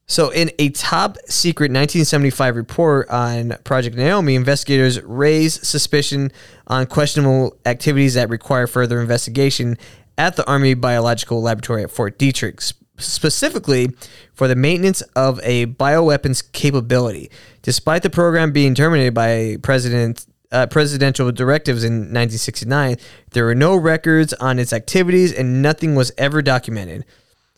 So, 0.06 0.30
in 0.30 0.52
a 0.60 0.70
top 0.70 1.18
secret 1.30 1.72
1975 1.72 2.58
report 2.58 3.10
on 3.10 3.56
Project 3.64 3.96
Naomi, 3.96 4.36
investigators 4.36 5.02
raised 5.02 5.66
suspicion 5.66 6.32
on 6.68 6.88
questionable 6.88 7.58
activities 7.66 8.16
that 8.16 8.30
require 8.30 8.68
further 8.68 9.00
investigation 9.00 9.78
at 10.18 10.36
the 10.36 10.46
Army 10.46 10.74
Biological 10.74 11.42
Laboratory 11.42 11.84
at 11.84 11.92
Fort 11.92 12.20
Detrick, 12.20 12.74
specifically 12.98 13.90
for 14.34 14.48
the 14.48 14.56
maintenance 14.56 15.02
of 15.16 15.40
a 15.42 15.68
bioweapons 15.68 16.52
capability. 16.52 17.32
Despite 17.62 18.04
the 18.04 18.10
program 18.10 18.52
being 18.52 18.76
terminated 18.76 19.14
by 19.14 19.58
President 19.64 20.26
uh, 20.52 20.68
presidential 20.68 21.32
directives 21.32 21.84
in 21.84 21.94
1969, 21.94 22.98
there 23.32 23.46
were 23.46 23.56
no 23.56 23.76
records 23.76 24.34
on 24.34 24.60
its 24.60 24.74
activities 24.74 25.34
and 25.34 25.62
nothing 25.62 25.96
was 25.96 26.12
ever 26.18 26.42
documented. 26.42 27.06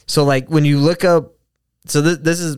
So, 0.07 0.23
like, 0.23 0.47
when 0.49 0.63
you 0.63 0.77
look 0.77 1.03
up 1.03 1.34
so 1.85 2.01
th- 2.01 2.19
this 2.19 2.39
is 2.39 2.57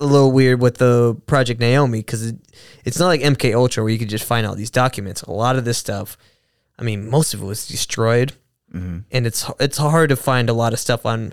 a 0.00 0.04
little 0.06 0.32
weird 0.32 0.60
with 0.60 0.76
the 0.78 1.14
Project 1.26 1.60
Naomi 1.60 2.00
because 2.00 2.26
it, 2.26 2.36
it's 2.84 2.98
not 2.98 3.06
like 3.06 3.20
MK 3.20 3.54
Ultra 3.54 3.82
where 3.82 3.92
you 3.92 3.98
could 3.98 4.08
just 4.08 4.24
find 4.24 4.46
all 4.46 4.54
these 4.54 4.70
documents. 4.70 5.22
A 5.22 5.30
lot 5.32 5.56
of 5.56 5.64
this 5.64 5.78
stuff, 5.78 6.16
I 6.78 6.82
mean, 6.82 7.08
most 7.08 7.32
of 7.34 7.42
it 7.42 7.44
was 7.46 7.66
destroyed, 7.66 8.34
mm-hmm. 8.72 9.00
and 9.10 9.26
it's 9.26 9.50
it's 9.60 9.78
hard 9.78 10.10
to 10.10 10.16
find 10.16 10.48
a 10.50 10.52
lot 10.52 10.72
of 10.72 10.78
stuff 10.78 11.06
on 11.06 11.32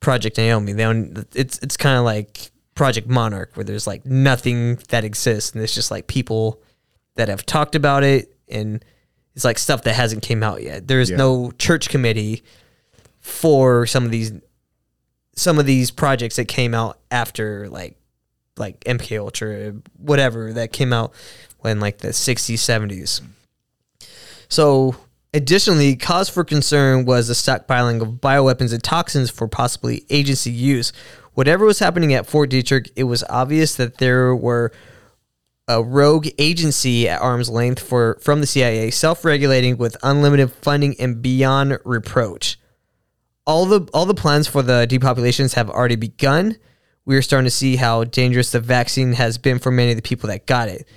Project 0.00 0.36
Naomi. 0.38 0.72
They 0.72 0.82
don't, 0.82 1.26
it's 1.34 1.58
it's 1.60 1.76
kind 1.76 1.98
of 1.98 2.04
like 2.04 2.50
Project 2.74 3.08
Monarch 3.08 3.56
where 3.56 3.64
there's 3.64 3.86
like 3.86 4.04
nothing 4.04 4.76
that 4.88 5.04
exists, 5.04 5.52
and 5.52 5.62
it's 5.62 5.74
just 5.74 5.90
like 5.90 6.06
people 6.06 6.60
that 7.14 7.28
have 7.28 7.46
talked 7.46 7.74
about 7.74 8.02
it, 8.04 8.36
and 8.48 8.84
it's 9.34 9.44
like 9.44 9.58
stuff 9.58 9.82
that 9.82 9.94
hasn't 9.94 10.22
came 10.22 10.42
out 10.42 10.62
yet. 10.62 10.86
There's 10.88 11.10
Yeah. 11.10 11.16
no 11.18 11.50
church 11.52 11.88
committee 11.88 12.42
for 13.20 13.86
some 13.86 14.04
of 14.04 14.10
these 14.10 14.32
some 15.36 15.58
of 15.58 15.66
these 15.66 15.90
projects 15.90 16.36
that 16.36 16.48
came 16.48 16.74
out 16.74 16.98
after 17.10 17.68
like 17.68 17.96
like 18.56 18.80
MK 18.84 19.18
Ultra, 19.18 19.74
whatever 19.98 20.52
that 20.54 20.72
came 20.72 20.92
out 20.92 21.12
when 21.60 21.78
like 21.78 21.98
the 21.98 22.08
60s, 22.08 22.54
70s. 22.54 23.20
So, 24.48 24.96
additionally, 25.34 25.96
cause 25.96 26.28
for 26.28 26.44
concern 26.44 27.04
was 27.04 27.28
the 27.28 27.34
stockpiling 27.34 28.00
of 28.00 28.08
bioweapons 28.14 28.72
and 28.72 28.82
toxins 28.82 29.30
for 29.30 29.48
possibly 29.48 30.06
agency 30.08 30.50
use. 30.50 30.92
Whatever 31.34 31.66
was 31.66 31.80
happening 31.80 32.14
at 32.14 32.26
Fort 32.26 32.50
Detrick, 32.50 32.90
it 32.96 33.04
was 33.04 33.22
obvious 33.28 33.74
that 33.76 33.98
there 33.98 34.34
were 34.34 34.72
a 35.68 35.82
rogue 35.82 36.28
agency 36.38 37.08
at 37.08 37.20
arm's 37.20 37.50
length 37.50 37.82
for 37.82 38.18
from 38.22 38.40
the 38.40 38.46
CIA, 38.46 38.90
self-regulating 38.90 39.76
with 39.76 39.96
unlimited 40.02 40.52
funding 40.52 40.98
and 40.98 41.20
beyond 41.20 41.78
reproach. 41.84 42.58
All 43.46 43.66
the 43.66 43.88
all 43.94 44.06
the 44.06 44.14
plans 44.14 44.46
for 44.48 44.62
the 44.62 44.86
depopulations 44.88 45.54
have 45.54 45.70
already 45.70 45.96
begun. 45.96 46.56
We 47.04 47.16
are 47.16 47.22
starting 47.22 47.44
to 47.46 47.50
see 47.50 47.76
how 47.76 48.04
dangerous 48.04 48.50
the 48.50 48.60
vaccine 48.60 49.12
has 49.12 49.38
been 49.38 49.58
for 49.60 49.70
many 49.70 49.92
of 49.92 49.96
the 49.96 50.02
people 50.02 50.28
that 50.28 50.46
got 50.46 50.68
it. 50.68 50.88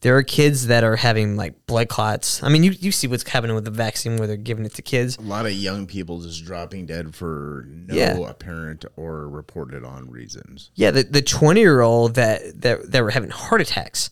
There 0.00 0.16
are 0.16 0.22
kids 0.22 0.68
that 0.68 0.84
are 0.84 0.94
having 0.96 1.36
like 1.36 1.66
blood 1.66 1.88
clots. 1.88 2.40
I 2.42 2.48
mean, 2.48 2.62
you, 2.62 2.70
you 2.70 2.92
see 2.92 3.08
what's 3.08 3.28
happening 3.28 3.56
with 3.56 3.64
the 3.64 3.72
vaccine 3.72 4.16
where 4.16 4.28
they're 4.28 4.36
giving 4.36 4.64
it 4.64 4.72
to 4.74 4.82
kids. 4.82 5.18
A 5.18 5.22
lot 5.22 5.44
of 5.44 5.52
young 5.52 5.86
people 5.86 6.20
just 6.20 6.44
dropping 6.44 6.86
dead 6.86 7.16
for 7.16 7.66
no 7.68 7.94
Yeah. 7.94 8.16
apparent 8.16 8.84
or 8.96 9.28
reported 9.28 9.84
on 9.84 10.08
reasons. 10.08 10.70
Yeah, 10.76 10.92
the 10.92 11.02
the 11.02 11.20
twenty 11.20 11.60
year 11.60 11.80
old 11.80 12.14
that, 12.14 12.60
that 12.62 12.92
that 12.92 13.02
were 13.02 13.10
having 13.10 13.30
heart 13.30 13.60
attacks, 13.60 14.10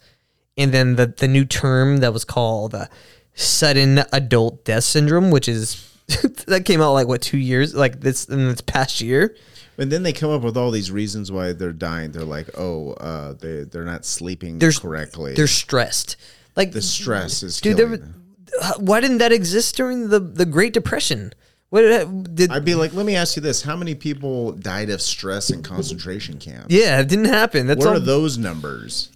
and 0.59 0.73
then 0.73 0.97
the 0.97 1.07
the 1.07 1.29
new 1.29 1.45
term 1.45 1.99
that 1.99 2.13
was 2.13 2.25
called 2.25 2.75
uh, 2.75 2.87
sudden 3.35 4.03
adult 4.13 4.65
death 4.65 4.85
syndrome, 4.85 5.31
which 5.31 5.49
is 5.49 5.96
that 6.47 6.65
came 6.65 6.81
out 6.81 6.93
like 6.93 7.09
what 7.09 7.21
two 7.23 7.39
years 7.39 7.75
like 7.75 8.01
this 8.01 8.27
in 8.27 8.47
this 8.49 8.61
past 8.61 9.01
year. 9.01 9.35
And 9.79 9.93
then 9.93 10.03
they 10.03 10.13
come 10.15 10.31
up 10.31 10.43
with 10.43 10.57
all 10.57 10.71
these 10.71 10.91
reasons 10.91 11.31
why 11.31 11.53
they're 11.53 11.73
dying. 11.73 12.13
They're 12.13 12.25
like, 12.25 12.49
oh, 12.57 12.93
uh, 12.93 13.35
they 13.35 13.65
they're 13.65 13.85
not 13.85 14.05
sleeping 14.05 14.59
There's- 14.59 14.79
correctly. 14.79 15.35
They're 15.35 15.47
stressed. 15.47 16.17
Like 16.55 16.73
the 16.73 16.81
stress 16.81 17.43
is 17.43 17.61
dude. 17.61 17.77
killing 17.77 17.91
There, 17.91 17.99
them. 17.99 18.85
why 18.87 19.01
didn't 19.01 19.19
that 19.19 19.33
exist 19.33 19.77
during 19.77 20.09
the 20.09 20.19
the 20.21 20.47
Great 20.47 20.73
Depression? 20.73 21.33
What 21.69 21.83
did, 21.83 22.35
did 22.37 22.51
I'd 22.53 22.65
be 22.65 22.77
like, 22.77 22.95
let 22.95 23.05
me 23.05 23.17
ask 23.17 23.35
you 23.37 23.43
this: 23.43 23.61
How 23.63 23.77
many 23.77 23.95
people 23.97 24.53
died 24.53 24.89
of 24.89 25.03
stress 25.03 25.51
in 25.51 25.63
concentration 25.65 26.39
camps? 26.39 26.69
yeah, 26.73 27.01
it 27.01 27.09
didn't 27.09 27.25
happen. 27.27 27.67
That's 27.67 27.81
What 27.85 27.89
all. 27.89 27.97
are 27.97 28.01
those 28.01 28.39
numbers? 28.39 29.11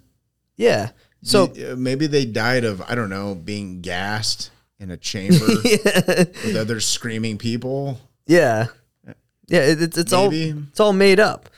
yeah. 0.56 0.90
So 1.22 1.44
Uh, 1.52 1.76
maybe 1.76 2.06
they 2.06 2.24
died 2.26 2.64
of 2.64 2.82
I 2.82 2.94
don't 2.94 3.10
know 3.10 3.34
being 3.34 3.80
gassed 3.82 4.50
in 4.80 4.90
a 4.90 4.96
chamber 4.96 5.46
with 5.64 6.56
other 6.58 6.80
screaming 6.80 7.38
people. 7.38 8.00
Yeah, 8.26 8.66
yeah. 9.46 9.60
It, 9.66 9.82
it's 9.82 9.98
it's 9.98 10.12
all 10.12 10.30
it's 10.32 10.80
all 10.80 10.92
made 10.92 11.20
up. 11.20 11.48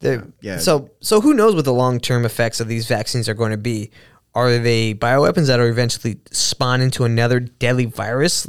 They're- 0.00 0.26
Yeah. 0.40 0.58
So 0.58 0.90
so 1.00 1.20
who 1.20 1.32
knows 1.34 1.54
what 1.54 1.64
the 1.64 1.72
long 1.72 1.98
term 2.00 2.24
effects 2.26 2.60
of 2.60 2.68
these 2.68 2.86
vaccines 2.86 3.28
are 3.28 3.34
going 3.34 3.52
to 3.52 3.56
be? 3.56 3.90
Are 4.34 4.58
they 4.58 4.94
bioweapons 4.94 5.46
that 5.46 5.58
are 5.58 5.68
eventually 5.68 6.20
spawn 6.30 6.80
into 6.80 7.04
another 7.04 7.40
deadly 7.40 7.86
virus, 7.86 8.46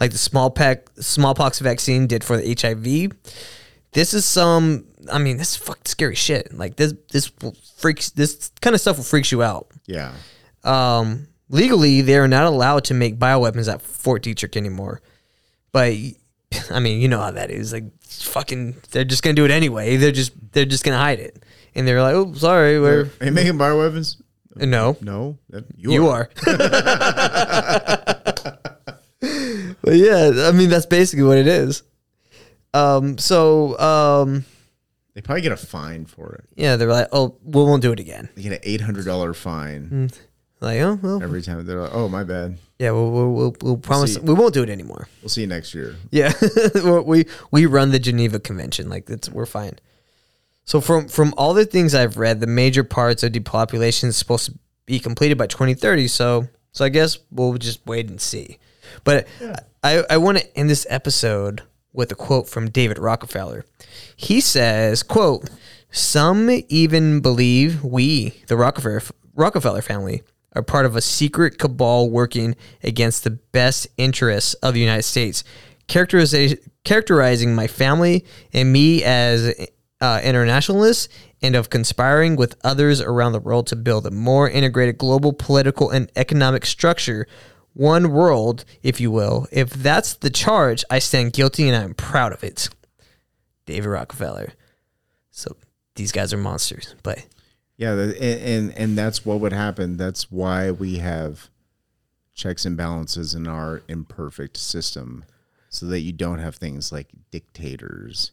like 0.00 0.10
the 0.12 0.18
smallpox 0.18 1.06
smallpox 1.06 1.58
vaccine 1.60 2.06
did 2.06 2.24
for 2.24 2.36
the 2.36 2.56
HIV? 2.58 3.12
This 3.92 4.14
is 4.14 4.24
some. 4.24 4.84
I 5.12 5.18
mean, 5.18 5.36
this 5.36 5.50
is 5.52 5.56
fucking 5.56 5.82
scary 5.86 6.14
shit. 6.16 6.52
Like 6.52 6.76
this 6.76 6.94
this 7.12 7.30
freaks 7.76 8.10
this 8.10 8.50
kind 8.60 8.74
of 8.74 8.80
stuff 8.80 8.96
will 8.96 9.04
freaks 9.04 9.30
you 9.30 9.42
out. 9.42 9.68
Yeah, 9.86 10.12
Um, 10.64 11.28
legally, 11.48 12.00
they 12.02 12.16
are 12.16 12.28
not 12.28 12.44
allowed 12.44 12.84
to 12.84 12.94
make 12.94 13.18
bioweapons 13.18 13.72
at 13.72 13.82
Fort 13.82 14.22
Detrick 14.22 14.56
anymore. 14.56 15.00
But 15.72 15.94
I 16.70 16.80
mean, 16.80 17.00
you 17.00 17.08
know 17.08 17.20
how 17.20 17.30
that 17.32 17.50
is. 17.50 17.72
Like, 17.72 17.84
fucking, 18.02 18.76
they're 18.90 19.04
just 19.04 19.22
gonna 19.22 19.34
do 19.34 19.44
it 19.44 19.50
anyway. 19.50 19.96
They're 19.96 20.12
just 20.12 20.32
they're 20.52 20.64
just 20.64 20.84
gonna 20.84 20.98
hide 20.98 21.20
it, 21.20 21.44
and 21.74 21.86
they're 21.86 22.00
like, 22.02 22.14
"Oh, 22.14 22.32
sorry, 22.34 22.80
we're 22.80 23.10
are 23.20 23.26
you 23.26 23.32
making 23.32 23.54
bioweapons? 23.58 24.16
no, 24.56 24.96
No, 25.00 25.38
That- 25.50 25.66
you 25.76 26.08
are." 26.08 26.30
but 29.82 29.94
yeah, 29.94 30.30
I 30.48 30.52
mean, 30.52 30.70
that's 30.70 30.86
basically 30.86 31.24
what 31.24 31.38
it 31.38 31.46
is. 31.46 31.82
Um, 32.74 33.18
so 33.18 33.78
um, 33.78 34.44
They 35.14 35.20
probably 35.20 35.42
get 35.42 35.52
a 35.52 35.56
fine 35.56 36.04
for 36.06 36.34
it. 36.34 36.44
yeah, 36.56 36.76
they're 36.76 36.88
like, 36.88 37.08
"Oh, 37.12 37.36
we 37.42 37.62
won't 37.62 37.82
do 37.82 37.92
it 37.92 38.00
again." 38.00 38.28
They 38.34 38.42
get 38.42 38.52
an 38.52 38.58
eight 38.62 38.80
hundred 38.80 39.04
dollar 39.06 39.34
fine 39.34 40.10
Like, 40.60 40.80
oh, 40.80 40.98
well, 41.00 41.22
every 41.22 41.42
time. 41.42 41.64
They're 41.64 41.80
like, 41.80 41.94
oh 41.94 42.08
my 42.08 42.24
bad. 42.24 42.58
yeah, 42.78 42.90
we'll 42.90 43.10
we'll, 43.10 43.32
we'll, 43.32 43.56
we'll 43.62 43.76
promise 43.76 44.14
see. 44.14 44.20
we 44.20 44.34
won't 44.34 44.54
do 44.54 44.62
it 44.62 44.70
anymore. 44.70 45.08
We'll 45.22 45.28
see 45.28 45.42
you 45.42 45.46
next 45.46 45.74
year. 45.74 45.94
Yeah, 46.10 46.32
we 47.04 47.26
we 47.50 47.66
run 47.66 47.90
the 47.90 47.98
Geneva 47.98 48.40
Convention. 48.40 48.88
Like 48.88 49.08
it's 49.08 49.28
we're 49.28 49.46
fine. 49.46 49.78
So 50.64 50.80
from 50.80 51.08
from 51.08 51.32
all 51.36 51.54
the 51.54 51.64
things 51.64 51.94
I've 51.94 52.16
read, 52.16 52.40
the 52.40 52.46
major 52.46 52.82
parts 52.84 53.22
of 53.22 53.32
depopulation 53.32 54.08
is 54.08 54.16
supposed 54.16 54.46
to 54.46 54.58
be 54.84 54.98
completed 54.98 55.38
by 55.38 55.46
2030. 55.46 56.08
So 56.08 56.48
so 56.72 56.84
I 56.84 56.88
guess 56.88 57.18
we'll 57.30 57.54
just 57.54 57.86
wait 57.86 58.08
and 58.10 58.20
see. 58.20 58.58
But 59.04 59.28
I 59.82 60.04
I 60.10 60.16
want 60.16 60.38
to 60.38 60.56
end 60.58 60.68
this 60.68 60.86
episode 60.90 61.62
with 61.92 62.10
a 62.10 62.14
quote 62.14 62.48
from 62.48 62.68
David 62.68 62.98
Rockefeller. 62.98 63.64
He 64.16 64.40
says, 64.40 65.02
"quote 65.04 65.48
Some 65.92 66.50
even 66.68 67.20
believe 67.20 67.84
we, 67.84 68.42
the 68.48 68.56
Rockefeller 68.56 69.02
Rockefeller 69.34 69.82
family." 69.82 70.22
Are 70.54 70.62
part 70.62 70.86
of 70.86 70.96
a 70.96 71.00
secret 71.00 71.58
cabal 71.58 72.10
working 72.10 72.56
against 72.82 73.22
the 73.22 73.30
best 73.30 73.86
interests 73.96 74.54
of 74.54 74.74
the 74.74 74.80
United 74.80 75.02
States 75.02 75.44
characterizing 75.88 77.54
my 77.54 77.66
family 77.66 78.24
and 78.52 78.72
me 78.72 79.02
as 79.02 79.54
uh, 80.00 80.20
internationalists 80.22 81.08
and 81.42 81.56
of 81.56 81.70
conspiring 81.70 82.36
with 82.36 82.56
others 82.62 83.00
around 83.00 83.32
the 83.32 83.40
world 83.40 83.66
to 83.68 83.76
build 83.76 84.06
a 84.06 84.10
more 84.10 84.48
integrated 84.48 84.98
global 84.98 85.32
political 85.32 85.90
and 85.90 86.10
economic 86.14 86.66
structure. 86.66 87.26
One 87.72 88.10
world, 88.10 88.64
if 88.82 89.00
you 89.00 89.10
will. 89.10 89.46
If 89.50 89.70
that's 89.70 90.14
the 90.14 90.30
charge, 90.30 90.84
I 90.90 90.98
stand 90.98 91.32
guilty 91.32 91.68
and 91.68 91.76
I'm 91.76 91.94
proud 91.94 92.32
of 92.32 92.44
it. 92.44 92.68
David 93.66 93.88
Rockefeller. 93.88 94.52
So 95.30 95.56
these 95.94 96.12
guys 96.12 96.32
are 96.32 96.38
monsters, 96.38 96.94
but 97.02 97.24
Yeah, 97.78 97.92
and, 97.92 98.12
and 98.14 98.78
and 98.78 98.98
that's 98.98 99.24
what 99.24 99.40
would 99.40 99.54
happen. 99.54 99.96
That's 99.96 100.30
why 100.30 100.70
we 100.70 100.98
have 100.98 101.48
checks 102.34 102.66
and 102.66 102.76
balances 102.76 103.34
in 103.34 103.46
our 103.46 103.82
imperfect 103.88 104.56
system, 104.58 105.24
so 105.70 105.86
that 105.86 106.00
you 106.00 106.12
don't 106.12 106.40
have 106.40 106.56
things 106.56 106.92
like 106.92 107.08
dictators 107.30 108.32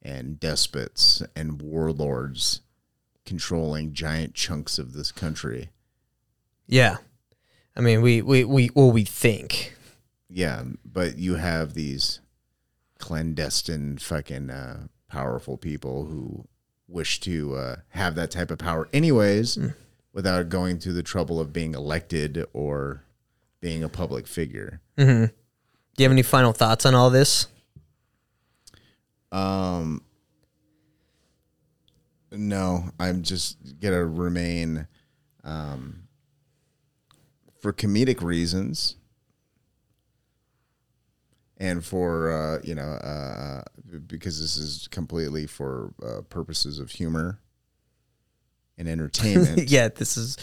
and 0.00 0.40
despots 0.40 1.22
and 1.36 1.60
warlords 1.60 2.60
controlling 3.26 3.92
giant 3.92 4.34
chunks 4.34 4.78
of 4.78 4.92
this 4.92 5.10
country. 5.12 5.70
yeah. 6.66 6.98
I 7.76 7.80
mean, 7.80 8.02
we, 8.02 8.22
we, 8.22 8.44
we, 8.44 8.70
well, 8.72 8.92
we 8.92 9.02
think. 9.02 9.74
Yeah, 10.30 10.62
but 10.84 11.18
you 11.18 11.34
have 11.34 11.74
these 11.74 12.20
clandestine 13.00 13.98
fucking 13.98 14.48
uh, 14.48 14.86
powerful 15.08 15.56
people 15.56 16.04
who 16.04 16.46
wish 16.88 17.20
to 17.20 17.54
uh, 17.56 17.76
have 17.88 18.14
that 18.14 18.30
type 18.30 18.50
of 18.50 18.58
power 18.58 18.88
anyways 18.92 19.58
without 20.12 20.48
going 20.48 20.78
through 20.78 20.92
the 20.92 21.02
trouble 21.02 21.40
of 21.40 21.52
being 21.52 21.74
elected 21.74 22.44
or 22.52 23.04
being 23.60 23.82
a 23.82 23.88
public 23.88 24.26
figure. 24.26 24.80
Do 25.96 26.02
you 26.02 26.04
have 26.04 26.12
any 26.12 26.22
final 26.22 26.52
thoughts 26.52 26.84
on 26.84 26.94
all 26.94 27.10
this? 27.10 27.46
Um 29.32 30.02
no, 32.30 32.90
I'm 32.98 33.22
just 33.22 33.56
to 33.94 34.04
remain 34.04 34.86
um 35.44 36.04
for 37.60 37.72
comedic 37.72 38.22
reasons 38.22 38.96
and 41.56 41.84
for 41.84 42.30
uh, 42.30 42.60
you 42.62 42.74
know 42.74 42.82
uh, 42.82 43.62
because 44.06 44.40
this 44.40 44.56
is 44.56 44.88
completely 44.88 45.46
for 45.46 45.92
uh, 46.04 46.22
purposes 46.22 46.78
of 46.78 46.90
humor 46.90 47.38
and 48.78 48.88
entertainment. 48.88 49.68
yeah, 49.68 49.88
this 49.88 50.16
is 50.16 50.36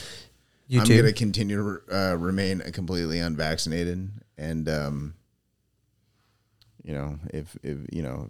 I'm 0.72 0.86
going 0.86 1.04
to 1.04 1.14
continue 1.14 1.82
to 1.88 1.96
uh, 1.96 2.16
remain 2.16 2.60
completely 2.72 3.20
unvaccinated, 3.20 4.10
and 4.38 4.70
um, 4.70 5.16
you 6.84 6.94
know, 6.94 7.20
if 7.34 7.58
if 7.64 7.80
you 7.92 8.02
know, 8.04 8.30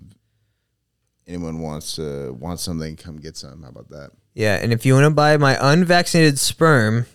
anyone 1.27 1.59
wants 1.59 1.95
to 1.97 2.33
wants 2.33 2.63
something, 2.63 2.95
come 2.95 3.17
get 3.17 3.37
some. 3.37 3.63
How 3.63 3.69
about 3.69 3.89
that? 3.89 4.11
Yeah, 4.33 4.55
and 4.55 4.71
if 4.71 4.85
you 4.85 4.93
want 4.93 5.05
to 5.05 5.11
buy 5.11 5.37
my 5.37 5.57
unvaccinated 5.59 6.39
sperm, 6.39 7.05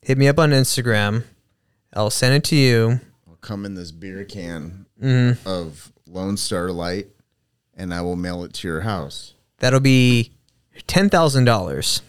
hit 0.00 0.18
me 0.18 0.28
up 0.28 0.38
on 0.38 0.50
Instagram. 0.50 1.24
I'll 1.94 2.10
send 2.10 2.34
it 2.34 2.44
to 2.44 2.56
you. 2.56 3.00
I'll 3.28 3.36
come 3.36 3.66
in 3.66 3.74
this 3.74 3.92
beer 3.92 4.24
can 4.24 4.86
Mm-hmm. 5.02 5.48
of 5.48 5.91
Lone 6.12 6.36
Star 6.36 6.70
Light, 6.70 7.08
and 7.76 7.92
I 7.94 8.02
will 8.02 8.16
mail 8.16 8.44
it 8.44 8.52
to 8.54 8.68
your 8.68 8.82
house. 8.82 9.34
That'll 9.58 9.80
be 9.80 10.32
ten 10.86 11.08
thousand 11.08 11.44
dollars. 11.46 12.02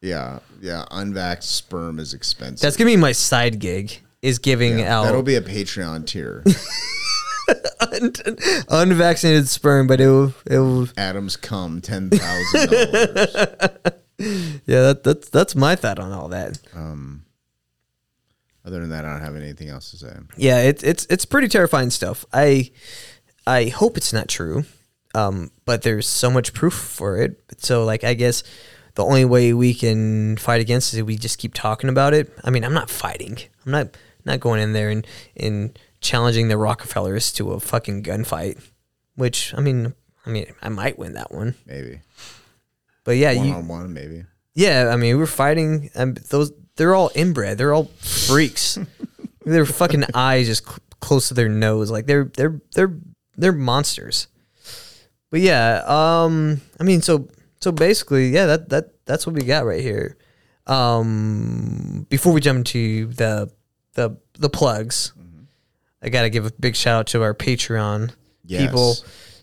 Yeah, 0.00 0.38
yeah. 0.60 0.86
Unvaxxed 0.90 1.42
sperm 1.44 1.98
is 1.98 2.14
expensive. 2.14 2.60
That's 2.62 2.76
gonna 2.76 2.90
be 2.90 2.96
my 2.96 3.12
side 3.12 3.58
gig. 3.58 4.00
Is 4.22 4.38
giving 4.38 4.78
Yeah, 4.80 4.98
out 4.98 5.04
That'll 5.04 5.22
be 5.22 5.36
a 5.36 5.40
Patreon 5.40 6.06
tier. 6.06 6.44
unvaccinated 8.68 9.48
sperm, 9.48 9.86
but 9.86 10.00
it 10.00 10.06
will, 10.08 10.34
it 10.46 10.58
will. 10.58 10.88
Adams 10.96 11.36
come 11.36 11.80
ten 11.80 12.10
thousand 12.10 12.70
dollars. 12.70 13.36
Yeah, 14.66 14.82
that, 14.82 15.02
that's 15.02 15.30
that's 15.30 15.56
my 15.56 15.76
thought 15.76 15.98
on 15.98 16.12
all 16.12 16.28
that. 16.28 16.58
Um. 16.74 17.24
Other 18.66 18.80
than 18.80 18.90
that, 18.90 19.06
I 19.06 19.12
don't 19.12 19.22
have 19.22 19.34
anything 19.34 19.70
else 19.70 19.90
to 19.92 19.96
say. 19.96 20.14
Yeah, 20.36 20.58
it's 20.60 20.82
it's 20.82 21.06
it's 21.08 21.24
pretty 21.24 21.48
terrifying 21.48 21.88
stuff. 21.88 22.26
I 22.30 22.70
I 23.46 23.66
hope 23.66 23.96
it's 23.96 24.12
not 24.12 24.28
true, 24.28 24.64
um, 25.14 25.50
but 25.64 25.82
there's 25.82 26.06
so 26.06 26.30
much 26.30 26.52
proof 26.52 26.74
for 26.74 27.18
it. 27.18 27.40
So 27.58 27.84
like, 27.84 28.04
I 28.04 28.14
guess 28.14 28.42
the 28.94 29.04
only 29.04 29.24
way 29.24 29.52
we 29.52 29.74
can 29.74 30.36
fight 30.36 30.60
against 30.60 30.92
it 30.94 30.98
is 30.98 31.02
we 31.04 31.16
just 31.16 31.38
keep 31.38 31.54
talking 31.54 31.90
about 31.90 32.14
it. 32.14 32.32
I 32.44 32.50
mean, 32.50 32.64
I'm 32.64 32.74
not 32.74 32.90
fighting. 32.90 33.38
I'm 33.64 33.72
not 33.72 33.96
not 34.24 34.40
going 34.40 34.60
in 34.60 34.72
there 34.72 34.90
and 34.90 35.06
and 35.36 35.78
challenging 36.00 36.48
the 36.48 36.56
Rockefellers 36.56 37.32
to 37.32 37.52
a 37.52 37.60
fucking 37.60 38.02
gunfight. 38.02 38.60
which 39.16 39.54
I 39.56 39.60
mean, 39.60 39.94
I 40.26 40.30
mean, 40.30 40.46
I 40.62 40.68
might 40.68 40.98
win 40.98 41.14
that 41.14 41.32
one. 41.32 41.54
Maybe 41.66 42.00
But 43.04 43.16
yeah, 43.16 43.34
one 43.34 43.46
you, 43.46 43.54
on 43.54 43.68
one. 43.68 43.92
Maybe 43.92 44.24
yeah. 44.54 44.90
I 44.92 44.96
mean, 44.96 45.18
we're 45.18 45.26
fighting. 45.26 45.90
Um, 45.94 46.14
those 46.28 46.52
they're 46.76 46.94
all 46.94 47.10
inbred. 47.14 47.58
They're 47.58 47.72
all 47.72 47.84
freaks. 48.00 48.78
their 49.44 49.66
fucking 49.66 50.04
eyes 50.14 50.46
just 50.46 50.64
cl- 50.64 50.78
close 51.00 51.28
to 51.28 51.34
their 51.34 51.48
nose. 51.48 51.90
Like 51.90 52.06
they're 52.06 52.24
they're 52.24 52.60
they're 52.74 52.94
they're 53.40 53.52
monsters. 53.52 54.28
But 55.30 55.40
yeah, 55.40 55.82
um, 55.86 56.60
I 56.78 56.84
mean, 56.84 57.02
so 57.02 57.28
so 57.60 57.72
basically, 57.72 58.28
yeah, 58.30 58.46
that 58.46 58.68
that 58.70 59.04
that's 59.06 59.26
what 59.26 59.34
we 59.34 59.42
got 59.42 59.64
right 59.64 59.80
here. 59.82 60.16
Um, 60.66 62.06
before 62.08 62.32
we 62.32 62.40
jump 62.40 62.58
into 62.58 63.06
the 63.06 63.50
the 63.94 64.16
the 64.38 64.48
plugs, 64.48 65.12
I 66.02 66.08
gotta 66.08 66.30
give 66.30 66.46
a 66.46 66.52
big 66.58 66.76
shout 66.76 67.00
out 67.00 67.06
to 67.08 67.22
our 67.22 67.34
Patreon 67.34 68.12
Yes. 68.44 68.62
people. 68.66 68.96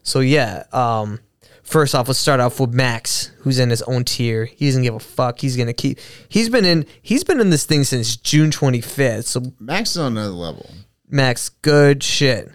So 0.03 0.19
yeah, 0.19 0.64
um, 0.74 1.19
first 1.64 1.95
off, 1.95 2.07
let's 2.07 2.19
start 2.19 2.40
off 2.40 2.60
with 2.60 2.74
Max, 2.74 3.32
who's 3.40 3.60
in 3.60 3.69
his 3.69 3.82
own 3.84 4.03
tier. 4.03 4.45
He 4.45 4.65
doesn't 4.68 4.84
give 4.84 4.95
a 4.95 4.99
fuck. 4.99 5.40
He's 5.40 5.56
gonna 5.56 5.74
keep. 5.74 5.99
He's 6.30 6.49
been 6.49 6.65
in. 6.65 6.86
He's 7.02 7.24
been 7.24 7.40
in 7.40 7.49
this 7.49 7.65
thing 7.65 7.84
since 7.84 8.15
June 8.18 8.52
twenty 8.52 8.82
fifth. 8.82 9.28
So 9.28 9.41
Max 9.60 9.91
is 9.91 9.98
on 9.98 10.14
another 10.14 10.32
level. 10.34 10.69
Max, 11.10 11.49
good 11.49 12.03
shit. 12.03 12.49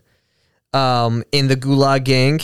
Um, 0.73 1.23
in 1.33 1.49
the 1.49 1.57
Gulag 1.57 2.05
Gang, 2.05 2.41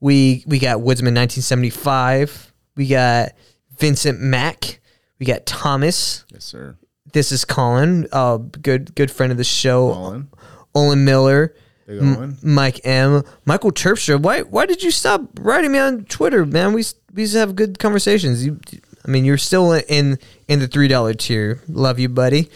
we 0.00 0.44
we 0.46 0.58
got 0.58 0.78
Woodsman 0.80 1.14
1975. 1.14 2.52
We 2.76 2.88
got 2.88 3.32
Vincent 3.78 4.20
Mack. 4.20 4.80
We 5.18 5.26
got 5.26 5.46
Thomas. 5.46 6.24
Yes, 6.32 6.44
sir. 6.44 6.76
This 7.12 7.30
is 7.30 7.44
Colin, 7.44 8.08
uh, 8.12 8.38
good 8.38 8.94
good 8.94 9.10
friend 9.10 9.30
of 9.30 9.38
the 9.38 9.44
show. 9.44 9.92
Colin, 9.92 10.28
Olin 10.74 11.04
Miller. 11.04 11.54
Owen. 11.88 12.38
Mike 12.42 12.80
M, 12.84 13.22
Michael 13.44 13.70
Terpstra. 13.70 14.20
Why 14.20 14.40
why 14.42 14.66
did 14.66 14.82
you 14.82 14.90
stop 14.90 15.22
writing 15.38 15.72
me 15.72 15.78
on 15.78 16.04
Twitter, 16.04 16.46
man? 16.46 16.72
We 16.72 16.82
we 17.12 17.22
used 17.22 17.34
to 17.34 17.40
have 17.40 17.54
good 17.56 17.78
conversations. 17.78 18.44
You, 18.44 18.58
I 19.06 19.10
mean, 19.10 19.24
you're 19.24 19.38
still 19.38 19.72
in 19.72 20.18
in 20.48 20.60
the 20.60 20.66
three 20.66 20.88
dollar 20.88 21.14
tier. 21.14 21.60
Love 21.68 21.98
you, 21.98 22.08
buddy. 22.08 22.48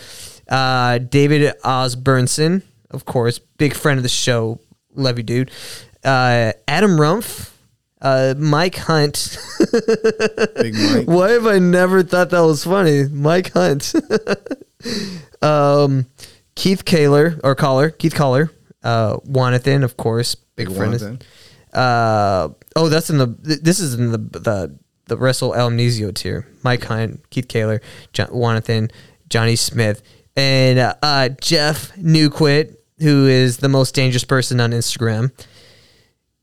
Uh, 0.49 0.99
David 0.99 1.55
Osburnson, 1.63 2.63
of 2.91 3.05
course, 3.05 3.39
big 3.39 3.75
friend 3.75 3.99
of 3.99 4.03
the 4.03 4.09
show. 4.09 4.61
Love 4.95 5.19
you, 5.19 5.25
dude. 5.25 5.51
Uh, 6.05 6.53
Adam 6.67 6.93
Rumpf, 6.99 7.51
uh, 8.01 8.35
Mike 8.39 8.77
Hunt. 8.77 9.39
Big 10.57 10.75
Mike. 10.75 11.07
Why 11.07 11.31
have 11.31 11.47
I 11.47 11.59
never 11.59 12.03
thought 12.03 12.31
that 12.31 12.41
was 12.41 12.65
funny? 12.65 13.05
Mike 13.05 13.53
Hunt. 13.53 13.95
um, 15.43 16.07
Keith 16.55 16.85
Kaler 16.85 17.39
or 17.45 17.55
Collar, 17.55 17.91
Keith 17.91 18.15
Collar, 18.15 18.51
uh, 18.83 19.17
Wanathan, 19.19 19.85
of 19.85 19.97
course, 19.97 20.35
big, 20.35 20.69
Big 20.69 20.77
friend. 20.77 20.95
Wanathan. 20.95 21.23
Uh, 21.73 22.49
oh, 22.77 22.89
that's 22.89 23.11
in 23.11 23.19
the. 23.19 23.27
th- 23.45 23.61
This 23.61 23.79
is 23.81 23.95
in 23.95 24.11
the 24.13 24.19
the 24.19 24.79
the 25.07 25.17
Wrestle 25.17 25.53
Amnesio 25.53 26.15
tier. 26.15 26.47
Mike 26.63 26.85
Hunt, 26.85 27.29
Keith 27.31 27.49
Kaler, 27.49 27.81
John, 28.13 28.29
Wanathan, 28.29 28.91
Johnny 29.29 29.57
Smith, 29.57 30.03
and 30.37 30.79
uh, 30.79 30.95
uh, 31.03 31.29
Jeff 31.41 31.95
Newquit, 31.97 32.77
who 33.01 33.27
is 33.27 33.59
the 33.59 33.69
most 33.69 33.95
dangerous 33.95 34.25
person 34.25 34.61
on 34.61 34.73
Instagram. 34.73 35.33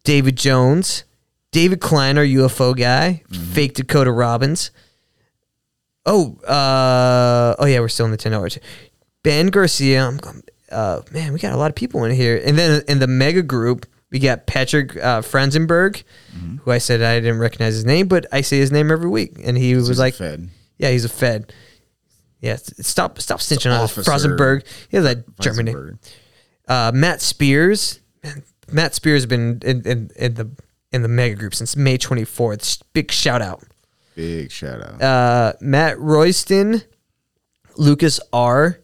David 0.04 0.36
Jones, 0.38 1.04
David 1.52 1.82
Klein, 1.82 2.18
our 2.18 2.24
UFO 2.24 2.78
guy, 2.78 3.24
fake 3.54 3.74
Dakota 3.74 4.12
Robbins. 4.12 4.72
Oh, 6.06 6.38
uh, 6.42 7.56
oh 7.58 7.66
yeah, 7.66 7.80
we're 7.80 7.88
still 7.88 8.06
in 8.06 8.12
the 8.12 8.18
ten 8.18 8.32
dollars. 8.32 8.60
Ben 9.24 9.48
Garcia. 9.48 10.08
I'm 10.08 10.20
Uh, 10.72 11.02
man, 11.12 11.34
we 11.34 11.40
got 11.40 11.54
a 11.54 11.58
lot 11.58 11.72
of 11.72 11.76
people 11.76 12.04
in 12.04 12.12
here, 12.12 12.42
and 12.44 12.58
then 12.58 12.84
in 12.88 13.00
the 13.00 13.08
mega 13.08 13.42
group, 13.42 13.86
we 14.12 14.20
got 14.20 14.46
Patrick 14.46 14.96
uh, 14.98 15.22
Franzenberg, 15.22 16.04
who 16.64 16.72
I 16.72 16.78
said 16.78 17.02
I 17.02 17.20
didn't 17.20 17.40
recognize 17.40 17.74
his 17.74 17.86
name, 17.86 18.08
but 18.08 18.26
I 18.32 18.42
say 18.42 18.60
his 18.60 18.72
name 18.72 18.92
every 18.92 19.10
week, 19.10 19.34
and 19.44 19.58
he 19.58 19.76
was 19.76 19.98
like, 19.98 20.14
Fed. 20.16 20.50
"Yeah, 20.78 20.92
he's 20.92 21.06
a 21.06 21.10
Fed." 21.10 21.52
Yeah, 22.42 22.58
stop, 22.58 23.20
stop 23.20 23.40
snitching 23.40 23.68
on 23.74 23.82
us, 23.82 23.98
Officer 23.98 24.12
Franzenberg. 24.12 24.66
He 24.90 24.98
has 24.98 25.04
that 25.06 25.40
German 25.40 25.66
name. 25.66 26.00
Uh, 26.68 26.92
Matt 26.94 27.22
Spears. 27.22 28.00
Matt 28.72 28.96
Spears 28.96 29.24
has 29.24 29.26
been 29.26 29.60
in, 29.64 29.82
in, 29.86 30.10
in 30.16 30.34
the 30.36 30.50
in 30.92 31.02
the 31.02 31.08
mega 31.08 31.36
group 31.36 31.54
since 31.54 31.76
May 31.76 31.98
24th. 31.98 32.82
Big 32.94 33.12
shout 33.12 33.42
out. 33.42 33.64
Big 34.16 34.50
shout 34.52 34.82
out. 34.82 35.02
Uh, 35.02 35.54
Matt 35.60 36.00
Royston, 36.00 36.82
Lucas 37.76 38.20
R, 38.32 38.80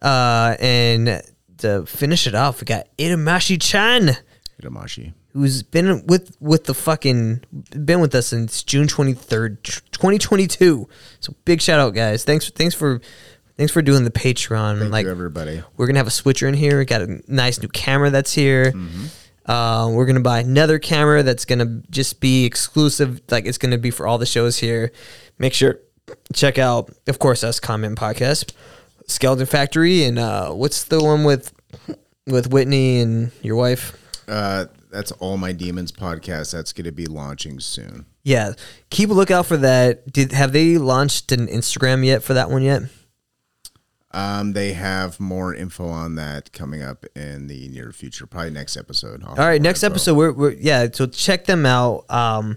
uh, 0.00 0.56
and 0.60 1.20
to 1.58 1.84
finish 1.86 2.26
it 2.28 2.34
off, 2.36 2.60
we 2.60 2.64
got 2.64 2.86
Itamashi 2.96 3.60
Chan, 3.60 4.16
Itamashi. 4.62 5.12
who's 5.32 5.64
been 5.64 6.06
with 6.06 6.36
with 6.40 6.64
the 6.64 6.74
fucking 6.74 7.42
been 7.84 7.98
with 8.00 8.14
us 8.14 8.28
since 8.28 8.62
June 8.62 8.86
23rd, 8.86 9.60
2022. 9.90 10.88
So 11.18 11.34
big 11.44 11.60
shout 11.60 11.80
out, 11.80 11.94
guys. 11.94 12.24
Thanks 12.24 12.48
thanks 12.50 12.76
for 12.76 13.00
thanks 13.58 13.72
for 13.72 13.82
doing 13.82 14.04
the 14.04 14.10
Patreon. 14.10 14.78
Thank 14.78 14.92
like 14.92 15.04
you, 15.04 15.10
everybody. 15.10 15.62
we're 15.76 15.86
gonna 15.86 15.98
have 15.98 16.06
a 16.06 16.10
switcher 16.10 16.48
in 16.48 16.54
here. 16.54 16.78
We 16.78 16.86
got 16.86 17.02
a 17.02 17.20
nice 17.28 17.60
new 17.60 17.68
camera 17.68 18.08
that's 18.08 18.32
here. 18.32 18.72
Uh, 19.44 19.90
we're 19.92 20.06
gonna 20.06 20.20
buy 20.20 20.38
another 20.40 20.78
camera 20.78 21.22
that's 21.22 21.44
gonna 21.44 21.82
just 21.90 22.20
be 22.20 22.46
exclusive. 22.46 23.20
Like 23.30 23.44
it's 23.44 23.58
gonna 23.58 23.76
be 23.76 23.90
for 23.90 24.06
all 24.06 24.16
the 24.16 24.26
shows 24.26 24.56
here. 24.58 24.92
Make 25.38 25.52
sure 25.52 25.80
check 26.32 26.58
out, 26.58 26.90
of 27.06 27.18
course, 27.18 27.44
us 27.44 27.60
Con 27.60 27.82
Men 27.82 27.94
Podcast, 27.94 28.52
Skeleton 29.06 29.46
Factory, 29.46 30.04
and 30.04 30.18
uh, 30.18 30.50
what's 30.52 30.84
the 30.84 31.02
one 31.02 31.24
with 31.24 31.52
with 32.26 32.50
Whitney 32.50 33.00
and 33.00 33.30
your 33.42 33.56
wife? 33.56 33.96
Uh, 34.28 34.66
that's 34.90 35.12
all 35.12 35.36
my 35.36 35.52
demons 35.52 35.92
podcast. 35.92 36.52
That's 36.52 36.72
going 36.72 36.84
to 36.84 36.92
be 36.92 37.06
launching 37.06 37.60
soon. 37.60 38.06
Yeah, 38.22 38.52
keep 38.90 39.10
a 39.10 39.14
lookout 39.14 39.46
for 39.46 39.56
that. 39.56 40.12
Did 40.12 40.32
have 40.32 40.52
they 40.52 40.76
launched 40.76 41.32
an 41.32 41.46
Instagram 41.46 42.04
yet 42.04 42.22
for 42.22 42.34
that 42.34 42.50
one 42.50 42.62
yet? 42.62 42.82
Um, 44.10 44.54
they 44.54 44.72
have 44.72 45.20
more 45.20 45.54
info 45.54 45.86
on 45.88 46.14
that 46.14 46.52
coming 46.52 46.82
up 46.82 47.04
in 47.14 47.46
the 47.46 47.68
near 47.68 47.92
future. 47.92 48.26
Probably 48.26 48.50
next 48.50 48.76
episode. 48.76 49.22
All 49.22 49.34
right, 49.34 49.60
next 49.60 49.82
info. 49.82 49.94
episode 49.94 50.14
we're, 50.14 50.32
we're 50.32 50.52
yeah, 50.52 50.86
so 50.90 51.06
check 51.06 51.44
them 51.44 51.66
out. 51.66 52.10
Um 52.10 52.56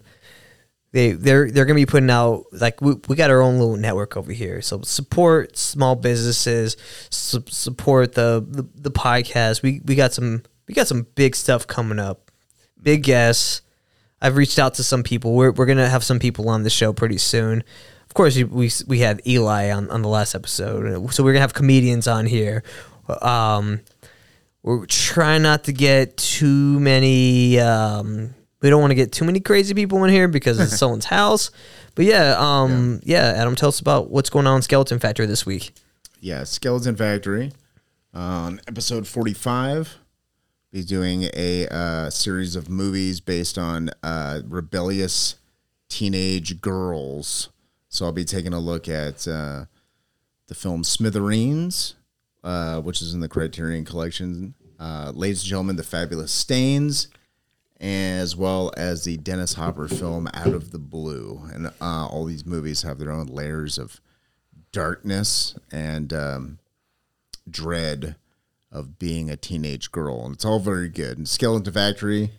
they 0.93 1.13
they're 1.13 1.49
they're 1.49 1.65
gonna 1.65 1.75
be 1.75 1.85
putting 1.85 2.09
out 2.09 2.45
like 2.51 2.81
we, 2.81 2.95
we 3.07 3.15
got 3.15 3.29
our 3.31 3.41
own 3.41 3.59
little 3.59 3.77
network 3.77 4.17
over 4.17 4.31
here. 4.31 4.61
So 4.61 4.81
support 4.81 5.57
small 5.57 5.95
businesses, 5.95 6.75
su- 7.09 7.43
support 7.47 8.13
the, 8.13 8.45
the 8.47 8.67
the 8.75 8.91
podcast. 8.91 9.61
We 9.61 9.81
we 9.85 9.95
got 9.95 10.13
some 10.13 10.43
we 10.67 10.73
got 10.73 10.87
some 10.87 11.07
big 11.15 11.35
stuff 11.35 11.65
coming 11.67 11.99
up. 11.99 12.31
Big 12.81 13.03
guests. 13.03 13.61
I've 14.21 14.35
reached 14.35 14.59
out 14.59 14.75
to 14.75 14.83
some 14.83 15.03
people. 15.03 15.33
We're 15.33 15.51
we're 15.51 15.65
gonna 15.65 15.89
have 15.89 16.03
some 16.03 16.19
people 16.19 16.49
on 16.49 16.63
the 16.63 16.69
show 16.69 16.91
pretty 16.93 17.17
soon. 17.17 17.63
Of 18.11 18.13
course, 18.13 18.35
we 18.35 18.69
we, 18.87 18.99
had 18.99 19.21
Eli 19.25 19.71
on, 19.71 19.89
on 19.89 20.01
the 20.01 20.09
last 20.09 20.35
episode, 20.35 21.11
so 21.13 21.23
we're 21.23 21.31
gonna 21.31 21.39
have 21.39 21.53
comedians 21.53 22.07
on 22.07 22.25
here. 22.25 22.61
Um, 23.21 23.79
we're 24.63 24.85
trying 24.85 25.43
not 25.43 25.63
to 25.63 25.73
get 25.73 26.17
too 26.17 26.79
many 26.79 27.59
um 27.59 28.35
we 28.61 28.69
don't 28.69 28.79
want 28.79 28.91
to 28.91 28.95
get 28.95 29.11
too 29.11 29.25
many 29.25 29.39
crazy 29.39 29.73
people 29.73 30.03
in 30.03 30.11
here 30.11 30.27
because 30.27 30.59
it's 30.59 30.77
someone's 30.77 31.05
house 31.05 31.49
but 31.95 32.05
yeah 32.05 32.35
um 32.37 33.01
yeah. 33.03 33.33
adam 33.35 33.55
tell 33.55 33.69
us 33.69 33.79
about 33.79 34.11
what's 34.11 34.29
going 34.29 34.45
on 34.45 34.57
in 34.57 34.61
skeleton 34.61 34.99
factory 34.99 35.25
this 35.25 35.47
week 35.47 35.73
yeah, 36.21 36.43
Skeleton 36.43 36.95
Factory 36.95 37.51
on 38.13 38.61
episode 38.67 39.07
45. 39.07 39.97
He's 40.71 40.85
doing 40.85 41.27
a 41.33 41.67
uh, 41.67 42.11
series 42.11 42.55
of 42.55 42.69
movies 42.69 43.19
based 43.19 43.57
on 43.57 43.89
uh, 44.03 44.41
rebellious 44.45 45.37
teenage 45.89 46.61
girls. 46.61 47.49
So 47.91 48.05
I'll 48.05 48.13
be 48.13 48.23
taking 48.23 48.53
a 48.53 48.59
look 48.59 48.87
at 48.87 49.27
uh, 49.27 49.65
the 50.47 50.55
film 50.55 50.85
Smithereens, 50.85 51.95
uh, 52.41 52.79
which 52.79 53.01
is 53.01 53.13
in 53.13 53.19
the 53.19 53.27
Criterion 53.27 53.83
Collection. 53.83 54.53
Uh, 54.79 55.11
ladies 55.13 55.41
and 55.41 55.49
gentlemen, 55.49 55.75
The 55.75 55.83
Fabulous 55.83 56.31
Stains, 56.31 57.09
as 57.81 58.33
well 58.33 58.71
as 58.77 59.03
the 59.03 59.17
Dennis 59.17 59.55
Hopper 59.55 59.89
film 59.89 60.29
Out 60.33 60.53
of 60.53 60.71
the 60.71 60.79
Blue. 60.79 61.41
And 61.53 61.67
uh, 61.67 62.07
all 62.07 62.23
these 62.23 62.45
movies 62.45 62.83
have 62.83 62.97
their 62.97 63.11
own 63.11 63.27
layers 63.27 63.77
of 63.77 63.99
darkness 64.71 65.59
and 65.69 66.13
um, 66.13 66.59
dread 67.49 68.15
of 68.71 68.99
being 68.99 69.29
a 69.29 69.35
teenage 69.35 69.91
girl, 69.91 70.23
and 70.25 70.35
it's 70.35 70.45
all 70.45 70.59
very 70.59 70.87
good. 70.87 71.17
And 71.17 71.27
Skeleton 71.27 71.73
Factory, 71.73 72.31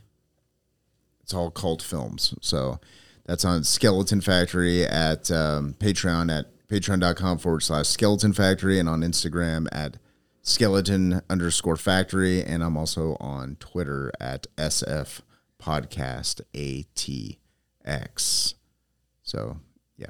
it's 1.22 1.34
all 1.34 1.50
cult 1.50 1.82
films, 1.82 2.34
so 2.40 2.80
that's 3.24 3.44
on 3.44 3.64
Skeleton 3.64 4.20
Factory 4.20 4.84
at 4.84 5.30
um, 5.30 5.74
Patreon 5.78 6.30
at 6.36 6.46
patreon.com 6.68 7.38
forward 7.38 7.60
slash 7.60 7.86
Skeleton 7.88 8.32
Factory, 8.32 8.78
and 8.78 8.88
on 8.88 9.02
Instagram 9.02 9.66
at 9.72 9.98
Skeleton 10.42 11.20
underscore 11.30 11.76
Factory, 11.76 12.42
and 12.42 12.62
I'm 12.64 12.76
also 12.76 13.16
on 13.20 13.56
Twitter 13.60 14.10
at 14.20 14.46
SF 14.56 15.20
Podcast 15.62 16.40
ATX. 17.86 18.54
So 19.22 19.58
yeah, 19.96 20.06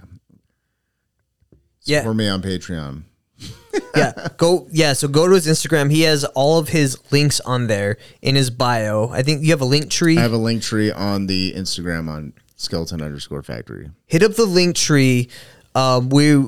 Yeah. 1.84 1.98
support 2.01 2.16
me 2.16 2.28
on 2.28 2.40
Patreon. 2.43 3.02
yeah, 3.97 4.28
go 4.36 4.68
yeah. 4.70 4.93
So 4.93 5.09
go 5.09 5.26
to 5.26 5.34
his 5.34 5.47
Instagram. 5.48 5.90
He 5.90 6.02
has 6.02 6.24
all 6.24 6.59
of 6.59 6.68
his 6.68 6.97
links 7.10 7.40
on 7.40 7.66
there 7.66 7.98
in 8.22 8.36
his 8.36 8.51
bio. 8.51 9.09
I 9.09 9.22
think 9.22 9.43
you 9.43 9.51
have 9.51 9.60
a 9.60 9.64
link 9.66 9.90
tree. 9.90 10.16
I 10.16 10.22
have 10.22 10.32
a 10.32 10.36
link 10.39 10.62
tree 10.62 10.93
on 10.93 11.26
the 11.26 11.52
Instagram 11.55 12.09
on 12.09 12.32
skeleton 12.62 13.02
underscore 13.02 13.43
factory. 13.43 13.90
hit 14.06 14.22
up 14.22 14.34
the 14.34 14.47
link 14.47 14.76
tree. 14.76 15.28
Um, 15.74 16.09
we 16.09 16.44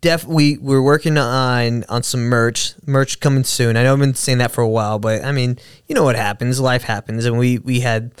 def 0.00 0.24
we 0.24 0.58
we're 0.58 0.82
working 0.82 1.18
on 1.18 1.84
on 1.88 2.02
some 2.02 2.22
merch. 2.22 2.74
Merch 2.86 3.20
coming 3.20 3.44
soon. 3.44 3.76
I 3.76 3.82
know 3.82 3.92
I've 3.92 3.98
been 3.98 4.14
saying 4.14 4.38
that 4.38 4.50
for 4.52 4.62
a 4.62 4.68
while, 4.68 4.98
but 4.98 5.24
I 5.24 5.32
mean, 5.32 5.58
you 5.86 5.94
know 5.94 6.04
what 6.04 6.16
happens. 6.16 6.60
Life 6.60 6.82
happens, 6.82 7.24
and 7.24 7.38
we 7.38 7.58
we 7.58 7.80
had 7.80 8.12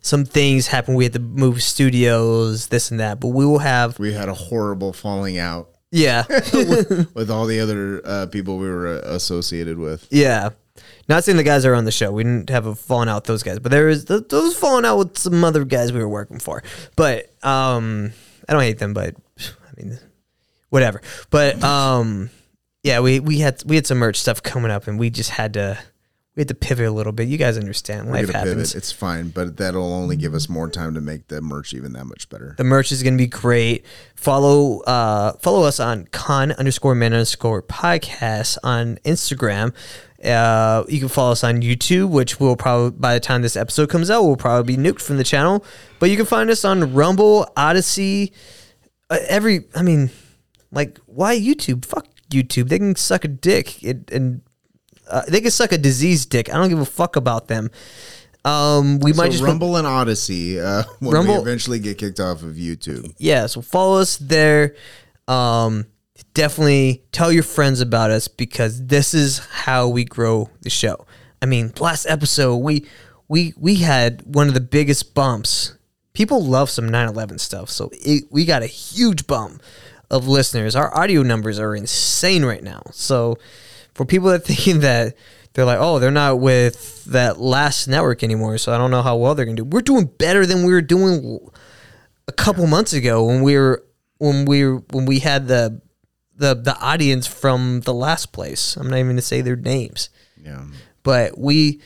some 0.00 0.24
things 0.24 0.66
happen. 0.66 0.94
We 0.94 1.04
had 1.04 1.14
to 1.14 1.18
move 1.18 1.62
studios, 1.62 2.66
this 2.68 2.90
and 2.90 3.00
that. 3.00 3.20
But 3.20 3.28
we 3.28 3.46
will 3.46 3.60
have 3.60 3.98
We 3.98 4.12
had 4.12 4.28
a 4.28 4.34
horrible 4.34 4.92
falling 4.92 5.38
out 5.38 5.70
yeah 5.90 6.24
with 7.14 7.30
all 7.30 7.46
the 7.46 7.60
other 7.60 8.02
uh, 8.04 8.26
people 8.26 8.58
we 8.58 8.68
were 8.68 8.88
uh, 8.88 9.14
associated 9.14 9.78
with. 9.78 10.06
yeah. 10.10 10.50
Not 11.08 11.24
saying 11.24 11.36
the 11.36 11.42
guys 11.44 11.64
are 11.64 11.74
on 11.74 11.84
the 11.84 11.92
show. 11.92 12.10
We 12.10 12.24
didn't 12.24 12.50
have 12.50 12.66
a 12.66 12.74
falling 12.74 13.08
out 13.08 13.16
with 13.16 13.24
those 13.24 13.42
guys, 13.42 13.58
but 13.58 13.70
there 13.70 13.88
is 13.88 14.06
th- 14.06 14.28
those 14.28 14.56
falling 14.56 14.84
out 14.84 14.98
with 14.98 15.18
some 15.18 15.44
other 15.44 15.64
guys 15.64 15.92
we 15.92 16.00
were 16.00 16.08
working 16.08 16.38
for. 16.38 16.62
But 16.96 17.30
um, 17.44 18.12
I 18.48 18.52
don't 18.52 18.62
hate 18.62 18.78
them, 18.78 18.94
but 18.94 19.14
I 19.38 19.82
mean, 19.82 19.98
whatever. 20.70 21.00
But 21.30 21.62
um, 21.62 22.30
yeah, 22.82 23.00
we 23.00 23.20
we 23.20 23.38
had 23.38 23.62
we 23.64 23.76
had 23.76 23.86
some 23.86 23.98
merch 23.98 24.16
stuff 24.16 24.42
coming 24.42 24.70
up, 24.70 24.88
and 24.88 24.98
we 24.98 25.10
just 25.10 25.30
had 25.30 25.54
to 25.54 25.78
we 26.34 26.40
had 26.40 26.48
to 26.48 26.54
pivot 26.54 26.86
a 26.86 26.90
little 26.90 27.12
bit. 27.12 27.28
You 27.28 27.38
guys 27.38 27.56
understand, 27.56 28.06
We're 28.06 28.14
life 28.14 28.30
happens. 28.30 28.72
pivot. 28.72 28.74
It's 28.74 28.90
fine, 28.90 29.28
but 29.28 29.56
that'll 29.56 29.92
only 29.92 30.16
give 30.16 30.34
us 30.34 30.48
more 30.48 30.68
time 30.68 30.94
to 30.94 31.00
make 31.00 31.28
the 31.28 31.40
merch 31.40 31.72
even 31.74 31.92
that 31.92 32.06
much 32.06 32.28
better. 32.28 32.54
The 32.58 32.64
merch 32.64 32.90
is 32.90 33.02
going 33.04 33.14
to 33.14 33.18
be 33.22 33.28
great. 33.28 33.86
Follow 34.16 34.80
uh, 34.80 35.34
follow 35.34 35.62
us 35.62 35.78
on 35.78 36.06
con 36.06 36.52
underscore 36.52 36.94
man 36.96 37.12
underscore 37.12 37.62
podcast 37.62 38.58
on 38.64 38.96
Instagram. 39.04 39.72
Uh, 40.24 40.84
you 40.88 40.98
can 41.00 41.08
follow 41.08 41.32
us 41.32 41.44
on 41.44 41.60
YouTube, 41.60 42.08
which 42.08 42.40
will 42.40 42.56
probably 42.56 42.90
by 42.98 43.14
the 43.14 43.20
time 43.20 43.42
this 43.42 43.56
episode 43.56 43.88
comes 43.90 44.10
out, 44.10 44.22
will 44.22 44.36
probably 44.36 44.76
be 44.76 44.82
nuked 44.82 45.02
from 45.02 45.16
the 45.18 45.24
channel. 45.24 45.64
But 45.98 46.10
you 46.10 46.16
can 46.16 46.26
find 46.26 46.48
us 46.50 46.64
on 46.64 46.94
Rumble, 46.94 47.46
Odysee, 47.56 48.32
uh, 49.10 49.18
every. 49.28 49.64
I 49.74 49.82
mean, 49.82 50.10
like 50.72 50.98
why 51.06 51.38
YouTube? 51.38 51.84
Fuck 51.84 52.06
YouTube. 52.30 52.68
They 52.68 52.78
can 52.78 52.96
suck 52.96 53.24
a 53.24 53.28
dick 53.28 53.82
it, 53.82 54.10
and 54.10 54.40
uh, 55.10 55.22
they 55.28 55.40
can 55.40 55.50
suck 55.50 55.72
a 55.72 55.78
disease 55.78 56.26
dick. 56.26 56.48
I 56.52 56.56
don't 56.56 56.68
give 56.68 56.80
a 56.80 56.86
fuck 56.86 57.16
about 57.16 57.48
them. 57.48 57.70
Um, 58.44 58.98
we 59.00 59.14
might 59.14 59.30
just 59.30 59.42
Rumble 59.42 59.76
and 59.76 59.86
Odysee 59.86 60.60
uh, 60.60 60.82
when 60.98 61.12
Rumble- 61.12 61.34
we 61.36 61.40
eventually 61.40 61.78
get 61.78 61.98
kicked 61.98 62.20
off 62.20 62.42
of 62.42 62.56
YouTube. 62.56 63.14
yeah, 63.18 63.46
so 63.46 63.62
follow 63.62 63.98
us 64.00 64.16
there. 64.18 64.74
Um, 65.26 65.86
definitely 66.34 67.02
tell 67.12 67.32
your 67.32 67.42
friends 67.42 67.80
about 67.80 68.10
us 68.10 68.28
because 68.28 68.86
this 68.86 69.14
is 69.14 69.38
how 69.38 69.88
we 69.88 70.04
grow 70.04 70.50
the 70.62 70.70
show. 70.70 71.06
I 71.42 71.46
mean, 71.46 71.72
last 71.78 72.06
episode 72.06 72.56
we 72.56 72.86
we 73.28 73.54
we 73.56 73.76
had 73.76 74.22
one 74.22 74.48
of 74.48 74.54
the 74.54 74.60
biggest 74.60 75.14
bumps. 75.14 75.76
People 76.12 76.44
love 76.44 76.70
some 76.70 76.88
9/11 76.88 77.40
stuff, 77.40 77.70
so 77.70 77.90
it, 77.92 78.24
we 78.30 78.44
got 78.44 78.62
a 78.62 78.66
huge 78.66 79.26
bump 79.26 79.62
of 80.10 80.28
listeners. 80.28 80.76
Our 80.76 80.96
audio 80.96 81.22
numbers 81.22 81.58
are 81.58 81.74
insane 81.74 82.44
right 82.44 82.62
now. 82.62 82.82
So 82.92 83.36
for 83.94 84.04
people 84.04 84.28
that 84.30 84.44
thinking 84.44 84.80
that 84.80 85.14
they're 85.54 85.64
like, 85.64 85.78
oh, 85.80 85.98
they're 85.98 86.10
not 86.10 86.40
with 86.40 87.04
that 87.06 87.40
last 87.40 87.86
network 87.86 88.22
anymore, 88.22 88.58
so 88.58 88.72
I 88.72 88.78
don't 88.78 88.90
know 88.90 89.02
how 89.02 89.16
well 89.16 89.34
they're 89.34 89.44
gonna 89.44 89.56
do. 89.56 89.64
We're 89.64 89.82
doing 89.82 90.06
better 90.06 90.46
than 90.46 90.64
we 90.64 90.72
were 90.72 90.82
doing 90.82 91.38
a 92.28 92.32
couple 92.32 92.66
months 92.66 92.92
ago 92.92 93.24
when 93.24 93.42
we 93.42 93.56
were 93.56 93.84
when 94.18 94.44
we 94.44 94.64
when 94.64 95.06
we 95.06 95.18
had 95.18 95.48
the 95.48 95.80
the 96.36 96.54
the 96.54 96.76
audience 96.80 97.26
from 97.26 97.80
the 97.80 97.94
last 97.94 98.32
place. 98.32 98.76
I'm 98.76 98.88
not 98.90 98.96
even 98.96 99.08
gonna 99.12 99.22
say 99.22 99.40
their 99.40 99.56
names, 99.56 100.08
Yeah. 100.42 100.64
but 101.02 101.38
we, 101.38 101.80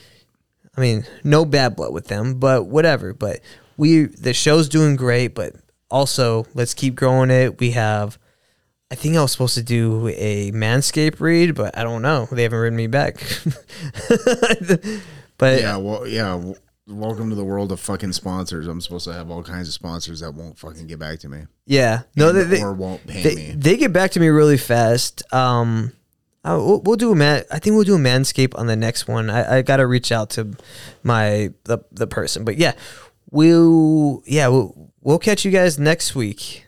I 0.77 0.81
mean, 0.81 1.05
no 1.25 1.45
bad 1.45 1.77
blood 1.77 1.93
with 1.93 2.07
them, 2.09 2.39
but 2.39 2.67
whatever. 2.67 3.13
But 3.15 3.41
we 3.77 4.05
the 4.05 4.33
show's 4.35 4.69
doing 4.69 4.97
great, 4.97 5.35
but 5.35 5.55
also 5.91 6.47
let's 6.55 6.75
keep 6.75 6.95
growing 6.95 7.31
it. 7.31 7.59
We 7.61 7.73
have. 7.73 8.19
I 8.91 8.95
think 8.95 9.17
I 9.17 9.21
was 9.23 9.33
supposed 9.33 9.55
to 9.57 9.63
do 9.63 10.09
a 10.09 10.51
Manscape 10.53 11.21
read, 11.21 11.55
but 11.55 11.77
I 11.77 11.83
don't 11.85 12.01
know. 12.01 12.27
They 12.33 12.45
haven't 12.45 12.59
written 12.59 12.77
me 12.77 12.87
back. 12.87 13.17
but 15.37 15.61
Yeah. 15.61 15.77
Well, 15.77 16.07
yeah. 16.07 16.53
Welcome 16.89 17.29
to 17.29 17.37
the 17.37 17.45
world 17.45 17.71
of 17.71 17.81
fucking 17.81 18.15
sponsors. 18.15 18.67
I'm 18.67 18.81
supposed 18.81 19.05
to 19.05 19.13
have 19.13 19.31
all 19.31 19.43
kinds 19.43 19.69
of 19.69 19.75
sponsors 19.75 20.21
that 20.21 20.33
won't 20.33 20.59
fucking 20.59 20.87
get 20.87 20.99
back 20.99 21.19
to 21.19 21.29
me. 21.29 21.43
yeah, 21.67 22.05
no, 22.17 22.33
they, 22.33 22.45
they, 22.45 22.63
or 22.63 22.73
won't 22.73 23.07
pay 23.07 23.23
they, 23.23 23.35
me. 23.35 23.55
they 23.55 23.77
get 23.77 23.93
back 23.93 24.13
to 24.13 24.21
me 24.21 24.29
really 24.29 24.57
fast. 24.57 25.23
Um, 25.31 25.93
I, 26.43 26.57
we'll, 26.57 26.81
we'll 26.81 26.97
do 26.97 27.13
a 27.13 27.15
man. 27.15 27.45
I 27.51 27.59
think 27.59 27.75
we'll 27.75 27.85
do 27.85 27.97
a 27.97 27.99
manscape 27.99 28.59
on 28.59 28.69
the 28.69 28.77
next 28.77 29.07
one. 29.07 29.29
I, 29.29 29.59
I 29.59 29.63
got 29.63 29.77
to 29.77 29.87
reach 29.87 30.11
out 30.11 30.31
to 30.31 30.57
my 31.03 31.53
the 31.65 31.81
the 31.93 32.07
person, 32.07 32.45
but 32.45 32.57
yeah, 32.57 32.73
we'll 33.31 34.23
yeah 34.25 34.49
we'll 34.49 34.91
we'll 35.03 35.19
catch 35.19 35.45
you 35.45 35.51
guys 35.51 35.79
next 35.79 36.15
week. 36.15 36.67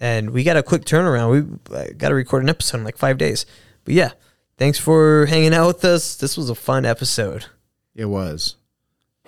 And 0.00 0.30
we 0.30 0.44
got 0.44 0.56
a 0.56 0.62
quick 0.62 0.86
turnaround. 0.86 1.60
We 1.68 1.92
got 1.92 2.08
to 2.08 2.14
record 2.14 2.42
an 2.42 2.48
episode 2.48 2.78
in 2.78 2.84
like 2.84 2.96
five 2.96 3.18
days. 3.18 3.44
But 3.84 3.92
yeah, 3.92 4.12
thanks 4.56 4.78
for 4.78 5.26
hanging 5.26 5.52
out 5.52 5.66
with 5.66 5.84
us. 5.84 6.16
This 6.16 6.38
was 6.38 6.48
a 6.48 6.54
fun 6.54 6.86
episode. 6.86 7.46
It 7.94 8.06
was. 8.06 8.56